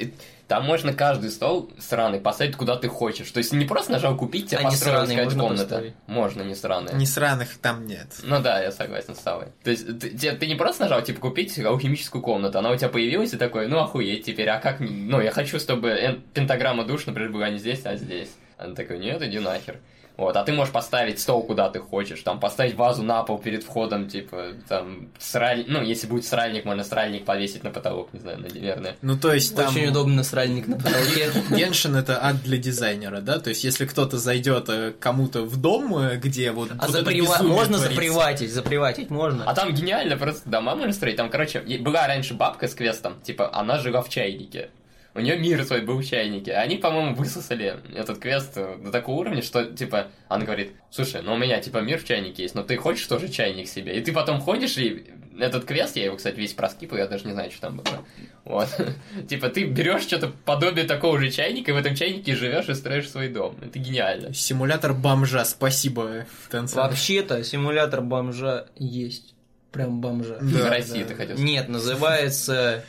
там 0.48 0.64
можно 0.64 0.92
каждый 0.92 1.30
стол 1.30 1.72
сраный 1.78 2.20
поставить 2.20 2.56
куда 2.56 2.76
ты 2.76 2.88
хочешь. 2.88 3.30
То 3.30 3.38
есть 3.38 3.52
не 3.52 3.64
просто 3.64 3.92
нажал 3.92 4.16
купить, 4.16 4.48
тебе 4.50 4.60
А 4.62 4.70
сраный 4.70 5.06
какая-то 5.16 5.24
можно 5.24 5.42
комната. 5.42 5.62
поставить? 5.64 5.94
Можно, 6.06 6.42
не 6.42 6.54
сраные. 6.54 6.94
Не 6.96 7.06
сраных 7.06 7.56
там 7.58 7.86
нет. 7.86 8.08
Ну 8.22 8.40
да, 8.40 8.62
я 8.62 8.70
согласен 8.72 9.14
с 9.14 9.20
Савой. 9.20 9.46
То 9.62 9.70
есть 9.70 9.98
ты, 9.98 10.10
те- 10.10 10.32
ты 10.32 10.46
не 10.46 10.54
просто 10.54 10.82
нажал, 10.84 11.02
типа, 11.02 11.20
купить 11.20 11.58
алхимическую 11.58 12.20
комнату, 12.22 12.58
она 12.58 12.70
у 12.70 12.76
тебя 12.76 12.88
появилась 12.88 13.32
и 13.32 13.36
такой, 13.36 13.68
ну 13.68 13.78
охуеть 13.80 14.24
теперь, 14.26 14.48
а 14.50 14.58
как, 14.60 14.80
ну 14.80 15.20
я 15.20 15.30
хочу, 15.30 15.58
чтобы 15.58 16.20
пентаграмма 16.34 16.84
душ, 16.84 17.06
например, 17.06 17.30
была 17.32 17.48
не 17.50 17.58
здесь, 17.58 17.80
а 17.84 17.96
здесь. 17.96 18.30
Она 18.58 18.74
такой, 18.74 18.98
нет, 18.98 19.20
иди 19.22 19.38
нахер. 19.38 19.80
Вот, 20.16 20.36
а 20.36 20.44
ты 20.44 20.52
можешь 20.52 20.72
поставить 20.72 21.18
стол 21.18 21.42
куда 21.42 21.70
ты 21.70 21.80
хочешь, 21.80 22.20
там, 22.22 22.38
поставить 22.38 22.76
вазу 22.76 23.02
на 23.02 23.24
пол 23.24 23.38
перед 23.38 23.64
входом, 23.64 24.08
типа, 24.08 24.52
там, 24.68 25.08
сраль... 25.18 25.64
ну, 25.66 25.82
если 25.82 26.06
будет 26.06 26.24
сральник, 26.24 26.64
можно 26.64 26.84
сральник 26.84 27.24
повесить 27.24 27.64
на 27.64 27.70
потолок, 27.70 28.12
не 28.12 28.20
знаю, 28.20 28.38
наверное. 28.38 28.96
Ну, 29.02 29.18
то 29.18 29.32
есть 29.32 29.56
там... 29.56 29.70
Очень 29.70 29.88
удобно 29.88 30.22
сральник 30.22 30.68
на 30.68 30.76
потолке. 30.76 31.32
Геншин 31.50 31.96
это 31.96 32.24
ад 32.24 32.42
для 32.42 32.58
дизайнера, 32.58 33.20
да? 33.20 33.40
То 33.40 33.50
есть, 33.50 33.64
если 33.64 33.86
кто-то 33.86 34.18
зайдет 34.18 34.68
э, 34.68 34.92
кому-то 34.92 35.42
в 35.42 35.56
дом, 35.56 35.96
э, 35.98 36.16
где 36.16 36.52
вот... 36.52 36.70
А 36.78 36.86
заприва- 36.86 37.42
можно 37.42 37.78
творится. 37.78 37.88
заприватить, 37.88 38.52
заприватить 38.52 39.10
можно. 39.10 39.44
А 39.46 39.54
там 39.54 39.74
гениально, 39.74 40.16
просто 40.16 40.48
дома 40.48 40.76
можно 40.76 40.92
строить. 40.92 41.16
Там, 41.16 41.28
короче, 41.28 41.60
была 41.80 42.06
раньше 42.06 42.34
бабка 42.34 42.68
с 42.68 42.74
квестом, 42.74 43.20
типа, 43.22 43.50
она 43.52 43.78
жила 43.78 44.00
в 44.00 44.08
чайнике. 44.08 44.70
У 45.14 45.20
нее 45.20 45.38
мир 45.38 45.64
свой 45.64 45.82
был 45.82 45.98
в 45.98 46.04
чайнике. 46.04 46.54
Они, 46.54 46.76
по-моему, 46.76 47.14
высосали 47.14 47.78
этот 47.94 48.18
квест 48.18 48.54
до 48.54 48.90
такого 48.90 49.20
уровня, 49.20 49.42
что, 49.42 49.64
типа, 49.64 50.08
она 50.28 50.44
говорит, 50.44 50.72
слушай, 50.90 51.22
ну 51.22 51.34
у 51.34 51.36
меня, 51.36 51.60
типа, 51.60 51.78
мир 51.78 52.00
в 52.00 52.04
чайнике 52.04 52.42
есть, 52.42 52.56
но 52.56 52.64
ты 52.64 52.76
хочешь 52.76 53.06
тоже 53.06 53.28
чайник 53.28 53.68
себе? 53.68 53.96
И 53.96 54.00
ты 54.02 54.12
потом 54.12 54.40
ходишь, 54.40 54.76
и 54.76 55.06
этот 55.38 55.64
квест, 55.64 55.96
я 55.96 56.06
его, 56.06 56.16
кстати, 56.16 56.36
весь 56.36 56.52
проскипал, 56.52 56.98
я 56.98 57.06
даже 57.06 57.26
не 57.26 57.32
знаю, 57.32 57.50
что 57.50 57.62
там 57.62 57.76
было. 57.76 58.04
Вот. 58.44 58.68
Типа, 59.28 59.48
ты 59.48 59.64
берешь 59.64 60.02
что-то 60.02 60.32
подобие 60.44 60.84
такого 60.84 61.18
же 61.20 61.30
чайника, 61.30 61.70
и 61.70 61.74
в 61.74 61.76
этом 61.76 61.94
чайнике 61.94 62.34
живешь 62.34 62.68
и 62.68 62.74
строишь 62.74 63.08
свой 63.08 63.28
дом. 63.28 63.56
Это 63.62 63.78
гениально. 63.78 64.34
Симулятор 64.34 64.94
бомжа, 64.94 65.44
спасибо, 65.44 66.26
Tencent. 66.50 66.74
Вообще-то 66.74 67.42
симулятор 67.44 68.00
бомжа 68.00 68.66
есть. 68.76 69.34
Прям 69.72 70.00
бомжа. 70.00 70.38
Да, 70.40 70.66
в 70.66 70.70
России 70.70 71.02
да. 71.02 71.08
ты 71.08 71.14
хотел 71.14 71.36
сказать. 71.36 71.38
Нет, 71.38 71.68
называется... 71.68 72.84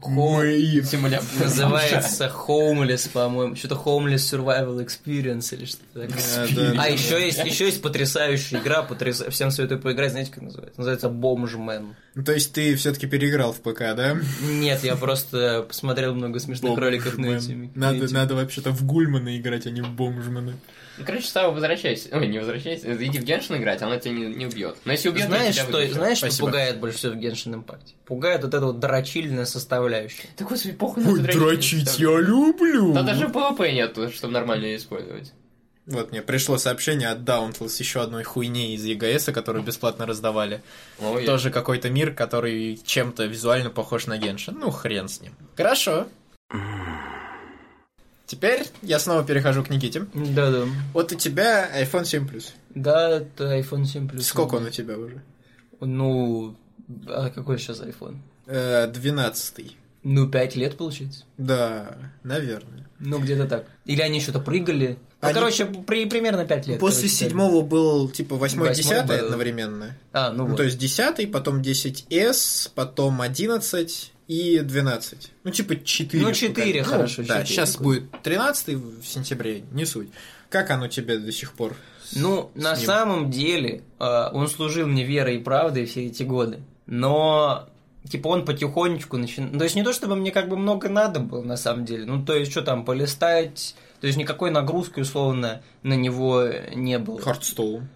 Мои. 0.00 0.82
Симулятор. 0.82 1.26
Называется 1.40 2.32
Homeless, 2.46 3.10
по-моему. 3.10 3.56
Что-то 3.56 3.76
Homeless 3.76 4.16
Survival 4.16 4.84
Experience 4.84 5.54
или 5.54 5.64
что-то 5.64 6.06
такое. 6.06 6.74
А 6.78 6.88
еще 6.88 7.24
есть, 7.24 7.44
еще 7.44 7.66
есть 7.66 7.80
потрясающая 7.80 8.60
игра, 8.60 8.82
потряса... 8.82 9.30
всем 9.30 9.50
советую 9.50 9.80
поиграть, 9.80 10.10
знаете, 10.10 10.30
как 10.30 10.42
называется? 10.42 10.78
Называется 10.78 11.08
Бомжмен. 11.08 11.94
Ну, 12.14 12.24
то 12.24 12.32
есть, 12.32 12.52
ты 12.52 12.74
все-таки 12.76 13.06
переиграл 13.06 13.52
в 13.52 13.60
ПК, 13.60 13.80
да? 13.96 14.16
Нет, 14.42 14.84
я 14.84 14.94
просто 14.96 15.64
посмотрел 15.66 16.14
много 16.14 16.38
смешных 16.38 16.78
роликов 16.78 17.16
на. 17.16 17.26
YouTube. 17.26 17.74
Надо, 17.74 18.12
надо 18.12 18.34
вообще-то 18.34 18.70
в 18.70 18.84
Гульмана 18.84 19.36
играть, 19.38 19.66
а 19.66 19.70
не 19.70 19.80
в 19.80 19.88
Бомжмана. 19.90 20.54
Ну, 20.96 21.04
короче, 21.04 21.26
Сава, 21.26 21.52
возвращайся. 21.52 22.08
Ой, 22.12 22.26
не 22.28 22.38
возвращайся. 22.38 22.94
Иди 22.94 23.18
в 23.18 23.24
Геншин 23.24 23.56
играть, 23.56 23.82
она 23.82 23.98
тебя 23.98 24.14
не, 24.14 24.26
не 24.26 24.46
убьет. 24.46 24.76
Но 24.84 24.92
если 24.92 25.08
убьет, 25.08 25.26
Знаешь, 25.26 25.54
что, 25.54 25.66
вытащит. 25.66 25.94
знаешь, 25.94 26.18
что 26.18 26.26
Спасибо. 26.26 26.46
пугает 26.46 26.80
больше 26.80 26.98
всего 26.98 27.12
в 27.14 27.16
Genshin 27.16 27.54
Impact? 27.54 27.94
Пугает 28.06 28.42
вот 28.44 28.54
эта 28.54 28.64
вот 28.64 28.78
дрочильная 28.78 29.44
составляющая. 29.44 30.28
Да 30.38 30.44
господи, 30.44 30.74
похуй 30.74 31.02
на 31.04 31.16
дрочить 31.16 31.98
я 31.98 32.20
люблю! 32.20 32.92
Да 32.92 33.02
даже 33.02 33.26
PvP 33.26 33.72
нету, 33.72 34.10
чтобы 34.10 34.32
нормально 34.32 34.66
ее 34.66 34.76
использовать. 34.76 35.32
Вот 35.86 36.12
мне 36.12 36.22
пришло 36.22 36.56
сообщение 36.56 37.08
от 37.08 37.18
Dauntless, 37.18 37.76
еще 37.78 38.00
одной 38.00 38.22
хуйни 38.22 38.74
из 38.74 38.84
ЕГС, 38.84 39.26
которую 39.26 39.62
бесплатно 39.64 40.06
раздавали. 40.06 40.62
Ой, 40.98 41.26
Тоже 41.26 41.50
какой-то 41.50 41.90
мир, 41.90 42.14
который 42.14 42.80
чем-то 42.82 43.26
визуально 43.26 43.68
похож 43.68 44.06
на 44.06 44.16
Геншин. 44.16 44.58
Ну, 44.58 44.70
хрен 44.70 45.08
с 45.08 45.20
ним. 45.20 45.34
Хорошо. 45.56 46.06
Теперь 48.26 48.66
я 48.82 48.98
снова 48.98 49.22
перехожу 49.24 49.62
к 49.62 49.70
Никите. 49.70 50.06
Да-да. 50.14 50.64
Вот 50.92 51.12
у 51.12 51.14
тебя 51.14 51.68
iPhone 51.82 52.04
7 52.04 52.26
Plus. 52.26 52.44
Да, 52.74 53.10
это 53.18 53.58
iPhone 53.58 53.84
7 53.84 54.08
Plus. 54.08 54.22
Сколько 54.22 54.54
он 54.56 54.64
у 54.66 54.70
тебя 54.70 54.96
уже? 54.98 55.22
Ну, 55.80 56.56
а 57.06 57.30
какой 57.30 57.58
сейчас 57.58 57.80
iPhone? 57.80 58.16
Э, 58.46 58.86
12 58.86 59.76
Ну, 60.04 60.28
пять 60.28 60.56
лет, 60.56 60.76
получается. 60.76 61.24
Да, 61.38 61.96
наверное. 62.22 62.88
Ну, 62.98 63.18
где-то 63.18 63.46
так. 63.46 63.66
Или 63.84 64.00
они 64.00 64.20
что-то 64.20 64.40
прыгали. 64.40 64.98
Ну, 65.20 65.28
Они- 65.28 65.34
короче, 65.34 65.66
при, 65.66 66.06
примерно 66.06 66.44
пять 66.46 66.66
лет. 66.66 66.78
После 66.80 67.02
короче, 67.08 67.16
седьмого 67.16 67.62
был 67.62 68.08
типа 68.10 68.36
восьмой, 68.36 68.74
десятый 68.74 69.18
был. 69.18 69.24
одновременно. 69.26 69.96
А, 70.12 70.30
ну, 70.30 70.44
Ну, 70.44 70.50
вот. 70.50 70.56
то 70.58 70.62
есть 70.62 70.78
10, 70.78 71.30
потом 71.32 71.60
10S, 71.60 72.70
потом 72.74 73.20
11 73.20 74.12
и 74.28 74.60
12. 74.60 75.32
Ну, 75.44 75.50
типа 75.50 75.76
4. 75.76 76.22
Ну, 76.22 76.32
четыре, 76.32 76.82
пока. 76.82 76.96
хорошо, 76.96 77.22
Да, 77.22 77.42
четыре. 77.42 77.46
сейчас 77.46 77.76
будет 77.76 78.10
13 78.22 78.74
в 78.74 79.04
сентябре, 79.04 79.64
не 79.72 79.84
суть. 79.84 80.08
Как 80.48 80.70
оно 80.70 80.88
тебе 80.88 81.18
до 81.18 81.32
сих 81.32 81.52
пор? 81.52 81.76
Ну, 82.14 82.50
на 82.54 82.76
ним. 82.76 82.86
самом 82.86 83.30
деле, 83.30 83.82
э, 83.98 84.28
он 84.32 84.48
служил 84.48 84.86
мне 84.86 85.04
верой 85.04 85.36
и 85.36 85.38
правдой 85.38 85.86
все 85.86 86.06
эти 86.06 86.22
годы. 86.22 86.60
Но, 86.86 87.68
типа, 88.08 88.28
он 88.28 88.44
потихонечку 88.44 89.16
начинал... 89.16 89.58
То 89.58 89.64
есть, 89.64 89.74
не 89.74 89.82
то, 89.82 89.92
чтобы 89.92 90.16
мне 90.16 90.30
как 90.30 90.48
бы 90.48 90.56
много 90.56 90.88
надо 90.88 91.20
было, 91.20 91.42
на 91.42 91.56
самом 91.56 91.84
деле. 91.84 92.04
Ну, 92.04 92.24
то 92.24 92.34
есть, 92.34 92.50
что 92.50 92.62
там, 92.62 92.84
полистать... 92.84 93.74
То 94.00 94.06
есть, 94.06 94.18
никакой 94.18 94.50
нагрузки, 94.50 95.00
условно, 95.00 95.62
на 95.82 95.94
него 95.94 96.44
не 96.74 96.98
было. 96.98 97.20
Hearthstone. 97.20 97.88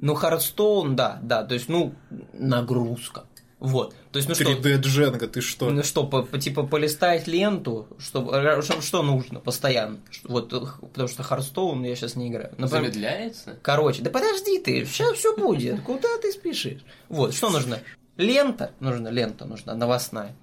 Ну, 0.00 0.14
Hearthstone, 0.14 0.94
да, 0.94 1.18
да. 1.22 1.42
То 1.42 1.54
есть, 1.54 1.68
ну, 1.68 1.94
нагрузка. 2.32 3.24
Вот. 3.58 3.94
То 4.16 4.18
есть, 4.18 4.28
ну 4.28 4.34
что... 4.34 4.44
3D 4.52 4.78
Дженга, 4.80 5.28
ты 5.28 5.40
что? 5.42 5.68
Ну 5.70 5.82
что, 5.82 6.04
по, 6.06 6.22
по- 6.22 6.38
типа 6.38 6.62
полистать 6.62 7.26
ленту, 7.26 7.86
чтобы, 7.98 8.34
э, 8.34 8.62
что, 8.62 8.80
что 8.80 9.02
нужно 9.02 9.40
постоянно? 9.40 9.98
Что- 10.10 10.28
Вот, 10.28 10.48
потому 10.80 11.08
что 11.08 11.22
Хардстоун 11.22 11.84
я 11.84 11.94
сейчас 11.96 12.16
не 12.16 12.28
играю. 12.28 12.50
Например, 12.56 12.84
Замедляется? 12.92 13.58
Короче, 13.60 14.00
да 14.02 14.10
подожди 14.10 14.58
ты, 14.58 14.86
сейчас 14.86 15.12
все 15.18 15.36
будет. 15.36 15.82
Куда 15.82 16.08
ты 16.22 16.32
спешишь? 16.32 16.80
Вот, 17.10 17.34
что 17.34 17.50
нужно? 17.50 17.78
Лента, 18.16 18.70
нужна 18.80 19.10
лента, 19.10 19.44
нужна 19.44 19.74
новостная. 19.74 20.34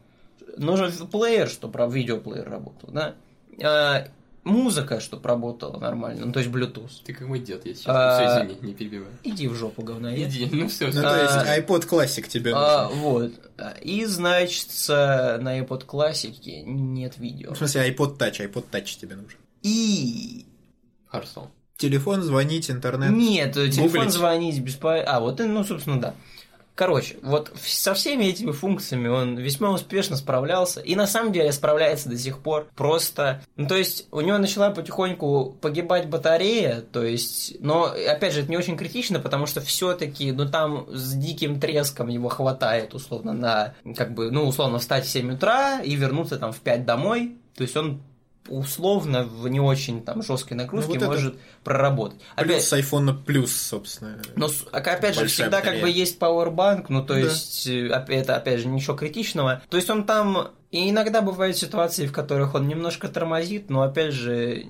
Нужен 0.57 0.91
плеер, 1.07 1.49
чтобы 1.49 1.79
видеоплеер 1.91 2.47
работал, 2.47 2.89
да? 2.91 3.15
А, 4.45 4.49
музыка, 4.49 4.99
чтобы 4.99 5.27
работала 5.27 5.79
нормально, 5.79 6.25
ну 6.25 6.31
то 6.33 6.39
есть 6.39 6.51
Bluetooth. 6.51 6.91
Ты 7.05 7.13
как 7.13 7.27
мой 7.27 7.39
дед, 7.39 7.65
я 7.65 7.73
сейчас. 7.73 7.85
А, 7.87 8.17
Все, 8.17 8.43
извини, 8.53 8.67
не 8.67 8.73
перебивай. 8.73 9.09
Иди 9.23 9.47
в 9.47 9.55
жопу, 9.55 9.83
говноед. 9.83 10.29
Иди, 10.29 10.49
ну 10.51 10.67
все. 10.67 10.87
Ну, 10.91 10.99
А, 10.99 11.03
то 11.03 11.21
есть 11.23 11.67
iPod 11.69 11.87
Classic 11.89 12.27
тебе 12.27 12.53
А, 12.55 12.85
нужен. 12.89 12.99
вот. 13.01 13.31
И, 13.81 14.05
значит, 14.05 14.67
на 14.89 15.59
iPod 15.59 15.85
Classic 15.85 16.63
нет 16.65 17.17
видео. 17.17 17.53
В 17.53 17.57
смысле, 17.57 17.89
iPod 17.89 18.17
Touch, 18.17 18.39
iPod 18.51 18.65
Touch 18.71 18.99
тебе 18.99 19.15
нужен. 19.15 19.39
И 19.61 20.45
Харсон. 21.07 21.47
Телефон, 21.77 22.21
звонить, 22.21 22.69
интернет. 22.69 23.11
Нет, 23.11 23.53
телефон 23.53 23.89
Гуглить. 23.91 24.11
звонить 24.11 24.59
бесполезно. 24.61 25.11
А, 25.11 25.19
вот, 25.19 25.39
ну, 25.39 25.63
собственно, 25.63 25.99
да. 25.99 26.13
Короче, 26.75 27.17
вот 27.21 27.51
со 27.63 27.93
всеми 27.93 28.25
этими 28.25 28.51
функциями 28.51 29.07
он 29.07 29.37
весьма 29.37 29.69
успешно 29.69 30.15
справлялся. 30.15 30.81
И 30.81 30.95
на 30.95 31.05
самом 31.05 31.31
деле 31.31 31.51
справляется 31.51 32.09
до 32.09 32.17
сих 32.17 32.39
пор. 32.39 32.67
Просто, 32.75 33.43
ну, 33.55 33.67
то 33.67 33.75
есть, 33.75 34.07
у 34.11 34.21
него 34.21 34.39
начала 34.39 34.71
потихоньку 34.71 35.55
погибать 35.61 36.07
батарея, 36.07 36.81
то 36.81 37.03
есть, 37.03 37.57
но, 37.59 37.85
опять 37.85 38.33
же, 38.33 38.41
это 38.41 38.49
не 38.49 38.57
очень 38.57 38.75
критично, 38.75 39.19
потому 39.19 39.45
что 39.45 39.61
все-таки, 39.61 40.31
ну, 40.31 40.49
там 40.49 40.87
с 40.89 41.13
диким 41.13 41.59
треском 41.59 42.07
его 42.07 42.29
хватает, 42.29 42.95
условно, 42.95 43.33
на, 43.33 43.75
как 43.95 44.15
бы, 44.15 44.31
ну, 44.31 44.47
условно, 44.47 44.79
встать 44.79 45.05
в 45.05 45.09
7 45.09 45.33
утра 45.33 45.79
и 45.81 45.95
вернуться 45.95 46.37
там 46.37 46.51
в 46.51 46.59
5 46.59 46.85
домой. 46.85 47.37
То 47.55 47.61
есть, 47.61 47.77
он 47.77 48.01
условно 48.49 49.23
в 49.23 49.47
не 49.47 49.59
очень 49.59 50.01
там 50.03 50.21
жесткой 50.21 50.57
нагрузке 50.57 50.93
Ну, 50.93 50.93
вот 50.95 51.03
это 51.03 51.11
может 51.11 51.39
проработать. 51.63 52.19
Опять, 52.35 52.69
Плюс 52.69 52.73
iPhone 52.73 53.23
плюс, 53.23 53.55
собственно. 53.55 54.17
но, 54.35 54.47
с- 54.49 54.65
а, 54.71 54.77
опять 54.77 55.15
же, 55.15 55.27
всегда 55.27 55.57
как 55.61 55.75
батарея. 55.75 55.81
бы 55.83 55.89
есть 55.89 56.19
пауэрбанк, 56.19 56.89
ну, 56.89 57.01
то 57.05 57.13
Да. 57.13 57.19
есть, 57.19 57.67
э, 57.67 57.87
это, 58.09 58.35
опять 58.35 58.59
же, 58.59 58.67
ничего 58.67 58.95
критичного. 58.95 59.61
То 59.69 59.77
есть, 59.77 59.89
он 59.89 60.05
там... 60.05 60.49
И 60.71 60.89
иногда 60.89 61.21
бывают 61.21 61.55
ситуации, 61.55 62.07
в 62.07 62.11
которых 62.11 62.55
он 62.55 62.67
немножко 62.67 63.07
тормозит, 63.07 63.69
но, 63.69 63.83
опять 63.83 64.11
же, 64.13 64.65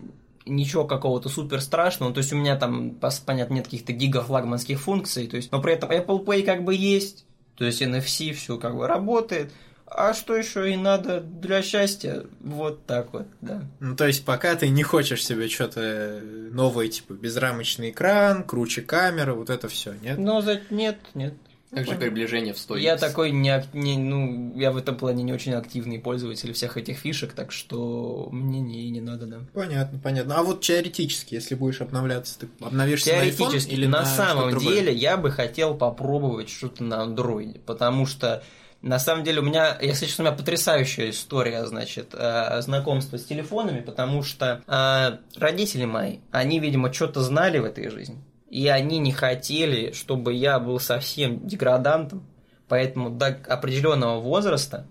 ничего 0.45 0.85
какого-то 0.85 1.29
супер 1.29 1.61
страшного. 1.61 2.13
То 2.13 2.17
есть, 2.19 2.33
у 2.33 2.35
меня 2.35 2.55
там, 2.57 2.97
понятно, 3.25 3.53
нет 3.53 3.65
каких-то 3.65 3.93
гигафлагманских 3.93 4.79
функций, 4.81 5.27
то 5.27 5.37
есть, 5.37 5.51
но 5.51 5.61
при 5.61 5.73
этом 5.73 5.89
Apple 5.89 6.23
Pay 6.25 6.43
как 6.43 6.63
бы 6.65 6.75
есть, 6.75 7.25
то 7.55 7.63
есть, 7.65 7.81
NFC 7.81 8.33
все 8.33 8.57
как 8.57 8.75
бы 8.75 8.85
работает. 8.87 9.51
А 9.95 10.13
что 10.13 10.35
еще 10.35 10.71
и 10.71 10.75
надо 10.75 11.21
для 11.21 11.61
счастья? 11.61 12.23
Вот 12.39 12.85
так 12.85 13.13
вот, 13.13 13.27
да. 13.41 13.63
Ну, 13.79 13.95
то 13.95 14.07
есть, 14.07 14.25
пока 14.25 14.55
ты 14.55 14.69
не 14.69 14.83
хочешь 14.83 15.23
себе 15.23 15.47
что-то 15.47 16.19
новое, 16.51 16.87
типа 16.87 17.13
безрамочный 17.13 17.91
экран, 17.91 18.43
круче 18.43 18.81
камера, 18.81 19.33
вот 19.33 19.49
это 19.49 19.67
все, 19.67 19.93
нет? 20.01 20.17
Но 20.17 20.41
за... 20.41 20.61
нет, 20.71 20.97
нет. 21.13 21.35
Также 21.73 21.95
приближение 21.95 22.53
в 22.53 22.59
100 22.59 22.77
Я 22.77 22.97
такой 22.97 23.31
не, 23.31 23.63
не- 23.73 23.97
ну, 23.97 24.53
я 24.55 24.71
в 24.71 24.77
этом 24.77 24.95
плане 24.95 25.23
не 25.23 25.33
очень 25.33 25.53
активный 25.53 25.99
пользователь 25.99 26.53
всех 26.53 26.77
этих 26.77 26.97
фишек, 26.97 27.33
так 27.33 27.51
что 27.51 28.29
мне 28.31 28.59
не, 28.59 28.89
не 28.91 29.01
надо, 29.01 29.25
да. 29.25 29.39
Понятно, 29.53 29.99
понятно. 29.99 30.37
А 30.37 30.43
вот 30.43 30.61
теоретически, 30.61 31.35
если 31.35 31.55
будешь 31.55 31.81
обновляться, 31.81 32.39
ты 32.39 32.47
обновишься 32.61 33.09
на 33.09 33.23
iPhone 33.25 33.35
Теоретически, 33.35 33.71
или 33.71 33.85
на, 33.87 34.01
на 34.01 34.05
самом 34.05 34.57
деле, 34.59 34.93
я 34.93 35.17
бы 35.17 35.31
хотел 35.31 35.75
попробовать 35.75 36.49
что-то 36.49 36.83
на 36.83 37.01
андроиде, 37.01 37.59
потому 37.65 38.05
что 38.05 38.43
на 38.83 38.99
самом 38.99 39.23
деле 39.23 39.39
у 39.39 39.43
меня, 39.43 39.77
если 39.81 40.05
честно, 40.05 40.25
у 40.25 40.27
меня 40.27 40.37
потрясающая 40.37 41.09
история, 41.09 41.65
значит, 41.65 42.09
э, 42.11 42.61
знакомства 42.61 43.17
с 43.17 43.23
телефонами, 43.23 43.79
потому 43.79 44.23
что 44.23 44.61
э, 44.67 45.17
родители 45.39 45.85
мои, 45.85 46.17
они, 46.31 46.59
видимо, 46.59 46.91
что-то 46.91 47.21
знали 47.21 47.59
в 47.59 47.63
этой 47.63 47.89
жизни, 47.89 48.21
и 48.49 48.67
они 48.67 48.99
не 48.99 49.13
хотели, 49.13 49.93
чтобы 49.93 50.33
я 50.33 50.59
был 50.59 50.81
совсем 50.81 51.47
деградантом, 51.47 52.27
поэтому 52.67 53.09
до 53.09 53.27
определенного 53.47 54.19
возраста 54.19 54.85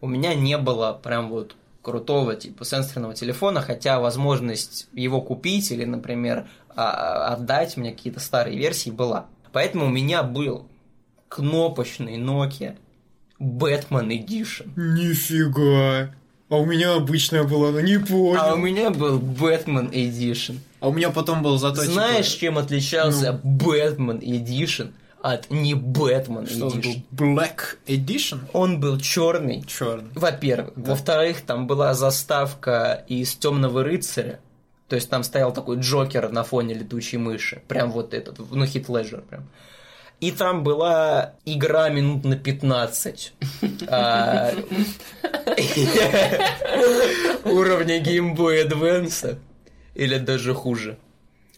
у 0.00 0.08
меня 0.08 0.34
не 0.34 0.56
было 0.56 0.94
прям 0.94 1.28
вот 1.28 1.56
крутого 1.82 2.36
типа 2.36 2.64
сенсорного 2.64 3.12
телефона, 3.12 3.60
хотя 3.60 4.00
возможность 4.00 4.88
его 4.94 5.20
купить 5.20 5.70
или, 5.70 5.84
например, 5.84 6.48
а- 6.74 7.34
отдать 7.34 7.76
мне 7.76 7.90
какие-то 7.92 8.18
старые 8.18 8.56
версии 8.56 8.88
была. 8.88 9.26
Поэтому 9.52 9.86
у 9.86 9.90
меня 9.90 10.22
был 10.22 10.66
кнопочный 11.28 12.16
Nokia 12.16 12.76
Batman 13.40 14.08
Edition. 14.08 14.68
Нифига. 14.76 16.10
А 16.48 16.56
у 16.56 16.64
меня 16.64 16.94
обычная 16.94 17.42
была, 17.42 17.72
но 17.72 17.80
не 17.80 17.98
понял. 17.98 18.40
А 18.40 18.54
у 18.54 18.56
меня 18.56 18.90
был 18.90 19.18
Batman 19.18 19.90
Edition. 19.90 20.58
А 20.80 20.88
у 20.88 20.92
меня 20.92 21.10
потом 21.10 21.42
был 21.42 21.58
зато 21.58 21.82
типа, 21.82 21.92
Знаешь, 21.92 22.28
чем 22.28 22.56
отличался 22.58 23.40
Batman 23.42 24.20
Edition 24.20 24.92
от 25.22 25.50
не 25.50 25.74
Batman 25.74 26.48
что 26.48 26.68
он 26.68 26.80
был 26.80 26.80
Edition? 26.80 27.02
Black 27.10 27.58
Edition? 27.86 28.40
Он 28.52 28.78
был 28.78 29.00
черный, 29.00 29.64
Черный. 29.66 30.10
Во-первых. 30.14 30.72
Во-вторых, 30.76 31.40
там 31.40 31.66
была 31.66 31.94
заставка 31.94 33.04
из 33.08 33.34
Темного 33.34 33.82
рыцаря. 33.82 34.38
То 34.88 34.94
есть 34.94 35.10
там 35.10 35.24
стоял 35.24 35.52
такой 35.52 35.78
Джокер 35.78 36.30
на 36.30 36.44
фоне 36.44 36.74
летучей 36.74 37.18
мыши. 37.18 37.60
Прям 37.66 37.90
вот 37.90 38.14
этот, 38.14 38.38
ну, 38.52 38.66
хит 38.66 38.88
Леджер 38.88 39.22
прям. 39.22 39.48
И 40.20 40.30
там 40.30 40.64
была 40.64 41.34
игра 41.44 41.90
минут 41.90 42.24
на 42.24 42.36
15. 42.36 43.34
а, 43.88 44.52
Уровня 47.44 48.02
Game 48.02 48.34
Boy 48.34 48.66
Advance. 48.66 49.38
Или 49.94 50.18
даже 50.18 50.54
хуже. 50.54 50.98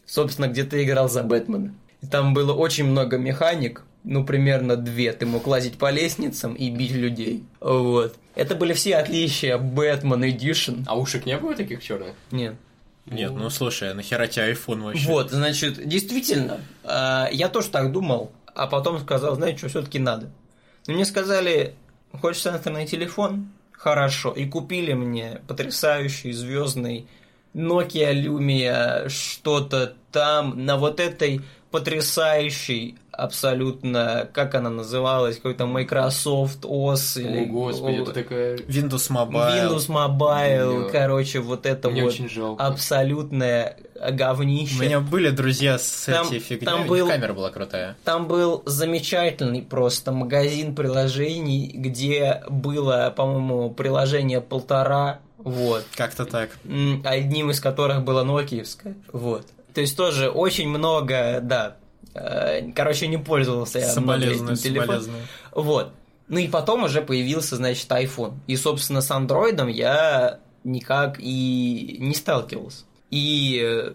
Собственно, 0.06 0.48
где 0.48 0.64
ты 0.64 0.84
играл 0.84 1.08
за 1.08 1.22
Бэтмена. 1.22 1.74
И 2.02 2.06
там 2.06 2.34
было 2.34 2.52
очень 2.52 2.84
много 2.84 3.18
механик, 3.18 3.82
ну, 4.04 4.24
примерно 4.24 4.76
две. 4.76 5.12
Ты 5.12 5.26
мог 5.26 5.46
лазить 5.46 5.78
по 5.78 5.90
лестницам 5.90 6.54
и 6.54 6.70
бить 6.70 6.92
людей. 6.92 7.44
Вот. 7.60 8.16
Это 8.34 8.54
были 8.54 8.72
все 8.72 8.96
отличия 8.96 9.58
Бэтмен 9.58 10.24
Edition. 10.24 10.84
А 10.86 10.96
ушек 10.96 11.26
не 11.26 11.36
было 11.36 11.54
таких 11.54 11.82
черных? 11.82 12.14
Нет. 12.30 12.54
Нет, 13.06 13.32
ну 13.32 13.50
слушай, 13.50 13.90
а 13.90 13.94
нахера 13.94 14.26
тебе 14.26 14.52
iPhone 14.52 14.82
вообще? 14.82 15.08
Вот, 15.08 15.30
значит, 15.30 15.88
действительно, 15.88 16.60
а, 16.84 17.28
я 17.32 17.48
тоже 17.48 17.68
так 17.68 17.90
думал, 17.90 18.30
а 18.58 18.66
потом 18.66 18.98
сказал, 18.98 19.36
знаете, 19.36 19.58
что 19.58 19.68
все-таки 19.68 19.98
надо. 20.00 20.30
Но 20.86 20.94
мне 20.94 21.04
сказали, 21.04 21.76
хочешь 22.20 22.42
сенсорный 22.42 22.86
телефон? 22.86 23.50
Хорошо. 23.72 24.32
И 24.32 24.46
купили 24.46 24.92
мне 24.94 25.40
потрясающий 25.46 26.32
звездный 26.32 27.06
Nokia 27.54 28.12
Lumia, 28.12 29.08
что-то 29.08 29.94
там, 30.10 30.64
на 30.66 30.76
вот 30.76 30.98
этой 30.98 31.40
потрясающей 31.70 32.96
абсолютно, 33.12 34.28
как 34.32 34.54
она 34.54 34.70
называлась, 34.70 35.36
какой-то 35.36 35.66
Microsoft 35.66 36.64
OS 36.64 37.20
или... 37.20 37.44
О, 37.44 37.46
господи, 37.46 38.02
это 38.02 38.12
такая... 38.12 38.56
Windows 38.56 39.10
Mobile. 39.10 39.68
Windows 39.68 39.88
Mobile, 39.88 40.78
Блин. 40.78 40.90
короче, 40.90 41.40
вот 41.40 41.66
это 41.66 41.90
Мне 41.90 42.02
вот 42.02 42.12
очень 42.12 42.28
жалко. 42.28 42.64
абсолютное 42.64 43.76
говнище. 44.10 44.78
У 44.78 44.82
меня 44.82 45.00
были 45.00 45.30
друзья 45.30 45.78
с 45.78 46.04
Там- 46.06 46.26
этой 46.26 46.38
фигней, 46.38 46.66
там 46.66 46.86
был- 46.86 47.08
камера 47.08 47.32
была 47.32 47.50
крутая. 47.50 47.96
Там 48.04 48.26
был 48.26 48.62
замечательный 48.66 49.62
просто 49.62 50.12
магазин 50.12 50.74
приложений, 50.74 51.72
где 51.74 52.42
было, 52.48 53.12
по-моему, 53.16 53.70
приложение 53.70 54.40
полтора, 54.40 55.20
вот, 55.38 55.84
Как-то 55.96 56.24
так. 56.24 56.50
Одним 57.04 57.50
из 57.50 57.60
которых 57.60 58.02
было 58.02 58.22
нокиевское, 58.24 58.96
вот. 59.12 59.46
То 59.74 59.80
есть 59.80 59.96
тоже 59.96 60.28
очень 60.30 60.68
много, 60.68 61.40
да, 61.42 61.76
Э, 62.14 62.72
Короче, 62.74 63.06
не 63.06 63.18
пользовался 63.18 63.78
я 63.80 63.88
Соболезную, 63.88 64.56
соболезную. 64.56 65.22
Вот. 65.52 65.92
Ну 66.26 66.38
и 66.38 66.48
потом 66.48 66.84
уже 66.84 67.00
появился, 67.02 67.56
значит, 67.56 67.88
iPhone. 67.90 68.34
И, 68.46 68.56
собственно, 68.56 69.00
с 69.02 69.10
андроидом 69.10 69.68
я 69.68 70.40
никак 70.64 71.16
и 71.20 71.96
не 72.00 72.14
сталкивался. 72.14 72.84
И 73.10 73.60
э, 73.64 73.92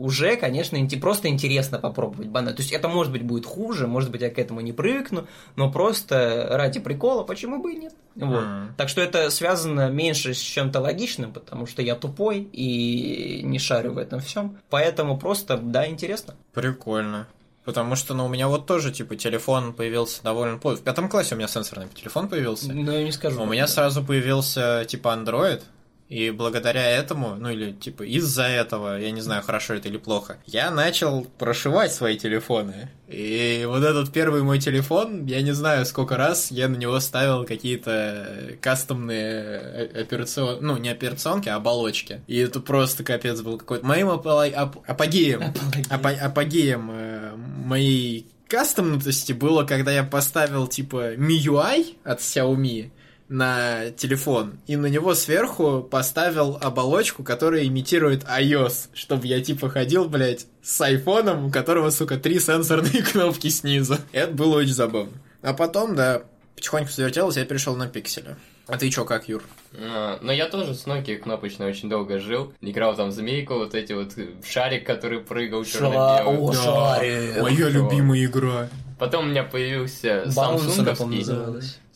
уже, 0.00 0.36
конечно, 0.36 0.78
просто 1.00 1.28
интересно 1.28 1.78
попробовать 1.78 2.28
банально. 2.28 2.56
То 2.56 2.62
есть 2.62 2.72
это, 2.72 2.88
может 2.88 3.12
быть, 3.12 3.22
будет 3.22 3.44
хуже, 3.44 3.86
может 3.86 4.10
быть, 4.10 4.22
я 4.22 4.30
к 4.30 4.38
этому 4.38 4.60
не 4.60 4.72
привыкну, 4.72 5.26
но 5.56 5.70
просто 5.70 6.48
ради 6.50 6.80
прикола, 6.80 7.22
почему 7.22 7.62
бы 7.62 7.74
и 7.74 7.76
нет? 7.76 7.94
Вот. 8.14 8.44
Мгм. 8.44 8.74
Так 8.76 8.88
что 8.88 9.00
это 9.02 9.30
связано 9.30 9.90
меньше 9.90 10.32
с 10.32 10.38
чем-то 10.38 10.80
логичным, 10.80 11.32
потому 11.32 11.66
что 11.66 11.82
я 11.82 11.94
тупой 11.96 12.48
и 12.52 13.42
не 13.44 13.58
шарю 13.58 13.92
в 13.92 13.98
этом 13.98 14.20
всем. 14.20 14.58
Поэтому 14.70 15.18
просто, 15.18 15.58
да, 15.58 15.86
интересно. 15.86 16.34
Прикольно. 16.54 17.26
Потому 17.64 17.94
что, 17.94 18.14
ну, 18.14 18.24
у 18.24 18.28
меня 18.28 18.48
вот 18.48 18.66
тоже, 18.66 18.90
типа, 18.90 19.16
телефон 19.16 19.74
появился 19.74 20.22
довольно 20.22 20.56
поздно. 20.56 20.80
В 20.80 20.84
пятом 20.84 21.10
классе 21.10 21.34
у 21.34 21.38
меня 21.38 21.46
сенсорный 21.46 21.88
телефон 21.94 22.28
появился. 22.28 22.72
Но 22.72 22.90
я 22.90 23.04
не 23.04 23.12
скажу. 23.12 23.42
У 23.42 23.46
меня 23.46 23.66
сразу 23.66 24.02
появился, 24.02 24.86
типа, 24.88 25.08
Android, 25.08 25.62
и 26.10 26.30
благодаря 26.30 26.84
этому, 26.84 27.36
ну 27.36 27.50
или 27.50 27.70
типа 27.70 28.02
из-за 28.02 28.42
этого, 28.42 28.98
я 28.98 29.12
не 29.12 29.20
знаю, 29.20 29.42
хорошо 29.42 29.74
это 29.74 29.88
или 29.88 29.96
плохо, 29.96 30.38
я 30.44 30.70
начал 30.72 31.24
прошивать 31.38 31.92
свои 31.94 32.18
телефоны. 32.18 32.90
И 33.06 33.64
вот 33.66 33.82
этот 33.84 34.12
первый 34.12 34.42
мой 34.42 34.58
телефон, 34.58 35.26
я 35.26 35.40
не 35.40 35.52
знаю, 35.52 35.86
сколько 35.86 36.16
раз 36.16 36.50
я 36.50 36.68
на 36.68 36.76
него 36.76 36.98
ставил 37.00 37.44
какие-то 37.44 38.56
кастомные 38.60 39.88
операционные, 39.94 40.60
ну 40.60 40.76
не 40.78 40.88
операционки, 40.88 41.48
а 41.48 41.56
оболочки. 41.56 42.20
И 42.26 42.36
это 42.38 42.60
просто 42.60 43.04
капец 43.04 43.40
был 43.40 43.58
какой-то. 43.58 43.86
Моим 43.86 44.08
апо- 44.08 44.52
ап- 44.52 44.82
апогеем, 44.86 45.54
апо- 45.90 46.18
апогеем 46.18 46.90
э, 46.92 47.36
моей 47.36 48.26
кастомности 48.48 49.32
было, 49.32 49.64
когда 49.64 49.92
я 49.92 50.02
поставил 50.02 50.66
типа 50.66 51.14
MIUI 51.14 51.96
от 52.02 52.18
Xiaomi, 52.20 52.90
на 53.30 53.90
телефон, 53.92 54.58
и 54.66 54.76
на 54.76 54.86
него 54.86 55.14
сверху 55.14 55.82
поставил 55.88 56.58
оболочку, 56.60 57.22
которая 57.22 57.64
имитирует 57.64 58.24
iOS, 58.24 58.88
чтобы 58.92 59.28
я 59.28 59.40
типа 59.40 59.70
ходил, 59.70 60.08
блядь, 60.08 60.46
с 60.62 60.80
айфоном, 60.80 61.46
у 61.46 61.50
которого, 61.50 61.90
сука, 61.90 62.16
три 62.16 62.40
сенсорные 62.40 63.02
кнопки 63.12 63.48
снизу. 63.48 63.96
Это 64.10 64.32
было 64.32 64.58
очень 64.58 64.74
забавно. 64.74 65.12
А 65.42 65.54
потом, 65.54 65.94
да, 65.94 66.22
потихоньку 66.56 66.90
завертелось, 66.90 67.36
я 67.36 67.44
перешел 67.44 67.76
на 67.76 67.86
пикселя. 67.86 68.36
А 68.66 68.76
ты 68.76 68.90
чё, 68.90 69.04
как, 69.04 69.28
Юр? 69.28 69.42
А, 69.74 70.18
Но 70.22 70.32
я 70.32 70.48
тоже 70.48 70.74
с 70.74 70.86
Nokia 70.86 71.16
кнопочной 71.16 71.68
очень 71.68 71.88
долго 71.88 72.18
жил. 72.18 72.52
Играл 72.60 72.96
там 72.96 73.10
в 73.10 73.12
змейку, 73.12 73.54
вот 73.54 73.74
эти 73.74 73.92
вот 73.92 74.16
э, 74.16 74.28
шарик, 74.44 74.86
который 74.86 75.20
прыгал 75.20 75.64
черно-белый. 75.64 76.38
О, 76.38 76.52
шарик. 76.52 77.42
Моя 77.42 77.68
любимая 77.68 78.24
игра. 78.24 78.68
Потом 78.98 79.26
у 79.26 79.28
меня 79.28 79.44
появился 79.44 80.24
Баунс 80.36 80.78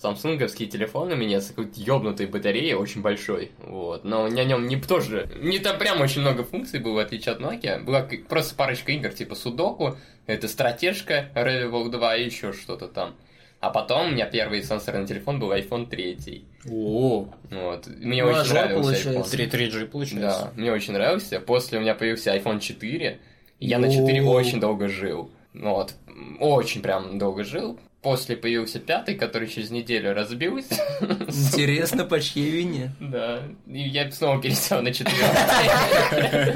она, 0.05 0.15
по-моему, 0.17 0.39
самсунговский. 0.39 0.65
называлась. 0.65 0.65
Самсунговский 0.65 0.67
телефон 0.67 1.13
у 1.13 1.17
меня 1.17 1.41
с 1.41 1.49
какой-то 1.49 1.81
ёбнутой 1.81 2.27
батареей, 2.27 2.75
очень 2.75 3.03
большой. 3.03 3.51
Вот. 3.59 4.05
Но 4.05 4.29
на 4.29 4.45
нем 4.45 4.67
не 4.67 4.77
тоже. 4.77 5.29
Не 5.41 5.59
там 5.59 5.79
прям 5.79 6.01
очень 6.01 6.21
много 6.21 6.45
функций 6.45 6.81
было, 6.81 6.95
в 6.95 6.99
отличие 6.99 7.33
от 7.35 7.41
Nokia. 7.41 7.83
Была 7.83 8.07
просто 8.29 8.55
парочка 8.55 8.93
игр, 8.93 9.11
типа 9.11 9.35
Судоку, 9.35 9.97
это 10.27 10.49
стратежка, 10.49 11.31
Revival 11.35 11.91
2 11.91 12.17
и 12.17 12.25
еще 12.25 12.53
что-то 12.53 12.89
там. 12.89 13.15
А 13.61 13.71
потом 13.71 14.09
у 14.09 14.11
меня 14.11 14.27
первый 14.27 14.63
сенсорный 14.63 15.07
телефон 15.07 15.41
был 15.41 15.51
iPhone 15.53 15.89
3. 15.89 16.45
О, 16.71 17.27
Вот. 17.51 17.87
Мне 17.87 18.23
Мажор, 18.23 18.43
очень 18.43 18.53
нравился 18.53 19.05
получается. 19.05 19.37
iPhone. 19.37 19.49
3 19.51 19.67
3G 19.69 19.87
получается. 19.87 20.53
Да, 20.55 20.61
мне 20.61 20.71
очень 20.73 20.93
нравился. 20.93 21.41
После 21.41 21.79
у 21.79 21.81
меня 21.81 21.95
появился 21.95 22.37
iPhone 22.37 22.61
4. 22.61 23.19
и 23.61 23.67
Я 23.67 23.79
на 23.79 23.91
4 23.91 24.19
Йоу. 24.19 24.31
очень 24.31 24.61
долго 24.61 24.89
жил. 24.89 25.31
Вот. 25.55 25.95
Очень 26.41 26.83
прям 26.83 27.19
долго 27.19 27.43
жил. 27.45 27.79
После 28.05 28.37
появился 28.37 28.81
пятый, 28.81 29.15
который 29.15 29.49
через 29.49 29.71
неделю 29.71 30.13
разбился. 30.13 30.75
Интересно, 31.01 32.05
по 32.05 32.21
чьей 32.21 32.51
вине? 32.51 32.93
Да. 33.01 33.41
И 33.67 33.81
я 33.81 34.11
снова 34.13 34.43
пересел 34.43 34.83
на 34.83 34.93
четвертый. 34.93 36.55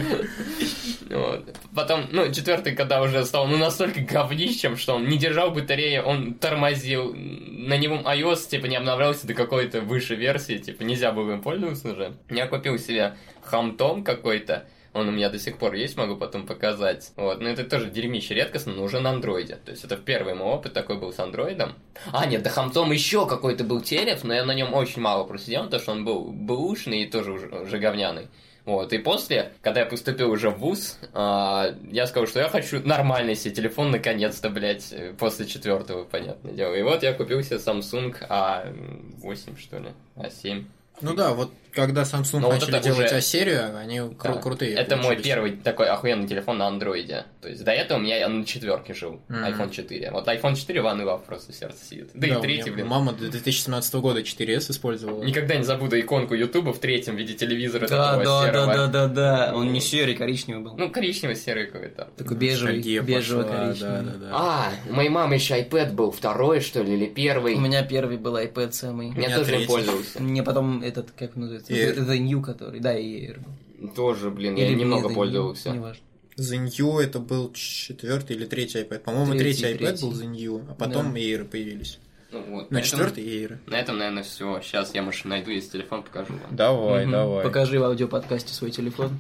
Вот. 1.09 1.57
Потом, 1.75 2.05
ну, 2.13 2.31
четвертый, 2.31 2.77
когда 2.77 3.01
уже 3.01 3.25
стал 3.25 3.47
ну, 3.47 3.57
настолько 3.57 4.01
говнищем, 4.01 4.77
что 4.77 4.97
он 4.97 5.09
не 5.09 5.17
держал 5.17 5.51
батареи, 5.51 6.01
он 6.01 6.35
тормозил. 6.35 7.15
На 7.15 7.79
нем 7.79 8.07
iOS, 8.07 8.47
типа, 8.51 8.67
не 8.67 8.77
обновлялся 8.77 9.27
до 9.27 9.33
какой-то 9.33 9.81
выше 9.81 10.17
версии, 10.17 10.59
типа, 10.59 10.83
нельзя 10.83 11.13
было 11.13 11.33
им 11.33 11.41
пользоваться 11.41 11.93
уже. 11.93 12.13
Я 12.29 12.47
купил 12.47 12.79
себе 12.79 13.17
хамтом 13.43 14.05
какой-то, 14.05 14.67
он 14.99 15.09
у 15.09 15.13
меня 15.13 15.31
до 15.31 15.39
сих 15.39 15.59
пор 15.59 15.75
есть, 15.75 15.97
могу 15.97 16.17
потом 16.17 16.47
показать. 16.47 17.13
Вот, 17.17 17.41
но 17.41 17.49
это 17.49 17.65
тоже 17.65 17.91
дерьмище 17.91 18.35
редкостно, 18.35 18.73
но 18.73 18.83
уже 18.83 19.01
на 19.01 19.11
андроиде. 19.11 19.57
То 19.65 19.71
есть 19.71 19.85
это 19.85 19.97
первый 19.97 20.35
мой 20.35 20.49
опыт 20.49 20.73
такой 20.73 20.99
был 20.99 21.13
с 21.13 21.19
андроидом. 21.19 21.75
А, 22.13 22.27
нет, 22.27 22.43
да 22.43 22.51
хамтом 22.51 22.93
еще 22.93 23.27
какой-то 23.27 23.65
был 23.65 23.81
телеф, 23.81 24.25
но 24.25 24.35
я 24.35 24.45
на 24.45 24.53
нем 24.53 24.75
очень 24.75 25.03
мало 25.03 25.25
просидел, 25.25 25.65
потому 25.65 25.83
что 25.83 25.93
он 25.93 26.05
был 26.05 26.25
бэушный 26.33 27.03
и 27.03 27.07
тоже 27.07 27.33
уже, 27.33 27.49
уже 27.49 27.79
говняный. 27.79 28.29
Вот, 28.69 28.93
и 28.93 28.99
после, 28.99 29.53
когда 29.63 29.81
я 29.81 29.87
поступил 29.87 30.31
уже 30.31 30.51
в 30.51 30.59
ВУЗ, 30.59 30.99
а, 31.15 31.75
я 31.91 32.07
сказал, 32.07 32.27
что 32.27 32.41
я 32.41 32.51
хочу 32.51 32.87
нормальный 32.87 33.35
себе 33.35 33.55
телефон, 33.55 33.91
наконец-то, 33.91 34.51
блядь, 34.51 34.93
э, 34.93 35.15
после 35.19 35.47
четвертого, 35.47 36.05
понятное 36.05 36.53
дело. 36.53 36.75
И 36.75 36.83
вот 36.83 37.03
я 37.03 37.15
купил 37.15 37.43
себе 37.43 37.57
Samsung 37.57 38.15
A8, 38.29 39.59
что 39.59 39.79
ли, 39.79 39.89
A7. 40.17 40.67
Ну 41.01 41.15
да, 41.15 41.33
вот 41.33 41.51
когда 41.75 42.03
Samsung 42.03 42.41
вот 42.41 42.53
начали 42.55 42.75
это 42.77 42.85
делать 42.85 43.07
уже- 43.07 43.17
А-серию, 43.17 43.77
они 43.77 43.99
кру- 43.99 44.17
Да. 44.23 44.33
крутые. 44.35 44.75
Это 44.75 44.97
мой 44.97 45.17
первый 45.17 45.53
такой 45.57 45.89
охуенный 45.89 46.27
телефон 46.29 46.59
на 46.59 46.67
андроиде. 46.67 47.25
То 47.41 47.49
есть 47.49 47.65
до 47.65 47.73
этого 47.73 47.99
у 47.99 48.03
меня 48.03 48.17
я 48.19 48.29
на 48.29 48.45
четверке 48.45 48.95
жил, 48.95 49.21
Мгм. 49.29 49.45
iPhone 49.45 49.71
4. 49.71 50.11
Вот 50.11 50.27
iPhone 50.29 50.55
4 50.57 50.81
One 50.81 51.03
Love 51.05 51.23
просто 51.27 51.53
в 51.53 51.55
сердце 51.55 51.85
сидит. 51.85 52.11
Да, 52.15 52.29
Да, 52.29 52.35
и 52.39 52.41
третий, 52.41 52.71
блин. 52.71 52.87
Мама 52.87 53.13
до 53.13 53.29
2017 53.31 54.01
года 54.01 54.23
4S 54.23 54.71
использовала. 54.71 55.23
Никогда 55.25 55.57
не 55.57 55.65
забуду 55.65 55.99
иконку 55.99 56.35
Ютуба 56.35 56.73
в 56.73 56.79
третьем 56.79 57.17
виде 57.17 57.35
телевизора 57.35 57.89
Да, 57.89 58.13
такого 58.19 58.25
да, 58.25 58.47
серого. 58.53 58.67
да, 58.67 58.87
да, 58.87 59.07
да, 59.09 59.09
да. 59.49 59.53
Он 59.55 59.73
не 59.73 59.81
серый, 59.81 60.15
коричневый 60.15 60.63
был. 60.63 60.77
Ну, 60.77 60.91
коричневый-серый 60.91 61.67
какой-то. 61.67 62.09
Такой 62.17 62.37
бежевый, 62.37 62.77
Ностальгия 62.77 63.03
бежево 63.03 63.43
пошла, 63.43 63.57
коричневый. 63.67 63.97
Да, 63.97 64.03
да, 64.03 64.19
да. 64.19 64.29
А, 64.33 64.73
у 64.89 64.93
моей 64.95 65.09
мамы 65.09 65.35
еще 65.35 65.61
iPad 65.61 65.93
был 65.93 66.11
второй, 66.11 66.61
что 66.61 66.83
ли, 66.83 66.95
или 66.95 67.07
первый. 67.07 67.55
У 67.55 67.61
меня 67.61 67.83
первый 67.83 68.17
был 68.17 68.37
iPad 68.37 68.73
самый. 68.73 69.13
Я 69.21 69.37
тоже 69.37 69.61
им 69.61 69.67
пользовался. 69.67 70.23
Мне 70.23 70.43
потом 70.43 70.83
этот, 70.83 71.11
как 71.13 71.35
называется, 71.37 71.58
Air. 71.69 72.03
это 72.03 72.19
New, 72.19 72.41
который, 72.43 72.81
да, 72.81 72.97
и 72.99 73.27
Air 73.27 73.41
был. 73.79 73.89
Тоже, 73.95 74.31
блин, 74.31 74.57
я 74.57 74.67
Или 74.69 74.75
немного 74.75 75.07
это 75.07 75.15
пользовался. 75.15 75.71
Неважно. 75.71 76.03
The 76.37 76.57
New 76.59 76.99
это 77.01 77.19
был 77.19 77.53
четвертый 77.53 78.37
или 78.37 78.47
третий 78.47 78.79
iPad. 78.81 79.01
По-моему, 79.01 79.33
Третий, 79.37 79.63
третий, 79.63 79.75
iPad 79.85 79.89
третий. 79.89 80.03
был 80.05 80.13
The 80.13 80.27
New, 80.27 80.63
а 80.71 80.75
потом 80.75 81.13
Да. 81.13 81.19
Air 81.19 81.45
появились. 81.45 81.99
Ну, 82.31 82.43
вот, 82.51 82.71
На 82.71 82.83
четвертый 82.83 83.25
Air. 83.25 83.59
На 83.67 83.77
этом, 83.81 83.99
наверное, 83.99 84.23
все. 84.23 84.61
Сейчас 84.63 84.95
я, 84.95 85.03
может, 85.03 85.25
найду, 85.25 85.51
если 85.51 85.71
телефон 85.79 86.03
покажу 86.03 86.35
вам. 86.35 86.55
Давай, 86.55 87.07
Мгм. 87.07 87.43
Покажи 87.43 87.81
в 87.81 87.85
аудиоподкасте 87.85 88.53
свой 88.55 88.71
телефон. 88.71 89.19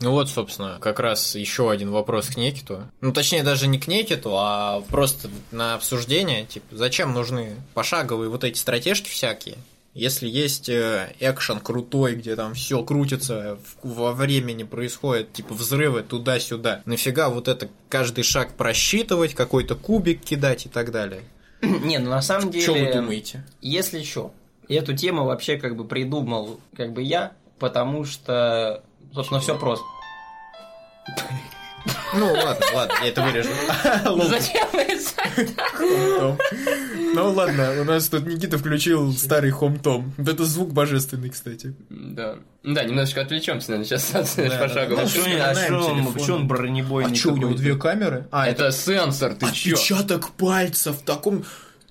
Ну 0.00 0.10
вот, 0.10 0.28
собственно, 0.28 0.78
как 0.80 0.98
раз 1.00 1.34
еще 1.36 1.70
один 1.70 1.90
вопрос 1.90 2.26
к 2.26 2.36
Некиту. 2.36 2.82
Ну, 3.00 3.12
точнее, 3.12 3.42
даже 3.42 3.68
не 3.68 3.78
к 3.78 3.86
Некиту, 3.86 4.32
а 4.36 4.82
просто 4.90 5.30
на 5.50 5.74
обсуждение. 5.74 6.44
Типа, 6.44 6.76
зачем 6.76 7.14
нужны 7.14 7.54
пошаговые 7.74 8.28
вот 8.28 8.44
эти 8.44 8.58
стратежки 8.58 9.08
всякие? 9.08 9.56
Если 9.94 10.28
есть 10.28 10.68
э, 10.68 11.14
экшен 11.20 11.60
крутой, 11.60 12.16
где 12.16 12.34
там 12.34 12.54
все 12.54 12.82
крутится, 12.82 13.58
во 13.84 14.12
времени 14.12 14.64
происходят 14.64 15.32
типа 15.32 15.54
взрывы 15.54 16.02
туда-сюда, 16.02 16.82
нафига 16.84 17.28
вот 17.28 17.46
это 17.46 17.68
каждый 17.88 18.24
шаг 18.24 18.56
просчитывать, 18.56 19.34
какой-то 19.34 19.76
кубик 19.76 20.20
кидать 20.20 20.66
и 20.66 20.68
так 20.68 20.90
далее? 20.90 21.22
Не, 21.62 21.98
ну 21.98 22.10
на 22.10 22.22
самом 22.22 22.50
деле... 22.50 22.64
Что 22.64 22.74
вы 22.74 22.92
думаете? 22.92 23.44
Если 23.60 24.02
что, 24.02 24.34
эту 24.68 24.96
тему 24.96 25.26
вообще 25.26 25.58
как 25.58 25.76
бы 25.76 25.84
придумал 25.84 26.58
как 26.76 26.92
бы 26.92 27.00
я, 27.00 27.32
потому 27.60 28.04
что, 28.04 28.82
собственно, 29.12 29.40
все 29.40 29.56
просто. 29.56 29.84
Ну 32.14 32.32
ладно, 32.32 32.66
ладно, 32.74 32.94
я 33.02 33.08
это 33.08 33.22
вырежу. 33.22 33.50
Зачем 34.28 34.68
это? 34.72 35.54
Хом-том. 35.74 36.38
Ну 37.14 37.32
ладно, 37.32 37.80
у 37.80 37.84
нас 37.84 38.08
тут 38.08 38.26
Никита 38.26 38.58
включил 38.58 39.12
старый 39.12 39.50
хом-том. 39.50 40.12
Вот 40.16 40.28
это 40.28 40.44
звук 40.44 40.72
божественный, 40.72 41.30
кстати. 41.30 41.74
Да. 41.90 42.36
Да, 42.62 42.84
немножечко 42.84 43.20
отвлечемся, 43.20 43.72
наверное, 43.72 43.98
сейчас 43.98 44.14
от 44.14 44.48
Да, 44.48 44.58
пошагового. 44.58 45.06
да, 45.36 45.50
А 45.50 45.54
что 46.18 46.34
он 46.34 46.48
бронебойный 46.48 47.12
А 47.12 47.14
что, 47.14 47.32
у 47.32 47.36
него 47.36 47.52
две 47.54 47.76
камеры? 47.76 48.26
А, 48.30 48.46
это 48.48 48.72
сенсор, 48.72 49.34
ты 49.34 49.46
чё? 49.52 49.74
отпечаток 49.74 50.30
пальца 50.30 50.92
в 50.92 51.02
таком... 51.02 51.44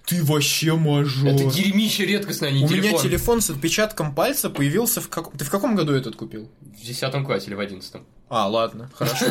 Ты 0.05 0.21
вообще 0.23 0.75
мажор. 0.75 1.29
Это 1.29 1.45
дерьмище 1.45 2.05
редкостное, 2.05 2.49
а 2.49 2.51
не 2.51 2.65
У 2.65 2.69
меня 2.69 2.81
телефон. 2.81 3.01
телефон 3.01 3.41
с 3.41 3.49
отпечатком 3.49 4.13
пальца 4.13 4.49
появился 4.49 4.99
в 4.99 5.07
каком... 5.07 5.33
Ты 5.37 5.45
в 5.45 5.49
каком 5.49 5.75
году 5.75 5.93
этот 5.93 6.15
купил? 6.17 6.49
В 6.61 6.85
десятом 6.85 7.25
классе 7.25 7.47
или 7.47 7.53
в 7.55 7.59
одиннадцатом. 7.61 8.05
А, 8.27 8.47
ладно, 8.49 8.89
хорошо. 8.95 9.25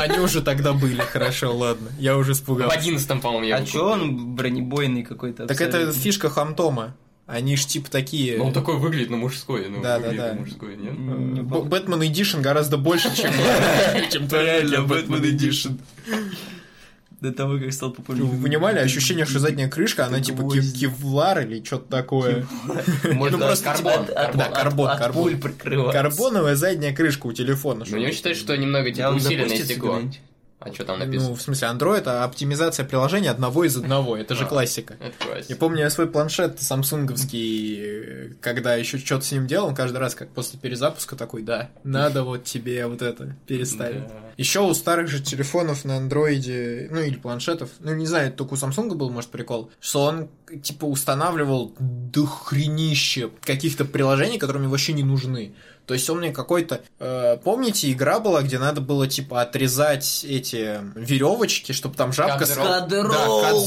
Они, 0.00 0.18
уже 0.18 0.42
тогда 0.42 0.72
были, 0.72 1.00
хорошо, 1.02 1.56
ладно. 1.56 1.90
Я 1.98 2.16
уже 2.16 2.32
В 2.34 2.36
испугался. 2.38 2.76
одиннадцатом, 2.76 3.20
по-моему, 3.20 3.46
я 3.46 3.56
А 3.58 3.60
купил. 3.60 3.84
он 3.86 4.34
бронебойный 4.34 5.04
какой-то? 5.04 5.46
Так 5.46 5.60
это 5.60 5.92
фишка 5.92 6.28
Хамтома. 6.28 6.96
Они 7.26 7.56
ж 7.56 7.64
типа 7.64 7.88
такие... 7.88 8.36
Ну, 8.38 8.46
он 8.46 8.52
такой 8.52 8.78
выглядит 8.78 9.10
на 9.10 9.16
мужской, 9.16 9.68
ну, 9.68 9.80
Да, 9.80 10.00
да, 10.00 10.10
да. 10.12 10.34
мужской, 10.34 10.76
нет? 10.76 10.92
Бэтмен 11.44 12.02
Эдишн 12.02 12.40
гораздо 12.40 12.78
больше, 12.78 13.14
чем, 13.16 13.30
чем 14.10 14.28
Реально, 14.28 14.74
Batman 14.74 14.86
Бэтмен 14.88 15.22
Edition. 15.22 15.78
До 17.22 17.32
того, 17.32 17.56
как 17.56 17.72
стал 17.72 17.90
Ну, 17.90 17.94
популярным. 17.94 18.36
Вы 18.36 18.42
понимали, 18.42 18.80
ощущение, 18.80 19.24
что 19.26 19.38
задняя 19.38 19.68
крышка, 19.68 20.06
она 20.06 20.20
типа 20.20 20.42
кевлар 20.50 21.46
или 21.46 21.62
что-то 21.62 21.88
такое. 21.88 22.48
Ну, 23.04 23.38
просто 23.38 23.64
карбон, 23.64 24.06
карбон. 24.06 24.38
Да, 24.38 24.48
карбон, 24.48 24.98
карбон. 24.98 25.92
Карбоновая 25.92 26.56
задняя 26.56 26.92
крышка 26.92 27.28
у 27.28 27.32
телефона. 27.32 27.84
Ну, 27.88 27.96
не 27.96 28.10
считать, 28.10 28.36
что 28.36 28.56
немного, 28.56 28.90
типа, 28.90 29.10
усиленное 29.10 29.56
стекло. 29.56 30.00
А 30.64 30.72
что 30.72 30.84
там 30.84 30.98
Ну, 30.98 31.04
написано? 31.06 31.34
в 31.34 31.42
смысле, 31.42 31.68
Android, 31.68 32.02
а 32.06 32.24
оптимизация 32.24 32.84
приложения 32.86 33.30
одного 33.30 33.64
из 33.64 33.76
одного. 33.76 34.16
Это 34.16 34.34
же 34.34 34.44
А. 34.44 34.46
классика. 34.46 34.94
Это 35.00 35.14
Я 35.20 35.26
классика. 35.26 35.56
помню, 35.56 35.80
я 35.80 35.90
свой 35.90 36.06
планшет 36.06 36.60
самсунговский, 36.62 38.34
когда 38.40 38.74
еще 38.74 38.98
что-то 38.98 39.24
с 39.24 39.32
ним 39.32 39.46
делал, 39.46 39.68
он 39.68 39.74
каждый 39.74 39.98
раз, 39.98 40.14
как 40.14 40.30
после 40.30 40.58
перезапуска, 40.58 41.16
такой, 41.16 41.42
да, 41.42 41.70
надо 41.84 42.22
вот 42.24 42.44
тебе 42.44 42.86
вот 42.86 43.02
это 43.02 43.36
переставить. 43.46 44.06
Да. 44.08 44.14
Еще 44.36 44.60
у 44.60 44.72
старых 44.74 45.08
же 45.08 45.20
телефонов 45.22 45.84
на 45.84 45.98
андроиде, 45.98 46.88
ну 46.90 47.00
или 47.00 47.16
планшетов, 47.16 47.70
ну 47.80 47.94
не 47.94 48.06
знаю, 48.06 48.32
только 48.32 48.54
у 48.54 48.56
Samsung 48.56 48.94
был, 48.94 49.10
может, 49.10 49.30
прикол, 49.30 49.70
что 49.80 50.02
он 50.04 50.28
типа 50.62 50.84
устанавливал 50.86 51.74
дохренище 51.78 53.30
каких-то 53.44 53.84
приложений, 53.84 54.38
которые 54.38 54.60
мне 54.62 54.70
вообще 54.70 54.92
не 54.92 55.02
нужны. 55.04 55.54
То 55.86 55.94
есть 55.94 56.08
он 56.08 56.18
мне 56.18 56.32
какой-то... 56.32 56.82
э, 56.98 57.36
помните, 57.42 57.90
игра 57.90 58.20
была, 58.20 58.42
где 58.42 58.58
надо 58.58 58.80
было 58.80 59.08
типа 59.08 59.42
отрезать 59.42 60.24
эти 60.28 60.80
веревочки, 60.94 61.72
чтобы 61.72 61.96
там 61.96 62.12
жабка... 62.12 62.44
The 62.44 63.02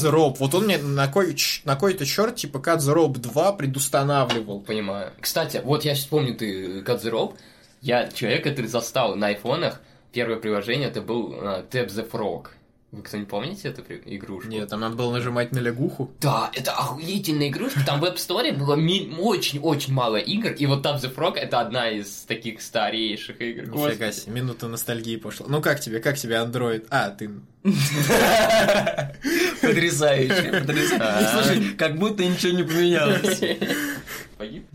Да, 0.02 0.10
rope. 0.10 0.36
Вот 0.38 0.54
он 0.54 0.64
мне 0.64 0.78
на, 0.78 1.08
кой, 1.08 1.36
на 1.64 1.76
кой-то 1.76 2.06
черт 2.06 2.36
типа 2.36 2.58
Rope 2.58 3.18
2 3.18 3.52
предустанавливал. 3.52 4.60
Понимаю. 4.60 5.12
Кстати, 5.20 5.60
вот 5.62 5.84
я 5.84 5.94
сейчас 5.94 6.06
помню, 6.06 6.34
ты 6.34 6.80
the 6.80 7.10
Rope. 7.10 7.34
Я 7.82 8.08
человек, 8.08 8.44
который 8.44 8.66
застал 8.66 9.14
на 9.14 9.28
айфонах. 9.28 9.80
Первое 10.12 10.36
приложение 10.36 10.88
это 10.88 11.02
был 11.02 11.34
а, 11.40 11.62
Tap 11.70 11.88
the 11.88 12.10
Frog. 12.10 12.46
Вы 12.92 13.02
кто-нибудь 13.02 13.28
помните 13.28 13.68
эту 13.68 13.82
игрушку? 13.82 14.48
Нет, 14.48 14.68
там 14.68 14.80
надо 14.80 14.94
было 14.94 15.12
нажимать 15.12 15.50
на 15.52 15.58
лягуху. 15.58 16.12
Да, 16.20 16.50
это 16.54 16.70
охуительная 16.72 17.48
игрушка. 17.48 17.80
Там 17.84 18.00
в 18.00 18.04
App 18.04 18.16
Store 18.16 18.52
было 18.52 18.74
очень-очень 19.20 19.92
мало 19.92 20.16
игр. 20.16 20.50
И 20.52 20.66
вот 20.66 20.86
Tap 20.86 21.00
the 21.00 21.12
Frog 21.12 21.34
это 21.34 21.60
одна 21.60 21.90
из 21.90 22.24
таких 22.28 22.62
старейших 22.62 23.40
игр. 23.40 23.62
Нифига 23.68 24.12
себе, 24.12 24.32
минута 24.34 24.68
ностальгии 24.68 25.16
пошла. 25.16 25.46
Ну 25.48 25.60
как 25.60 25.80
тебе, 25.80 25.98
как 25.98 26.16
тебе 26.16 26.36
Android? 26.36 26.86
А, 26.90 27.10
ты... 27.10 27.30
Потрясающе, 29.60 30.60
потрясающе. 30.60 31.28
Слушай, 31.32 31.74
как 31.76 31.98
будто 31.98 32.24
ничего 32.24 32.52
не 32.56 32.62
поменялось. 32.62 33.40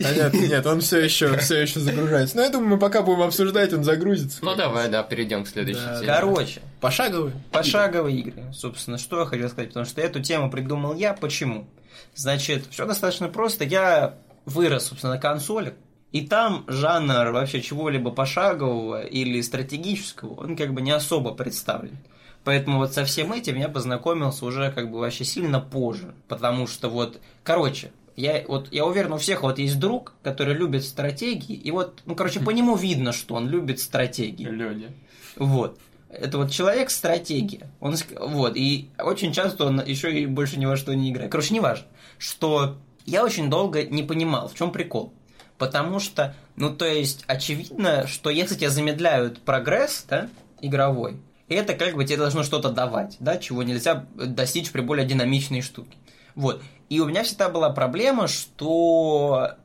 А 0.06 0.14
нет, 0.14 0.34
нет, 0.34 0.66
он 0.66 0.82
все 0.82 1.00
еще, 1.00 1.38
все 1.38 1.62
еще 1.62 1.80
загружается. 1.80 2.36
Но 2.38 2.44
я 2.44 2.50
думаю, 2.50 2.70
мы 2.72 2.80
пока 2.80 3.02
будем 3.02 3.22
обсуждать, 3.22 3.74
он 3.74 3.84
загрузится. 3.84 4.40
Ну 4.44 4.56
давай, 4.56 4.90
да, 4.90 5.04
перейдем 5.04 5.44
к 5.44 5.48
следующей 5.48 5.80
Да. 5.86 5.96
теме. 6.00 6.08
Короче, 6.08 6.62
Пошаговый. 6.80 7.34
пошаговые 7.52 8.18
игры. 8.20 8.44
Собственно, 8.54 8.98
что 8.98 9.20
я 9.20 9.26
хотел 9.26 9.50
сказать, 9.50 9.70
потому 9.70 9.86
что 9.86 10.02
эту 10.02 10.22
тему 10.22 10.50
придумал 10.52 10.96
я. 10.96 11.14
Почему? 11.14 11.68
Значит, 12.16 12.66
все 12.70 12.86
достаточно 12.86 13.28
просто. 13.30 13.64
Я 13.64 14.16
вырос, 14.46 14.86
собственно, 14.88 15.14
на 15.14 15.20
консолях, 15.20 15.74
и 16.12 16.22
там 16.28 16.66
жанр 16.68 17.32
вообще 17.32 17.62
чего-либо 17.62 18.12
пошагового 18.12 19.04
или 19.04 19.40
стратегического, 19.42 20.34
он 20.42 20.58
как 20.58 20.74
бы 20.74 20.82
не 20.82 20.92
особо 20.92 21.34
представлен. 21.34 21.98
Поэтому 22.44 22.80
вот 22.80 22.92
со 22.94 23.06
всем 23.06 23.32
этим 23.34 23.56
я 23.58 23.70
познакомился 23.70 24.46
уже 24.46 24.72
как 24.72 24.90
бы 24.90 24.98
вообще 25.00 25.24
сильно 25.24 25.60
позже. 25.60 26.16
Потому 26.28 26.66
что 26.66 26.90
вот, 26.90 27.20
короче, 27.44 27.92
я, 28.22 28.44
вот, 28.48 28.72
я 28.72 28.86
уверен, 28.86 29.14
у 29.14 29.18
всех 29.18 29.42
вот 29.42 29.58
есть 29.58 29.80
друг, 29.80 30.14
который 30.22 30.54
любит 30.54 30.84
стратегии, 30.84 31.56
и 31.56 31.72
вот, 31.72 32.02
ну, 32.06 32.16
короче, 32.16 32.40
по 32.40 32.50
нему 32.52 32.76
видно, 32.76 33.12
что 33.12 33.36
он 33.36 33.50
любит 33.50 33.80
стратегии. 33.80 34.46
Лёня. 34.46 34.94
Вот. 35.36 35.80
Это 36.10 36.38
вот 36.38 36.52
человек 36.52 36.90
стратегия. 36.92 37.72
Он, 37.80 37.96
вот, 38.20 38.56
и 38.56 38.90
очень 39.00 39.32
часто 39.34 39.66
он 39.66 39.84
еще 39.84 40.12
и 40.12 40.26
больше 40.26 40.60
ни 40.60 40.66
во 40.66 40.76
что 40.76 40.94
не 40.94 41.10
играет. 41.10 41.32
Короче, 41.32 41.54
неважно. 41.54 41.88
Что 42.18 42.78
я 43.06 43.24
очень 43.24 43.50
долго 43.50 43.84
не 43.84 44.04
понимал, 44.04 44.50
в 44.50 44.56
чем 44.56 44.72
прикол. 44.72 45.14
Потому 45.58 46.00
что, 46.00 46.36
ну, 46.56 46.76
то 46.76 46.86
есть, 46.86 47.24
очевидно, 47.28 48.08
что 48.08 48.30
если 48.30 48.56
тебя 48.56 48.70
замедляют 48.70 49.40
прогресс, 49.42 50.06
да, 50.10 50.30
игровой, 50.62 51.18
это 51.48 51.74
как 51.74 51.96
бы 51.96 52.06
тебе 52.06 52.18
должно 52.18 52.44
что-то 52.44 52.70
давать, 52.70 53.18
да, 53.20 53.38
чего 53.38 53.64
нельзя 53.64 54.06
достичь 54.16 54.72
при 54.72 54.82
более 54.82 55.06
динамичной 55.06 55.62
штуке. 55.62 55.98
Вот. 56.36 56.62
И 56.90 57.00
у 57.00 57.06
меня 57.06 57.24
всегда 57.24 57.50
была 57.50 57.70
проблема, 57.70 58.28
что 58.28 59.56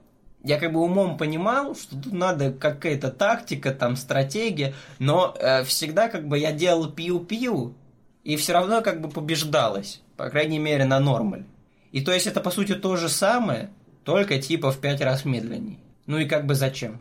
я 0.45 0.61
как 0.61 0.73
бы 0.73 0.81
умом 0.81 1.19
понимал, 1.19 1.75
что 1.75 2.01
тут 2.01 2.13
надо 2.13 2.53
какая-то 2.53 3.11
тактика, 3.11 3.73
там, 3.73 3.97
стратегия, 3.97 4.75
но 4.99 5.35
э, 5.39 5.65
всегда 5.65 6.09
как 6.09 6.29
бы 6.29 6.39
я 6.39 6.53
делал 6.53 6.89
пиу-пиу, 6.89 7.75
и 8.23 8.37
все 8.37 8.53
равно 8.53 8.81
как 8.81 9.01
бы 9.01 9.09
побеждалось, 9.09 10.03
по 10.17 10.31
крайней 10.31 10.59
мере, 10.59 10.85
на 10.85 11.01
нормаль. 11.01 11.45
И 11.91 12.01
то 12.01 12.13
есть 12.13 12.27
это, 12.27 12.41
по 12.41 12.51
сути, 12.51 12.75
то 12.75 12.97
же 12.97 13.09
самое, 13.09 13.71
только 14.05 14.41
типа 14.41 14.71
в 14.71 14.79
пять 14.79 15.01
раз 15.01 15.25
медленнее. 15.25 15.79
Ну 16.07 16.19
и 16.19 16.27
как 16.27 16.47
бы 16.47 16.55
зачем? 16.55 17.01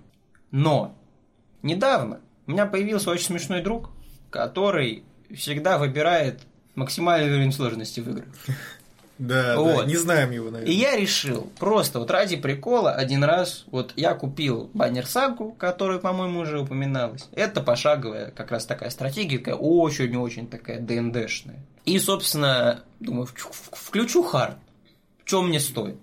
Но 0.50 0.96
недавно 1.62 2.22
у 2.48 2.52
меня 2.52 2.66
появился 2.66 3.12
очень 3.12 3.26
смешной 3.26 3.62
друг, 3.62 3.92
который 4.30 5.04
всегда 5.36 5.78
выбирает 5.78 6.42
максимальный 6.76 7.32
уровень 7.32 7.52
сложности 7.52 8.00
в 8.00 8.10
играх. 8.10 8.28
Да, 9.18 9.58
Вот. 9.58 9.78
да, 9.78 9.86
не 9.86 9.96
знаем 9.96 10.32
его, 10.32 10.50
И 10.50 10.52
наверное. 10.52 10.74
я 10.76 10.96
решил, 10.98 11.50
просто 11.58 12.00
вот 12.00 12.12
ради 12.12 12.36
прикола, 12.36 12.92
один 12.92 13.24
раз, 13.24 13.64
вот 13.68 13.94
я 13.96 14.14
купил 14.14 14.70
баннер 14.74 15.06
сагу, 15.06 15.54
которая, 15.58 16.00
по-моему, 16.00 16.42
уже 16.42 16.60
упоминалась. 16.60 17.30
Это 17.34 17.62
пошаговая 17.62 18.32
как 18.32 18.52
раз 18.52 18.66
такая 18.66 18.90
стратегия, 18.90 19.38
такая 19.38 19.56
очень-очень 19.56 20.48
такая 20.48 20.80
ДНДшная. 20.80 21.64
И, 21.86 21.98
собственно, 22.00 22.82
думаю, 23.00 23.28
включу 23.72 24.22
хард. 24.24 24.58
Что 25.24 25.42
мне 25.42 25.60
стоит? 25.60 25.96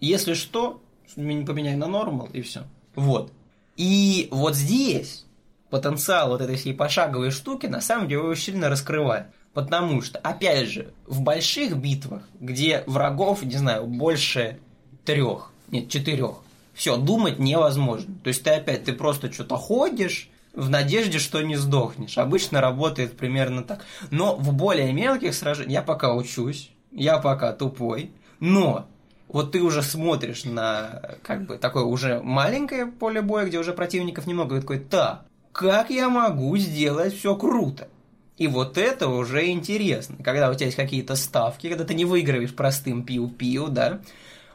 Если 0.00 0.34
что, 0.34 0.80
меня 1.16 1.46
поменяй 1.46 1.74
на 1.76 1.86
нормал, 1.86 2.28
и 2.32 2.42
все. 2.42 2.64
Вот. 2.94 3.32
И 3.76 4.28
вот 4.30 4.54
здесь 4.54 5.24
потенциал 5.70 6.30
вот 6.30 6.40
этой 6.40 6.56
всей 6.56 6.74
пошаговой 6.74 7.30
штуки 7.30 7.66
на 7.66 7.80
самом 7.80 8.08
деле 8.08 8.22
очень 8.22 8.44
сильно 8.44 8.68
раскрывает. 8.68 9.26
Потому 9.58 10.02
что, 10.02 10.20
опять 10.20 10.68
же, 10.68 10.92
в 11.08 11.20
больших 11.20 11.76
битвах, 11.78 12.22
где 12.38 12.84
врагов, 12.86 13.42
не 13.42 13.56
знаю, 13.56 13.88
больше 13.88 14.60
трех, 15.04 15.50
нет, 15.72 15.88
четырех, 15.88 16.36
все, 16.74 16.96
думать 16.96 17.40
невозможно. 17.40 18.14
То 18.22 18.28
есть 18.28 18.44
ты 18.44 18.50
опять, 18.50 18.84
ты 18.84 18.92
просто 18.92 19.32
что-то 19.32 19.56
ходишь, 19.56 20.30
в 20.54 20.70
надежде, 20.70 21.18
что 21.18 21.42
не 21.42 21.56
сдохнешь. 21.56 22.18
Обычно 22.18 22.60
работает 22.60 23.16
примерно 23.16 23.64
так. 23.64 23.84
Но 24.12 24.36
в 24.36 24.52
более 24.52 24.92
мелких 24.92 25.34
сражениях 25.34 25.72
я 25.72 25.82
пока 25.82 26.14
учусь, 26.14 26.70
я 26.92 27.18
пока 27.18 27.52
тупой, 27.52 28.12
но 28.38 28.86
вот 29.26 29.50
ты 29.50 29.60
уже 29.60 29.82
смотришь 29.82 30.44
на 30.44 31.16
как 31.24 31.46
бы 31.46 31.58
такое 31.58 31.82
уже 31.82 32.20
маленькое 32.22 32.86
поле 32.86 33.22
боя, 33.22 33.46
где 33.46 33.58
уже 33.58 33.72
противников 33.72 34.28
немного, 34.28 34.56
и 34.56 34.60
такой, 34.60 34.78
так, 34.78 35.24
как 35.50 35.90
я 35.90 36.08
могу 36.08 36.56
сделать 36.58 37.12
все 37.12 37.34
круто? 37.34 37.88
И 38.38 38.46
вот 38.46 38.78
это 38.78 39.08
уже 39.08 39.48
интересно, 39.48 40.16
когда 40.22 40.48
у 40.48 40.54
тебя 40.54 40.66
есть 40.66 40.76
какие-то 40.76 41.16
ставки, 41.16 41.68
когда 41.68 41.84
ты 41.84 41.94
не 41.94 42.04
выигрываешь 42.04 42.54
простым 42.54 43.04
пиу-пиу, 43.04 43.68
да, 43.68 44.00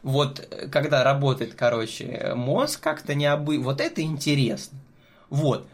вот 0.03 0.47
э, 0.49 0.67
когда 0.69 1.03
работает, 1.03 1.53
короче, 1.53 2.33
мозг 2.35 2.81
как-то 2.81 3.13
необы... 3.13 3.59
Вот 3.59 3.81
это 3.81 4.01
интересно. 4.01 4.79
Вот. 5.29 5.67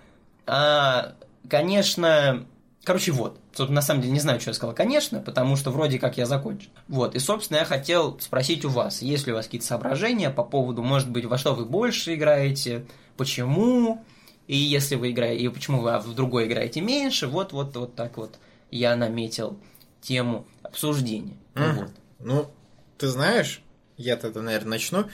А, 0.48 1.14
конечно, 1.48 2.46
короче, 2.84 3.12
вот. 3.12 3.40
Собственно, 3.54 3.76
на 3.76 3.82
самом 3.82 4.02
деле 4.02 4.14
не 4.14 4.20
знаю, 4.20 4.40
что 4.40 4.52
я 4.52 4.54
сказал, 4.54 4.74
конечно, 4.74 5.20
потому 5.20 5.56
что 5.56 5.70
вроде 5.70 6.00
как 6.00 6.18
я 6.18 6.26
закончил. 6.26 6.70
Вот, 6.88 7.16
и, 7.16 7.20
собственно, 7.20 7.58
я 7.58 7.66
хотел 7.66 8.20
спросить 8.20 8.64
у 8.64 8.70
вас, 8.70 9.02
есть 9.02 9.28
ли 9.28 9.34
у 9.34 9.36
вас 9.36 9.46
какие-то 9.46 9.68
соображения 9.68 10.30
по 10.30 10.44
поводу, 10.44 10.82
может 10.82 11.10
быть, 11.10 11.26
во 11.26 11.38
что 11.38 11.54
вы 11.54 11.66
больше 11.66 12.16
играете, 12.16 12.86
почему, 13.18 14.04
и 14.50 14.56
если 14.56 14.96
вы 14.96 15.12
играете, 15.12 15.44
и 15.44 15.48
почему 15.50 15.80
вы 15.80 16.00
в 16.00 16.16
другой 16.16 16.48
играете 16.48 16.82
меньше, 16.82 17.28
вот, 17.28 17.54
вот, 17.54 17.76
вот 17.78 17.94
так 17.94 18.18
вот 18.18 18.40
я 18.72 18.96
наметил 18.96 19.60
тему 20.02 20.48
обсуждения. 20.64 21.38
Мгм. 21.54 21.76
Вот. 21.76 21.90
Ну, 22.18 22.52
ты 22.98 23.10
знаешь, 23.10 23.62
я 23.96 24.16
тогда, 24.16 24.42
наверное, 24.42 24.72
начну. 24.72 25.06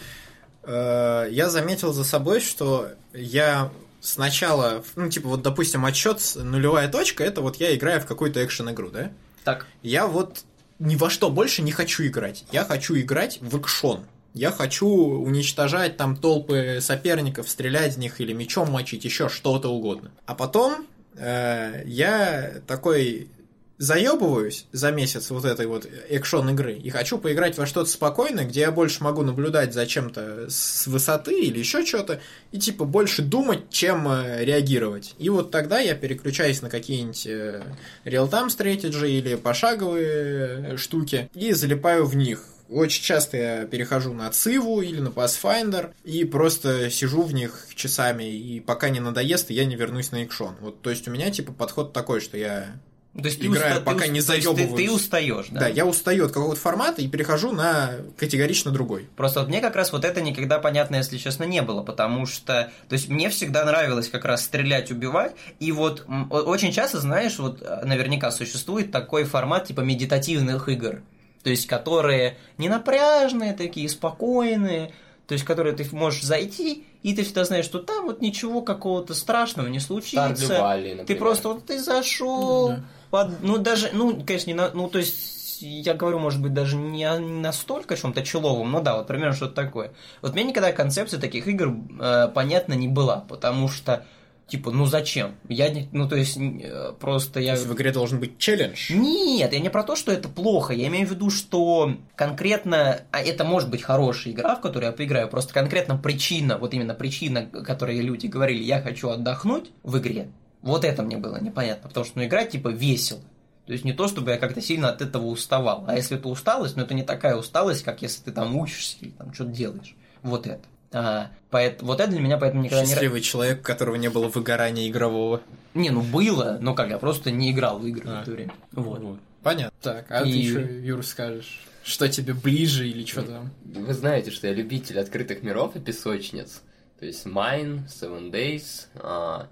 Э, 0.64 1.28
Я 1.30 1.50
заметил 1.50 1.92
за 1.92 2.06
собой, 2.06 2.40
что 2.40 2.88
я 3.12 3.74
сначала, 4.00 4.86
ну, 4.96 5.10
типа, 5.10 5.28
вот, 5.28 5.42
допустим, 5.42 5.84
отчет 5.84 6.22
нулевая 6.36 6.88
точка, 6.88 7.26
это 7.26 7.42
вот 7.42 7.58
я 7.58 7.76
играю 7.76 8.00
в 8.00 8.06
какую-то 8.06 8.42
экшен-игру, 8.42 8.90
да? 8.90 9.12
Так, 9.44 9.68
Я 9.84 10.08
вот 10.08 10.46
ни 10.80 10.96
во 10.96 11.10
что 11.10 11.30
больше 11.30 11.62
не 11.62 11.74
хочу 11.74 12.06
играть. 12.06 12.46
Я 12.54 12.64
хочу 12.64 12.98
играть 12.98 13.40
в 13.42 13.58
экшон. 13.58 14.06
Я 14.36 14.52
хочу 14.52 14.88
уничтожать 14.88 15.96
там 15.96 16.18
толпы 16.18 16.80
соперников, 16.82 17.50
стрелять 17.50 17.96
в 17.96 18.00
них 18.00 18.20
или 18.20 18.34
мечом 18.34 18.70
мочить, 18.70 19.06
еще 19.06 19.30
что-то 19.30 19.70
угодно. 19.70 20.12
А 20.26 20.36
потом 20.36 20.86
э, 21.16 21.84
я 21.86 22.56
такой 22.68 23.30
заебываюсь 23.78 24.68
за 24.74 24.92
месяц 24.92 25.30
вот 25.32 25.46
этой 25.46 25.68
вот 25.68 25.88
экшон 26.10 26.50
игры 26.50 26.74
и 26.74 26.90
хочу 26.90 27.18
поиграть 27.18 27.58
во 27.58 27.66
что-то 27.66 27.90
спокойное, 27.90 28.46
где 28.46 28.62
я 28.62 28.72
больше 28.72 29.04
могу 29.04 29.22
наблюдать 29.22 29.74
за 29.74 29.86
чем-то 29.86 30.50
с 30.50 30.86
высоты 30.88 31.40
или 31.40 31.60
еще 31.60 31.86
что-то, 31.86 32.20
и 32.52 32.60
типа 32.60 32.84
больше 32.84 33.22
думать, 33.22 33.70
чем 33.70 34.06
э, 34.10 34.44
реагировать. 34.44 35.16
И 35.18 35.30
вот 35.30 35.50
тогда 35.50 35.80
я 35.80 35.96
переключаюсь 35.96 36.62
на 36.62 36.70
какие-нибудь 36.70 37.26
э, 37.26 37.64
real-time 38.04 38.48
strategy 38.48 39.10
или 39.10 39.36
пошаговые 39.36 40.74
э, 40.74 40.78
штуки 40.78 41.30
и 41.34 41.54
залипаю 41.54 42.06
в 42.06 42.18
них. 42.18 42.44
Очень 42.70 43.04
часто 43.04 43.38
я 43.38 43.66
перехожу 43.66 44.14
на 44.14 44.30
Циву 44.32 44.82
или 44.82 45.00
на 45.00 45.10
Pathfinder 45.10 45.94
и 46.04 46.26
просто 46.26 46.90
сижу 46.90 47.22
в 47.22 47.34
них 47.34 47.68
часами, 47.76 48.24
и 48.24 48.60
пока 48.60 48.90
не 48.90 49.00
надоест, 49.00 49.52
я 49.52 49.66
не 49.66 49.76
вернусь 49.76 50.12
на 50.12 50.24
экшон. 50.24 50.56
Вот, 50.62 50.82
то 50.82 50.90
есть 50.90 51.08
у 51.08 51.12
меня 51.12 51.30
типа 51.30 51.54
подход 51.54 51.94
такой, 51.94 52.22
что 52.22 52.38
я 52.38 52.80
То 53.14 53.26
есть 53.26 53.40
Играю, 53.40 53.76
ты, 53.76 53.80
уста- 53.80 53.82
пока 53.82 54.06
ты, 54.06 54.12
не 54.12 54.18
есть 54.18 54.30
ты, 54.30 54.68
ты 54.68 54.92
устаешь, 54.92 55.48
да? 55.52 55.62
Да, 55.62 55.68
я 55.68 55.86
устаю 55.86 56.26
от 56.26 56.32
какого-то 56.32 56.60
формата 56.60 57.02
и 57.04 57.08
перехожу 57.08 57.52
на 57.52 57.92
категорично 58.18 58.72
другой. 58.72 59.08
Просто 59.16 59.42
вот 59.42 59.50
мне 59.50 59.62
как 59.62 59.76
раз 59.76 59.92
вот 59.92 60.04
это 60.04 60.22
никогда 60.22 60.58
понятно, 60.58 60.96
если 60.96 61.18
честно, 61.18 61.44
не 61.44 61.62
было, 61.62 61.84
потому 61.84 62.26
что, 62.26 62.72
то 62.90 62.94
есть 62.94 63.10
мне 63.10 63.30
всегда 63.30 63.64
нравилось 63.64 64.10
как 64.10 64.26
раз 64.26 64.44
стрелять, 64.44 64.92
убивать, 64.92 65.36
и 65.60 65.72
вот 65.72 66.06
очень 66.30 66.72
часто, 66.72 67.00
знаешь, 67.00 67.38
вот 67.38 67.62
э, 67.62 67.86
наверняка 67.86 68.32
существует 68.32 68.92
такой 68.92 69.24
формат 69.24 69.68
типа 69.68 69.82
медитативных 69.82 70.68
игр, 70.68 71.02
то 71.46 71.52
есть 71.52 71.68
которые 71.68 72.38
не 72.58 72.70
напряжные 72.70 73.54
такие, 73.54 73.88
спокойные, 73.88 74.92
то 75.28 75.34
есть 75.34 75.46
которые 75.46 75.76
ты 75.76 75.88
можешь 75.96 76.24
зайти, 76.24 76.86
и 77.04 77.16
ты 77.16 77.22
всегда 77.24 77.46
знаешь, 77.46 77.66
что 77.66 77.78
там 77.78 78.08
вот 78.08 78.20
ничего 78.20 78.64
какого-то 78.64 79.14
страшного 79.14 79.68
не 79.68 79.80
случится. 79.80 80.56
Valley, 80.56 81.06
Ты 81.06 81.16
просто 81.16 81.50
вот 81.50 81.68
ты 81.68 81.80
зашел, 81.80 82.70
Да. 82.70 82.84
под- 83.12 83.44
ну 83.44 83.60
даже, 83.60 83.92
ну 83.94 84.24
конечно, 84.26 84.48
не 84.50 84.56
на, 84.56 84.72
ну 84.72 84.90
то 84.90 84.98
есть 84.98 85.62
я 85.62 85.94
говорю, 85.94 86.18
может 86.18 86.42
быть, 86.42 86.56
даже 86.56 86.78
не 86.78 87.08
настолько 87.20 87.96
чем-то 87.96 88.24
человом, 88.24 88.72
но 88.72 88.82
да, 88.82 88.98
вот 88.98 89.06
примерно 89.06 89.36
что-то 89.36 89.54
такое. 89.54 89.92
Вот 90.24 90.34
мне 90.34 90.46
никогда 90.46 90.72
концепция 90.72 91.20
таких 91.20 91.48
игр 91.48 91.76
э, 92.00 92.28
понятна 92.34 92.74
не 92.74 92.88
была, 92.88 93.18
потому 93.30 93.70
что 93.70 94.04
типа, 94.48 94.72
ну 94.72 94.86
зачем? 94.86 95.36
Я 95.50 95.70
не, 95.70 95.90
ну 95.92 96.08
то 96.08 96.16
есть 96.16 96.38
э, 96.38 96.94
просто 97.00 97.34
То 97.36 97.40
я 97.40 97.54
есть 97.54 97.66
в 97.66 97.74
игре 97.74 97.92
должен 97.92 98.20
быть 98.20 98.38
челлендж. 98.38 98.92
нет, 98.94 99.54
я 99.54 99.60
не 99.60 99.70
про 99.70 99.84
то, 99.84 99.96
что 99.96 100.12
это 100.12 100.30
плохо. 100.30 100.74
Я 100.74 100.88
имею 100.88 101.08
в 101.08 101.12
виду, 101.12 101.30
что 101.30 101.96
конкретно, 102.16 103.02
а 103.12 103.22
это 103.22 103.44
может 103.44 103.70
быть 103.70 103.82
хорошая 103.82 104.34
игра, 104.34 104.56
в 104.56 104.62
которую 104.62 104.92
я 104.92 104.96
поиграю, 104.96 105.28
просто 105.28 105.54
конкретно 105.54 105.98
причина, 105.98 106.58
вот 106.58 106.74
именно 106.74 106.94
причина, 106.94 107.46
которой 107.46 108.00
люди 108.02 108.28
говорили, 108.28 108.64
я 108.64 108.82
хочу 108.82 109.10
отдохнуть 109.10 109.72
в 109.84 109.98
игре, 109.98 110.30
вот 110.62 110.84
это 110.84 111.04
мне 111.04 111.18
было 111.18 111.42
непонятно, 111.42 111.90
потому 111.90 112.06
что 112.06 112.20
ну, 112.20 112.26
играть 112.26 112.52
типа 112.52 112.70
весело. 112.70 113.22
То 113.66 113.74
есть 113.74 113.84
не 113.84 113.94
то, 113.94 114.08
чтобы 114.08 114.32
я 114.32 114.38
как-то 114.38 114.62
сильно 114.62 114.90
от 114.90 115.02
этого 115.02 115.26
уставал. 115.26 115.86
А 115.88 115.96
если 115.96 116.18
это 116.18 116.30
усталость, 116.30 116.76
ну 116.76 116.84
это 116.84 116.94
не 116.94 117.02
такая 117.04 117.36
усталость, 117.36 117.84
как 117.84 118.04
если 118.04 118.22
ты 118.22 118.32
там 118.32 118.56
учишься 118.56 118.98
или 119.02 119.10
там 119.10 119.34
что-то 119.34 119.52
делаешь. 119.52 119.96
Вот 120.22 120.46
это. 120.46 120.64
А, 120.98 121.30
поэт- 121.52 121.82
вот 121.82 122.00
это 122.00 122.10
для 122.10 122.22
меня 122.22 122.38
поэтому 122.38 122.64
никогда 122.64 122.86
не... 122.86 122.90
Счастливый 122.90 123.20
человек, 123.20 123.60
у 123.60 123.64
которого 123.64 123.96
не 123.96 124.10
было 124.10 124.30
выгорания 124.30 124.88
игрового. 124.88 125.42
Не, 125.74 125.90
ну 125.90 126.02
было, 126.02 126.58
но 126.62 126.74
как, 126.74 126.90
я 126.90 126.98
просто 126.98 127.32
не 127.32 127.52
играл 127.52 127.80
в 127.80 127.86
игры 127.86 128.04
А. 128.08 128.20
в 128.20 128.22
это 128.22 128.32
время. 128.32 128.54
Вот. 128.72 129.20
Понятно. 129.44 129.78
Так, 129.82 130.06
а 130.10 130.24
И- 130.24 130.32
ты 130.32 130.50
что, 130.50 130.60
Юр, 130.62 131.06
скажешь? 131.06 131.66
Что 131.84 132.08
тебе 132.08 132.34
ближе 132.34 132.88
или 132.88 133.06
что 133.06 133.24
там? 133.24 133.52
Вы 133.66 133.94
знаете, 133.94 134.32
что 134.32 134.48
я 134.48 134.54
любитель 134.54 134.98
открытых 134.98 135.44
миров 135.44 135.76
и 135.76 135.80
песочниц. 135.82 136.62
То 137.00 137.06
есть 137.06 137.26
Mine, 137.28 137.82
Seven 137.88 138.32
Days, 138.32 138.86
а, 138.96 139.48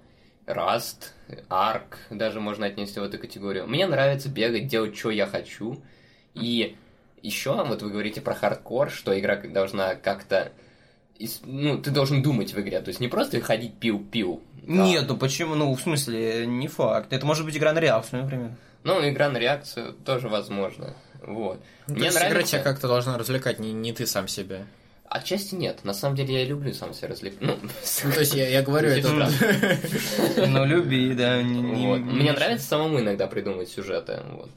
Rust, 0.46 1.10
Ark, 1.50 1.96
даже 2.10 2.40
можно 2.40 2.66
отнести 2.66 2.98
в 2.98 3.02
эту 3.02 3.18
категорию. 3.18 3.66
Мне 3.66 3.86
нравится 3.86 4.30
бегать, 4.30 4.66
делать, 4.66 4.96
что 4.96 5.10
я 5.10 5.26
хочу. 5.26 5.82
И 6.32 6.74
еще, 7.22 7.62
вот 7.64 7.82
вы 7.82 7.90
говорите 7.90 8.22
про 8.22 8.34
хардкор, 8.34 8.90
что 8.90 9.18
игра 9.18 9.36
должна 9.36 9.94
как-то... 9.94 10.50
Ну, 11.44 11.78
ты 11.78 11.90
должен 11.90 12.22
думать 12.22 12.52
в 12.52 12.60
игре, 12.60 12.80
то 12.80 12.88
есть 12.88 13.00
не 13.00 13.08
просто 13.08 13.40
ходить 13.40 13.74
пил-пил. 13.74 14.42
а- 14.62 14.70
Нет, 14.70 15.04
ну 15.08 15.16
почему? 15.16 15.54
Ну, 15.54 15.72
в 15.74 15.80
смысле, 15.80 16.46
не 16.46 16.68
факт. 16.68 17.12
Это 17.12 17.24
может 17.24 17.44
быть 17.44 17.56
игра 17.56 17.72
на 17.72 17.78
реакцию, 17.78 18.22
например. 18.24 18.50
Ну, 18.82 19.08
игра 19.08 19.30
на 19.30 19.38
реакцию 19.38 19.94
тоже 20.04 20.28
возможно. 20.28 20.94
Вот. 21.22 21.58
Ну, 21.86 21.94
то 21.94 21.98
Мне 21.98 22.04
есть 22.06 22.16
игра 22.18 22.28
нравится... 22.28 22.52
тебя 22.52 22.62
как-то 22.62 22.88
должна 22.88 23.16
развлекать, 23.16 23.58
не, 23.58 23.72
не 23.72 23.92
ты 23.92 24.06
сам 24.06 24.28
себя. 24.28 24.66
Отчасти 25.08 25.54
нет. 25.54 25.84
На 25.84 25.94
самом 25.94 26.16
деле 26.16 26.40
я 26.40 26.44
люблю 26.44 26.72
сам 26.74 26.92
себя 26.92 27.08
развлекать. 27.08 27.40
Ну, 27.40 27.56
Ну, 28.04 28.12
то 28.12 28.20
есть 28.20 28.34
я, 28.34 28.48
я 28.48 28.62
говорю, 28.62 28.88
это... 28.90 29.08
Ну, 30.48 30.64
люби, 30.64 31.14
да. 31.14 31.36
Мне 31.36 32.32
нравится 32.32 32.66
самому 32.66 33.00
иногда 33.00 33.26
придумывать 33.26 33.68
сюжеты. 33.68 34.20
Вот. 34.32 34.50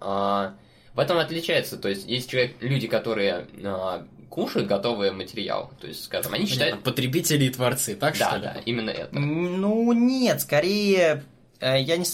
А, 0.00 0.54
в 0.94 1.00
этом 1.00 1.18
отличается. 1.18 1.76
То 1.76 1.88
есть 1.88 2.06
есть 2.06 2.30
человек, 2.30 2.54
люди, 2.60 2.86
которые 2.86 3.46
а, 3.64 4.06
кушают 4.34 4.66
готовый 4.66 5.12
материал. 5.12 5.70
То 5.80 5.86
есть, 5.86 6.04
скажем, 6.04 6.34
они 6.34 6.44
Понятно, 6.44 6.64
считают... 6.64 6.82
Потребители 6.82 7.44
и 7.44 7.50
творцы, 7.50 7.94
так 7.94 8.18
Да, 8.18 8.28
что 8.30 8.36
ли? 8.36 8.42
да, 8.42 8.56
именно 8.66 8.90
это. 8.90 9.16
Ну, 9.16 9.92
нет, 9.92 10.40
скорее, 10.40 11.22
э, 11.60 11.80
я 11.80 11.96
не 11.96 12.04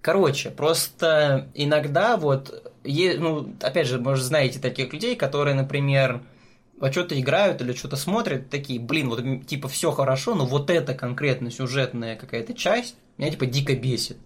Короче, 0.00 0.48
просто 0.50 1.48
иногда 1.54 2.16
вот, 2.16 2.72
е- 2.84 3.18
ну, 3.18 3.52
опять 3.60 3.86
же, 3.86 3.98
может, 3.98 4.24
знаете 4.24 4.58
таких 4.58 4.92
людей, 4.94 5.14
которые, 5.14 5.54
например, 5.54 6.22
во 6.78 6.90
что-то 6.90 7.20
играют 7.20 7.60
или 7.60 7.74
что-то 7.74 7.96
смотрят, 7.96 8.48
такие, 8.48 8.80
блин, 8.80 9.10
вот 9.10 9.46
типа 9.46 9.68
все 9.68 9.90
хорошо, 9.90 10.34
но 10.34 10.46
вот 10.46 10.70
эта 10.70 10.94
конкретно 10.94 11.50
сюжетная 11.50 12.16
какая-то 12.16 12.54
часть 12.54 12.96
меня 13.18 13.30
типа 13.30 13.46
дико 13.46 13.74
бесит. 13.74 14.16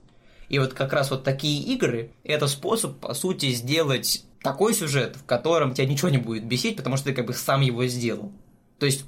И 0.52 0.58
вот 0.58 0.74
как 0.74 0.92
раз 0.92 1.10
вот 1.10 1.24
такие 1.24 1.62
игры– 1.62 2.10
это 2.24 2.46
способ, 2.46 2.98
по 2.98 3.14
сути, 3.14 3.52
сделать 3.52 4.22
такой 4.42 4.74
сюжет, 4.74 5.16
в 5.16 5.24
котором 5.24 5.72
тебя 5.72 5.86
ничего 5.86 6.10
не 6.10 6.18
будет 6.18 6.44
бесить, 6.44 6.76
потому 6.76 6.98
что 6.98 7.06
ты 7.06 7.14
как 7.14 7.24
бы 7.24 7.32
сам 7.32 7.62
его 7.62 7.86
сделал. 7.86 8.30
То 8.78 8.84
есть 8.84 9.06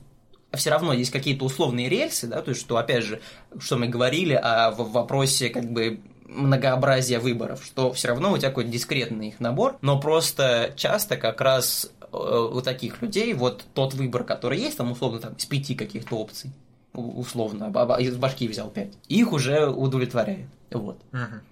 все 0.54 0.70
равно 0.70 0.94
есть 0.94 1.10
какие-то 1.10 1.44
условные 1.44 1.90
рельсы, 1.90 2.28
да, 2.28 2.40
то 2.40 2.48
есть 2.48 2.62
что, 2.62 2.78
опять 2.78 3.04
же, 3.04 3.20
что 3.58 3.76
мы 3.76 3.88
говорили 3.88 4.32
о 4.32 4.70
в 4.70 4.90
вопросе 4.92 5.50
как 5.50 5.70
бы 5.70 6.00
многообразия 6.24 7.18
выборов, 7.18 7.62
что 7.62 7.92
все 7.92 8.08
равно 8.08 8.32
у 8.32 8.38
тебя 8.38 8.48
какой-то 8.48 8.70
дискретный 8.70 9.28
их 9.28 9.38
набор, 9.38 9.76
но 9.82 10.00
просто 10.00 10.72
часто 10.76 11.18
как 11.18 11.42
раз 11.42 11.92
э, 12.00 12.16
у 12.16 12.62
таких 12.62 13.02
людей 13.02 13.34
вот 13.34 13.66
тот 13.74 13.92
выбор, 13.92 14.24
который 14.24 14.58
есть, 14.58 14.78
там 14.78 14.92
условно 14.92 15.18
там 15.18 15.34
из 15.34 15.44
пяти 15.44 15.74
каких-то 15.74 16.16
опций, 16.16 16.52
условно, 16.94 17.66
из 17.98 18.16
башки 18.16 18.48
взял 18.48 18.70
пять, 18.70 18.94
их 19.08 19.32
уже 19.32 19.68
удовлетворяет. 19.68 20.46
Вот. 20.78 21.00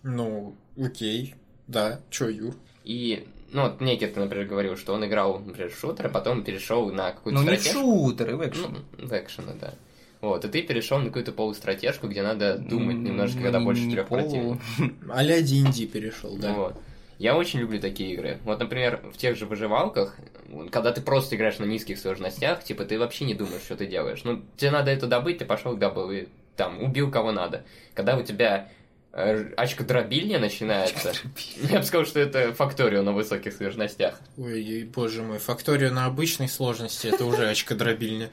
Ну, 0.03 0.55
окей. 0.81 1.35
Да, 1.67 2.01
чё, 2.11 2.29
Юр? 2.29 2.55
И, 2.85 3.27
ну, 3.53 3.63
вот 3.63 3.81
Некер, 3.81 4.11
например, 4.17 4.47
говорил, 4.47 4.77
что 4.77 4.93
он 4.95 5.05
играл, 5.07 5.39
например, 5.39 5.71
в 5.71 5.79
шутер, 5.79 6.07
а 6.07 6.09
потом 6.09 6.43
перешел 6.45 6.91
на 6.93 7.13
какую-то 7.13 7.41
Ну, 7.41 7.49
не 7.51 7.57
в 7.57 7.63
шутеры, 7.63 8.37
в 8.37 8.47
экшен. 8.47 8.79
Ну, 8.99 9.07
в 9.07 9.13
экшены, 9.13 9.53
да. 9.61 9.75
Вот, 10.21 10.45
и 10.45 10.49
ты 10.49 10.63
перешел 10.63 10.99
на 10.99 11.07
какую-то 11.07 11.33
полустратежку, 11.33 12.07
где 12.09 12.23
надо 12.23 12.57
думать 12.59 12.97
немножко, 12.97 13.39
ну, 13.39 13.43
когда 13.45 13.59
не- 13.59 13.65
больше 13.65 13.83
не 13.83 13.95
трех 13.95 14.09
полу. 14.09 14.21
противников. 14.23 14.63
А-ля 15.11 15.41
D&D 15.41 15.87
перешел, 15.87 16.37
да. 16.37 16.53
Вот. 16.53 16.77
Я 17.19 17.37
очень 17.37 17.61
люблю 17.61 17.81
такие 17.81 18.15
игры. 18.15 18.39
Вот, 18.45 18.59
например, 18.59 19.01
в 19.13 19.17
тех 19.17 19.37
же 19.37 19.47
выживалках, 19.47 20.17
когда 20.71 20.93
ты 20.93 21.01
просто 21.01 21.37
играешь 21.37 21.59
на 21.59 21.65
низких 21.65 21.99
сложностях, 21.99 22.63
типа 22.65 22.85
ты 22.85 22.99
вообще 22.99 23.25
не 23.25 23.35
думаешь, 23.35 23.63
что 23.63 23.77
ты 23.77 23.87
делаешь. 23.87 24.23
Ну, 24.25 24.43
тебе 24.57 24.71
надо 24.73 24.91
это 24.91 25.07
добыть, 25.07 25.39
ты 25.39 25.45
пошел 25.45 25.77
добыл 25.77 26.11
и 26.11 26.27
там 26.57 26.83
убил 26.83 27.11
кого 27.11 27.31
надо. 27.33 27.65
Когда 27.95 28.17
у 28.17 28.23
тебя 28.23 28.69
очкодробильня 29.13 30.39
начинается, 30.39 31.13
я 31.71 31.79
бы 31.79 31.85
сказал, 31.85 32.07
что 32.07 32.19
это 32.21 32.53
факторио 32.55 33.03
на 33.03 33.13
высоких 33.13 33.53
сложностях. 33.53 34.19
Ой, 34.39 34.89
боже 34.95 35.23
мой, 35.23 35.39
факторию 35.39 35.93
на 35.93 36.07
обычной 36.07 36.49
сложности, 36.49 37.09
это 37.09 37.25
уже 37.25 37.49
очкодробильня. 37.49 38.31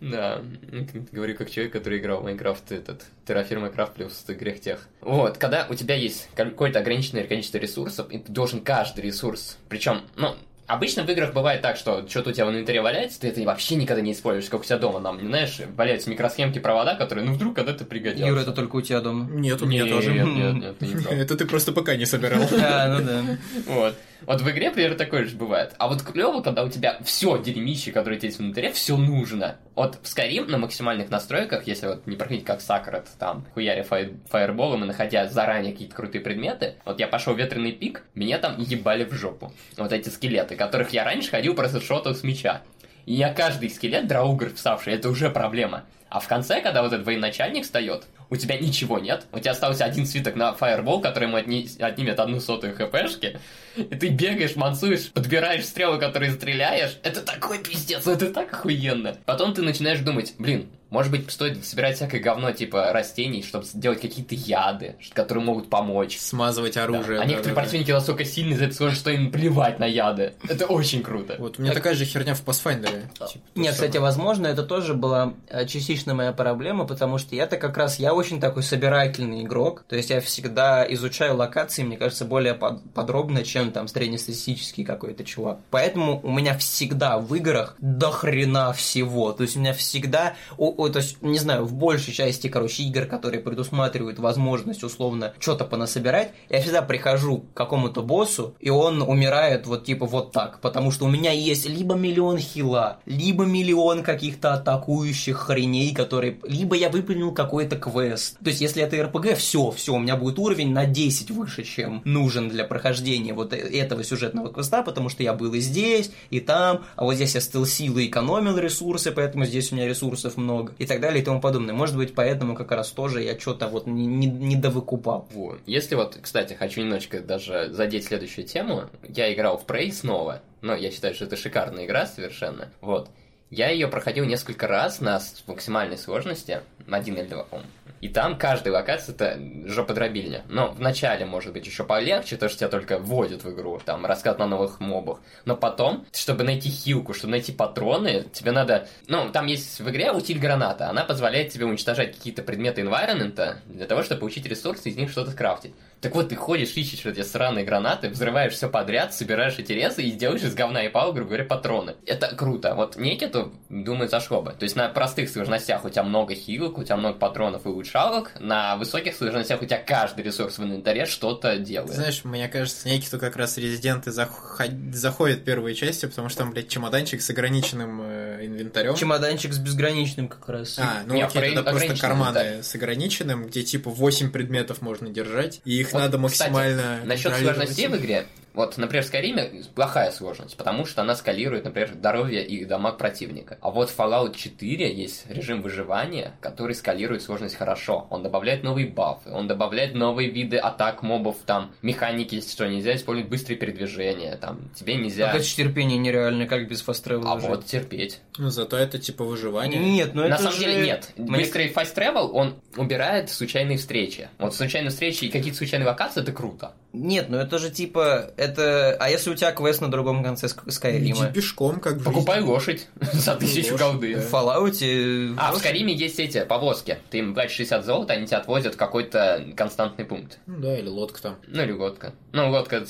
Да, 0.00 0.42
ну, 0.70 0.86
говорю 1.10 1.36
как 1.36 1.50
человек, 1.50 1.72
который 1.72 1.98
играл 1.98 2.20
в 2.20 2.24
Майнкрафт, 2.24 2.70
этот, 2.70 3.06
Terraform 3.26 3.60
Майнкрафт 3.60 3.94
плюс 3.94 4.24
грех 4.28 4.60
тех. 4.60 4.86
Вот, 5.00 5.38
когда 5.38 5.66
у 5.70 5.74
тебя 5.74 5.94
есть 5.94 6.28
какое-то 6.34 6.80
ограниченное 6.80 7.24
количество 7.24 7.58
ресурсов, 7.58 8.10
и 8.10 8.18
ты 8.18 8.30
должен 8.30 8.60
каждый 8.60 9.04
ресурс, 9.04 9.56
причем, 9.68 10.02
ну, 10.16 10.36
Обычно 10.66 11.04
в 11.04 11.08
играх 11.08 11.32
бывает 11.32 11.62
так, 11.62 11.76
что 11.76 12.04
что-то 12.08 12.30
у 12.30 12.32
тебя 12.32 12.46
в 12.46 12.50
инвентаре 12.50 12.80
валяется, 12.80 13.20
ты 13.20 13.28
это 13.28 13.40
вообще 13.42 13.76
никогда 13.76 14.02
не 14.02 14.12
используешь, 14.12 14.50
как 14.50 14.60
у 14.60 14.64
тебя 14.64 14.78
дома, 14.78 14.98
нам, 14.98 15.20
знаешь, 15.20 15.60
валяются 15.76 16.10
микросхемки, 16.10 16.58
провода, 16.58 16.96
которые, 16.96 17.24
ну, 17.24 17.34
вдруг 17.34 17.54
когда-то 17.54 17.84
пригодятся. 17.84 18.26
Юра, 18.26 18.40
это 18.40 18.52
только 18.52 18.76
у 18.76 18.80
тебя 18.80 19.00
дома. 19.00 19.28
Нет, 19.30 19.62
у 19.62 19.66
меня 19.66 19.84
Нет, 19.84 19.92
тоже. 19.92 20.12
Нет, 20.12 20.26
нет, 20.36 20.54
нет, 20.54 20.78
ты 20.78 20.86
не 20.86 20.94
прав. 20.94 21.12
Это 21.12 21.36
ты 21.36 21.46
просто 21.46 21.72
пока 21.72 21.94
не 21.96 22.06
собирал. 22.06 22.42
А, 22.68 22.88
ну 22.88 23.04
да. 23.04 23.22
Вот. 23.66 23.94
Вот 24.26 24.40
в 24.40 24.50
игре, 24.50 24.72
примерно, 24.72 24.96
такое 24.96 25.24
же 25.24 25.36
бывает. 25.36 25.74
А 25.78 25.86
вот 25.86 26.02
клево, 26.02 26.42
когда 26.42 26.64
у 26.64 26.68
тебя 26.68 26.98
все 27.04 27.38
дерьмище, 27.38 27.92
которое 27.92 28.16
у 28.16 28.18
тебя 28.18 28.28
есть 28.28 28.40
внутри, 28.40 28.72
все 28.72 28.96
нужно. 28.96 29.56
Вот 29.76 29.98
в 30.02 30.04
Skyrim 30.04 30.50
на 30.50 30.58
максимальных 30.58 31.10
настройках, 31.10 31.66
если 31.68 31.86
вот 31.86 32.06
не 32.06 32.16
проходить 32.16 32.44
как 32.44 32.60
Сакрот, 32.60 33.06
там, 33.18 33.46
хуяря 33.54 33.82
фай- 33.82 34.16
фаерболом 34.28 34.82
и 34.82 34.86
находя 34.86 35.28
заранее 35.28 35.72
какие-то 35.72 35.94
крутые 35.94 36.22
предметы, 36.22 36.74
вот 36.84 36.98
я 36.98 37.06
пошел 37.06 37.34
в 37.34 37.38
ветреный 37.38 37.72
пик, 37.72 38.02
меня 38.14 38.38
там 38.38 38.58
ебали 38.58 39.04
в 39.04 39.12
жопу. 39.12 39.52
Вот 39.76 39.92
эти 39.92 40.08
скелеты, 40.08 40.56
которых 40.56 40.90
я 40.90 41.04
раньше 41.04 41.30
ходил 41.30 41.54
просто 41.54 41.80
шотал 41.80 42.14
с 42.14 42.24
меча. 42.24 42.62
И 43.04 43.14
я 43.14 43.32
каждый 43.32 43.70
скелет 43.70 44.08
драугр 44.08 44.52
вставший, 44.52 44.94
это 44.94 45.08
уже 45.08 45.30
проблема. 45.30 45.84
А 46.08 46.18
в 46.18 46.26
конце, 46.26 46.60
когда 46.60 46.82
вот 46.82 46.92
этот 46.92 47.06
военачальник 47.06 47.64
встает, 47.64 48.06
у 48.30 48.36
тебя 48.36 48.58
ничего 48.58 48.98
нет, 48.98 49.26
у 49.32 49.38
тебя 49.38 49.52
остался 49.52 49.84
один 49.84 50.06
свиток 50.06 50.36
на 50.36 50.52
фаербол, 50.52 51.00
который 51.00 51.28
ему 51.28 51.36
отни... 51.36 51.68
отнимет 51.78 52.18
одну 52.20 52.40
сотую 52.40 52.74
хпшки, 52.74 53.38
и 53.76 53.82
ты 53.82 54.08
бегаешь, 54.08 54.56
мансуешь, 54.56 55.10
подбираешь 55.12 55.64
стрелы, 55.64 55.98
которые 55.98 56.32
стреляешь. 56.32 56.98
Это 57.02 57.20
такой 57.20 57.58
пиздец, 57.58 58.06
это 58.06 58.30
так 58.30 58.52
охуенно. 58.52 59.16
Потом 59.24 59.54
ты 59.54 59.62
начинаешь 59.62 60.00
думать, 60.00 60.34
блин, 60.38 60.68
может 60.88 61.10
быть, 61.10 61.30
стоит 61.30 61.64
собирать 61.64 61.96
всякое 61.96 62.20
говно 62.20 62.52
типа 62.52 62.92
растений, 62.92 63.42
чтобы 63.42 63.64
сделать 63.64 64.00
какие-то 64.00 64.36
яды, 64.36 64.96
которые 65.12 65.42
могут 65.42 65.68
помочь. 65.68 66.16
Смазывать 66.16 66.76
оружие. 66.76 67.18
Да. 67.18 67.24
А 67.24 67.26
да, 67.26 67.30
некоторые 67.30 67.54
да, 67.56 67.60
противники 67.60 67.90
настолько 67.90 68.24
сильные 68.24 68.70
за 68.70 68.90
что 68.92 69.10
им 69.10 69.32
плевать 69.32 69.80
на 69.80 69.84
яды. 69.84 70.34
Это 70.48 70.66
очень 70.66 71.02
круто. 71.02 71.36
Вот 71.38 71.58
у 71.58 71.62
меня 71.62 71.72
такая 71.72 71.94
же 71.94 72.04
херня 72.04 72.34
в 72.34 72.44
Pathfinder. 72.44 73.02
Типа, 73.12 73.44
Нет, 73.56 73.74
кстати, 73.74 73.94
самое. 73.94 74.02
возможно, 74.02 74.46
это 74.46 74.62
тоже 74.62 74.94
была 74.94 75.34
э, 75.48 75.66
частично 75.66 76.14
моя 76.14 76.32
проблема, 76.32 76.86
потому 76.86 77.18
что 77.18 77.34
я-то 77.34 77.56
как 77.56 77.76
раз, 77.76 77.98
я 77.98 78.14
очень 78.16 78.40
такой 78.40 78.62
собирательный 78.62 79.42
игрок, 79.42 79.84
то 79.88 79.96
есть 79.96 80.10
я 80.10 80.20
всегда 80.20 80.84
изучаю 80.94 81.36
локации, 81.36 81.82
мне 81.82 81.96
кажется, 81.96 82.24
более 82.24 82.54
под- 82.54 82.82
подробно, 82.92 83.44
чем 83.44 83.72
там 83.72 83.88
среднестатистический 83.88 84.84
какой-то 84.84 85.24
чувак. 85.24 85.58
Поэтому 85.70 86.20
у 86.22 86.30
меня 86.30 86.56
всегда 86.58 87.18
в 87.18 87.34
играх 87.34 87.76
до 87.78 88.10
хрена 88.10 88.72
всего, 88.72 89.32
то 89.32 89.42
есть 89.42 89.56
у 89.56 89.60
меня 89.60 89.72
всегда, 89.72 90.34
о- 90.56 90.74
о, 90.76 90.88
то 90.88 90.98
есть, 90.98 91.22
не 91.22 91.38
знаю, 91.38 91.64
в 91.64 91.74
большей 91.74 92.12
части, 92.12 92.48
короче, 92.48 92.82
игр, 92.84 93.06
которые 93.06 93.40
предусматривают 93.40 94.18
возможность 94.18 94.82
условно 94.82 95.34
что-то 95.38 95.64
понасобирать, 95.64 96.32
я 96.48 96.60
всегда 96.60 96.82
прихожу 96.82 97.38
к 97.38 97.54
какому-то 97.54 98.02
боссу, 98.02 98.54
и 98.60 98.70
он 98.70 99.02
умирает 99.02 99.66
вот 99.66 99.84
типа 99.84 100.06
вот 100.06 100.32
так, 100.32 100.60
потому 100.60 100.90
что 100.90 101.04
у 101.04 101.08
меня 101.08 101.32
есть 101.32 101.68
либо 101.68 101.94
миллион 101.94 102.38
хила, 102.38 102.98
либо 103.06 103.44
миллион 103.44 104.02
каких-то 104.02 104.54
атакующих 104.54 105.36
хреней, 105.36 105.94
которые... 105.94 106.38
Либо 106.44 106.76
я 106.76 106.88
выполнил 106.88 107.32
какой-то 107.32 107.76
квест. 107.76 108.05
То 108.10 108.50
есть, 108.50 108.60
если 108.60 108.82
это 108.82 109.02
РПГ, 109.02 109.36
все, 109.36 109.70
все, 109.70 109.94
у 109.94 109.98
меня 109.98 110.16
будет 110.16 110.38
уровень 110.38 110.72
на 110.72 110.86
10 110.86 111.30
выше, 111.30 111.64
чем 111.64 112.02
нужен 112.04 112.48
для 112.48 112.64
прохождения 112.64 113.32
вот 113.32 113.52
э- 113.52 113.56
этого 113.56 114.04
сюжетного 114.04 114.52
квеста, 114.52 114.82
потому 114.82 115.08
что 115.08 115.22
я 115.22 115.32
был 115.32 115.52
и 115.54 115.60
здесь, 115.60 116.10
и 116.30 116.40
там, 116.40 116.84
а 116.96 117.04
вот 117.04 117.14
здесь 117.14 117.34
я 117.34 117.40
стелсил 117.40 117.98
и 117.98 118.06
экономил 118.06 118.56
ресурсы, 118.58 119.12
поэтому 119.12 119.44
здесь 119.44 119.72
у 119.72 119.76
меня 119.76 119.88
ресурсов 119.88 120.36
много, 120.36 120.72
и 120.78 120.86
так 120.86 121.00
далее, 121.00 121.22
и 121.22 121.24
тому 121.24 121.40
подобное. 121.40 121.74
Может 121.74 121.96
быть, 121.96 122.14
поэтому 122.14 122.54
как 122.54 122.70
раз 122.72 122.90
тоже 122.90 123.22
я 123.22 123.38
что-то 123.38 123.68
вот 123.68 123.86
не, 123.86 124.06
не, 124.06 124.26
не 124.26 124.56
довыкупал. 124.56 125.28
Вот. 125.32 125.60
Если 125.66 125.94
вот, 125.94 126.18
кстати, 126.20 126.54
хочу 126.54 126.80
немножечко 126.80 127.20
даже 127.20 127.70
задеть 127.72 128.04
следующую 128.04 128.46
тему. 128.46 128.84
Я 129.08 129.32
играл 129.32 129.58
в 129.58 129.66
Prey 129.66 129.92
снова. 129.92 130.42
Но 130.62 130.74
я 130.74 130.90
считаю, 130.90 131.14
что 131.14 131.26
это 131.26 131.36
шикарная 131.36 131.84
игра 131.84 132.06
совершенно. 132.06 132.68
Вот. 132.80 133.08
Я 133.50 133.70
ее 133.70 133.86
проходил 133.86 134.24
несколько 134.24 134.66
раз 134.66 135.00
на 135.00 135.20
максимальной 135.46 135.96
сложности, 135.96 136.62
один 136.90 137.14
или 137.14 137.28
два, 137.28 137.44
по-моему. 137.44 137.70
И 138.00 138.08
там 138.08 138.38
каждая 138.38 138.74
локация 138.74 139.14
это 139.14 139.40
жоподробильня. 139.66 140.44
Но 140.48 140.72
в 140.72 140.80
начале 140.80 141.24
может 141.24 141.52
быть 141.52 141.66
еще 141.66 141.84
полегче, 141.84 142.36
то 142.36 142.48
что 142.48 142.58
тебя 142.58 142.68
только 142.68 142.98
вводят 142.98 143.44
в 143.44 143.50
игру, 143.50 143.80
там 143.84 144.04
рассказ 144.06 144.38
на 144.38 144.46
новых 144.46 144.80
мобах. 144.80 145.20
Но 145.44 145.56
потом, 145.56 146.06
чтобы 146.12 146.44
найти 146.44 146.68
хилку, 146.68 147.14
чтобы 147.14 147.32
найти 147.32 147.52
патроны, 147.52 148.24
тебе 148.32 148.52
надо... 148.52 148.88
Ну, 149.08 149.30
там 149.30 149.46
есть 149.46 149.80
в 149.80 149.88
игре 149.90 150.12
утиль 150.12 150.38
граната. 150.38 150.88
Она 150.88 151.04
позволяет 151.04 151.52
тебе 151.52 151.64
уничтожать 151.66 152.16
какие-то 152.16 152.42
предметы 152.42 152.82
environment 152.82 153.56
для 153.66 153.86
того, 153.86 154.02
чтобы 154.02 154.20
получить 154.20 154.46
ресурсы 154.46 154.88
и 154.88 154.92
из 154.92 154.96
них 154.96 155.10
что-то 155.10 155.30
скрафтить. 155.30 155.74
Так 156.00 156.14
вот, 156.14 156.28
ты 156.28 156.36
ходишь, 156.36 156.76
ищешь 156.76 157.04
эти 157.06 157.22
сраные 157.22 157.64
гранаты, 157.64 158.08
взрываешь 158.10 158.52
все 158.52 158.68
подряд, 158.68 159.14
собираешь 159.14 159.58
эти 159.58 159.72
резы 159.72 160.02
и 160.02 160.10
делаешь 160.12 160.42
из 160.42 160.54
говна 160.54 160.84
и 160.84 160.88
палок, 160.88 161.14
грубо 161.14 161.28
говоря, 161.30 161.44
патроны. 161.44 161.96
Это 162.04 162.28
круто. 162.36 162.74
Вот 162.74 162.96
Некиту, 162.96 163.52
думаю, 163.70 164.08
зашло 164.08 164.42
бы. 164.42 164.50
То 164.52 164.64
есть 164.64 164.76
на 164.76 164.88
простых 164.88 165.30
сложностях 165.30 165.84
у 165.84 165.90
тебя 165.90 166.02
много 166.02 166.34
хилок, 166.34 166.78
у 166.78 166.84
тебя 166.84 166.96
много 166.96 167.18
патронов 167.18 167.64
и 167.64 167.68
улучшалок, 167.70 168.32
на 168.38 168.76
высоких 168.76 169.16
сложностях 169.16 169.62
у 169.62 169.64
тебя 169.64 169.78
каждый 169.78 170.22
ресурс 170.24 170.58
в 170.58 170.62
инвентаре 170.64 171.06
что-то 171.06 171.56
делает. 171.58 171.94
Знаешь, 171.94 172.24
мне 172.24 172.46
кажется, 172.48 172.88
некий 172.88 173.08
как 173.16 173.36
раз 173.36 173.56
резиденты 173.56 174.10
заход- 174.10 174.92
заходят 174.92 175.44
первые 175.44 175.74
части, 175.74 176.06
потому 176.06 176.28
что 176.28 176.40
там, 176.40 176.50
блядь, 176.50 176.68
чемоданчик 176.68 177.22
с 177.22 177.30
ограниченным 177.30 178.00
э, 178.04 178.44
инвентарем. 178.46 178.94
Чемоданчик 178.94 179.52
с 179.52 179.58
безграничным 179.58 180.28
как 180.28 180.48
раз. 180.48 180.78
А, 180.78 181.02
ну 181.06 181.14
Не, 181.14 181.22
окей, 181.22 181.40
ограни- 181.42 181.54
тогда 181.54 181.70
просто 181.70 181.96
карманы 181.96 182.38
инвентарь. 182.38 182.62
с 182.62 182.74
ограниченным, 182.74 183.46
где 183.46 183.62
типа 183.62 183.90
8 183.90 184.30
предметов 184.30 184.82
можно 184.82 185.08
держать, 185.08 185.60
и 185.64 185.80
их 185.80 185.85
Вот, 185.92 186.00
надо 186.00 186.28
кстати, 186.28 186.50
максимально 186.50 187.00
Насчет 187.04 187.24
контролировать. 187.32 187.56
сложностей 187.68 187.88
в 187.88 187.96
игре, 187.96 188.26
вот, 188.56 188.76
например, 188.78 189.04
в 189.04 189.06
Скайриме 189.06 189.62
плохая 189.74 190.10
сложность, 190.10 190.56
потому 190.56 190.86
что 190.86 191.02
она 191.02 191.14
скалирует, 191.14 191.64
например, 191.64 191.90
здоровье 191.94 192.44
и 192.44 192.64
дамаг 192.64 192.98
противника. 192.98 193.58
А 193.60 193.70
вот 193.70 193.90
в 193.90 193.98
Fallout 193.98 194.34
4 194.34 194.92
есть 194.92 195.26
режим 195.30 195.62
выживания, 195.62 196.32
который 196.40 196.74
скалирует 196.74 197.22
сложность 197.22 197.54
хорошо. 197.54 198.06
Он 198.10 198.22
добавляет 198.22 198.64
новые 198.64 198.88
бафы, 198.88 199.30
он 199.30 199.46
добавляет 199.46 199.94
новые 199.94 200.30
виды 200.30 200.56
атак 200.56 201.02
мобов, 201.02 201.36
там, 201.46 201.72
механики, 201.82 202.34
есть, 202.36 202.50
что 202.52 202.66
нельзя 202.66 202.96
использовать 202.96 203.30
быстрые 203.30 203.56
передвижения, 203.58 204.36
там, 204.36 204.70
тебе 204.74 204.96
нельзя... 204.96 205.26
Как 205.26 205.36
это 205.36 205.44
терпение 205.44 205.98
нереально, 205.98 206.46
как 206.46 206.68
без 206.68 206.82
фаст 206.82 207.06
А 207.08 207.36
вот 207.36 207.66
терпеть. 207.66 208.20
Ну, 208.38 208.50
зато 208.50 208.76
это 208.76 208.98
типа 208.98 209.24
выживание. 209.24 209.78
Нет, 209.78 210.14
ну 210.14 210.22
На 210.22 210.34
это 210.34 210.38
самом 210.38 210.52
же- 210.52 210.60
деле 210.60 210.84
нет. 210.84 211.12
Мне- 211.16 211.38
Быстрый 211.38 211.70
fast 211.70 211.94
travel, 211.94 212.30
он 212.32 212.56
убирает 212.76 213.30
случайные 213.30 213.78
встречи. 213.78 214.28
Вот 214.38 214.54
случайные 214.54 214.90
встречи 214.90 215.24
и 215.24 215.28
какие-то 215.28 215.58
случайные 215.58 215.86
локации, 215.86 216.22
это 216.22 216.32
круто. 216.32 216.72
Нет, 216.92 217.26
ну 217.28 217.36
это 217.36 217.58
же 217.58 217.70
типа, 217.70 218.32
это... 218.46 218.96
А 218.98 219.10
если 219.10 219.30
у 219.30 219.34
тебя 219.34 219.52
квест 219.52 219.80
на 219.80 219.90
другом 219.90 220.22
конце 220.22 220.46
Ск- 220.46 220.62
Иди 220.64 220.70
Скайрима? 220.70 221.26
пешком, 221.32 221.80
как 221.80 221.96
в 221.96 222.04
Покупай 222.04 222.40
лошадь 222.40 222.86
за 223.12 223.36
тысячу 223.36 223.76
голды. 223.76 224.16
В 224.16 224.32
Fallout... 224.32 225.34
А, 225.38 225.52
в 225.52 225.58
Скариме 225.58 225.94
есть 225.94 226.18
эти 226.18 226.44
повозки. 226.44 226.98
Ты 227.10 227.18
им 227.18 227.34
платишь 227.34 227.56
60 227.56 227.84
золота, 227.84 228.14
они 228.14 228.26
тебя 228.26 228.38
отвозят 228.38 228.74
в 228.74 228.76
какой-то 228.76 229.44
константный 229.56 230.04
пункт. 230.04 230.38
Ну 230.46 230.58
да, 230.60 230.78
или 230.78 230.88
лодка 230.88 231.20
там. 231.22 231.36
Ну 231.46 231.62
или 231.62 231.72
лодка. 231.72 232.12
Ну, 232.32 232.50
лодка 232.50 232.84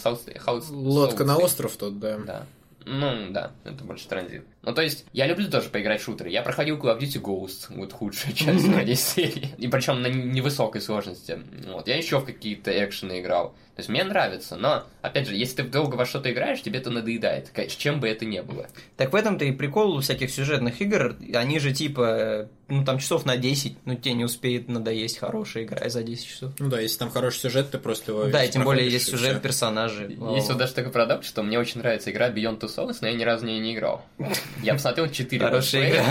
Лодка 0.71 1.25
на 1.25 1.37
остров 1.37 1.77
тот, 1.77 1.99
да. 1.99 2.19
Да. 2.19 2.47
Ну, 2.85 3.31
да, 3.31 3.51
это 3.65 3.83
больше 3.83 4.07
транзит. 4.07 4.45
Ну, 4.67 4.75
то 4.75 4.83
есть, 4.83 5.07
я 5.13 5.27
люблю 5.27 5.49
тоже 5.49 5.69
поиграть 5.71 6.01
в 6.03 6.05
шутеры. 6.05 6.29
Я 6.31 6.43
проходил 6.43 6.77
Call 6.77 6.99
of 6.99 7.01
Duty 7.01 7.21
Ghost, 7.23 7.67
вот 7.71 7.93
худшая 7.93 8.33
часть 8.35 8.67
моей 8.67 8.97
серии. 8.97 9.51
И 9.59 9.69
причем 9.69 10.03
на 10.03 10.09
невысокой 10.09 10.81
сложности. 10.83 11.39
Вот. 11.69 11.87
Я 11.89 11.97
еще 11.97 12.19
в 12.19 12.25
какие-то 12.25 12.71
экшены 12.85 13.21
играл. 13.21 13.55
То 13.77 13.81
есть, 13.81 13.89
мне 13.91 14.03
нравится, 14.05 14.57
но, 14.57 14.85
опять 15.03 15.29
же, 15.29 15.35
если 15.37 15.57
ты 15.57 15.63
долго 15.65 15.97
во 15.97 16.07
что-то 16.07 16.33
играешь, 16.33 16.63
тебе 16.63 16.79
это 16.79 16.91
надоедает. 16.91 17.51
Ка- 17.51 17.67
Чем 17.69 18.01
бы 18.01 18.09
это 18.09 18.25
ни 18.25 18.41
было. 18.41 18.67
Так 18.97 19.13
в 19.13 19.17
этом-то 19.17 19.45
и 19.45 19.53
прикол 19.53 19.97
у 19.97 20.01
всяких 20.01 20.31
сюжетных 20.31 20.81
игр. 20.81 21.15
Они 21.35 21.59
же 21.59 21.73
типа, 21.75 22.49
ну 22.69 22.85
там 22.87 22.99
часов 22.99 23.27
на 23.27 23.37
10, 23.37 23.77
ну 23.85 23.95
тебе 23.95 24.15
не 24.15 24.25
успеет 24.25 24.69
надоесть 24.69 25.19
хорошая 25.19 25.65
игра 25.65 25.87
за 25.91 26.03
10 26.03 26.27
часов. 26.27 26.53
Ну 26.59 26.71
да, 26.71 26.81
если 26.81 26.97
там 26.99 27.11
хороший 27.11 27.41
сюжет, 27.41 27.71
ты 27.71 27.77
просто 27.79 28.13
его 28.13 28.25
да, 28.29 28.43
и 28.45 28.51
тем 28.51 28.65
более 28.65 28.89
есть 28.91 29.11
сюжет, 29.11 29.43
персонажи. 29.43 30.17
Есть 30.35 30.49
вот 30.49 30.57
даже 30.57 30.73
такой 30.73 30.91
парадокс, 30.91 31.27
что 31.29 31.43
мне 31.43 31.59
очень 31.59 31.81
нравится 31.81 32.11
игра 32.11 32.31
Beyond 32.31 32.61
Two 32.61 32.75
Souls, 32.75 32.97
но 33.03 33.09
я 33.09 33.13
ни 33.15 33.23
разу 33.25 33.45
в 33.45 33.49
нее 33.49 33.61
не 33.61 33.75
играл. 33.75 34.03
Я 34.63 34.75
посмотрел 34.75 35.09
4 35.09 35.45
Хорошая 35.45 35.91
игра. 35.91 36.03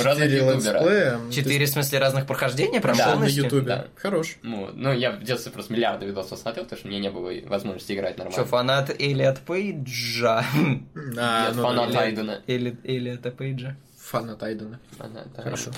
у 0.00 0.02
разных 0.04 0.24
Четыре 0.28 0.36
ютубера. 0.38 0.72
летсплея. 0.78 1.20
Четыре, 1.30 1.66
в 1.66 1.68
смысле, 1.68 1.98
разных 1.98 2.26
прохождения 2.26 2.80
прям 2.80 2.96
Да, 2.96 3.16
на 3.16 3.24
ютубе. 3.24 3.86
Хорош. 3.96 4.36
Ну, 4.42 4.70
ну, 4.74 4.92
я 4.92 5.12
в 5.12 5.22
детстве 5.22 5.52
просто 5.52 5.72
миллиарды 5.72 6.06
видосов 6.06 6.38
смотрел, 6.38 6.64
потому 6.64 6.78
что 6.78 6.88
мне 6.88 6.98
не 7.00 7.10
было 7.10 7.32
возможности 7.46 7.92
играть 7.92 8.14
Что, 8.14 8.24
нормально. 8.24 8.44
фанат 8.46 8.90
Элиот 8.98 9.38
Пейджа? 9.40 10.44
А, 11.18 11.48
Я 11.48 11.52
ну 11.54 11.62
фанат. 11.62 11.94
Айдена. 11.94 12.42
Или 12.46 12.76
Элиота 12.84 13.30
Пейджа? 13.30 13.76
Фанат 13.98 14.42
Айдена. 14.42 14.80
Хорошо. 15.36 15.70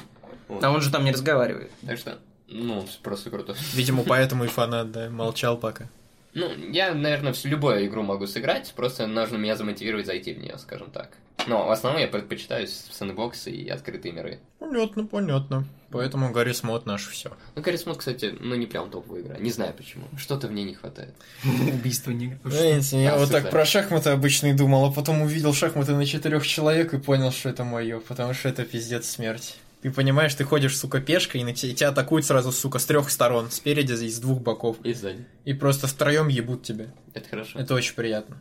А 0.62 0.70
он 0.70 0.80
же 0.80 0.90
там 0.90 1.04
не 1.04 1.12
разговаривает. 1.12 1.70
Так 1.86 1.98
что, 1.98 2.18
ну, 2.48 2.86
просто 3.02 3.30
круто. 3.30 3.54
Видимо, 3.74 4.02
поэтому 4.04 4.44
и 4.44 4.48
фанат, 4.48 4.90
да, 4.92 5.08
молчал 5.10 5.56
пока. 5.56 5.88
Ну, 6.34 6.48
я, 6.70 6.94
наверное, 6.94 7.32
всю 7.32 7.48
любую 7.48 7.84
игру 7.86 8.02
могу 8.02 8.26
сыграть, 8.26 8.72
просто 8.76 9.06
нужно 9.08 9.36
меня 9.36 9.56
замотивировать 9.56 10.06
зайти 10.06 10.32
в 10.32 10.38
нее, 10.38 10.58
скажем 10.58 10.90
так. 10.92 11.10
Но 11.46 11.66
в 11.66 11.70
основном 11.70 12.00
я 12.00 12.08
предпочитаю 12.08 12.66
сэндбоксы 12.68 13.50
и 13.50 13.68
открытые 13.68 14.12
миры. 14.12 14.40
Понятно, 14.58 15.06
понятно. 15.06 15.64
Поэтому 15.90 16.30
Гаррис 16.32 16.62
Мод 16.62 16.86
наш 16.86 17.08
все. 17.08 17.32
Ну, 17.56 17.62
Гаррис 17.62 17.86
Мод, 17.86 17.96
кстати, 17.98 18.34
ну 18.38 18.54
не 18.54 18.66
прям 18.66 18.90
топовая 18.90 19.22
игра. 19.22 19.36
Не 19.38 19.50
знаю 19.50 19.74
почему. 19.74 20.04
Что-то 20.16 20.46
в 20.46 20.52
ней 20.52 20.64
не 20.64 20.74
хватает. 20.74 21.14
Убийство 21.44 22.10
не... 22.12 22.38
Знаете, 22.44 23.02
я 23.02 23.16
вот 23.16 23.30
так 23.30 23.50
про 23.50 23.64
шахматы 23.64 24.10
обычно 24.10 24.48
и 24.48 24.52
думал, 24.52 24.84
а 24.84 24.92
потом 24.92 25.22
увидел 25.22 25.52
шахматы 25.52 25.94
на 25.94 26.06
четырех 26.06 26.46
человек 26.46 26.94
и 26.94 26.98
понял, 26.98 27.32
что 27.32 27.48
это 27.48 27.64
мое, 27.64 28.00
потому 28.00 28.34
что 28.34 28.48
это 28.48 28.64
пиздец 28.64 29.08
смерть. 29.08 29.56
Ты 29.82 29.90
понимаешь, 29.90 30.34
ты 30.34 30.44
ходишь, 30.44 30.76
сука, 30.76 31.00
пешкой, 31.00 31.40
и 31.40 31.44
на 31.44 31.54
те- 31.54 31.68
и 31.68 31.74
тебя 31.74 31.88
атакуют 31.88 32.26
сразу, 32.26 32.52
сука, 32.52 32.78
с 32.78 32.84
трех 32.84 33.08
сторон, 33.10 33.50
спереди 33.50 33.94
и 34.04 34.10
с 34.10 34.18
двух 34.18 34.40
боков. 34.42 34.76
И 34.84 34.92
сзади. 34.92 35.24
И 35.46 35.54
просто 35.54 35.86
втроем 35.86 36.28
ебут 36.28 36.62
тебя. 36.62 36.88
Это 37.14 37.26
хорошо. 37.30 37.58
Это 37.58 37.74
очень 37.74 37.94
приятно. 37.94 38.36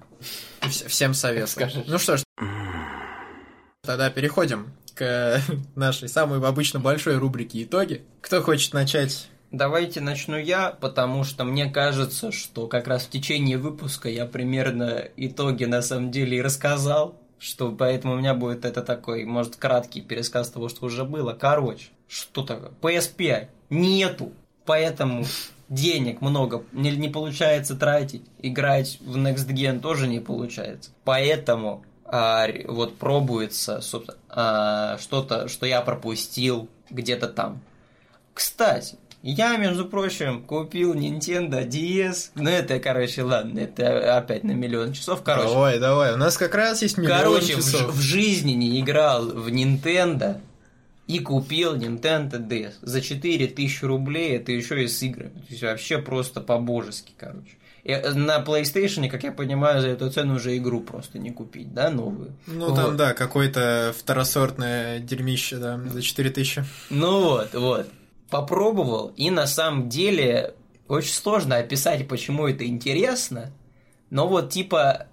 Всем 0.59 1.13
совет. 1.13 1.47
скажешь. 1.49 1.85
Ну 1.87 1.97
что 1.97 2.17
ж, 2.17 2.23
тогда 3.89 4.11
переходим 4.11 4.71
к 4.93 5.41
нашей 5.75 6.09
самой 6.09 6.37
обычно 6.47 6.79
большой 6.79 7.17
рубрике 7.17 7.63
«Итоги». 7.63 8.03
Кто 8.21 8.43
хочет 8.43 8.71
начать? 8.75 9.27
Давайте 9.49 9.99
начну 9.99 10.37
я, 10.37 10.69
потому 10.69 11.23
что 11.23 11.43
мне 11.43 11.65
кажется, 11.71 12.31
что 12.31 12.67
как 12.67 12.87
раз 12.87 13.05
в 13.05 13.09
течение 13.09 13.57
выпуска 13.57 14.07
я 14.07 14.27
примерно 14.27 15.05
итоги 15.17 15.65
на 15.65 15.81
самом 15.81 16.11
деле 16.11 16.37
и 16.37 16.41
рассказал, 16.43 17.19
что 17.39 17.71
поэтому 17.71 18.13
у 18.13 18.17
меня 18.17 18.35
будет 18.35 18.63
это 18.63 18.83
такой, 18.83 19.25
может, 19.25 19.55
краткий 19.55 20.01
пересказ 20.01 20.51
того, 20.51 20.69
что 20.69 20.85
уже 20.85 21.03
было. 21.03 21.33
Короче, 21.33 21.87
Что 22.07 22.43
такое? 22.43 22.69
PS5 22.83 23.47
нету, 23.71 24.33
поэтому 24.65 25.25
денег 25.67 26.21
много 26.21 26.63
не, 26.73 26.91
не 26.91 27.09
получается 27.09 27.75
тратить, 27.75 28.21
играть 28.39 28.99
в 29.01 29.17
Next 29.17 29.47
Gen 29.47 29.79
тоже 29.79 30.07
не 30.07 30.19
получается. 30.19 30.91
Поэтому 31.05 31.83
а, 32.11 32.47
вот 32.65 32.97
пробуется 32.97 33.81
а, 34.29 34.97
что-то, 34.99 35.47
что 35.47 35.65
я 35.65 35.81
пропустил 35.81 36.69
где-то 36.89 37.27
там. 37.27 37.61
Кстати, 38.33 38.97
я, 39.21 39.57
между 39.57 39.85
прочим, 39.85 40.41
купил 40.43 40.93
Nintendo 40.93 41.67
DS. 41.67 42.31
Ну, 42.35 42.49
это, 42.49 42.79
короче, 42.79 43.23
ладно, 43.23 43.59
это 43.59 44.17
опять 44.17 44.43
на 44.43 44.51
миллион 44.51 44.93
часов. 44.93 45.23
Короче, 45.23 45.49
давай, 45.49 45.79
давай, 45.79 46.13
у 46.13 46.17
нас 46.17 46.37
как 46.37 46.55
раз 46.55 46.81
есть 46.81 46.97
миллион 46.97 47.19
короче 47.19 47.55
часов. 47.55 47.91
В, 47.91 47.97
в 47.97 48.01
жизни 48.01 48.53
не 48.53 48.79
играл 48.79 49.25
в 49.25 49.49
Nintendo 49.49 50.39
и 51.07 51.19
купил 51.19 51.75
Nintendo 51.75 52.39
DS. 52.39 52.75
За 52.81 53.01
4000 53.01 53.83
рублей 53.83 54.37
это 54.37 54.53
еще 54.53 54.83
и 54.83 54.87
с 54.87 55.01
играми. 55.03 55.33
То 55.33 55.49
есть 55.49 55.63
вообще 55.63 55.97
просто 55.97 56.39
по-божески, 56.39 57.11
короче. 57.17 57.57
Э, 57.89 58.13
на 58.13 58.39
PlayStation, 58.39 59.09
как 59.09 59.23
я 59.23 59.31
понимаю, 59.31 59.81
за 59.81 59.87
эту 59.87 60.11
цену 60.11 60.35
уже 60.35 60.55
игру 60.57 60.81
просто 60.81 61.17
не 61.17 61.31
купить, 61.31 61.73
да, 61.73 61.89
новую? 61.89 62.33
Ну, 62.45 62.75
там, 62.75 62.85
Вот. 62.85 62.95
да, 62.97 63.13
какое-то 63.13 63.93
второсортное 63.97 64.99
дерьмище, 64.99 65.57
да, 65.57 65.79
за 65.91 66.01
4000. 66.01 66.65
Ну 66.91 67.21
вот, 67.21 67.53
вот. 67.53 67.87
Попробовал, 68.29 69.11
и 69.17 69.31
на 69.31 69.47
самом 69.47 69.89
деле 69.89 70.53
очень 70.87 71.13
сложно 71.13 71.57
описать, 71.57 72.07
почему 72.07 72.47
это 72.47 72.65
интересно, 72.67 73.51
но 74.11 74.27
вот 74.27 74.51
типа 74.51 75.07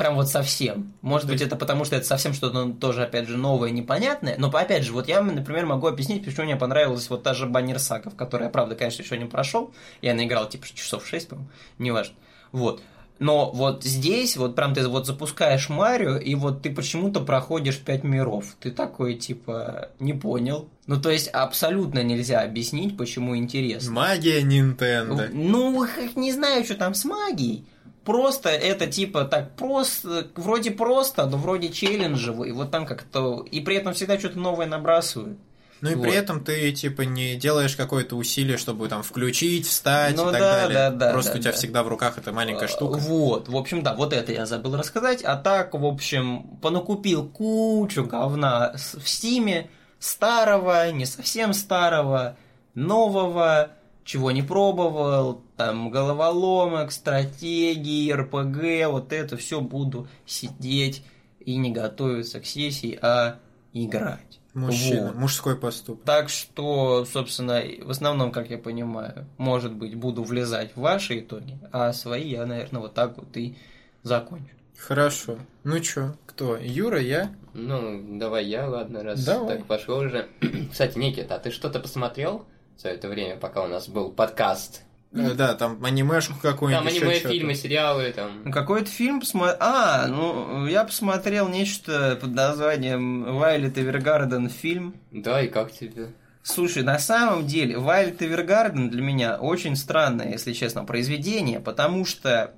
прям 0.00 0.14
вот 0.14 0.30
совсем. 0.30 0.94
Может 1.02 1.28
быть, 1.28 1.42
это 1.42 1.56
потому, 1.56 1.84
что 1.84 1.94
это 1.94 2.06
совсем 2.06 2.32
что-то 2.32 2.64
ну, 2.64 2.72
тоже, 2.72 3.02
опять 3.02 3.28
же, 3.28 3.36
новое, 3.36 3.68
непонятное. 3.68 4.34
Но, 4.38 4.48
опять 4.48 4.82
же, 4.82 4.92
вот 4.92 5.08
я, 5.08 5.20
например, 5.20 5.66
могу 5.66 5.88
объяснить, 5.88 6.24
почему 6.24 6.46
мне 6.46 6.56
понравилась 6.56 7.10
вот 7.10 7.22
та 7.22 7.34
же 7.34 7.44
Баннер 7.44 7.78
Саков, 7.78 8.16
которая, 8.16 8.48
правда, 8.48 8.74
конечно, 8.74 9.02
еще 9.02 9.18
не 9.18 9.26
прошел. 9.26 9.74
Я 10.00 10.14
наиграл, 10.14 10.48
типа, 10.48 10.66
часов 10.74 11.06
6, 11.06 11.28
по-моему, 11.28 11.50
неважно. 11.78 12.14
Вот. 12.50 12.80
Но 13.18 13.50
вот 13.50 13.84
здесь, 13.84 14.38
вот 14.38 14.56
прям 14.56 14.72
ты 14.72 14.88
вот 14.88 15.06
запускаешь 15.06 15.68
Марио, 15.68 16.16
и 16.16 16.34
вот 16.34 16.62
ты 16.62 16.70
почему-то 16.70 17.20
проходишь 17.20 17.78
пять 17.78 18.02
миров. 18.02 18.56
Ты 18.58 18.70
такой, 18.70 19.16
типа, 19.16 19.90
не 19.98 20.14
понял. 20.14 20.70
Ну, 20.86 20.98
то 20.98 21.10
есть, 21.10 21.28
абсолютно 21.28 22.02
нельзя 22.02 22.40
объяснить, 22.40 22.96
почему 22.96 23.36
интересно. 23.36 23.92
Магия 23.92 24.40
Nintendo. 24.40 25.28
Ну, 25.30 25.86
не 26.16 26.32
знаю, 26.32 26.64
что 26.64 26.74
там 26.76 26.94
с 26.94 27.04
магией. 27.04 27.66
Просто 28.04 28.48
это 28.48 28.86
типа 28.86 29.24
так 29.24 29.54
просто, 29.56 30.28
вроде 30.34 30.70
просто, 30.70 31.26
но 31.26 31.36
вроде 31.36 31.68
челленджево, 31.68 32.44
и 32.44 32.52
вот 32.52 32.70
там 32.70 32.86
как-то... 32.86 33.46
И 33.50 33.60
при 33.60 33.76
этом 33.76 33.92
всегда 33.92 34.18
что-то 34.18 34.38
новое 34.38 34.66
набрасывают. 34.66 35.38
Ну 35.80 35.90
и 35.90 35.94
Вот. 35.94 36.02
при 36.02 36.12
этом 36.12 36.44
ты, 36.44 36.72
типа, 36.72 37.02
не 37.02 37.36
делаешь 37.36 37.74
какое-то 37.74 38.16
усилие, 38.16 38.58
чтобы 38.58 38.88
там 38.88 39.02
включить, 39.02 39.66
встать 39.66 40.14
Ну 40.16 40.28
и 40.28 40.32
так 40.32 40.40
да, 40.40 40.52
далее. 40.52 40.74
да, 40.74 40.90
да, 40.90 41.12
Просто 41.12 41.32
да, 41.32 41.38
у 41.38 41.42
тебя 41.42 41.52
да. 41.52 41.56
всегда 41.56 41.82
в 41.82 41.88
руках 41.88 42.18
эта 42.18 42.32
маленькая 42.32 42.68
штука. 42.68 42.98
Вот, 42.98 43.48
в 43.48 43.56
общем, 43.56 43.82
да, 43.82 43.94
вот 43.94 44.12
это 44.12 44.32
я 44.32 44.44
забыл 44.44 44.76
рассказать. 44.76 45.22
А 45.22 45.36
так, 45.36 45.72
в 45.72 45.84
общем, 45.86 46.42
понакупил 46.60 47.26
кучу 47.26 48.04
говна 48.04 48.74
в 48.74 49.08
Стиме, 49.08 49.70
старого, 49.98 50.90
не 50.90 51.06
совсем 51.06 51.54
старого, 51.54 52.36
нового, 52.74 53.70
чего 54.10 54.32
не 54.32 54.42
пробовал, 54.42 55.40
там 55.56 55.88
головоломок, 55.88 56.90
стратегии, 56.90 58.10
РПГ, 58.10 58.90
вот 58.90 59.12
это 59.12 59.36
все 59.36 59.60
буду 59.60 60.08
сидеть 60.26 61.04
и 61.38 61.54
не 61.56 61.70
готовиться 61.70 62.40
к 62.40 62.44
сессии, 62.46 62.98
а 63.00 63.38
играть. 63.72 64.40
Мужчина, 64.52 65.08
Вот. 65.12 65.14
мужской 65.14 65.56
поступок. 65.56 66.04
Так 66.04 66.28
что, 66.28 67.04
собственно, 67.04 67.62
в 67.84 67.90
основном, 67.90 68.32
как 68.32 68.50
я 68.50 68.58
понимаю, 68.58 69.26
может 69.38 69.72
быть, 69.74 69.94
буду 69.94 70.24
влезать 70.24 70.72
в 70.74 70.80
ваши 70.80 71.20
итоги, 71.20 71.60
а 71.70 71.92
свои 71.92 72.30
я, 72.30 72.46
наверное, 72.46 72.80
вот 72.80 72.94
так 72.94 73.16
вот 73.16 73.36
и 73.36 73.54
закончу. 74.02 74.56
Хорошо. 74.76 75.38
Ну 75.62 75.78
чё, 75.78 76.16
кто? 76.26 76.56
Юра, 76.56 77.00
я? 77.00 77.32
Ну, 77.54 78.18
давай 78.18 78.46
я, 78.46 78.68
ладно, 78.68 79.04
раз 79.04 79.24
Давай. 79.24 79.58
так 79.58 79.66
пошло 79.66 79.98
уже. 79.98 80.26
Кстати, 80.72 80.98
Никита, 80.98 81.36
а 81.36 81.38
ты 81.38 81.52
что-то 81.52 81.78
посмотрел 81.78 82.44
за 82.82 82.88
это 82.88 83.08
время, 83.08 83.36
пока 83.36 83.62
у 83.62 83.66
нас 83.66 83.88
был 83.88 84.10
подкаст? 84.10 84.82
Э, 85.12 85.34
Да, 85.34 85.54
там 85.54 85.84
анимешку 85.84 86.34
какую-нибудь. 86.40 86.98
Там 86.98 87.08
аниме, 87.08 87.18
фильмы, 87.18 87.54
сериалы, 87.54 88.12
там... 88.12 88.50
Какой-то 88.50 88.90
фильм 88.90 89.20
посмотрел... 89.20 89.56
А, 89.60 90.06
ну, 90.06 90.66
я 90.66 90.84
посмотрел 90.84 91.48
нечто 91.48 92.18
под 92.20 92.34
названием 92.34 93.36
«Вайлет 93.36 93.76
Эвергарден» 93.76 94.48
фильм. 94.48 94.94
Да, 95.10 95.42
и 95.42 95.48
как 95.48 95.72
тебе? 95.72 96.08
Слушай, 96.42 96.82
на 96.82 96.98
самом 96.98 97.46
деле, 97.46 97.76
Вайлет 97.78 98.22
Эвергарден 98.22 98.88
для 98.88 99.02
меня 99.02 99.36
очень 99.36 99.76
странное, 99.76 100.30
если 100.32 100.54
честно, 100.54 100.84
произведение, 100.84 101.60
потому 101.60 102.06
что 102.06 102.54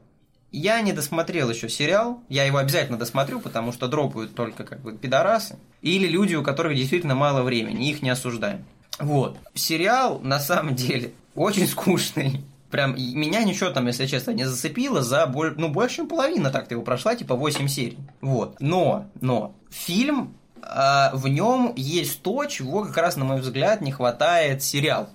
я 0.53 0.81
не 0.83 0.93
досмотрел 0.93 1.51
еще 1.51 1.69
сериал, 1.69 2.23
я 2.29 2.45
его 2.45 2.59
обязательно 2.59 2.97
досмотрю, 2.97 3.41
потому 3.41 3.73
что 3.73 3.89
дропают 3.89 4.37
только 4.37 4.63
как 4.63 4.81
бы 4.83 4.97
пидорасы, 4.97 5.59
или 5.81 6.07
люди, 6.07 6.37
у 6.37 6.45
которых 6.45 6.77
действительно 6.77 7.17
мало 7.17 7.43
времени, 7.43 7.91
их 7.91 8.03
не 8.03 8.11
осуждаем. 8.11 8.65
Вот. 8.99 9.39
Сериал, 9.55 10.21
на 10.21 10.41
самом 10.41 10.75
деле, 10.75 11.13
очень 11.35 11.67
скучный. 11.67 12.45
Прям 12.71 12.95
меня 12.97 13.45
ничего 13.45 13.69
там, 13.69 13.87
если 13.87 14.07
честно, 14.07 14.31
не 14.31 14.45
зацепило 14.45 15.03
за 15.03 15.27
боль... 15.27 15.55
ну, 15.59 15.69
больше, 15.69 15.97
чем 15.97 16.09
половина 16.09 16.51
так-то 16.51 16.75
его 16.75 16.83
прошла, 16.83 17.15
типа 17.15 17.35
8 17.35 17.69
серий. 17.69 17.99
Вот. 18.23 18.57
Но, 18.61 19.07
но, 19.21 19.55
фильм, 19.71 20.35
а, 20.63 21.11
в 21.13 21.29
нем 21.29 21.75
есть 21.77 22.23
то, 22.23 22.47
чего 22.47 22.85
как 22.85 22.97
раз, 22.97 23.17
на 23.17 23.27
мой 23.27 23.41
взгляд, 23.41 23.83
не 23.83 23.93
хватает 23.93 24.63
сериал. 24.63 25.11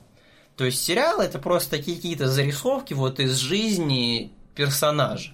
То 0.55 0.65
есть 0.65 0.83
сериал 0.83 1.19
это 1.19 1.39
просто 1.39 1.77
какие-то 1.77 2.27
зарисовки 2.27 2.93
вот 2.93 3.19
из 3.19 3.35
жизни 3.35 4.31
персонажа. 4.55 5.31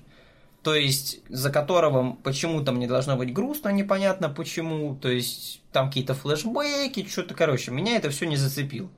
То 0.64 0.74
есть, 0.74 1.20
за 1.28 1.52
которого 1.52 2.14
почему-то 2.24 2.72
мне 2.72 2.88
должно 2.88 3.18
быть 3.18 3.34
грустно, 3.34 3.70
непонятно 3.70 4.30
почему. 4.30 4.96
То 4.96 5.10
есть, 5.10 5.62
там 5.74 5.90
какие-то 5.90 6.14
флешбеки, 6.14 7.06
что-то, 7.08 7.34
короче, 7.36 7.72
меня 7.72 7.98
это 7.98 8.10
все 8.10 8.26
не 8.26 8.38
зацепило. 8.38 8.90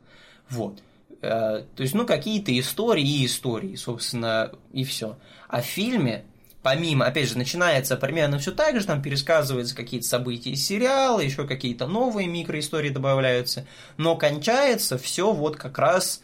Вот. 0.48 0.84
Э, 1.22 1.64
То 1.76 1.82
есть, 1.82 1.96
ну, 1.96 2.06
какие-то 2.06 2.58
истории 2.58 3.04
и 3.04 3.26
истории, 3.26 3.76
собственно, 3.76 4.52
и 4.74 4.84
все. 4.84 5.18
А 5.48 5.64
в 5.64 5.66
фильме, 5.66 6.26
помимо, 6.62 7.08
опять 7.08 7.30
же, 7.30 7.38
начинается 7.38 7.98
примерно 7.98 8.38
все 8.38 8.52
так 8.52 8.80
же, 8.80 8.86
там 8.86 9.02
пересказываются 9.02 9.76
какие-то 9.76 10.08
события 10.08 10.52
из 10.52 10.64
сериала, 10.64 11.20
еще 11.20 11.48
какие-то 11.48 11.88
новые 11.88 12.28
микроистории 12.28 12.90
добавляются, 12.90 13.66
но 13.98 14.16
кончается 14.16 15.00
все 15.00 15.34
вот 15.34 15.56
как 15.56 15.80
раз 15.80 16.22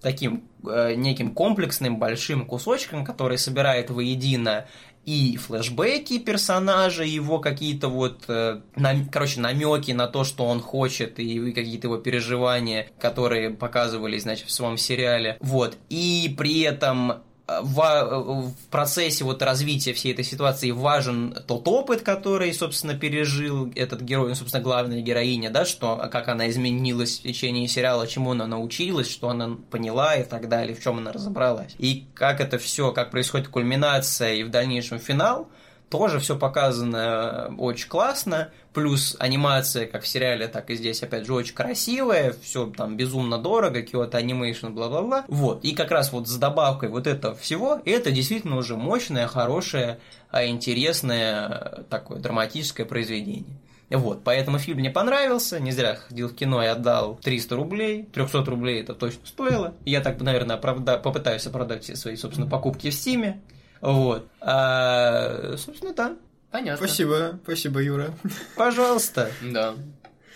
таким 0.00 0.44
э, 0.64 0.94
неким 0.94 1.32
комплексным 1.32 1.98
большим 1.98 2.46
кусочком, 2.46 3.04
который 3.04 3.38
собирает 3.38 3.90
воедино 3.90 4.66
и 5.04 5.38
флешбеки 5.38 6.18
персонажа, 6.18 7.02
его 7.02 7.38
какие-то 7.38 7.88
вот, 7.88 8.24
э, 8.28 8.60
нам- 8.76 9.08
короче, 9.08 9.40
намеки 9.40 9.92
на 9.92 10.06
то, 10.06 10.22
что 10.22 10.44
он 10.44 10.60
хочет, 10.60 11.18
и 11.18 11.52
какие-то 11.52 11.86
его 11.86 11.96
переживания, 11.96 12.88
которые 13.00 13.50
показывались, 13.50 14.22
значит, 14.22 14.48
в 14.48 14.52
своем 14.52 14.76
сериале. 14.76 15.38
Вот. 15.40 15.78
И 15.88 16.34
при 16.36 16.60
этом 16.60 17.22
ва- 17.48 18.20
в 18.20 18.54
процессе 18.70 19.24
вот 19.24 19.42
развития 19.42 19.92
всей 19.92 20.12
этой 20.12 20.24
ситуации 20.24 20.70
важен 20.70 21.34
тот 21.46 21.66
опыт, 21.66 22.02
который, 22.02 22.52
собственно, 22.52 22.94
пережил 22.94 23.72
этот 23.74 24.02
герой, 24.02 24.30
ну, 24.30 24.34
собственно, 24.34 24.62
главная 24.62 25.00
героиня, 25.00 25.50
да, 25.50 25.64
что, 25.64 26.08
как 26.12 26.28
она 26.28 26.48
изменилась 26.50 27.18
в 27.18 27.22
течение 27.22 27.66
сериала, 27.68 28.06
чему 28.06 28.32
она 28.32 28.46
научилась, 28.46 29.10
что 29.10 29.30
она 29.30 29.56
поняла 29.70 30.16
и 30.16 30.24
так 30.24 30.48
далее, 30.48 30.74
в 30.74 30.82
чем 30.82 30.98
она 30.98 31.12
разобралась. 31.12 31.74
И 31.78 32.06
как 32.14 32.40
это 32.40 32.58
все, 32.58 32.92
как 32.92 33.10
происходит 33.10 33.48
кульминация 33.48 34.34
и 34.34 34.42
в 34.44 34.50
дальнейшем 34.50 34.98
финал, 34.98 35.48
тоже 35.90 36.18
все 36.18 36.36
показано 36.36 37.54
очень 37.58 37.88
классно, 37.88 38.50
плюс 38.74 39.16
анимация, 39.18 39.86
как 39.86 40.02
в 40.02 40.08
сериале, 40.08 40.48
так 40.48 40.70
и 40.70 40.76
здесь, 40.76 41.02
опять 41.02 41.26
же, 41.26 41.34
очень 41.34 41.54
красивая, 41.54 42.34
все 42.42 42.66
там 42.66 42.96
безумно 42.96 43.38
дорого, 43.38 43.80
Kyoto 43.80 44.12
Animation, 44.12 44.70
бла-бла-бла. 44.70 45.24
Вот, 45.28 45.64
и 45.64 45.74
как 45.74 45.90
раз 45.90 46.12
вот 46.12 46.28
с 46.28 46.36
добавкой 46.36 46.90
вот 46.90 47.06
этого 47.06 47.34
всего, 47.34 47.80
это 47.84 48.10
действительно 48.10 48.56
уже 48.56 48.76
мощное, 48.76 49.26
хорошее, 49.26 49.98
а 50.30 50.46
интересное 50.46 51.48
э, 51.48 51.82
такое 51.88 52.18
драматическое 52.18 52.84
произведение. 52.84 53.58
Вот, 53.90 54.22
поэтому 54.22 54.58
фильм 54.58 54.80
мне 54.80 54.90
понравился, 54.90 55.58
не 55.58 55.72
зря 55.72 55.96
ходил 55.96 56.28
в 56.28 56.34
кино 56.34 56.62
и 56.62 56.66
отдал 56.66 57.18
300 57.22 57.56
рублей, 57.56 58.06
300 58.12 58.44
рублей 58.44 58.82
это 58.82 58.94
точно 58.94 59.26
стоило. 59.26 59.74
Я 59.86 60.02
так, 60.02 60.20
наверное, 60.20 60.56
оправда... 60.56 60.98
попытаюсь 60.98 61.46
оправдать 61.46 61.84
все 61.84 61.96
свои, 61.96 62.16
собственно, 62.16 62.48
покупки 62.48 62.90
в 62.90 62.94
Стиме. 62.94 63.40
Вот. 63.80 64.28
А, 64.40 65.54
собственно, 65.56 65.92
да. 65.94 66.16
Понятно. 66.50 66.86
Спасибо, 66.86 67.38
спасибо, 67.42 67.80
Юра. 67.82 68.10
Пожалуйста, 68.56 69.30
Да. 69.42 69.74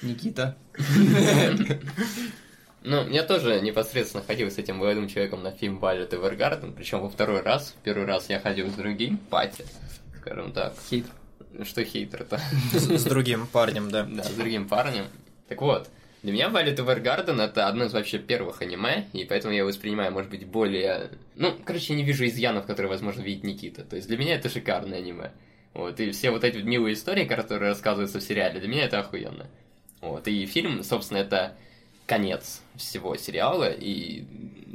Никита. 0.03 0.57
Ну, 2.85 3.09
я 3.09 3.23
тоже 3.23 3.61
непосредственно 3.61 4.25
ходил 4.25 4.51
с 4.51 4.59
этим 4.59 4.79
молодым 4.79 5.07
человеком 5.07 5.43
на 5.45 5.53
фильм 5.53 5.79
Вайлет 5.79 6.13
Эвергарден, 6.15 6.73
причем 6.73 7.01
во 7.01 7.09
второй 7.09 7.41
раз. 7.41 7.77
Первый 7.85 8.07
раз 8.07 8.29
я 8.29 8.41
ходил 8.41 8.69
с 8.71 8.73
другим, 8.75 9.19
Пати, 9.19 9.65
скажем 10.21 10.53
так. 10.53 10.75
Хит. 10.91 11.07
Что 11.63 11.85
хейтер-то? 11.85 12.41
С 12.73 12.89
с 12.91 13.05
другим 13.05 13.47
парнем, 13.47 13.91
да. 13.91 14.03
Да, 14.05 14.25
с 14.25 14.31
другим 14.31 14.69
парнем. 14.69 15.05
Так 15.49 15.61
вот, 15.61 15.89
Для 16.23 16.33
меня 16.33 16.49
Violet 16.49 16.77
Evergarden 16.77 17.43
это 17.43 17.67
одно 17.67 17.85
из 17.85 17.93
вообще 17.93 18.19
первых 18.19 18.63
аниме, 18.63 19.07
и 19.13 19.25
поэтому 19.25 19.53
я 19.53 19.65
воспринимаю, 19.65 20.13
может 20.13 20.31
быть, 20.31 20.47
более... 20.47 21.11
Ну, 21.35 21.57
короче, 21.65 21.95
я 21.95 21.97
не 21.97 22.05
вижу 22.05 22.25
изъянов, 22.27 22.65
которые, 22.65 22.91
возможно, 22.91 23.23
видит 23.23 23.43
Никита. 23.43 23.83
То 23.83 23.97
есть 23.97 24.07
для 24.07 24.17
меня 24.17 24.37
это 24.37 24.49
шикарное 24.49 24.99
аниме. 24.99 25.33
Вот, 25.75 25.99
и 25.99 26.11
все 26.13 26.31
вот 26.31 26.45
эти 26.45 26.59
милые 26.59 26.95
истории, 26.95 27.25
которые 27.25 27.71
рассказываются 27.71 28.21
в 28.21 28.23
сериале, 28.23 28.61
для 28.61 28.69
меня 28.69 28.85
это 28.85 29.01
охуенно. 29.01 29.49
Вот, 30.01 30.29
и 30.29 30.47
фильм, 30.47 30.85
собственно, 30.85 31.19
это 31.19 31.57
конец 32.07 32.63
всего 32.77 33.17
сериала, 33.17 33.71
и 33.71 34.25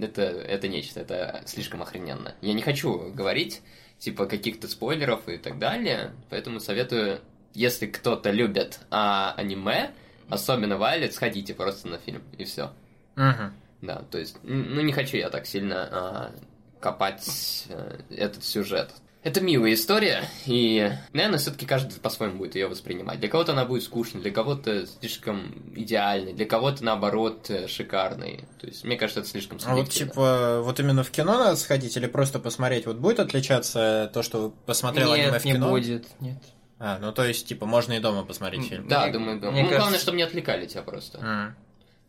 это, 0.01 0.23
это 0.23 0.67
нечто, 0.67 0.99
это 0.99 1.43
слишком 1.45 1.81
охрененно. 1.81 2.35
Я 2.41 2.53
не 2.53 2.61
хочу 2.61 3.11
говорить, 3.13 3.61
типа, 3.99 4.25
каких-то 4.25 4.67
спойлеров 4.67 5.29
и 5.29 5.37
так 5.37 5.59
далее, 5.59 6.11
поэтому 6.29 6.59
советую, 6.59 7.21
если 7.53 7.85
кто-то 7.85 8.31
любит 8.31 8.79
а, 8.89 9.33
аниме, 9.37 9.91
особенно 10.29 10.77
Вайлет, 10.77 11.13
сходите 11.13 11.53
просто 11.53 11.87
на 11.87 11.97
фильм, 11.97 12.21
и 12.37 12.43
все. 12.45 12.71
Мгм. 13.15 13.53
Да, 13.81 14.01
то 14.09 14.17
есть, 14.17 14.37
ну 14.43 14.81
не 14.81 14.91
хочу 14.91 15.17
я 15.17 15.29
так 15.29 15.45
сильно 15.45 15.87
а, 15.91 16.31
копать 16.79 17.65
э, 17.69 17.99
этот 18.09 18.43
сюжет. 18.43 18.91
Это 19.23 19.41
милая 19.41 19.73
история, 19.73 20.23
и, 20.45 20.89
наверное, 21.11 21.37
все-таки 21.37 21.65
каждый 21.65 21.99
по-своему 21.99 22.37
будет 22.37 22.55
ее 22.55 22.67
воспринимать. 22.67 23.19
Для 23.19 23.27
кого-то 23.27 23.51
она 23.51 23.65
будет 23.65 23.83
скучной, 23.83 24.21
для 24.21 24.31
кого-то 24.31 24.85
слишком 24.87 25.53
идеальной, 25.75 26.33
для 26.33 26.45
кого-то, 26.45 26.83
наоборот, 26.85 27.49
э, 27.49 27.67
шикарной. 27.67 28.45
То 28.61 28.67
есть, 28.67 28.83
мне 28.85 28.95
кажется, 28.95 29.19
это 29.19 29.29
слишком 29.29 29.57
А 29.65 29.71
вот 29.75 29.79
субъективно. 29.87 30.11
типа, 30.13 30.61
вот 30.63 30.79
именно 30.79 31.03
в 31.03 31.11
кино 31.11 31.37
надо 31.37 31.55
сходить 31.57 31.97
или 31.97 32.07
просто 32.07 32.39
посмотреть? 32.39 32.85
Вот 32.85 32.97
будет 32.97 33.19
отличаться 33.19 34.09
то, 34.13 34.23
что 34.23 34.53
посмотрел 34.65 35.11
аниме 35.11 35.31
Нет, 35.31 35.41
в 35.41 35.45
не 35.45 35.51
кино? 35.53 35.69
будет. 35.69 36.07
Нет. 36.21 36.37
А, 36.79 36.99
ну 36.99 37.11
то 37.11 37.25
есть, 37.25 37.47
типа, 37.47 37.65
можно 37.65 37.93
и 37.93 37.99
дома 37.99 38.23
посмотреть 38.23 38.67
фильм. 38.67 38.87
Да, 38.87 39.03
Мне- 39.03 39.13
думаю, 39.13 39.39
да. 39.39 39.51
мне 39.51 39.63
ну, 39.63 39.67
главное, 39.69 39.85
кажется- 39.85 40.01
чтобы 40.03 40.17
не 40.17 40.23
отвлекали 40.23 40.65
тебя 40.67 40.83
просто. 40.83 41.17
М. 41.19 41.55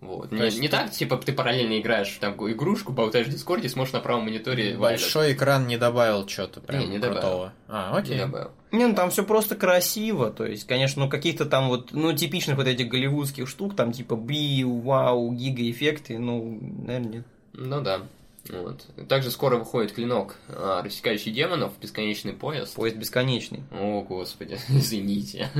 Вот. 0.01 0.31
Не, 0.31 0.45
есть 0.45 0.61
не 0.61 0.69
так, 0.69 0.93
типа, 0.93 1.17
ты 1.17 1.33
параллельно 1.33 1.81
играешь 1.81 2.09
в 2.11 2.21
такую 2.21 2.53
игрушку, 2.53 2.93
болтаешь 2.93 3.27
в 3.27 3.31
Дискорде, 3.31 3.69
смотришь 3.69 3.93
на 3.95 3.99
правом 4.01 4.27
мониторе. 4.27 4.77
Большой 4.77 5.33
экран 5.33 5.67
не 5.67 5.77
добавил 5.77 6.29
что-то 6.29 6.61
прям 6.61 6.83
Не, 6.83 6.87
не 6.87 6.99
добавил. 6.99 7.21
крутого. 7.21 7.53
А, 7.67 7.93
Не 7.95 7.99
окей. 7.99 8.19
добавил. 8.19 8.51
Не, 8.71 8.87
ну 8.87 8.95
там 8.95 9.11
все 9.11 9.25
просто 9.25 9.57
красиво, 9.57 10.31
то 10.31 10.45
есть, 10.47 10.67
конечно, 10.69 11.03
ну 11.05 11.11
каких-то 11.11 11.47
там 11.47 11.67
вот, 11.69 11.91
ну 11.93 12.13
типичных 12.13 12.59
вот 12.59 12.69
этих 12.69 12.87
голливудских 12.89 13.49
штук, 13.49 13.75
там 13.75 13.91
типа 13.93 14.15
би, 14.15 14.63
вау, 14.63 15.33
гига 15.33 15.69
эффекты, 15.69 16.19
ну, 16.19 16.61
наверное, 16.87 17.11
нет. 17.11 17.27
Ну 17.55 17.81
да. 17.81 18.03
Вот. 18.51 18.87
Также 19.09 19.31
скоро 19.31 19.57
выходит 19.57 19.93
клинок, 19.93 20.37
а, 20.49 20.83
рассекающий 20.83 21.33
демонов, 21.33 21.73
бесконечный 21.81 22.33
поезд. 22.33 22.75
Поезд 22.75 22.97
бесконечный. 22.97 23.63
О, 23.71 24.03
господи, 24.03 24.59
извините. 24.69 25.51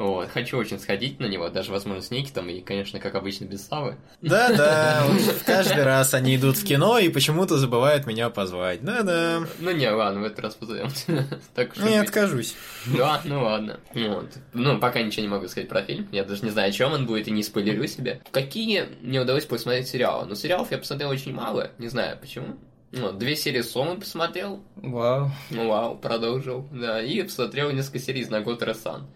Вот, 0.00 0.30
хочу 0.30 0.56
очень 0.56 0.78
сходить 0.78 1.20
на 1.20 1.26
него, 1.26 1.50
даже, 1.50 1.72
возможно, 1.72 2.00
с 2.00 2.10
Никитом, 2.10 2.48
и, 2.48 2.62
конечно, 2.62 2.98
как 2.98 3.14
обычно, 3.14 3.44
без 3.44 3.66
Савы. 3.66 3.96
Да-да, 4.22 5.04
каждый 5.44 5.82
раз 5.82 6.14
они 6.14 6.36
идут 6.36 6.56
в 6.56 6.64
кино 6.64 6.98
и 6.98 7.10
почему-то 7.10 7.58
забывают 7.58 8.06
меня 8.06 8.30
позвать. 8.30 8.82
Да-да. 8.82 9.42
Ну 9.58 9.70
не, 9.72 9.90
ладно, 9.90 10.20
в 10.20 10.24
этот 10.24 10.40
раз 10.40 10.54
позовем. 10.54 10.88
Не 11.86 11.98
откажусь. 11.98 12.54
Да, 12.86 13.20
ну 13.24 13.42
ладно. 13.42 13.78
Вот. 13.92 14.30
Ну, 14.54 14.78
пока 14.78 15.02
ничего 15.02 15.22
не 15.22 15.28
могу 15.28 15.48
сказать 15.48 15.68
про 15.68 15.82
фильм. 15.82 16.08
Я 16.12 16.24
даже 16.24 16.44
не 16.46 16.50
знаю, 16.50 16.70
о 16.70 16.72
чем 16.72 16.94
он 16.94 17.04
будет, 17.04 17.28
и 17.28 17.30
не 17.30 17.42
спойлерю 17.42 17.86
себе. 17.86 18.22
Какие 18.32 18.88
мне 19.02 19.20
удалось 19.20 19.44
посмотреть 19.44 19.88
сериалы? 19.88 20.24
Ну, 20.26 20.34
сериалов 20.34 20.70
я 20.70 20.78
посмотрел 20.78 21.10
очень 21.10 21.34
мало, 21.34 21.72
не 21.76 21.88
знаю 21.88 22.16
почему. 22.18 22.56
Ну, 22.92 23.12
две 23.12 23.36
серии 23.36 23.60
Сомы 23.60 24.00
посмотрел, 24.00 24.62
Вау. 24.76 25.30
Ну, 25.50 25.68
вау, 25.68 25.98
продолжил, 25.98 26.66
да, 26.72 27.02
и 27.02 27.22
посмотрел 27.22 27.70
несколько 27.70 27.98
серий 27.98 28.22
из 28.22 28.30
Наготера 28.30 28.72
Сан. 28.72 29.06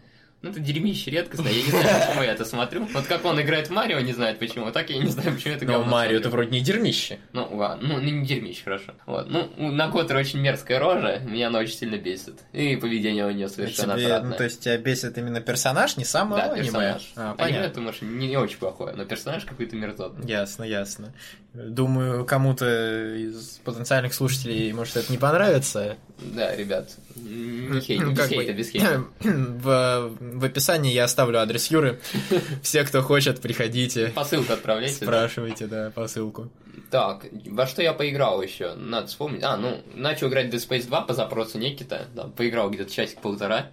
Ну, 0.45 0.51
это 0.51 0.61
дерьмище 0.61 1.11
редкостное, 1.11 1.51
я 1.51 1.62
не 1.62 1.71
знаю, 1.71 2.07
почему 2.07 2.23
я 2.23 2.33
это 2.33 2.45
смотрю. 2.45 2.87
Вот 2.93 3.07
как 3.07 3.25
он 3.25 3.41
играет 3.41 3.69
в 3.69 3.71
Марио, 3.71 3.99
не 4.01 4.12
знает 4.12 4.39
почему, 4.39 4.71
так 4.73 4.91
я 4.91 4.99
не 4.99 5.09
знаю, 5.09 5.35
почему 5.35 5.55
это 5.55 5.65
Но 5.65 5.73
говно 5.73 5.91
Марио 5.91 6.19
это 6.19 6.29
вроде 6.29 6.51
не 6.51 6.61
дерьмище. 6.61 7.19
Ну, 7.33 7.49
ладно, 7.51 7.95
ну, 7.95 7.99
не 7.99 8.27
дерьмище, 8.27 8.62
хорошо. 8.62 8.93
Вот, 9.07 9.31
ну, 9.31 9.51
у 9.57 9.71
Наготера 9.71 10.19
очень 10.19 10.41
мерзкая 10.41 10.79
рожа, 10.81 11.21
меня 11.25 11.47
она 11.47 11.61
очень 11.61 11.77
сильно 11.79 11.97
бесит. 11.97 12.41
И 12.53 12.77
поведение 12.77 13.25
у 13.27 13.31
нее 13.31 13.49
совершенно 13.49 13.97
Тебе, 13.97 14.21
ну, 14.21 14.35
то 14.35 14.45
есть 14.45 14.61
тебя 14.61 14.77
бесит 14.77 15.16
именно 15.16 15.41
персонаж, 15.41 15.97
не 15.97 16.05
само 16.05 16.37
Да, 16.37 16.53
аниме? 16.53 16.65
персонаж. 16.65 17.12
А, 17.16 17.23
Аниме, 17.23 17.37
понятно. 17.39 17.66
это, 17.66 17.81
может, 17.81 18.03
не, 18.03 18.29
не 18.29 18.37
очень 18.37 18.59
плохое, 18.59 18.95
но 18.95 19.07
персонаж 19.07 19.47
какой-то 19.47 19.77
мерзотный. 19.77 20.29
Ясно, 20.29 20.65
ясно. 20.65 21.15
Думаю, 21.55 22.27
кому-то 22.27 23.15
из 23.16 23.61
потенциальных 23.65 24.12
слушателей 24.12 24.73
может 24.73 24.97
это 24.99 25.11
не 25.11 25.16
понравится. 25.19 25.97
Да, 26.33 26.55
ребят, 26.57 26.91
не 27.17 27.69
без 27.69 27.85
хейта, 27.85 28.53
без 28.55 28.71
хейта. 28.71 29.05
В, 29.21 30.13
в 30.21 30.45
описании 30.45 30.93
я 30.93 31.05
оставлю 31.05 31.39
адрес 31.41 31.71
Юры. 31.71 32.01
Все, 32.63 32.85
кто 32.85 33.03
хочет, 33.03 33.41
приходите. 33.41 34.09
Посылку 34.09 34.53
отправляйте. 34.53 34.97
Спрашивайте, 34.97 35.67
да, 35.67 35.91
посылку. 35.95 36.51
Так, 36.91 37.27
во 37.47 37.67
что 37.67 37.83
я 37.83 37.93
поиграл 37.93 38.41
еще? 38.43 38.75
Надо 38.75 39.09
вспомнить. 39.09 39.43
А, 39.43 39.57
ну, 39.57 39.83
начал 39.95 40.29
играть 40.29 40.47
Dead 40.47 40.69
Space 40.69 40.87
2 40.87 41.03
по 41.03 41.15
запросу 41.15 41.59
Никита. 41.59 42.07
Да, 42.15 42.25
поиграл 42.25 42.71
где-то 42.71 42.93
часик-полтора. 42.93 43.71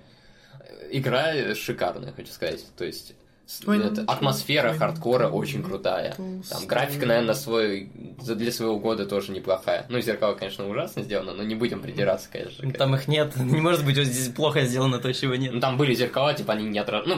Игра 0.92 1.56
шикарная, 1.56 2.14
хочу 2.14 2.32
сказать. 2.32 2.66
То 2.78 2.84
есть, 2.84 3.14
это- 3.68 4.04
атмосфера 4.08 4.74
хардкора 4.74 5.28
очень 5.28 5.64
крутая. 5.64 6.16
Там 6.50 6.66
графика, 6.68 7.06
наверное, 7.06 7.36
свой, 7.36 7.90
за- 8.22 8.36
для 8.36 8.52
своего 8.52 8.80
года 8.80 9.06
тоже 9.06 9.32
неплохая. 9.32 9.86
Ну, 9.90 10.00
зеркало, 10.02 10.34
конечно, 10.36 10.68
ужасно 10.70 11.04
сделано, 11.04 11.34
но 11.34 11.44
не 11.44 11.56
будем 11.56 11.82
придираться, 11.82 12.28
конечно. 12.32 12.66
Ну, 12.66 12.72
Там 12.74 12.96
их 12.96 13.08
нет. 13.08 13.36
Не 13.38 13.60
может 13.62 13.86
быть 13.86 13.98
вот 13.98 14.06
здесь 14.08 14.34
плохо 14.34 14.66
сделано 14.66 15.00
то, 15.00 15.14
чего 15.14 15.36
нет. 15.36 15.54
Ну, 15.54 15.60
там 15.60 15.78
были 15.78 15.94
зеркала, 15.94 16.34
типа, 16.34 16.54
они 16.54 16.66
не 16.66 16.80
отражают. 16.80 17.08
Ну, 17.08 17.18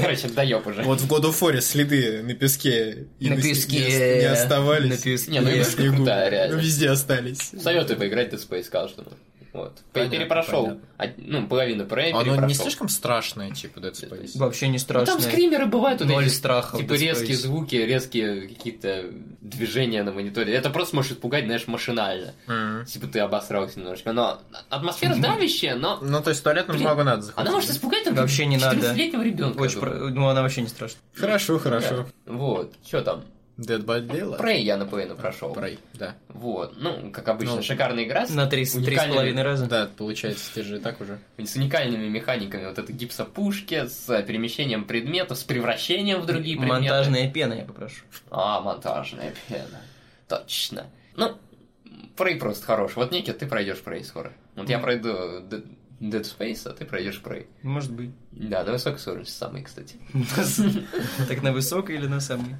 короче, 0.00 0.28
доеб 0.28 0.66
уже. 0.66 0.82
Вот 0.82 1.00
в 1.00 1.10
God 1.10 1.22
of 1.30 1.40
War 1.40 1.60
следы 1.60 2.22
на 2.22 2.34
песке 2.34 3.06
и 3.18 3.28
На 3.30 3.36
песке. 3.36 4.18
не, 4.20 4.24
оставались. 4.24 4.90
На 4.90 4.96
песке. 5.02 5.30
Не, 5.32 5.40
ну, 5.40 5.50
крутая, 5.96 6.28
реально. 6.30 6.56
Везде 6.60 6.90
остались. 6.90 7.50
Советую 7.60 7.98
поиграть 7.98 8.30
в 8.30 8.34
Dead 8.34 8.48
Space 8.48 8.68
каждому. 8.70 9.08
Вот. 9.52 9.78
Понятно, 9.92 10.16
Перепрошел, 10.16 10.64
понятно. 10.64 10.82
од- 10.98 11.10
ну, 11.18 11.46
половину 11.46 11.84
Prey 11.84 12.10
Оно 12.12 12.22
не 12.22 12.30
перепрошел. 12.30 12.62
слишком 12.62 12.88
страшное, 12.88 13.50
типа 13.50 13.80
Dead 13.80 13.92
Space? 13.92 14.30
Вообще 14.38 14.68
не 14.68 14.72
Ну, 14.74 14.78
страшно. 14.78 15.06
там 15.14 15.20
скримеры 15.20 15.66
бывают 15.66 16.00
вот 16.00 16.08
Ноль 16.08 16.24
эти, 16.24 16.32
страха 16.32 16.76
в 16.76 16.80
Типа 16.80 16.94
резкие 16.94 17.36
звуки, 17.36 17.74
резкие 17.76 18.48
какие-то 18.48 19.10
движения 19.42 20.02
на 20.04 20.12
мониторе. 20.12 20.54
Это 20.54 20.70
просто 20.70 20.96
может 20.96 21.12
испугать, 21.12 21.44
знаешь, 21.44 21.66
машинально. 21.66 22.32
М. 22.48 22.86
Типа 22.86 23.06
ты 23.06 23.18
обосрался 23.20 23.78
немножко. 23.78 24.12
Но 24.12 24.40
атмосфера 24.70 25.16
давящая, 25.16 25.76
но 25.76 25.98
Ну, 26.00 26.22
то 26.22 26.30
есть 26.30 26.40
в 26.40 26.44
туалетную 26.44 26.78
Блин, 26.78 26.88
бумагу 26.88 27.04
надо 27.04 27.22
заходить. 27.22 27.46
она 27.48 27.54
может 27.54 27.70
испугать 27.70 28.04
там 28.04 28.14
Вообще 28.14 28.46
не 28.46 28.56
надо. 28.56 28.76
14-летнего 28.76 29.22
ребенка. 29.22 29.60
Очень 29.60 29.80
про- 29.80 29.90
Ну, 30.08 30.28
она 30.28 30.40
вообще 30.40 30.62
не 30.62 30.68
страшна. 30.68 30.98
Хорошо, 31.14 31.58
хорошо. 31.58 32.06
Вот, 32.24 32.72
что 32.86 33.02
там? 33.02 33.24
Dead 33.62 33.84
by 33.84 34.06
Daylight? 34.06 34.40
Prey 34.40 34.60
я 34.60 34.76
наполовину 34.76 35.16
прошел. 35.16 35.52
Prey, 35.54 35.78
да. 35.94 36.14
Вот, 36.28 36.74
ну, 36.78 37.10
как 37.10 37.28
обычно, 37.28 37.56
Ну, 37.56 37.62
шикарная 37.62 38.04
игра. 38.04 38.26
с 38.26 38.30
На 38.30 38.46
три 38.46 38.64
с 38.64 38.72
три 38.72 38.82
с 38.82 38.86
уникальными- 38.88 39.14
половиной 39.14 39.42
раза. 39.42 39.66
Да, 39.66 39.88
получается, 39.96 40.50
ты 40.54 40.62
же 40.62 40.76
и 40.76 40.80
так 40.80 41.00
уже. 41.00 41.18
с 41.38 41.56
уникальными 41.56 42.08
механиками. 42.08 42.66
Вот 42.66 42.78
это 42.78 42.92
гипсопушки, 42.92 43.86
с 43.86 44.08
э, 44.10 44.22
перемещением 44.22 44.84
предметов, 44.84 45.38
с 45.38 45.42
превращением 45.44 46.20
в 46.20 46.26
другие 46.26 46.56
предметы. 46.56 46.80
Монтажная 46.82 47.30
пена, 47.30 47.54
я 47.54 47.64
попрошу. 47.64 48.02
А, 48.30 48.60
монтажная 48.60 49.32
пена. 49.48 49.80
Точно. 50.28 50.86
Ну, 51.16 51.36
Prey 52.16 52.36
просто 52.38 52.66
хорош. 52.66 52.96
Вот, 52.96 53.12
Никит, 53.12 53.38
ты 53.38 53.46
пройдешь 53.46 53.82
Prey 53.84 54.04
скоро. 54.04 54.32
Вот 54.56 54.68
я 54.68 54.78
пройду 54.78 55.08
Dead 56.00 56.22
Space, 56.24 56.68
а 56.68 56.70
ты 56.72 56.84
пройдешь 56.84 57.20
Prey. 57.24 57.46
Может 57.62 57.92
быть. 57.92 58.10
Да, 58.32 58.64
на 58.64 58.72
высокой 58.72 58.98
сложности 58.98 59.38
самый, 59.38 59.62
кстати. 59.62 59.96
Так 61.28 61.42
на 61.42 61.52
высокой 61.52 61.96
или 61.96 62.06
на 62.06 62.20
самой? 62.20 62.56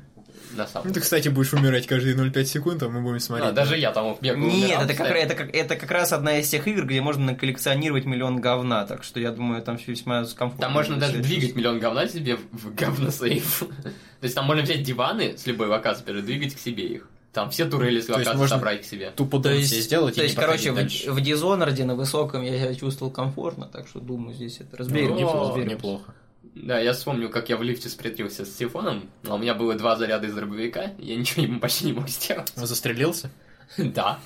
На 0.57 0.67
самом. 0.67 0.89
Ну, 0.89 0.95
ты, 0.95 1.01
кстати, 1.01 1.29
будешь 1.29 1.53
умирать 1.53 1.87
каждые 1.87 2.17
0,5 2.17 2.45
секунд, 2.45 2.83
а 2.83 2.89
мы 2.89 3.01
будем 3.01 3.21
смотреть. 3.21 3.51
А, 3.51 3.53
даже 3.53 3.77
я 3.79 3.93
там 3.93 4.17
бегаю. 4.21 4.47
Нет, 4.47 4.65
умирал, 4.65 4.85
это 4.85 4.95
как, 4.95 5.07
это, 5.11 5.35
как, 5.35 5.55
это 5.55 5.77
как 5.77 5.91
раз 5.91 6.13
одна 6.13 6.39
из 6.39 6.49
тех 6.49 6.67
игр, 6.67 6.85
где 6.85 7.01
можно 7.01 7.33
наколлекционировать 7.33 8.05
миллион 8.05 8.41
говна, 8.41 8.85
так 8.87 9.05
что 9.05 9.21
я 9.21 9.31
думаю, 9.31 9.63
там 9.63 9.79
все 9.79 9.93
весьма 9.93 10.25
комфортно. 10.25 10.61
Там 10.61 10.73
можно 10.73 10.97
даже 10.97 11.19
двигать 11.19 11.55
миллион 11.55 11.79
говна 11.79 12.07
себе 12.09 12.37
в 12.51 12.75
говносейф. 12.75 13.61
То 14.21 14.25
есть 14.25 14.35
там 14.35 14.47
можно 14.47 14.63
взять 14.63 14.83
диваны 14.83 15.37
с 15.37 15.47
любой 15.47 15.69
локации, 15.69 16.05
передвигать 16.05 16.55
к 16.55 16.59
себе 16.59 16.87
их. 16.87 17.09
Там 17.33 17.49
все 17.49 17.65
турели 17.65 18.01
с 18.01 18.09
можно 18.09 18.47
собрать 18.47 18.83
к 18.83 18.85
себе. 18.85 19.11
Тупо 19.11 19.39
То 19.39 19.45
дом 19.45 19.55
есть, 19.55 19.71
себе 19.71 19.81
сделать 19.81 20.15
то 20.17 20.21
и 20.21 20.25
есть 20.25 20.37
короче, 20.37 20.73
в, 20.73 20.77
в 20.77 21.21
Дизонорде 21.23 21.85
на 21.85 21.95
высоком 21.95 22.43
я 22.43 22.59
себя 22.59 22.75
чувствовал 22.75 23.11
комфортно, 23.11 23.67
так 23.67 23.89
что 23.89 24.01
думаю, 24.01 24.35
здесь 24.35 24.61
это 24.61 24.77
разберем. 24.77 25.17
Ну, 25.17 25.63
неплохо. 25.65 26.15
Да, 26.55 26.79
я 26.79 26.93
вспомнил, 26.93 27.31
как 27.31 27.49
я 27.49 27.57
в 27.57 27.63
лифте 27.63 27.89
спрятался 27.89 28.45
с 28.45 28.55
телефоном, 28.55 29.09
а 29.27 29.35
у 29.35 29.39
меня 29.39 29.55
было 29.55 29.75
два 29.75 29.97
заряда 29.97 30.27
из 30.27 30.35
дробовика, 30.35 30.93
я 30.99 31.17
ничего 31.17 31.43
ему 31.43 31.61
почти 31.61 31.87
не 31.87 31.93
мог 31.93 32.09
сделать. 32.09 32.53
Он 32.57 32.67
застрелился? 32.67 33.31
Да. 33.79 34.19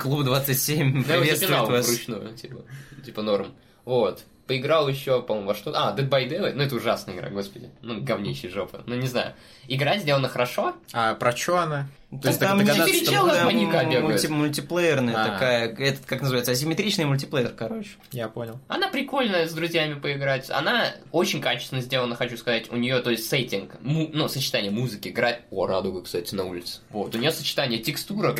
Клуб 0.00 0.22
27 0.24 0.78
Я 0.78 1.14
его 1.14 1.22
приветствует 1.22 1.68
вас. 1.68 1.88
вручную, 1.88 2.36
типа, 2.36 2.62
типа 3.04 3.22
норм. 3.22 3.48
Вот. 3.84 4.22
Поиграл 4.46 4.88
еще, 4.88 5.20
по-моему, 5.22 5.48
во 5.48 5.54
что 5.56 5.72
А, 5.74 5.96
Dead 5.96 6.08
by 6.08 6.28
Daylight. 6.28 6.52
Ну, 6.54 6.62
это 6.62 6.76
ужасная 6.76 7.16
игра, 7.16 7.28
господи. 7.30 7.70
Ну, 7.80 8.00
говнище 8.00 8.48
жопа. 8.48 8.82
Ну, 8.86 8.94
не 8.94 9.08
знаю. 9.08 9.34
Игра 9.66 9.98
сделана 9.98 10.28
хорошо. 10.28 10.76
А 10.92 11.14
про 11.14 11.34
что 11.34 11.58
она? 11.58 11.88
То 12.20 12.28
есть 12.28 12.40
там 12.40 12.58
догадаться, 12.58 13.44
маньяка 13.44 13.84
мульти- 13.84 14.28
мультиплеерная 14.28 15.14
А. 15.16 15.28
такая, 15.28 15.68
этот, 15.74 16.04
как 16.04 16.20
называется, 16.20 16.52
асимметричный 16.52 17.06
мультиплеер, 17.06 17.50
короче. 17.56 17.90
Я 18.10 18.28
понял. 18.28 18.58
Она 18.68 18.88
прикольная 18.88 19.48
с 19.48 19.52
друзьями 19.52 19.98
поиграть. 19.98 20.50
Она 20.50 20.92
очень 21.10 21.40
качественно 21.40 21.80
сделана, 21.80 22.14
хочу 22.14 22.36
сказать. 22.36 22.70
У 22.70 22.76
нее, 22.76 23.00
то 23.00 23.10
есть, 23.10 23.28
сеттинг, 23.28 23.76
ну, 23.80 24.28
сочетание 24.28 24.70
музыки, 24.70 25.08
играть. 25.08 25.40
О, 25.50 25.66
радуга, 25.66 26.02
кстати, 26.02 26.34
на 26.34 26.44
улице. 26.44 26.80
Вот, 26.90 27.14
у 27.14 27.18
нее 27.18 27.32
сочетание 27.32 27.78
текстурок, 27.78 28.38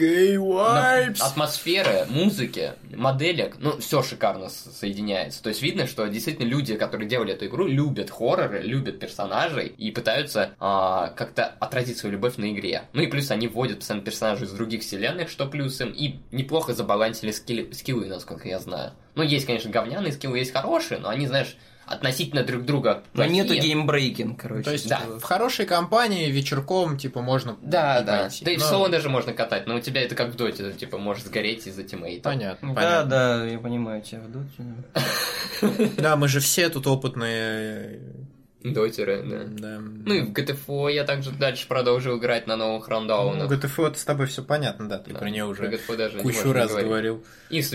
атмосферы, 1.21 2.07
музыки, 2.11 2.73
моделек, 2.95 3.57
ну, 3.59 3.79
все 3.79 4.03
шикарно 4.03 4.49
соединяется. 4.49 5.43
То 5.43 5.49
есть 5.49 5.63
видно, 5.63 5.87
что 5.87 6.07
действительно 6.09 6.47
люди, 6.47 6.75
которые 6.77 7.09
делали 7.09 7.33
эту 7.33 7.47
игру, 7.47 7.67
любят 7.67 8.11
хорроры, 8.11 8.61
любят 8.63 8.99
персонажей 8.99 9.69
и 9.69 9.91
пытаются 9.91 10.51
а, 10.61 11.09
как-то 11.17 11.47
отразить 11.61 11.99
свою 11.99 12.15
любовь 12.15 12.37
на 12.37 12.53
игре. 12.53 12.83
Ну 12.93 13.03
и 13.03 13.07
плюс 13.07 13.31
они 13.31 13.49
вводят 13.63 13.79
постоянно 13.79 14.05
персонажей 14.05 14.47
из 14.49 14.51
других 14.53 14.83
вселенных, 14.83 15.29
что 15.31 15.47
плюсом, 15.47 15.91
и 15.93 16.17
неплохо 16.33 16.75
забалансили 16.75 17.31
скилли- 17.31 17.73
скиллы, 17.73 18.07
насколько 18.07 18.49
я 18.49 18.59
знаю. 18.59 18.93
Ну, 19.15 19.23
есть, 19.23 19.47
конечно, 19.47 19.71
говняные 19.71 20.13
скиллы, 20.13 20.39
есть 20.39 20.53
хорошие, 20.53 20.99
но 20.99 21.09
они, 21.09 21.29
знаешь, 21.29 21.57
относительно 21.87 22.43
друг 22.43 22.65
друга 22.65 23.03
Но 23.13 23.25
плохие. 23.25 23.35
нету 23.43 23.55
game-breaking, 23.55 24.41
короче. 24.41 24.63
То 24.65 24.73
есть 24.73 24.89
Да. 24.89 25.01
в 25.19 25.23
хорошей 25.23 25.67
компании 25.67 26.29
вечерком, 26.31 26.97
типа, 26.99 27.21
можно 27.23 27.57
Да, 27.63 28.01
и 28.01 28.05
да. 28.05 28.19
пойти. 28.23 28.45
Да 28.45 28.51
и 28.51 28.57
в 28.57 28.63
соло 28.63 28.89
даже 28.89 29.09
можно 29.09 29.33
катать, 29.33 29.67
но 29.69 29.77
у 29.77 29.81
тебя 29.81 30.03
это 30.03 30.15
как 30.17 30.31
в 30.31 30.37
доте, 30.37 30.73
типа, 30.73 30.99
может 30.99 31.27
сгореть 31.27 31.67
из-за 31.69 31.85
тиммейта. 31.85 32.23
Понятно, 32.31 32.69
Да, 32.71 32.75
понятно. 32.75 33.11
да, 33.11 33.45
я 33.47 33.59
понимаю 33.59 34.03
тебя 34.03 34.21
в 34.23 34.31
доте. 34.33 35.93
Да, 35.99 36.17
мы 36.17 36.27
же 36.29 36.41
все 36.41 36.69
тут 36.69 36.87
опытные. 36.87 38.01
Дотеры, 38.65 39.23
да. 39.23 39.45
Да. 39.47 39.79
Ну 39.81 40.15
и 40.15 40.21
в 40.23 40.33
GTFO 40.33 40.93
я 40.93 41.05
также 41.05 41.31
дальше 41.33 41.67
продолжил 41.67 42.19
играть 42.19 42.47
на 42.47 42.57
новых 42.57 42.87
Ну, 42.89 42.91
рандаунах. 42.95 43.51
GTFO 43.51 43.89
это 43.89 43.99
с 43.99 44.05
тобой 44.05 44.27
все 44.27 44.43
понятно, 44.43 44.89
да, 44.89 44.99
ты 44.99 45.13
Да, 45.13 45.19
про 45.19 45.31
нее 45.31 45.45
уже 45.45 45.65
GTFO 45.67 45.97
даже 45.97 46.21
кучу 46.21 46.53
раз 46.53 46.69
говорить. 46.71 46.89
говорил. 46.89 47.25
И 47.51 47.61
с- 47.61 47.71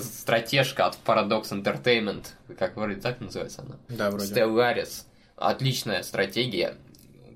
стратежка 0.00 0.86
от 0.86 0.98
Paradox 1.04 1.50
Entertainment, 1.52 2.26
как 2.58 2.76
вроде 2.76 3.00
так 3.00 3.20
называется 3.20 3.62
она. 3.62 3.76
Да, 3.88 4.10
вроде. 4.10 4.32
Stellaris. 4.32 5.04
Отличная 5.36 6.02
стратегия. 6.02 6.74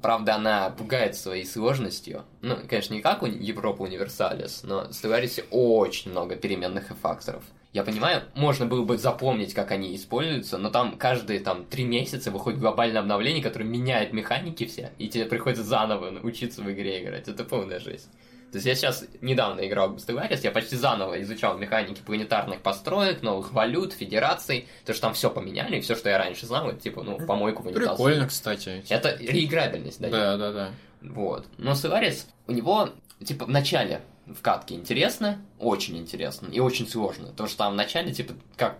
Правда, 0.00 0.36
она 0.36 0.70
пугает 0.70 1.14
своей 1.14 1.44
сложностью. 1.44 2.24
Ну, 2.40 2.56
конечно, 2.68 2.94
не 2.94 3.02
как 3.02 3.22
у 3.22 3.26
Европа 3.26 3.82
Универсалис, 3.82 4.62
но 4.62 4.84
в 4.84 4.90
Stellaris 4.92 5.44
очень 5.50 6.10
много 6.10 6.36
переменных 6.36 6.90
и 6.90 6.94
факторов. 6.94 7.42
Я 7.72 7.84
понимаю, 7.84 8.22
можно 8.34 8.66
было 8.66 8.84
бы 8.84 8.98
запомнить, 8.98 9.54
как 9.54 9.70
они 9.70 9.94
используются, 9.94 10.58
но 10.58 10.70
там 10.70 10.98
каждые 10.98 11.38
там 11.38 11.64
три 11.64 11.84
месяца 11.84 12.32
выходит 12.32 12.58
глобальное 12.58 13.00
обновление, 13.00 13.42
которое 13.42 13.64
меняет 13.64 14.12
механики 14.12 14.66
все, 14.66 14.90
и 14.98 15.08
тебе 15.08 15.26
приходится 15.26 15.62
заново 15.62 16.18
учиться 16.20 16.62
в 16.62 16.70
игре 16.72 17.02
играть. 17.02 17.28
Это 17.28 17.44
полная 17.44 17.78
жесть. 17.78 18.08
То 18.50 18.56
есть 18.56 18.66
я 18.66 18.74
сейчас 18.74 19.04
недавно 19.20 19.60
играл 19.60 19.90
в 19.90 19.96
Stellaris, 19.98 20.40
я 20.42 20.50
почти 20.50 20.74
заново 20.74 21.22
изучал 21.22 21.56
механики 21.56 22.00
планетарных 22.04 22.60
построек, 22.60 23.22
новых 23.22 23.52
валют, 23.52 23.92
федераций, 23.92 24.66
то 24.84 24.92
что 24.92 25.02
там 25.02 25.14
все 25.14 25.30
поменяли, 25.30 25.76
и 25.76 25.80
все, 25.80 25.94
что 25.94 26.10
я 26.10 26.18
раньше 26.18 26.46
знал, 26.46 26.68
это 26.68 26.80
типа, 26.80 27.04
ну, 27.04 27.24
помойку 27.24 27.62
в 27.62 27.66
унитаз. 27.66 27.90
Прикольно, 27.90 28.26
кстати. 28.26 28.82
Это 28.88 29.16
реиграбельность, 29.20 30.00
да. 30.00 30.08
Да, 30.08 30.36
да, 30.36 30.52
да. 30.52 30.70
Вот. 31.02 31.46
Но 31.58 31.72
Stellaris, 31.72 32.24
у 32.48 32.52
него, 32.52 32.90
типа, 33.24 33.44
в 33.44 33.50
начале 33.50 34.00
в 34.26 34.40
катке 34.42 34.74
интересно, 34.74 35.40
очень 35.58 35.98
интересно 35.98 36.48
и 36.48 36.60
очень 36.60 36.88
сложно. 36.88 37.28
Потому 37.28 37.48
что 37.48 37.58
там 37.58 37.72
в 37.72 37.76
начале, 37.76 38.12
типа, 38.12 38.34
как 38.56 38.78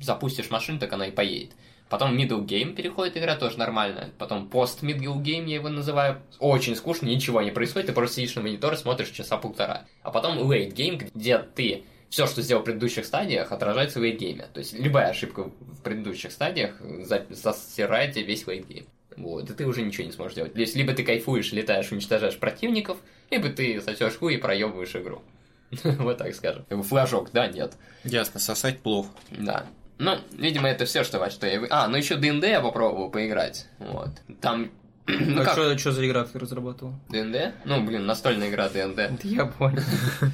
запустишь 0.00 0.50
машину, 0.50 0.78
так 0.78 0.92
она 0.92 1.06
и 1.06 1.10
поедет. 1.10 1.52
Потом 1.88 2.16
middle 2.16 2.44
game 2.44 2.74
переходит 2.74 3.16
игра, 3.16 3.36
тоже 3.36 3.58
нормально. 3.58 4.10
Потом 4.18 4.48
post 4.48 4.80
middle 4.80 5.22
game, 5.22 5.46
я 5.46 5.56
его 5.56 5.68
называю. 5.68 6.22
Очень 6.38 6.76
скучно, 6.76 7.06
ничего 7.06 7.42
не 7.42 7.50
происходит, 7.50 7.88
ты 7.88 7.92
просто 7.92 8.16
сидишь 8.16 8.34
на 8.34 8.42
монитор, 8.42 8.76
смотришь 8.76 9.10
часа 9.10 9.36
полтора. 9.36 9.84
А 10.02 10.10
потом 10.10 10.38
late 10.50 10.72
game, 10.74 11.10
где 11.14 11.38
ты 11.38 11.84
все, 12.08 12.26
что 12.26 12.42
сделал 12.42 12.62
в 12.62 12.64
предыдущих 12.64 13.04
стадиях, 13.04 13.52
отражается 13.52 14.00
в 14.00 14.02
late 14.02 14.18
game. 14.18 14.44
То 14.52 14.60
есть 14.60 14.72
любая 14.72 15.08
ошибка 15.08 15.44
в 15.44 15.82
предыдущих 15.82 16.32
стадиях 16.32 16.80
за- 16.80 17.26
засирает 17.28 18.14
тебе 18.14 18.24
весь 18.24 18.44
game. 18.44 18.86
Вот, 19.16 19.50
и 19.50 19.54
ты 19.54 19.66
уже 19.66 19.82
ничего 19.82 20.06
не 20.06 20.12
сможешь 20.12 20.34
делать. 20.34 20.54
То 20.54 20.60
есть, 20.60 20.74
либо 20.74 20.92
ты 20.92 21.04
кайфуешь, 21.04 21.52
летаешь, 21.52 21.90
уничтожаешь 21.92 22.38
противников, 22.38 22.98
либо 23.30 23.48
ты 23.48 23.80
сосешь 23.80 24.16
хуй 24.16 24.34
и 24.34 24.38
проебываешь 24.38 24.94
игру. 24.96 25.22
Вот 25.82 26.18
так 26.18 26.34
скажем. 26.34 26.64
Флажок, 26.70 27.30
да, 27.32 27.46
нет. 27.46 27.74
Ясно, 28.04 28.40
сосать 28.40 28.80
плохо. 28.80 29.10
Да. 29.30 29.66
Ну, 29.98 30.18
видимо, 30.32 30.68
это 30.68 30.84
все, 30.86 31.04
что, 31.04 31.30
что 31.30 31.46
я... 31.46 31.64
А, 31.70 31.88
ну 31.88 31.96
еще 31.96 32.16
ДНД 32.16 32.44
я 32.44 32.60
попробовал 32.60 33.10
поиграть. 33.10 33.66
Вот. 33.78 34.10
Там... 34.40 34.70
Ну 35.06 35.42
а 35.42 35.44
как, 35.44 35.52
что, 35.52 35.78
что 35.78 35.92
за 35.92 36.06
игра 36.06 36.24
ты 36.24 36.38
разрабатывал? 36.38 36.94
ДНД? 37.10 37.54
Ну, 37.66 37.84
блин, 37.84 38.06
настольная 38.06 38.48
игра 38.48 38.68
ДНД. 38.70 38.98
Это 38.98 39.28
я 39.28 39.46
понял. 39.46 39.82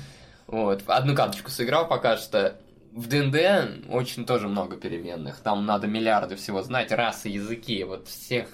Вот, 0.46 0.82
одну 0.88 1.14
карточку 1.14 1.48
сыграл 1.48 1.86
пока 1.86 2.16
что. 2.16 2.56
В 2.90 3.06
ДНД 3.06 3.86
очень 3.88 4.26
тоже 4.26 4.48
много 4.48 4.76
переменных. 4.76 5.38
Там 5.40 5.64
надо 5.64 5.86
миллиарды 5.86 6.34
всего 6.34 6.60
знать, 6.62 6.90
расы, 6.90 7.28
языки, 7.28 7.84
вот 7.84 8.08
всех 8.08 8.48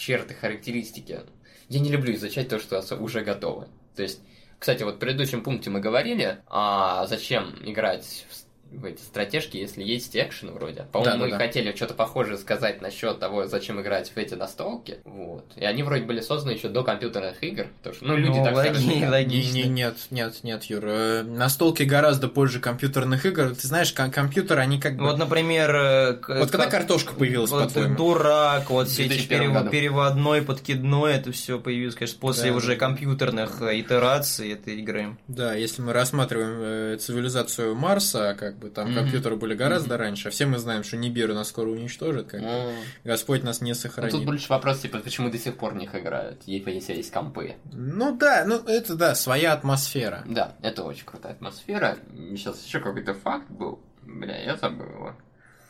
черты, 0.00 0.34
характеристики. 0.34 1.20
Я 1.68 1.80
не 1.80 1.90
люблю 1.90 2.14
изучать 2.14 2.48
то, 2.48 2.58
что 2.58 2.80
уже 2.96 3.20
готово. 3.20 3.68
То 3.94 4.02
есть, 4.02 4.20
кстати, 4.58 4.82
вот 4.82 4.96
в 4.96 4.98
предыдущем 4.98 5.42
пункте 5.42 5.70
мы 5.70 5.80
говорили, 5.80 6.38
а 6.46 7.06
зачем 7.06 7.54
играть 7.62 8.26
в, 8.28 8.49
в 8.72 8.84
эти 8.84 9.00
стратежки, 9.02 9.56
если 9.56 9.82
есть 9.82 10.16
экшен 10.16 10.52
вроде. 10.52 10.86
По-моему, 10.92 11.18
мы 11.18 11.24
Да-да-да. 11.30 11.44
хотели 11.46 11.74
что-то 11.74 11.94
похожее 11.94 12.38
сказать 12.38 12.80
насчет 12.80 13.18
того, 13.18 13.46
зачем 13.46 13.80
играть 13.80 14.10
в 14.10 14.16
эти 14.16 14.34
настолки. 14.34 14.98
Вот. 15.04 15.44
И 15.56 15.64
они 15.64 15.82
вроде 15.82 16.04
были 16.04 16.20
созданы 16.20 16.52
еще 16.52 16.68
до 16.68 16.84
компьютерных 16.84 17.42
игр. 17.42 17.66
Потому 17.78 17.94
что, 17.96 18.04
ну, 18.06 18.16
люди 18.16 18.38
Ну, 18.38 18.44
так 18.44 18.54
логи- 18.54 18.68
скажут. 18.68 18.86
Не, 18.94 19.08
логично. 19.08 19.54
не, 19.56 19.62
нет, 19.64 19.96
нет, 20.10 20.34
нет, 20.42 20.64
Юр. 20.64 20.84
э, 20.86 21.22
Настолки 21.22 21.82
гораздо 21.82 22.28
позже 22.28 22.60
компьютерных 22.60 23.26
игр. 23.26 23.54
Ты 23.54 23.66
знаешь, 23.66 23.92
ком- 23.92 24.10
компьютеры, 24.10 24.60
они 24.60 24.80
как 24.80 24.96
бы... 24.96 25.04
Вот, 25.04 25.18
например... 25.18 25.74
э, 25.74 26.20
Вот 26.28 26.50
когда 26.50 26.66
картошка 26.66 27.14
появилась, 27.14 27.50
вот 27.50 27.64
по-твоему? 27.64 27.96
Дурак, 27.96 28.70
вот 28.70 28.88
все 28.88 29.02
эти 29.06 29.14
2001 29.26 29.50
перев- 29.52 29.70
переводной, 29.70 30.42
подкидной, 30.42 31.14
это 31.14 31.32
все 31.32 31.58
появилось, 31.58 31.94
конечно, 31.96 32.18
после 32.20 32.50
Да. 32.50 32.56
уже 32.56 32.76
компьютерных 32.76 33.60
э, 33.62 33.80
итераций 33.80 34.52
этой 34.52 34.76
игры. 34.76 35.16
Да, 35.28 35.54
если 35.54 35.82
мы 35.82 35.92
рассматриваем 35.92 36.58
э, 36.60 36.96
цивилизацию 36.98 37.74
Марса, 37.74 38.36
как 38.38 38.59
бы 38.60 38.70
там 38.70 38.86
Мгм. 38.88 38.94
компьютеры 38.96 39.36
были 39.36 39.54
гораздо 39.54 39.96
раньше, 39.96 40.28
а 40.28 40.30
все 40.30 40.46
мы 40.46 40.58
знаем, 40.58 40.84
что 40.84 40.96
Нибиру 40.96 41.34
нас 41.34 41.48
скоро 41.48 41.68
уничтожит, 41.70 42.28
как. 42.28 42.40
Ну, 42.40 42.72
Господь 43.04 43.42
нас 43.42 43.60
не 43.60 43.72
Ну, 43.72 43.74
сохранит. 43.74 44.12
тут 44.12 44.24
больше 44.24 44.48
вопрос, 44.48 44.80
типа, 44.80 44.98
почему 45.00 45.30
до 45.30 45.38
сих 45.38 45.56
пор 45.56 45.72
в 45.72 45.76
них 45.76 45.94
играют, 45.94 46.42
если 46.46 46.94
есть 46.94 47.12
компы. 47.12 47.56
Ну 47.72 48.16
да, 48.16 48.44
ну 48.46 48.56
это 48.66 48.94
да, 48.94 49.14
своя 49.14 49.52
атмосфера. 49.54 50.22
Да, 50.26 50.54
это 50.62 50.84
очень 50.84 51.04
крутая 51.04 51.32
атмосфера. 51.32 51.96
Сейчас 52.36 52.64
еще 52.64 52.78
какой-то 52.80 53.14
факт 53.14 53.50
был. 53.50 53.80
Бля, 54.02 54.36
я 54.42 54.56
забыл 54.56 54.86
его. 54.86 55.16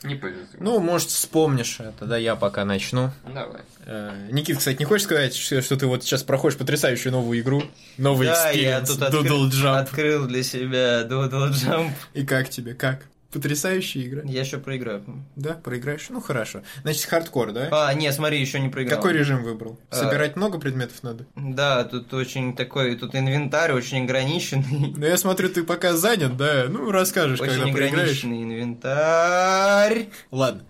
Не 0.02 0.14
повезло. 0.14 0.44
Ну, 0.58 0.78
может, 0.80 1.10
вспомнишь 1.10 1.78
это, 1.78 2.06
да, 2.06 2.16
я 2.16 2.34
пока 2.34 2.64
начну. 2.64 3.10
Давай. 3.34 3.60
Э, 3.84 4.28
Никит, 4.30 4.56
кстати, 4.56 4.78
не 4.78 4.86
хочешь 4.86 5.04
сказать, 5.04 5.34
что, 5.34 5.60
что 5.60 5.76
ты 5.76 5.86
вот 5.86 6.02
сейчас 6.04 6.22
проходишь 6.22 6.56
потрясающую 6.56 7.12
новую 7.12 7.38
игру, 7.40 7.62
новый 7.98 8.28
да, 8.28 8.50
я 8.50 8.80
тут 8.80 8.98
Doodle 8.98 9.48
откры- 9.48 9.50
Jump. 9.50 9.76
открыл 9.78 10.26
для 10.26 10.42
себя 10.42 11.02
Doodle 11.02 11.50
Jump. 11.50 11.90
И 12.14 12.24
как 12.24 12.48
тебе, 12.48 12.72
как? 12.74 13.02
Потрясающая 13.32 14.02
игра. 14.02 14.22
Я 14.24 14.40
еще 14.40 14.58
проиграю. 14.58 15.04
Да, 15.36 15.52
проиграешь? 15.52 16.06
Ну, 16.10 16.20
хорошо. 16.20 16.62
Значит, 16.82 17.04
хардкор, 17.04 17.52
да? 17.52 17.68
А, 17.70 17.94
не, 17.94 18.12
смотри, 18.12 18.40
еще 18.40 18.58
не 18.58 18.68
проиграл. 18.68 18.96
Какой 18.98 19.12
режим 19.12 19.44
выбрал? 19.44 19.78
А. 19.90 19.94
Собирать 19.94 20.34
много 20.34 20.58
предметов 20.58 21.02
надо? 21.02 21.26
Да, 21.36 21.84
тут 21.84 22.12
очень 22.12 22.56
такой, 22.56 22.96
тут 22.96 23.14
инвентарь 23.14 23.72
очень 23.72 24.04
ограниченный. 24.04 24.94
Ну, 25.00 25.06
я 25.06 25.16
смотрю, 25.16 25.48
ты 25.48 25.62
пока 25.62 25.94
занят, 25.94 26.36
да? 26.36 26.66
Ну, 26.68 26.90
расскажешь, 26.90 27.38
когда 27.38 27.54
Очень 27.62 27.72
проиграешь. 27.72 27.92
ограниченный 28.24 28.42
инвентарь. 28.42 30.08
Ладно. 30.30 30.62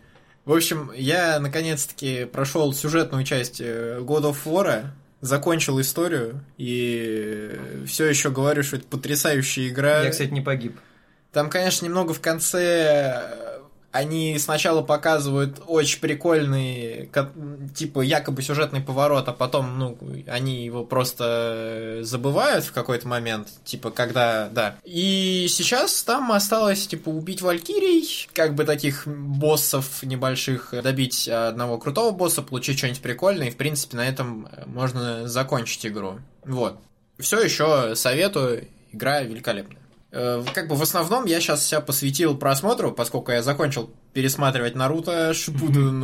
В 0.45 0.53
общем, 0.53 0.91
я 0.97 1.39
наконец-таки 1.41 2.25
прошел 2.27 2.73
сюжетную 2.73 3.25
часть 3.25 3.61
э, 3.61 3.99
God 4.01 4.23
of 4.33 4.37
War, 4.45 4.87
закончил 5.21 5.81
историю 5.81 6.45
и 6.59 7.59
все 7.87 8.07
еще 8.07 8.31
говорю, 8.31 8.63
что 8.63 8.77
это 8.77 8.87
потрясающая 8.87 9.69
игра. 9.69 10.03
Я, 10.03 10.11
кстати, 10.11 10.31
не 10.31 10.41
погиб. 10.41 10.79
Там, 11.33 11.49
конечно, 11.49 11.85
немного 11.85 12.13
в 12.13 12.21
конце 12.21 13.23
э, 13.23 13.61
они 13.93 14.39
сначала 14.39 14.83
показывают 14.83 15.61
очень 15.67 16.01
прикольный, 16.01 17.11
типа, 17.75 18.03
якобы 18.03 18.43
сюжетный 18.43 18.81
поворот, 18.81 19.29
а 19.29 19.33
потом, 19.33 19.79
ну, 19.79 19.99
они 20.29 20.65
его 20.65 20.85
просто 20.85 21.25
э, 21.27 22.03
забывают 22.03 22.65
в 22.65 22.73
какой-то 22.73 23.09
момент, 23.09 23.49
типа, 23.65 23.91
когда, 23.91 24.49
да. 24.49 24.77
И 24.85 25.47
сейчас 25.49 26.03
там 26.05 26.31
осталось, 26.31 26.87
типа, 26.87 27.09
убить 27.09 27.43
валькирий, 27.43 28.29
как 28.33 28.55
бы 28.55 28.65
таких 28.65 29.07
боссов 29.07 30.03
небольших, 30.03 30.73
добить 30.83 31.29
одного 31.29 31.79
крутого 31.79 32.13
босса, 32.13 32.43
получить 32.43 32.79
что-нибудь 32.79 33.03
прикольное, 33.03 33.49
и, 33.49 33.53
в 33.53 33.57
принципе, 33.57 33.97
на 33.97 34.07
этом 34.07 34.49
можно 34.67 35.27
закончить 35.27 35.85
игру. 35.87 36.21
Вот. 36.45 36.79
Все 37.19 37.41
еще 37.41 37.97
советую, 37.97 38.69
игра 38.93 39.23
великолепная. 39.23 39.80
Э, 40.13 40.45
Как 40.55 40.69
бы 40.69 40.75
в 40.75 40.83
основном 40.83 41.25
я 41.27 41.41
сейчас 41.41 41.65
себя 41.67 41.81
посвятил 41.81 42.37
просмотру, 42.37 42.93
поскольку 42.93 43.33
я 43.33 43.43
закончил 43.43 43.91
пересматривать 44.13 44.75
Наруто 44.75 45.33
Шипуден, 45.33 46.01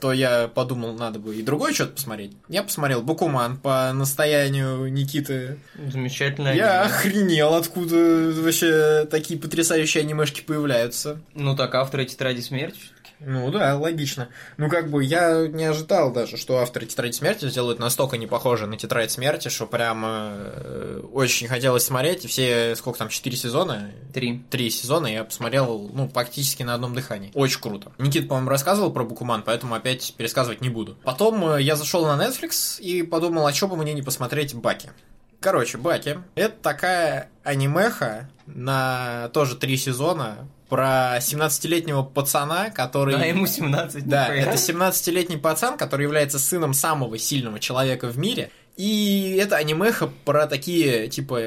то 0.00 0.12
я 0.12 0.48
подумал, 0.48 0.92
надо 0.92 1.18
бы 1.18 1.34
и 1.34 1.42
другое 1.42 1.72
что-то 1.72 1.92
посмотреть. 1.92 2.32
Я 2.48 2.62
посмотрел 2.62 3.00
Букуман 3.00 3.56
по 3.56 3.90
настоянию 3.94 4.92
Никиты. 4.92 5.58
Замечательно. 5.90 6.48
Я 6.54 6.82
охренел, 6.82 7.54
откуда 7.54 7.96
вообще 8.34 9.06
такие 9.10 9.40
потрясающие 9.40 10.02
анимешки 10.02 10.42
появляются. 10.42 11.18
Ну 11.34 11.56
так, 11.56 11.74
авторы 11.74 12.04
Тетради 12.04 12.40
Смерти 12.42 12.78
ну 13.20 13.50
да, 13.50 13.76
логично. 13.76 14.28
Ну 14.56 14.68
как 14.68 14.90
бы 14.90 15.02
я 15.02 15.46
не 15.48 15.64
ожидал 15.64 16.12
даже, 16.12 16.36
что 16.36 16.58
авторы 16.58 16.86
Тетради 16.86 17.12
Смерти 17.12 17.48
сделают 17.48 17.78
настолько 17.78 18.18
не 18.18 18.26
похоже 18.26 18.66
на 18.66 18.76
Тетрадь 18.76 19.10
Смерти, 19.10 19.48
что 19.48 19.66
прям 19.66 20.04
э, 20.06 21.00
очень 21.12 21.48
хотелось 21.48 21.84
смотреть. 21.84 22.24
И 22.24 22.28
все, 22.28 22.76
сколько 22.76 22.98
там, 22.98 23.08
четыре 23.08 23.36
сезона? 23.36 23.90
Три. 24.12 24.44
Три 24.50 24.70
сезона 24.70 25.06
я 25.06 25.24
посмотрел, 25.24 25.90
ну, 25.92 26.08
практически 26.08 26.62
на 26.62 26.74
одном 26.74 26.94
дыхании. 26.94 27.30
Очень 27.34 27.60
круто. 27.60 27.92
Никит, 27.98 28.28
по-моему, 28.28 28.50
рассказывал 28.50 28.92
про 28.92 29.04
Букуман, 29.04 29.42
поэтому 29.42 29.74
опять 29.74 30.14
пересказывать 30.16 30.60
не 30.60 30.68
буду. 30.68 30.98
Потом 31.02 31.52
э, 31.52 31.62
я 31.62 31.76
зашел 31.76 32.04
на 32.04 32.22
Netflix 32.22 32.80
и 32.80 33.02
подумал, 33.02 33.46
а 33.46 33.52
что 33.52 33.68
бы 33.68 33.76
мне 33.76 33.94
не 33.94 34.02
посмотреть 34.02 34.54
Баки. 34.54 34.90
Короче, 35.40 35.78
Баки— 35.78 36.18
это 36.34 36.56
такая 36.60 37.30
анимеха 37.44 38.28
на 38.46 39.28
тоже 39.32 39.56
три 39.56 39.76
сезона 39.76 40.48
про 40.68 41.18
17-летнего 41.18 42.02
пацана, 42.02 42.70
который... 42.70 43.14
Да, 43.14 43.24
ему 43.24 43.46
17. 43.46 44.06
Да, 44.06 44.34
это 44.34 44.54
17-летний 44.54 45.36
пацан, 45.36 45.76
который 45.76 46.02
является 46.02 46.38
сыном 46.38 46.74
самого 46.74 47.18
сильного 47.18 47.58
человека 47.58 48.08
в 48.08 48.18
мире. 48.18 48.50
И 48.76 49.38
это 49.40 49.56
анимеха 49.56 50.10
про 50.24 50.46
такие, 50.46 51.08
типа, 51.08 51.40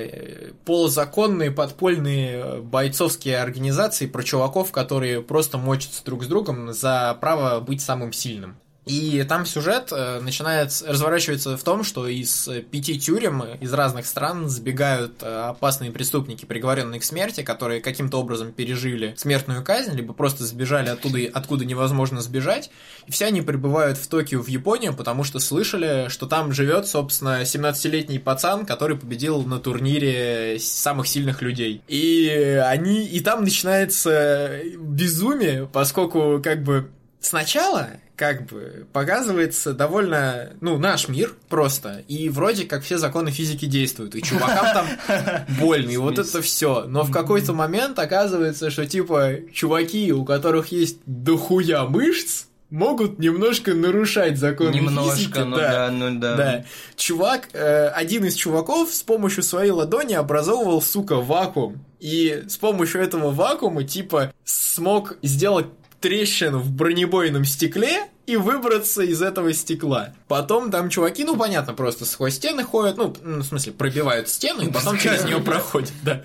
полузаконные, 0.66 1.52
подпольные 1.52 2.62
бойцовские 2.62 3.40
организации, 3.40 4.08
про 4.08 4.24
чуваков, 4.24 4.72
которые 4.72 5.22
просто 5.22 5.60
мочатся 5.60 6.04
друг 6.04 6.24
с 6.24 6.28
другом 6.28 6.74
за 6.74 7.16
право 7.22 7.60
быть 7.60 7.82
самым 7.82 8.14
сильным. 8.14 8.58
И 8.86 9.24
там 9.30 9.46
сюжет 9.46 9.90
э, 9.92 10.20
начинает 10.20 10.72
разворачиваться 10.86 11.58
в 11.58 11.64
том, 11.64 11.84
что 11.84 12.08
из 12.08 12.50
пяти 12.72 13.00
тюрем 13.00 13.44
из 13.62 13.72
разных 13.74 14.08
стран 14.08 14.50
сбегают 14.50 15.22
э, 15.22 15.50
опасные 15.50 15.92
преступники, 15.92 16.46
приговоренные 16.46 17.00
к 17.00 17.04
смерти, 17.04 17.44
которые 17.44 17.82
каким-то 17.82 18.18
образом 18.18 18.52
пережили 18.52 19.14
смертную 19.16 19.64
казнь, 19.64 19.96
либо 19.96 20.14
просто 20.14 20.44
сбежали 20.44 20.90
оттуда, 20.90 21.20
откуда 21.32 21.66
невозможно 21.66 22.22
сбежать. 22.22 22.72
И 23.06 23.12
все 23.12 23.26
они 23.26 23.42
прибывают 23.42 23.98
в 23.98 24.08
Токио, 24.08 24.42
в 24.42 24.48
Японию, 24.48 24.96
потому 24.96 25.24
что 25.24 25.40
слышали, 25.40 26.08
что 26.10 26.26
там 26.26 26.52
живет, 26.52 26.88
собственно, 26.88 27.44
17-летний 27.44 28.18
пацан, 28.18 28.66
который 28.66 28.98
победил 28.98 29.44
на 29.44 29.60
турнире 29.60 30.58
самых 30.60 31.08
сильных 31.08 31.42
людей. 31.42 31.84
И 31.88 32.30
они... 32.66 33.06
И 33.06 33.20
там 33.20 33.44
начинается 33.44 34.62
безумие, 34.80 35.68
поскольку 35.72 36.42
как 36.44 36.64
бы 36.64 36.90
сначала 37.20 37.90
как 38.20 38.48
бы 38.48 38.86
показывается 38.92 39.74
довольно, 39.74 40.50
ну, 40.60 40.78
наш 40.78 41.08
мир 41.08 41.34
просто, 41.48 42.04
и 42.10 42.28
вроде 42.28 42.66
как 42.66 42.84
все 42.84 42.98
законы 42.98 43.32
физики 43.32 43.66
действуют, 43.66 44.14
и 44.14 44.22
чувакам 44.22 44.66
там 44.74 45.46
больно, 45.60 45.90
и 45.90 45.96
вот 45.96 46.20
это 46.20 46.42
все. 46.42 46.84
Но 46.86 47.04
в 47.04 47.12
какой-то 47.12 47.54
момент 47.54 47.98
оказывается, 47.98 48.72
что 48.72 48.86
типа 48.86 49.36
чуваки, 49.54 50.12
у 50.12 50.26
которых 50.26 50.74
есть 50.74 50.98
дохуя 51.06 51.86
мышц, 51.86 52.48
могут 52.70 53.20
немножко 53.20 53.74
нарушать 53.74 54.38
законы 54.38 54.76
Немножко, 54.76 55.16
физики. 55.16 55.40
ну 55.40 55.56
да, 55.56 55.90
ну 55.90 56.20
да. 56.20 56.36
Да. 56.36 56.66
Чувак, 56.98 57.48
э, 57.54 57.88
один 57.88 58.26
из 58.26 58.36
чуваков 58.36 58.94
с 58.94 59.02
помощью 59.02 59.44
своей 59.44 59.72
ладони 59.72 60.14
образовывал, 60.14 60.82
сука, 60.82 61.16
вакуум. 61.16 61.86
И 62.00 62.44
с 62.48 62.58
помощью 62.58 63.02
этого 63.02 63.32
вакуума, 63.32 63.84
типа, 63.84 64.34
смог 64.44 65.18
сделать 65.22 65.68
трещину 66.00 66.60
в 66.60 66.72
бронебойном 66.72 67.46
стекле 67.46 68.08
и 68.30 68.36
выбраться 68.38 69.02
из 69.02 69.24
этого 69.24 69.54
стекла. 69.54 70.14
Потом 70.28 70.70
там 70.70 70.90
чуваки, 70.90 71.24
ну 71.24 71.36
понятно, 71.36 71.74
просто 71.74 72.06
сквозь 72.06 72.36
стены 72.36 72.64
ходят, 72.64 72.96
ну, 72.96 73.16
ну 73.24 73.40
в 73.40 73.44
смысле, 73.44 73.74
пробивают 73.74 74.30
стену 74.30 74.62
и 74.62 74.72
потом 74.72 75.00
через 75.00 75.24
нее 75.24 75.40
проходят, 75.40 75.92
да. 76.04 76.22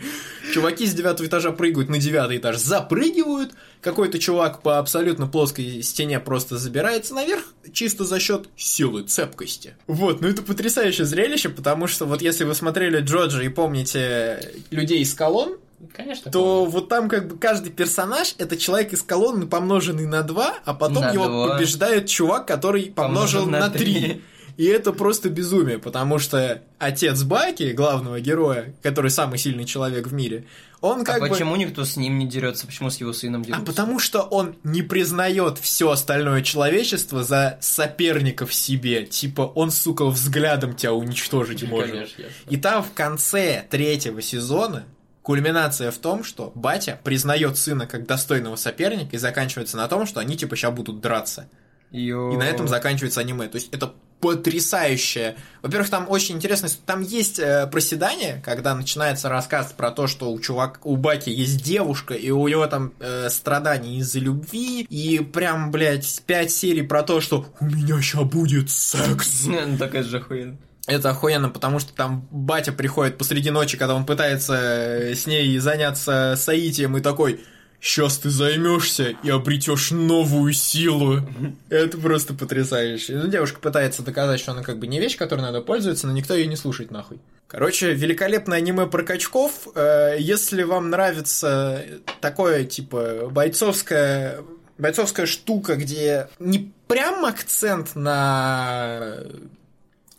Чуваки 0.52 0.86
с 0.86 0.92
девятого 0.92 1.26
этажа 1.26 1.51
прыгают 1.51 1.88
на 1.88 1.98
девятый 1.98 2.36
этаж, 2.36 2.59
запрыгивают, 2.59 3.55
какой-то 3.80 4.18
чувак 4.18 4.60
по 4.60 4.78
абсолютно 4.78 5.26
плоской 5.26 5.82
стене 5.82 6.20
просто 6.20 6.59
забирается 6.59 7.14
наверх, 7.14 7.44
чисто 7.72 8.05
за 8.05 8.20
счет 8.20 8.48
силы, 8.55 9.05
цепкости. 9.05 9.74
Вот, 9.86 10.20
ну 10.20 10.28
это 10.28 10.42
потрясающее 10.42 11.06
зрелище, 11.06 11.48
потому 11.48 11.86
что 11.86 12.05
вот 12.05 12.20
если 12.20 12.44
вы 12.44 12.55
смотрели 12.55 13.01
Джоджа 13.01 13.42
и 13.42 13.48
помните 13.48 14.52
людей 14.70 15.01
из 15.01 15.14
колонн, 15.14 15.56
Конечно. 15.93 16.31
то 16.31 16.40
помню. 16.61 16.70
вот 16.70 16.89
там 16.89 17.09
как 17.09 17.28
бы 17.28 17.39
каждый 17.39 17.73
персонаж 17.73 18.35
это 18.39 18.56
человек 18.56 18.93
из 18.93 19.02
колонны, 19.02 19.47
помноженный 19.47 20.06
на 20.06 20.23
2, 20.23 20.55
а 20.65 20.74
потом 20.74 21.05
На 21.05 21.12
его 21.12 21.27
два. 21.27 21.56
побеждает 21.56 22.06
чувак, 22.06 22.47
который 22.47 22.85
помножил 22.86 23.43
Помножил 23.43 23.47
на 23.47 23.61
на 23.61 23.70
3. 23.70 23.78
три. 23.94 24.23
И 24.56 24.66
это 24.66 24.93
просто 24.93 25.31
безумие, 25.31 25.81
потому 25.81 26.20
что 26.20 26.62
отец 26.78 27.24
Баки, 27.24 27.73
главного 27.73 28.20
героя, 28.20 28.73
который 28.82 29.11
самый 29.11 29.36
сильный 29.36 29.65
человек 29.65 30.06
в 30.06 30.12
мире, 30.15 30.47
он 30.81 31.02
как 31.05 31.16
а 31.16 31.20
бы... 31.20 31.28
почему 31.28 31.56
никто 31.56 31.85
с 31.85 31.97
ним 31.97 32.20
не 32.20 32.28
дерется? 32.28 32.65
Почему 32.66 32.89
с 32.89 32.98
его 32.98 33.12
сыном 33.12 33.40
А 33.43 33.44
дерутся? 33.47 33.65
потому 33.66 33.98
что 33.98 34.20
он 34.23 34.55
не 34.62 34.82
признает 34.82 35.59
все 35.59 35.90
остальное 35.90 36.43
человечество 36.43 37.24
за 37.24 37.59
соперников 37.62 38.55
себе. 38.55 39.05
Типа, 39.06 39.43
он, 39.43 39.73
сука, 39.73 40.05
взглядом 40.06 40.74
тебя 40.77 40.93
уничтожить 40.93 41.62
может. 41.65 41.90
Конечно. 41.90 42.24
И 42.48 42.56
там 42.56 42.85
в 42.85 42.93
конце 42.93 43.65
третьего 43.69 44.23
сезона 44.23 44.85
кульминация 45.24 45.90
в 45.90 45.96
том, 45.96 46.22
что 46.22 46.52
батя 46.55 47.01
признает 47.02 47.56
сына 47.56 47.86
как 47.86 48.06
достойного 48.06 48.56
соперника 48.56 49.16
и 49.16 49.18
заканчивается 49.18 49.78
на 49.78 49.88
том, 49.88 50.06
что 50.06 50.20
они 50.20 50.36
типа 50.36 50.55
сейчас 50.55 50.74
будут 50.74 51.01
драться. 51.01 51.48
Йо. 51.90 52.32
И 52.32 52.36
на 52.36 52.42
этом 52.42 52.68
заканчивается 52.68 53.22
аниме. 53.22 53.48
То 53.48 53.56
есть 53.56 53.72
это 53.72 53.94
потрясающее. 54.20 55.36
Во-первых, 55.62 55.88
там 55.88 56.06
очень 56.10 56.36
интересно, 56.36 56.68
там 56.84 57.01
есть 57.01 57.38
э, 57.38 57.66
проседание, 57.66 58.42
когда 58.44 58.74
начинается 58.74 59.28
рассказ 59.28 59.72
про 59.74 59.90
то, 59.90 60.06
что 60.06 60.30
у 60.30 60.38
чувак, 60.40 60.80
у 60.84 60.96
Баки 60.96 61.30
есть 61.30 61.62
девушка, 61.62 62.14
и 62.14 62.30
у 62.30 62.46
него 62.46 62.66
там 62.66 62.92
э, 63.01 63.28
страдания 63.30 63.98
из-за 63.98 64.20
любви, 64.20 64.82
и 64.82 65.20
прям, 65.20 65.70
блядь, 65.70 66.22
пять 66.26 66.51
серий 66.51 66.82
про 66.82 67.02
то, 67.02 67.20
что 67.20 67.46
у 67.60 67.64
меня 67.66 68.01
сейчас 68.01 68.24
будет 68.24 68.70
секс. 68.70 69.46
Такая 69.78 70.02
же 70.02 70.18
охуенно. 70.18 70.56
Это 70.86 71.11
охуенно, 71.11 71.48
потому 71.48 71.78
что 71.78 71.94
там 71.94 72.28
батя 72.31 72.73
приходит 72.73 73.16
посреди 73.16 73.51
ночи, 73.51 73.78
когда 73.78 73.94
он 73.94 74.05
пытается 74.05 74.55
э, 74.55 75.15
с 75.15 75.27
ней 75.27 75.59
заняться 75.59 76.35
соитием, 76.36 76.97
и 76.97 77.01
такой, 77.01 77.40
сейчас 77.81 78.19
ты 78.19 78.28
займешься 78.28 79.15
и 79.23 79.31
обретешь 79.31 79.93
новую 79.93 80.52
силу. 80.52 81.20
Это 81.70 81.97
просто 81.97 82.35
потрясающе. 82.35 83.16
Ну, 83.16 83.28
девушка 83.28 83.61
пытается 83.61 84.02
доказать, 84.02 84.40
что 84.40 84.52
она 84.52 84.62
как 84.62 84.78
бы 84.78 84.86
не 84.86 85.01
вещь, 85.01 85.16
которой 85.16 85.40
надо 85.40 85.62
пользоваться, 85.62 86.06
но 86.06 86.12
никто 86.12 86.35
ее 86.35 86.47
не 86.47 86.56
слушает 86.56 86.90
нахуй. 86.90 87.19
Короче, 87.47 87.94
великолепное 87.94 88.59
аниме 88.59 88.86
про 88.86 89.02
качков. 89.05 89.69
Э, 89.74 90.16
Если 90.19 90.65
вам 90.65 90.90
нравится 90.90 91.82
такое, 92.20 92.65
типа, 92.65 93.28
бойцовское 93.31 94.40
бойцовская 94.77 95.27
штука, 95.27 95.77
где 95.77 96.28
не 96.39 96.73
прям 96.89 97.24
акцент 97.24 97.94
на 97.94 99.19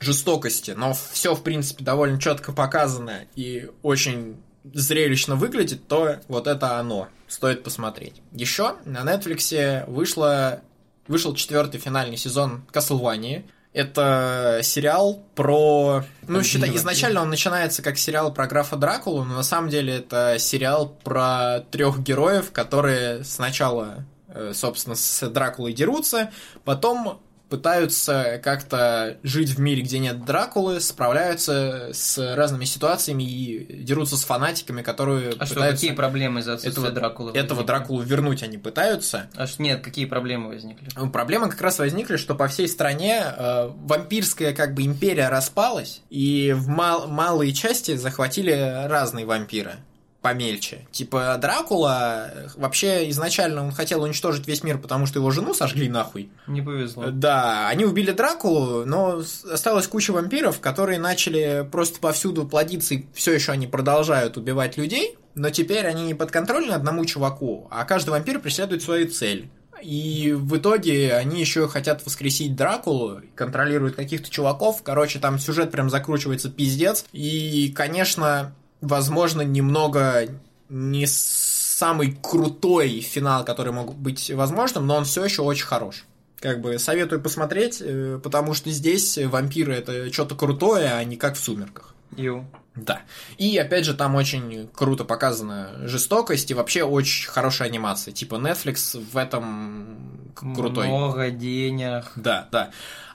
жестокости, 0.05 0.71
но 0.71 0.93
все, 0.93 1.35
в 1.35 1.43
принципе, 1.43 1.83
довольно 1.83 2.19
четко 2.19 2.53
показано 2.53 3.25
и 3.35 3.69
очень 3.81 4.37
зрелищно 4.73 5.35
выглядит, 5.35 5.87
то 5.87 6.17
вот 6.27 6.47
это 6.47 6.79
оно. 6.79 7.09
Стоит 7.27 7.63
посмотреть. 7.63 8.21
Еще 8.31 8.75
на 8.85 8.99
Netflix 8.99 9.89
вышло, 9.89 10.61
вышел 11.07 11.33
четвертый 11.33 11.79
финальный 11.79 12.17
сезон 12.17 12.63
Castlevania. 12.71 13.43
Это 13.73 14.61
сериал 14.63 15.21
про... 15.35 16.05
Ну, 16.27 16.43
считай, 16.43 16.73
изначально 16.75 17.21
он 17.21 17.29
начинается 17.29 17.81
как 17.81 17.97
сериал 17.97 18.33
про 18.33 18.47
графа 18.47 18.77
Дракулу, 18.77 19.25
но 19.25 19.35
на 19.35 19.43
самом 19.43 19.69
деле 19.69 19.95
это 19.95 20.37
сериал 20.39 20.95
про 21.03 21.61
трех 21.71 21.99
героев, 21.99 22.51
которые 22.51 23.25
сначала, 23.25 24.05
э, 24.29 24.53
собственно, 24.53 24.95
с 24.95 25.29
Дракулой 25.29 25.73
дерутся, 25.73 26.31
потом 26.63 27.21
пытаются 27.49 28.39
как-то 28.43 29.17
жить 29.23 29.51
в 29.51 29.59
мире, 29.59 29.81
где 29.81 29.99
нет 29.99 30.25
Дракулы, 30.25 30.79
справляются 30.79 31.89
с 31.93 32.17
разными 32.35 32.65
ситуациями 32.65 33.23
и 33.23 33.83
дерутся 33.83 34.17
с 34.17 34.23
фанатиками, 34.23 34.81
которые 34.81 35.33
А 35.37 35.45
что, 35.45 35.55
пытаются 35.55 35.81
какие 35.85 35.95
проблемы 35.95 36.39
из-за 36.41 36.53
отсутствия 36.53 36.83
этого, 36.83 36.91
Дракулы? 36.95 37.29
этого 37.31 37.41
возникли? 37.59 37.65
Дракулу 37.67 38.01
вернуть 38.01 38.43
они 38.43 38.57
пытаются. 38.57 39.29
А 39.35 39.47
что, 39.47 39.61
нет, 39.63 39.83
какие 39.83 40.05
проблемы 40.05 40.49
возникли? 40.49 40.87
Ну, 40.95 41.09
Проблемы 41.09 41.49
как 41.49 41.61
раз 41.61 41.79
возникли, 41.79 42.17
что 42.17 42.35
по 42.35 42.47
всей 42.47 42.67
стране 42.67 43.21
э, 43.25 43.69
вампирская 43.75 44.53
как 44.53 44.73
бы 44.73 44.83
империя 44.83 45.29
распалась, 45.29 46.01
и 46.09 46.53
в 46.55 46.67
мал- 46.67 47.07
малые 47.07 47.53
части 47.53 47.95
захватили 47.95 48.87
разные 48.87 49.25
вампиры 49.25 49.75
помельче. 50.25 50.87
Типа 50.91 51.37
Дракула 51.39 52.31
э, 52.33 52.47
вообще 52.55 53.07
изначально 53.11 53.63
он 53.63 53.71
хотел 53.71 54.01
уничтожить 54.01 54.47
весь 54.47 54.63
мир, 54.63 54.79
потому 54.79 55.05
что 55.05 55.19
его 55.19 55.29
жену 55.29 55.53
сожгли 55.53 55.87
нахуй. 55.87 56.31
Не 56.47 56.63
повезло. 56.63 57.11
Да, 57.11 57.67
они 57.69 57.85
убили 57.85 58.09
Дракулу, 58.09 58.85
но 58.85 59.21
осталась 59.51 59.87
куча 59.87 60.09
вампиров, 60.11 60.59
которые 60.59 60.97
начали 60.97 61.67
просто 61.71 61.99
повсюду 61.99 62.47
плодиться, 62.47 62.95
и 62.95 63.05
все 63.13 63.33
еще 63.33 63.51
они 63.51 63.67
продолжают 63.67 64.35
убивать 64.35 64.77
людей. 64.77 65.15
но 65.35 65.51
теперь 65.51 65.85
они 65.85 66.05
не 66.05 66.15
подконтрольны 66.15 66.71
одному 66.71 67.05
чуваку, 67.05 67.67
а 67.69 67.85
каждый 67.85 68.09
вампир 68.09 68.39
преследует 68.39 68.81
свою 68.81 69.07
цель. 69.11 69.51
И 69.83 70.33
в 70.35 70.57
итоге 70.57 71.13
они 71.13 71.39
еще 71.39 71.67
хотят 71.67 72.03
воскресить 72.03 72.55
Дракулу, 72.55 73.21
контролируют 73.35 73.95
каких-то 73.95 74.31
чуваков. 74.31 74.81
Короче, 74.81 75.19
там 75.19 75.37
сюжет 75.37 75.69
прям 75.69 75.91
закручивается 75.91 76.49
пиздец. 76.49 77.05
И, 77.11 77.71
конечно, 77.75 78.55
возможно, 78.81 79.41
немного 79.41 80.27
не 80.69 81.05
самый 81.07 82.17
крутой 82.21 83.01
финал, 83.01 83.43
который 83.43 83.73
мог 83.73 83.95
быть 83.95 84.31
возможным, 84.31 84.87
но 84.87 84.95
он 84.95 85.05
все 85.05 85.25
еще 85.25 85.41
очень 85.41 85.65
хорош. 85.65 86.05
Как 86.39 86.61
бы 86.61 86.79
советую 86.79 87.21
посмотреть, 87.21 87.81
э, 87.81 88.19
потому 88.23 88.53
что 88.53 88.69
здесь 88.69 89.17
вампиры 89.17 89.73
это 89.73 90.11
что-то 90.13 90.35
крутое, 90.35 90.93
а 90.93 91.03
не 91.03 91.17
как 91.17 91.35
в 91.35 91.39
сумерках. 91.39 91.93
Ю. 92.15 92.45
Да. 92.75 93.01
И 93.37 93.57
опять 93.57 93.85
же, 93.85 93.93
там 93.93 94.15
очень 94.15 94.69
круто 94.73 95.05
показана 95.05 95.71
жестокость 95.87 96.51
и 96.51 96.53
вообще 96.53 96.83
очень 96.83 97.29
хорошая 97.29 97.69
анимация. 97.69 98.13
Типа 98.13 98.35
Netflix 98.35 98.99
в 98.99 99.17
этом 99.17 100.31
крутой. 100.35 100.87
Много 100.87 101.31
денег. 101.31 102.11
Да, 102.15 102.47
да. 102.51 102.71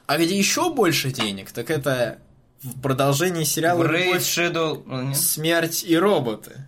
А 0.07 0.19
где 0.19 0.37
еще 0.37 0.73
больше 0.73 1.13
денег, 1.13 1.53
так 1.53 1.71
это 1.71 2.19
в 2.63 2.81
продолжении 2.81 3.45
сериала 3.45 3.85
«Любовь, 3.85 4.23
Shadow... 4.23 5.15
смерть 5.15 5.85
и 5.87 5.97
роботы. 5.97 6.67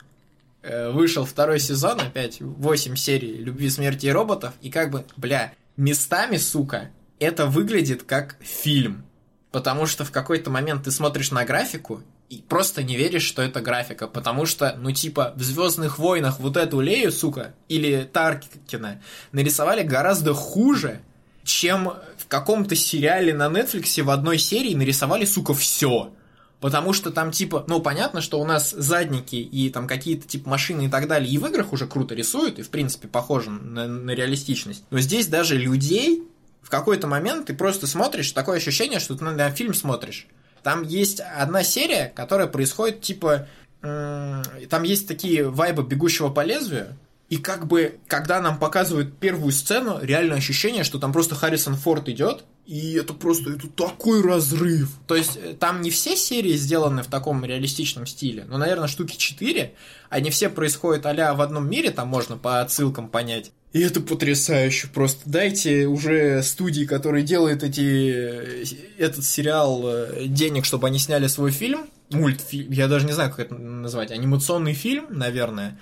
Э, 0.62 0.90
Вышел 0.90 1.24
второй 1.24 1.60
сезон, 1.60 2.00
опять 2.00 2.40
8 2.40 2.96
серий 2.96 3.34
любви, 3.34 3.68
смерти 3.68 4.06
и 4.06 4.10
роботов. 4.10 4.54
И 4.62 4.70
как 4.70 4.90
бы, 4.90 5.04
бля, 5.16 5.52
местами, 5.76 6.36
сука, 6.36 6.90
это 7.18 7.46
выглядит 7.46 8.04
как 8.04 8.36
фильм. 8.40 9.04
Потому 9.50 9.86
что 9.86 10.04
в 10.04 10.10
какой-то 10.10 10.50
момент 10.50 10.84
ты 10.84 10.90
смотришь 10.90 11.30
на 11.30 11.44
графику 11.44 12.02
и 12.30 12.42
просто 12.48 12.82
не 12.82 12.96
веришь, 12.96 13.24
что 13.24 13.42
это 13.42 13.60
графика. 13.60 14.06
Потому 14.06 14.46
что, 14.46 14.74
ну, 14.78 14.92
типа, 14.92 15.34
в 15.36 15.42
Звездных 15.42 15.98
войнах 15.98 16.40
вот 16.40 16.56
эту 16.56 16.80
Лею, 16.80 17.12
сука, 17.12 17.52
или 17.68 18.08
Таркина 18.10 19.02
нарисовали 19.32 19.82
гораздо 19.82 20.32
хуже, 20.32 21.02
чем 21.44 21.92
каком-то 22.32 22.74
сериале 22.74 23.34
на 23.34 23.48
Netflix 23.48 24.02
в 24.02 24.08
одной 24.08 24.38
серии 24.38 24.72
нарисовали, 24.72 25.26
сука, 25.26 25.52
все. 25.52 26.14
Потому 26.60 26.94
что 26.94 27.10
там, 27.10 27.30
типа, 27.30 27.64
ну, 27.68 27.80
понятно, 27.80 28.22
что 28.22 28.40
у 28.40 28.46
нас 28.46 28.70
задники 28.70 29.36
и 29.36 29.68
там 29.68 29.86
какие-то, 29.86 30.26
типа, 30.26 30.48
машины 30.48 30.86
и 30.86 30.88
так 30.88 31.08
далее 31.08 31.30
и 31.30 31.36
в 31.36 31.46
играх 31.46 31.74
уже 31.74 31.86
круто 31.86 32.14
рисуют, 32.14 32.58
и, 32.58 32.62
в 32.62 32.70
принципе, 32.70 33.06
похоже 33.06 33.50
на, 33.50 33.86
на 33.86 34.12
реалистичность. 34.12 34.84
Но 34.90 34.98
здесь 35.00 35.26
даже 35.26 35.58
людей 35.58 36.22
в 36.62 36.70
какой-то 36.70 37.06
момент 37.06 37.48
ты 37.48 37.54
просто 37.54 37.86
смотришь, 37.86 38.32
такое 38.32 38.56
ощущение, 38.56 38.98
что 38.98 39.14
ты 39.14 39.24
на 39.24 39.50
фильм 39.50 39.74
смотришь. 39.74 40.26
Там 40.62 40.84
есть 40.84 41.20
одна 41.20 41.62
серия, 41.62 42.10
которая 42.14 42.46
происходит, 42.46 43.02
типа, 43.02 43.46
там 43.82 44.82
есть 44.84 45.06
такие 45.06 45.50
вайбы 45.50 45.82
бегущего 45.82 46.30
по 46.30 46.42
лезвию, 46.42 46.96
и 47.32 47.38
как 47.38 47.66
бы, 47.66 47.98
когда 48.08 48.42
нам 48.42 48.58
показывают 48.58 49.16
первую 49.16 49.52
сцену, 49.52 49.98
реально 50.02 50.34
ощущение, 50.34 50.84
что 50.84 50.98
там 50.98 51.14
просто 51.14 51.34
Харрисон 51.34 51.76
Форд 51.76 52.10
идет, 52.10 52.44
и 52.66 52.92
это 52.92 53.14
просто 53.14 53.52
это 53.52 53.68
такой 53.68 54.20
разрыв. 54.20 54.90
То 55.06 55.16
есть 55.16 55.38
э, 55.42 55.54
там 55.58 55.80
не 55.80 55.88
все 55.88 56.14
серии 56.14 56.52
сделаны 56.58 57.02
в 57.02 57.06
таком 57.06 57.42
реалистичном 57.42 58.04
стиле, 58.04 58.44
но, 58.46 58.58
наверное, 58.58 58.86
штуки 58.86 59.16
4. 59.16 59.72
Они 60.10 60.28
все 60.28 60.50
происходят 60.50 61.06
а 61.06 61.32
в 61.32 61.40
одном 61.40 61.70
мире, 61.70 61.90
там 61.90 62.08
можно 62.08 62.36
по 62.36 62.60
отсылкам 62.60 63.08
понять. 63.08 63.50
И 63.72 63.80
это 63.80 64.02
потрясающе 64.02 64.88
просто. 64.88 65.22
Дайте 65.24 65.86
уже 65.86 66.42
студии, 66.42 66.84
которые 66.84 67.24
делают 67.24 67.62
эти, 67.62 68.12
э, 68.12 68.64
этот 68.98 69.24
сериал, 69.24 69.84
э, 69.86 70.26
денег, 70.26 70.66
чтобы 70.66 70.86
они 70.86 70.98
сняли 70.98 71.28
свой 71.28 71.50
фильм, 71.50 71.86
мультфильм, 72.10 72.72
я 72.72 72.88
даже 72.88 73.06
не 73.06 73.12
знаю, 73.12 73.30
как 73.30 73.38
это 73.40 73.54
назвать, 73.54 74.10
анимационный 74.10 74.74
фильм, 74.74 75.06
наверное, 75.08 75.78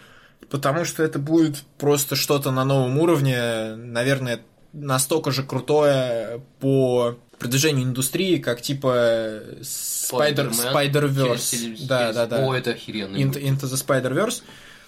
потому 0.48 0.84
что 0.84 1.02
это 1.02 1.18
будет 1.18 1.62
просто 1.78 2.16
что-то 2.16 2.50
на 2.50 2.64
новом 2.64 2.98
уровне, 2.98 3.74
наверное, 3.76 4.40
настолько 4.72 5.30
же 5.30 5.42
крутое 5.42 6.42
по 6.60 7.18
продвижению 7.38 7.84
индустрии, 7.84 8.38
как 8.38 8.60
типа 8.60 9.42
Spider, 9.60 10.50
Spider-Verse. 10.50 11.86
Да, 11.86 12.12
да, 12.12 12.26
да. 12.26 12.46
О, 12.46 12.54
это 12.54 12.70
охеренно. 12.72 13.16
Into, 13.16 13.42
Into 13.42 13.62
the 13.62 13.74
Spider-Verse. 13.86 14.42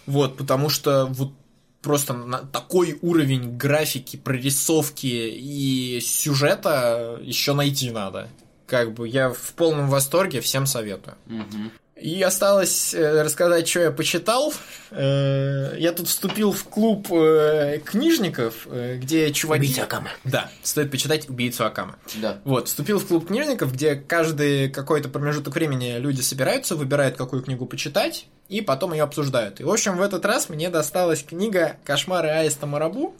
Вот, 0.06 0.36
потому 0.36 0.68
что 0.68 1.06
вот 1.06 1.32
просто 1.80 2.12
на 2.12 2.38
такой 2.38 2.98
уровень 3.02 3.56
графики, 3.56 4.16
прорисовки 4.16 5.06
и 5.06 6.00
сюжета 6.00 7.18
еще 7.22 7.54
найти 7.54 7.90
надо. 7.90 8.28
Как 8.66 8.94
бы 8.94 9.08
я 9.08 9.30
в 9.30 9.52
полном 9.54 9.88
восторге, 9.88 10.40
всем 10.40 10.66
советую. 10.66 11.16
Мгм. 11.26 11.72
И 11.94 12.22
осталось 12.22 12.94
э, 12.94 13.22
рассказать, 13.22 13.68
что 13.68 13.80
я 13.80 13.90
почитал. 13.90 14.52
Э, 14.90 15.76
Я 15.78 15.92
тут 15.92 16.08
вступил 16.08 16.50
в 16.50 16.64
клуб 16.64 17.06
э, 17.12 17.80
книжников, 17.84 18.66
где 18.66 19.30
чуваки... 19.32 19.66
Убийца 19.66 19.84
Акаме. 19.84 20.10
Да, 20.24 20.50
стоит 20.62 20.90
почитать 20.90 21.28
«Убийцу 21.28 21.64
Акама». 21.64 21.96
Да. 22.16 22.38
Вот, 22.44 22.68
вступил 22.68 22.98
в 22.98 23.06
клуб 23.06 23.28
книжников, 23.28 23.72
где 23.72 23.94
каждый 23.94 24.70
какой-то 24.70 25.10
промежуток 25.10 25.54
времени 25.54 25.98
люди 25.98 26.22
собираются, 26.22 26.76
выбирают, 26.76 27.16
какую 27.16 27.42
книгу 27.42 27.66
почитать, 27.66 28.26
и 28.48 28.62
потом 28.62 28.94
ее 28.94 29.04
обсуждают. 29.04 29.60
И, 29.60 29.64
в 29.64 29.70
общем, 29.70 29.96
в 29.96 30.02
этот 30.02 30.24
раз 30.24 30.48
мне 30.48 30.70
досталась 30.70 31.22
книга 31.22 31.76
«Кошмары 31.84 32.30
Аиста 32.30 32.66
Марабу», 32.66 33.14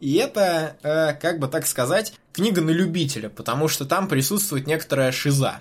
и 0.00 0.14
это, 0.16 0.76
как 1.20 1.40
бы 1.40 1.48
так 1.48 1.66
сказать, 1.66 2.12
книга 2.32 2.60
на 2.60 2.70
любителя, 2.70 3.30
потому 3.30 3.66
что 3.66 3.84
там 3.84 4.06
присутствует 4.06 4.66
некоторая 4.68 5.10
шиза. 5.10 5.58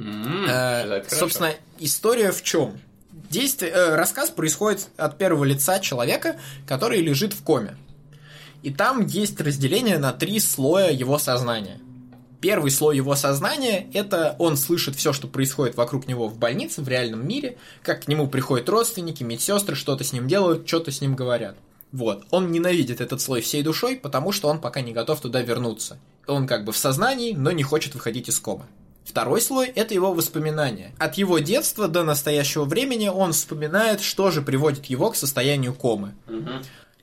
Э, 0.00 1.02
хорошо. 1.02 1.16
собственно, 1.16 1.52
история 1.78 2.32
в 2.32 2.42
чем? 2.42 2.80
Действие, 3.12 3.72
э, 3.72 3.94
рассказ 3.94 4.30
происходит 4.30 4.88
от 4.96 5.18
первого 5.18 5.44
лица 5.44 5.78
человека, 5.78 6.36
который 6.66 7.02
лежит 7.02 7.32
в 7.32 7.42
коме. 7.42 7.76
И 8.62 8.70
там 8.70 9.06
есть 9.06 9.40
разделение 9.40 9.98
на 9.98 10.12
три 10.12 10.40
слоя 10.40 10.90
его 10.90 11.18
сознания. 11.18 11.80
Первый 12.40 12.70
слой 12.70 12.96
его 12.96 13.14
сознания– 13.16 13.88
это 13.92 14.34
он 14.38 14.56
слышит 14.56 14.96
все, 14.96 15.12
что 15.12 15.28
происходит 15.28 15.76
вокруг 15.76 16.08
него 16.08 16.26
в 16.26 16.38
больнице, 16.38 16.80
в 16.80 16.88
реальном 16.88 17.26
мире, 17.26 17.58
как 17.82 18.04
к 18.04 18.08
нему 18.08 18.28
приходят 18.28 18.68
родственники, 18.68 19.22
медсестры, 19.22 19.76
что-то 19.76 20.04
с 20.04 20.14
ним 20.14 20.26
делают, 20.26 20.66
что-то 20.66 20.90
с 20.90 21.02
ним 21.02 21.14
говорят. 21.14 21.56
Вот. 21.92 22.24
Он 22.30 22.50
ненавидит 22.50 23.00
этот 23.02 23.20
слой 23.20 23.42
всей 23.42 23.62
душой, 23.62 23.96
потому 23.96 24.32
что 24.32 24.48
он 24.48 24.58
пока 24.60 24.80
не 24.80 24.92
готов 24.92 25.20
туда 25.20 25.42
вернуться. 25.42 25.98
Он 26.26 26.46
как 26.46 26.64
бы 26.64 26.72
в 26.72 26.78
сознании, 26.78 27.34
но 27.34 27.50
не 27.50 27.62
хочет 27.62 27.94
выходить 27.94 28.28
из 28.28 28.38
комы. 28.38 28.64
Второй 29.04 29.40
слой– 29.40 29.66
это 29.74 29.94
его 29.94 30.12
воспоминания. 30.12 30.92
От 30.98 31.16
его 31.16 31.38
детства 31.38 31.88
до 31.88 32.04
настоящего 32.04 32.64
времени 32.64 33.08
он 33.08 33.32
вспоминает, 33.32 34.00
что 34.00 34.30
же 34.30 34.42
приводит 34.42 34.86
его 34.86 35.10
к 35.10 35.16
состоянию 35.16 35.74
комы. 35.74 36.14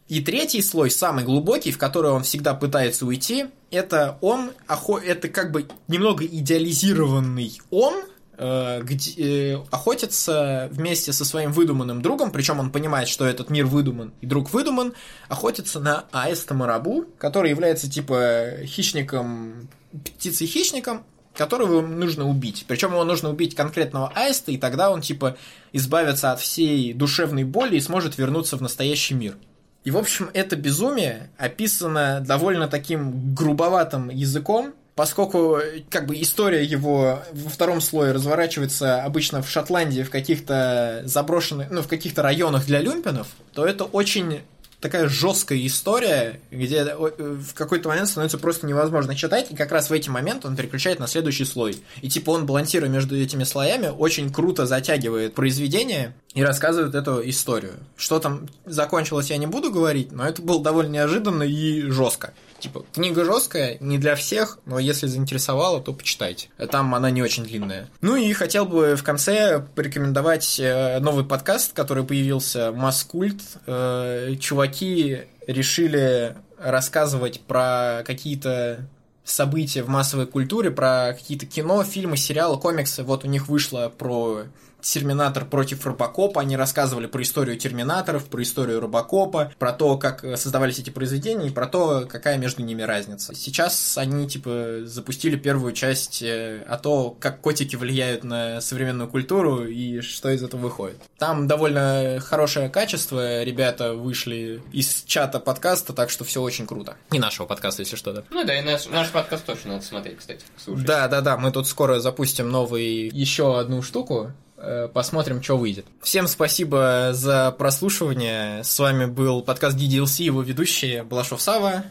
И 0.07 0.21
третий 0.21 0.61
слой, 0.61 0.89
самый 0.89 1.25
глубокий, 1.25 1.71
в 1.71 1.77
который 1.77 2.11
он 2.11 2.23
всегда 2.23 2.53
пытается 2.53 3.05
уйти, 3.05 3.47
это 3.71 4.17
он, 4.21 4.51
это 4.67 5.27
как 5.27 5.51
бы 5.51 5.67
немного 5.89 6.25
идеализированный 6.25 7.59
он, 7.71 8.05
э, 8.37 8.81
где, 8.83 9.55
э, 9.55 9.57
охотится 9.69 10.69
вместе 10.71 11.11
со 11.11 11.25
своим 11.25 11.51
выдуманным 11.51 12.01
другом, 12.01 12.31
причем 12.31 12.59
он 12.59 12.71
понимает, 12.71 13.09
что 13.09 13.25
этот 13.25 13.49
мир 13.49 13.65
выдуман 13.65 14.13
и 14.21 14.25
друг 14.25 14.53
выдуман, 14.53 14.93
охотится 15.27 15.81
на 15.81 16.05
аиста 16.13 16.53
Марабу, 16.53 17.03
который 17.17 17.49
является 17.49 17.89
типа 17.91 18.59
хищником, 18.63 19.67
птицей-хищником, 19.91 21.03
которого 21.37 21.81
нужно 21.81 22.27
убить. 22.27 22.65
Причем 22.67 22.91
его 22.91 23.03
нужно 23.03 23.29
убить 23.29 23.55
конкретного 23.55 24.11
аиста, 24.15 24.51
и 24.51 24.57
тогда 24.57 24.91
он 24.91 25.01
типа 25.01 25.37
избавится 25.71 26.31
от 26.31 26.39
всей 26.39 26.93
душевной 26.93 27.43
боли 27.43 27.77
и 27.77 27.81
сможет 27.81 28.17
вернуться 28.17 28.57
в 28.57 28.61
настоящий 28.61 29.13
мир. 29.13 29.37
И, 29.83 29.91
в 29.91 29.97
общем, 29.97 30.29
это 30.33 30.57
безумие 30.57 31.29
описано 31.37 32.19
довольно 32.19 32.67
таким 32.67 33.33
грубоватым 33.33 34.09
языком, 34.09 34.73
поскольку 34.95 35.59
как 35.89 36.07
бы 36.07 36.19
история 36.19 36.63
его 36.65 37.21
во 37.31 37.49
втором 37.49 37.79
слое 37.79 38.11
разворачивается 38.11 39.03
обычно 39.03 39.41
в 39.41 39.49
Шотландии, 39.49 40.01
в 40.01 40.09
каких-то 40.09 41.03
заброшенных, 41.05 41.69
ну, 41.69 41.83
в 41.83 41.87
каких-то 41.87 42.23
районах 42.23 42.65
для 42.65 42.81
люмпинов, 42.81 43.27
то 43.53 43.65
это 43.65 43.85
очень 43.85 44.41
такая 44.79 45.09
жесткая 45.09 45.65
история, 45.65 46.39
где 46.51 46.77
э, 46.77 46.95
в 46.95 47.53
какой-то 47.53 47.89
момент 47.89 48.09
становится 48.09 48.37
просто 48.37 48.67
невозможно 48.67 49.15
читать, 49.15 49.51
и 49.51 49.55
как 49.55 49.71
раз 49.71 49.89
в 49.89 49.93
эти 49.93 50.09
моменты 50.09 50.47
он 50.47 50.55
переключает 50.55 50.99
на 50.99 51.07
следующий 51.07 51.45
слой. 51.45 51.77
И 52.01 52.09
типа 52.09 52.31
он, 52.31 52.45
балансируя 52.45 52.89
между 52.89 53.17
этими 53.17 53.43
слоями, 53.43 53.87
очень 53.87 54.31
круто 54.31 54.65
затягивает 54.65 55.33
произведение 55.33 56.13
и 56.33 56.43
рассказывает 56.43 56.93
эту 56.93 57.27
историю. 57.27 57.73
Что 57.95 58.19
там 58.19 58.47
закончилось, 58.65 59.29
я 59.29 59.37
не 59.37 59.47
буду 59.47 59.71
говорить, 59.71 60.11
но 60.11 60.27
это 60.27 60.41
было 60.41 60.61
довольно 60.61 60.91
неожиданно 60.91 61.43
и 61.43 61.81
жестко. 61.89 62.33
Типа, 62.59 62.85
книга 62.93 63.23
жесткая, 63.23 63.77
не 63.79 63.97
для 63.97 64.15
всех, 64.15 64.57
но 64.65 64.79
если 64.79 65.07
заинтересовала, 65.07 65.79
то 65.79 65.93
почитайте. 65.93 66.49
Там 66.71 66.95
она 66.95 67.11
не 67.11 67.21
очень 67.21 67.43
длинная. 67.43 67.89
Ну 68.01 68.15
и 68.15 68.33
хотел 68.33 68.65
бы 68.65 68.95
в 68.95 69.03
конце 69.03 69.65
порекомендовать 69.75 70.59
э, 70.59 70.99
новый 70.99 71.23
подкаст, 71.23 71.73
который 71.73 72.03
появился 72.03 72.71
Маскульт. 72.71 73.41
Э, 73.67 74.35
Чуваки 74.39 75.21
решили 75.45 76.35
рассказывать 76.57 77.41
про 77.41 78.03
какие-то 78.05 78.87
события 79.23 79.83
в 79.83 79.89
массовой 79.89 80.25
культуре, 80.25 80.71
про 80.71 81.13
какие-то 81.13 81.45
кино, 81.45 81.83
фильмы, 81.83 82.17
сериалы, 82.17 82.59
комиксы. 82.59 83.03
Вот 83.03 83.23
у 83.23 83.27
них 83.27 83.47
вышло 83.47 83.93
про 83.95 84.43
Терминатор 84.81 85.45
против 85.45 85.85
Робокопа. 85.85 86.41
Они 86.41 86.55
рассказывали 86.55 87.07
про 87.07 87.21
историю 87.21 87.57
Терминаторов, 87.57 88.25
про 88.25 88.41
историю 88.41 88.79
Робокопа, 88.79 89.51
про 89.59 89.73
то, 89.73 89.97
как 89.97 90.23
создавались 90.37 90.79
эти 90.79 90.89
произведения 90.89 91.47
и 91.47 91.51
про 91.51 91.67
то, 91.67 92.05
какая 92.07 92.37
между 92.37 92.63
ними 92.63 92.81
разница. 92.81 93.35
Сейчас 93.35 93.97
они, 93.97 94.27
типа, 94.27 94.81
запустили 94.83 95.35
первую 95.35 95.73
часть 95.73 96.21
э, 96.21 96.63
о 96.67 96.77
том, 96.77 97.15
как 97.19 97.41
котики 97.41 97.75
влияют 97.75 98.23
на 98.23 98.61
современную 98.61 99.09
культуру 99.09 99.65
и 99.65 100.01
что 100.01 100.29
из 100.29 100.43
этого 100.43 100.61
выходит. 100.61 101.01
Там 101.17 101.47
довольно 101.47 102.19
хорошее 102.19 102.69
качество, 102.69 103.43
ребята 103.43 103.93
вышли 103.93 104.61
из 104.71 105.03
чата 105.05 105.39
подкаста, 105.39 105.93
так 105.93 106.09
что 106.09 106.23
все 106.23 106.41
очень 106.41 106.67
круто. 106.67 106.97
И 107.11 107.19
нашего 107.19 107.45
подкаста, 107.45 107.81
если 107.81 107.95
что, 107.95 108.13
да. 108.13 108.23
Ну 108.29 108.43
да, 108.43 108.57
и 108.59 108.61
наш, 108.63 108.87
наш 108.87 109.09
подкаст 109.09 109.45
тоже 109.45 109.61
надо 109.65 109.83
смотреть, 109.83 110.19
кстати, 110.19 110.43
слушать. 110.57 110.85
Да, 110.85 111.07
да, 111.07 111.21
да, 111.21 111.37
мы 111.37 111.51
тут 111.51 111.67
скоро 111.67 111.99
запустим 111.99 112.49
новый 112.49 113.09
еще 113.09 113.59
одну 113.59 113.81
штуку. 113.81 114.31
Э, 114.57 114.87
Посмотрим, 114.91 115.41
что 115.43 115.57
выйдет. 115.57 115.85
Всем 116.01 116.27
спасибо 116.27 117.09
за 117.13 117.51
прослушивание. 117.51 118.63
С 118.63 118.79
вами 118.79 119.05
был 119.05 119.41
подкаст 119.43 119.77
DDLC, 119.77 120.23
его 120.23 120.41
ведущие 120.41 121.03
Балашов 121.03 121.41
Сава. 121.41 121.85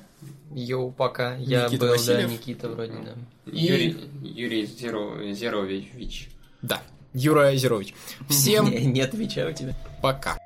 Йоу, 0.53 0.91
пока. 0.91 1.37
Я 1.37 1.67
Никита 1.67 1.85
был, 1.87 1.93
Васильев. 1.93 2.29
да, 2.29 2.33
Никита 2.35 2.69
вроде, 2.69 2.93
да. 2.93 3.13
Юрий, 3.47 3.97
Юрий 4.23 4.67
Зеро, 4.67 5.15
Зерович. 5.33 6.29
Да, 6.63 6.83
Юра 7.13 7.55
Зерович. 7.55 7.95
Всем 8.29 8.71
Не, 8.71 8.85
не 8.87 9.01
отвечаю 9.01 9.55
тебе. 9.55 9.75
пока. 10.03 10.37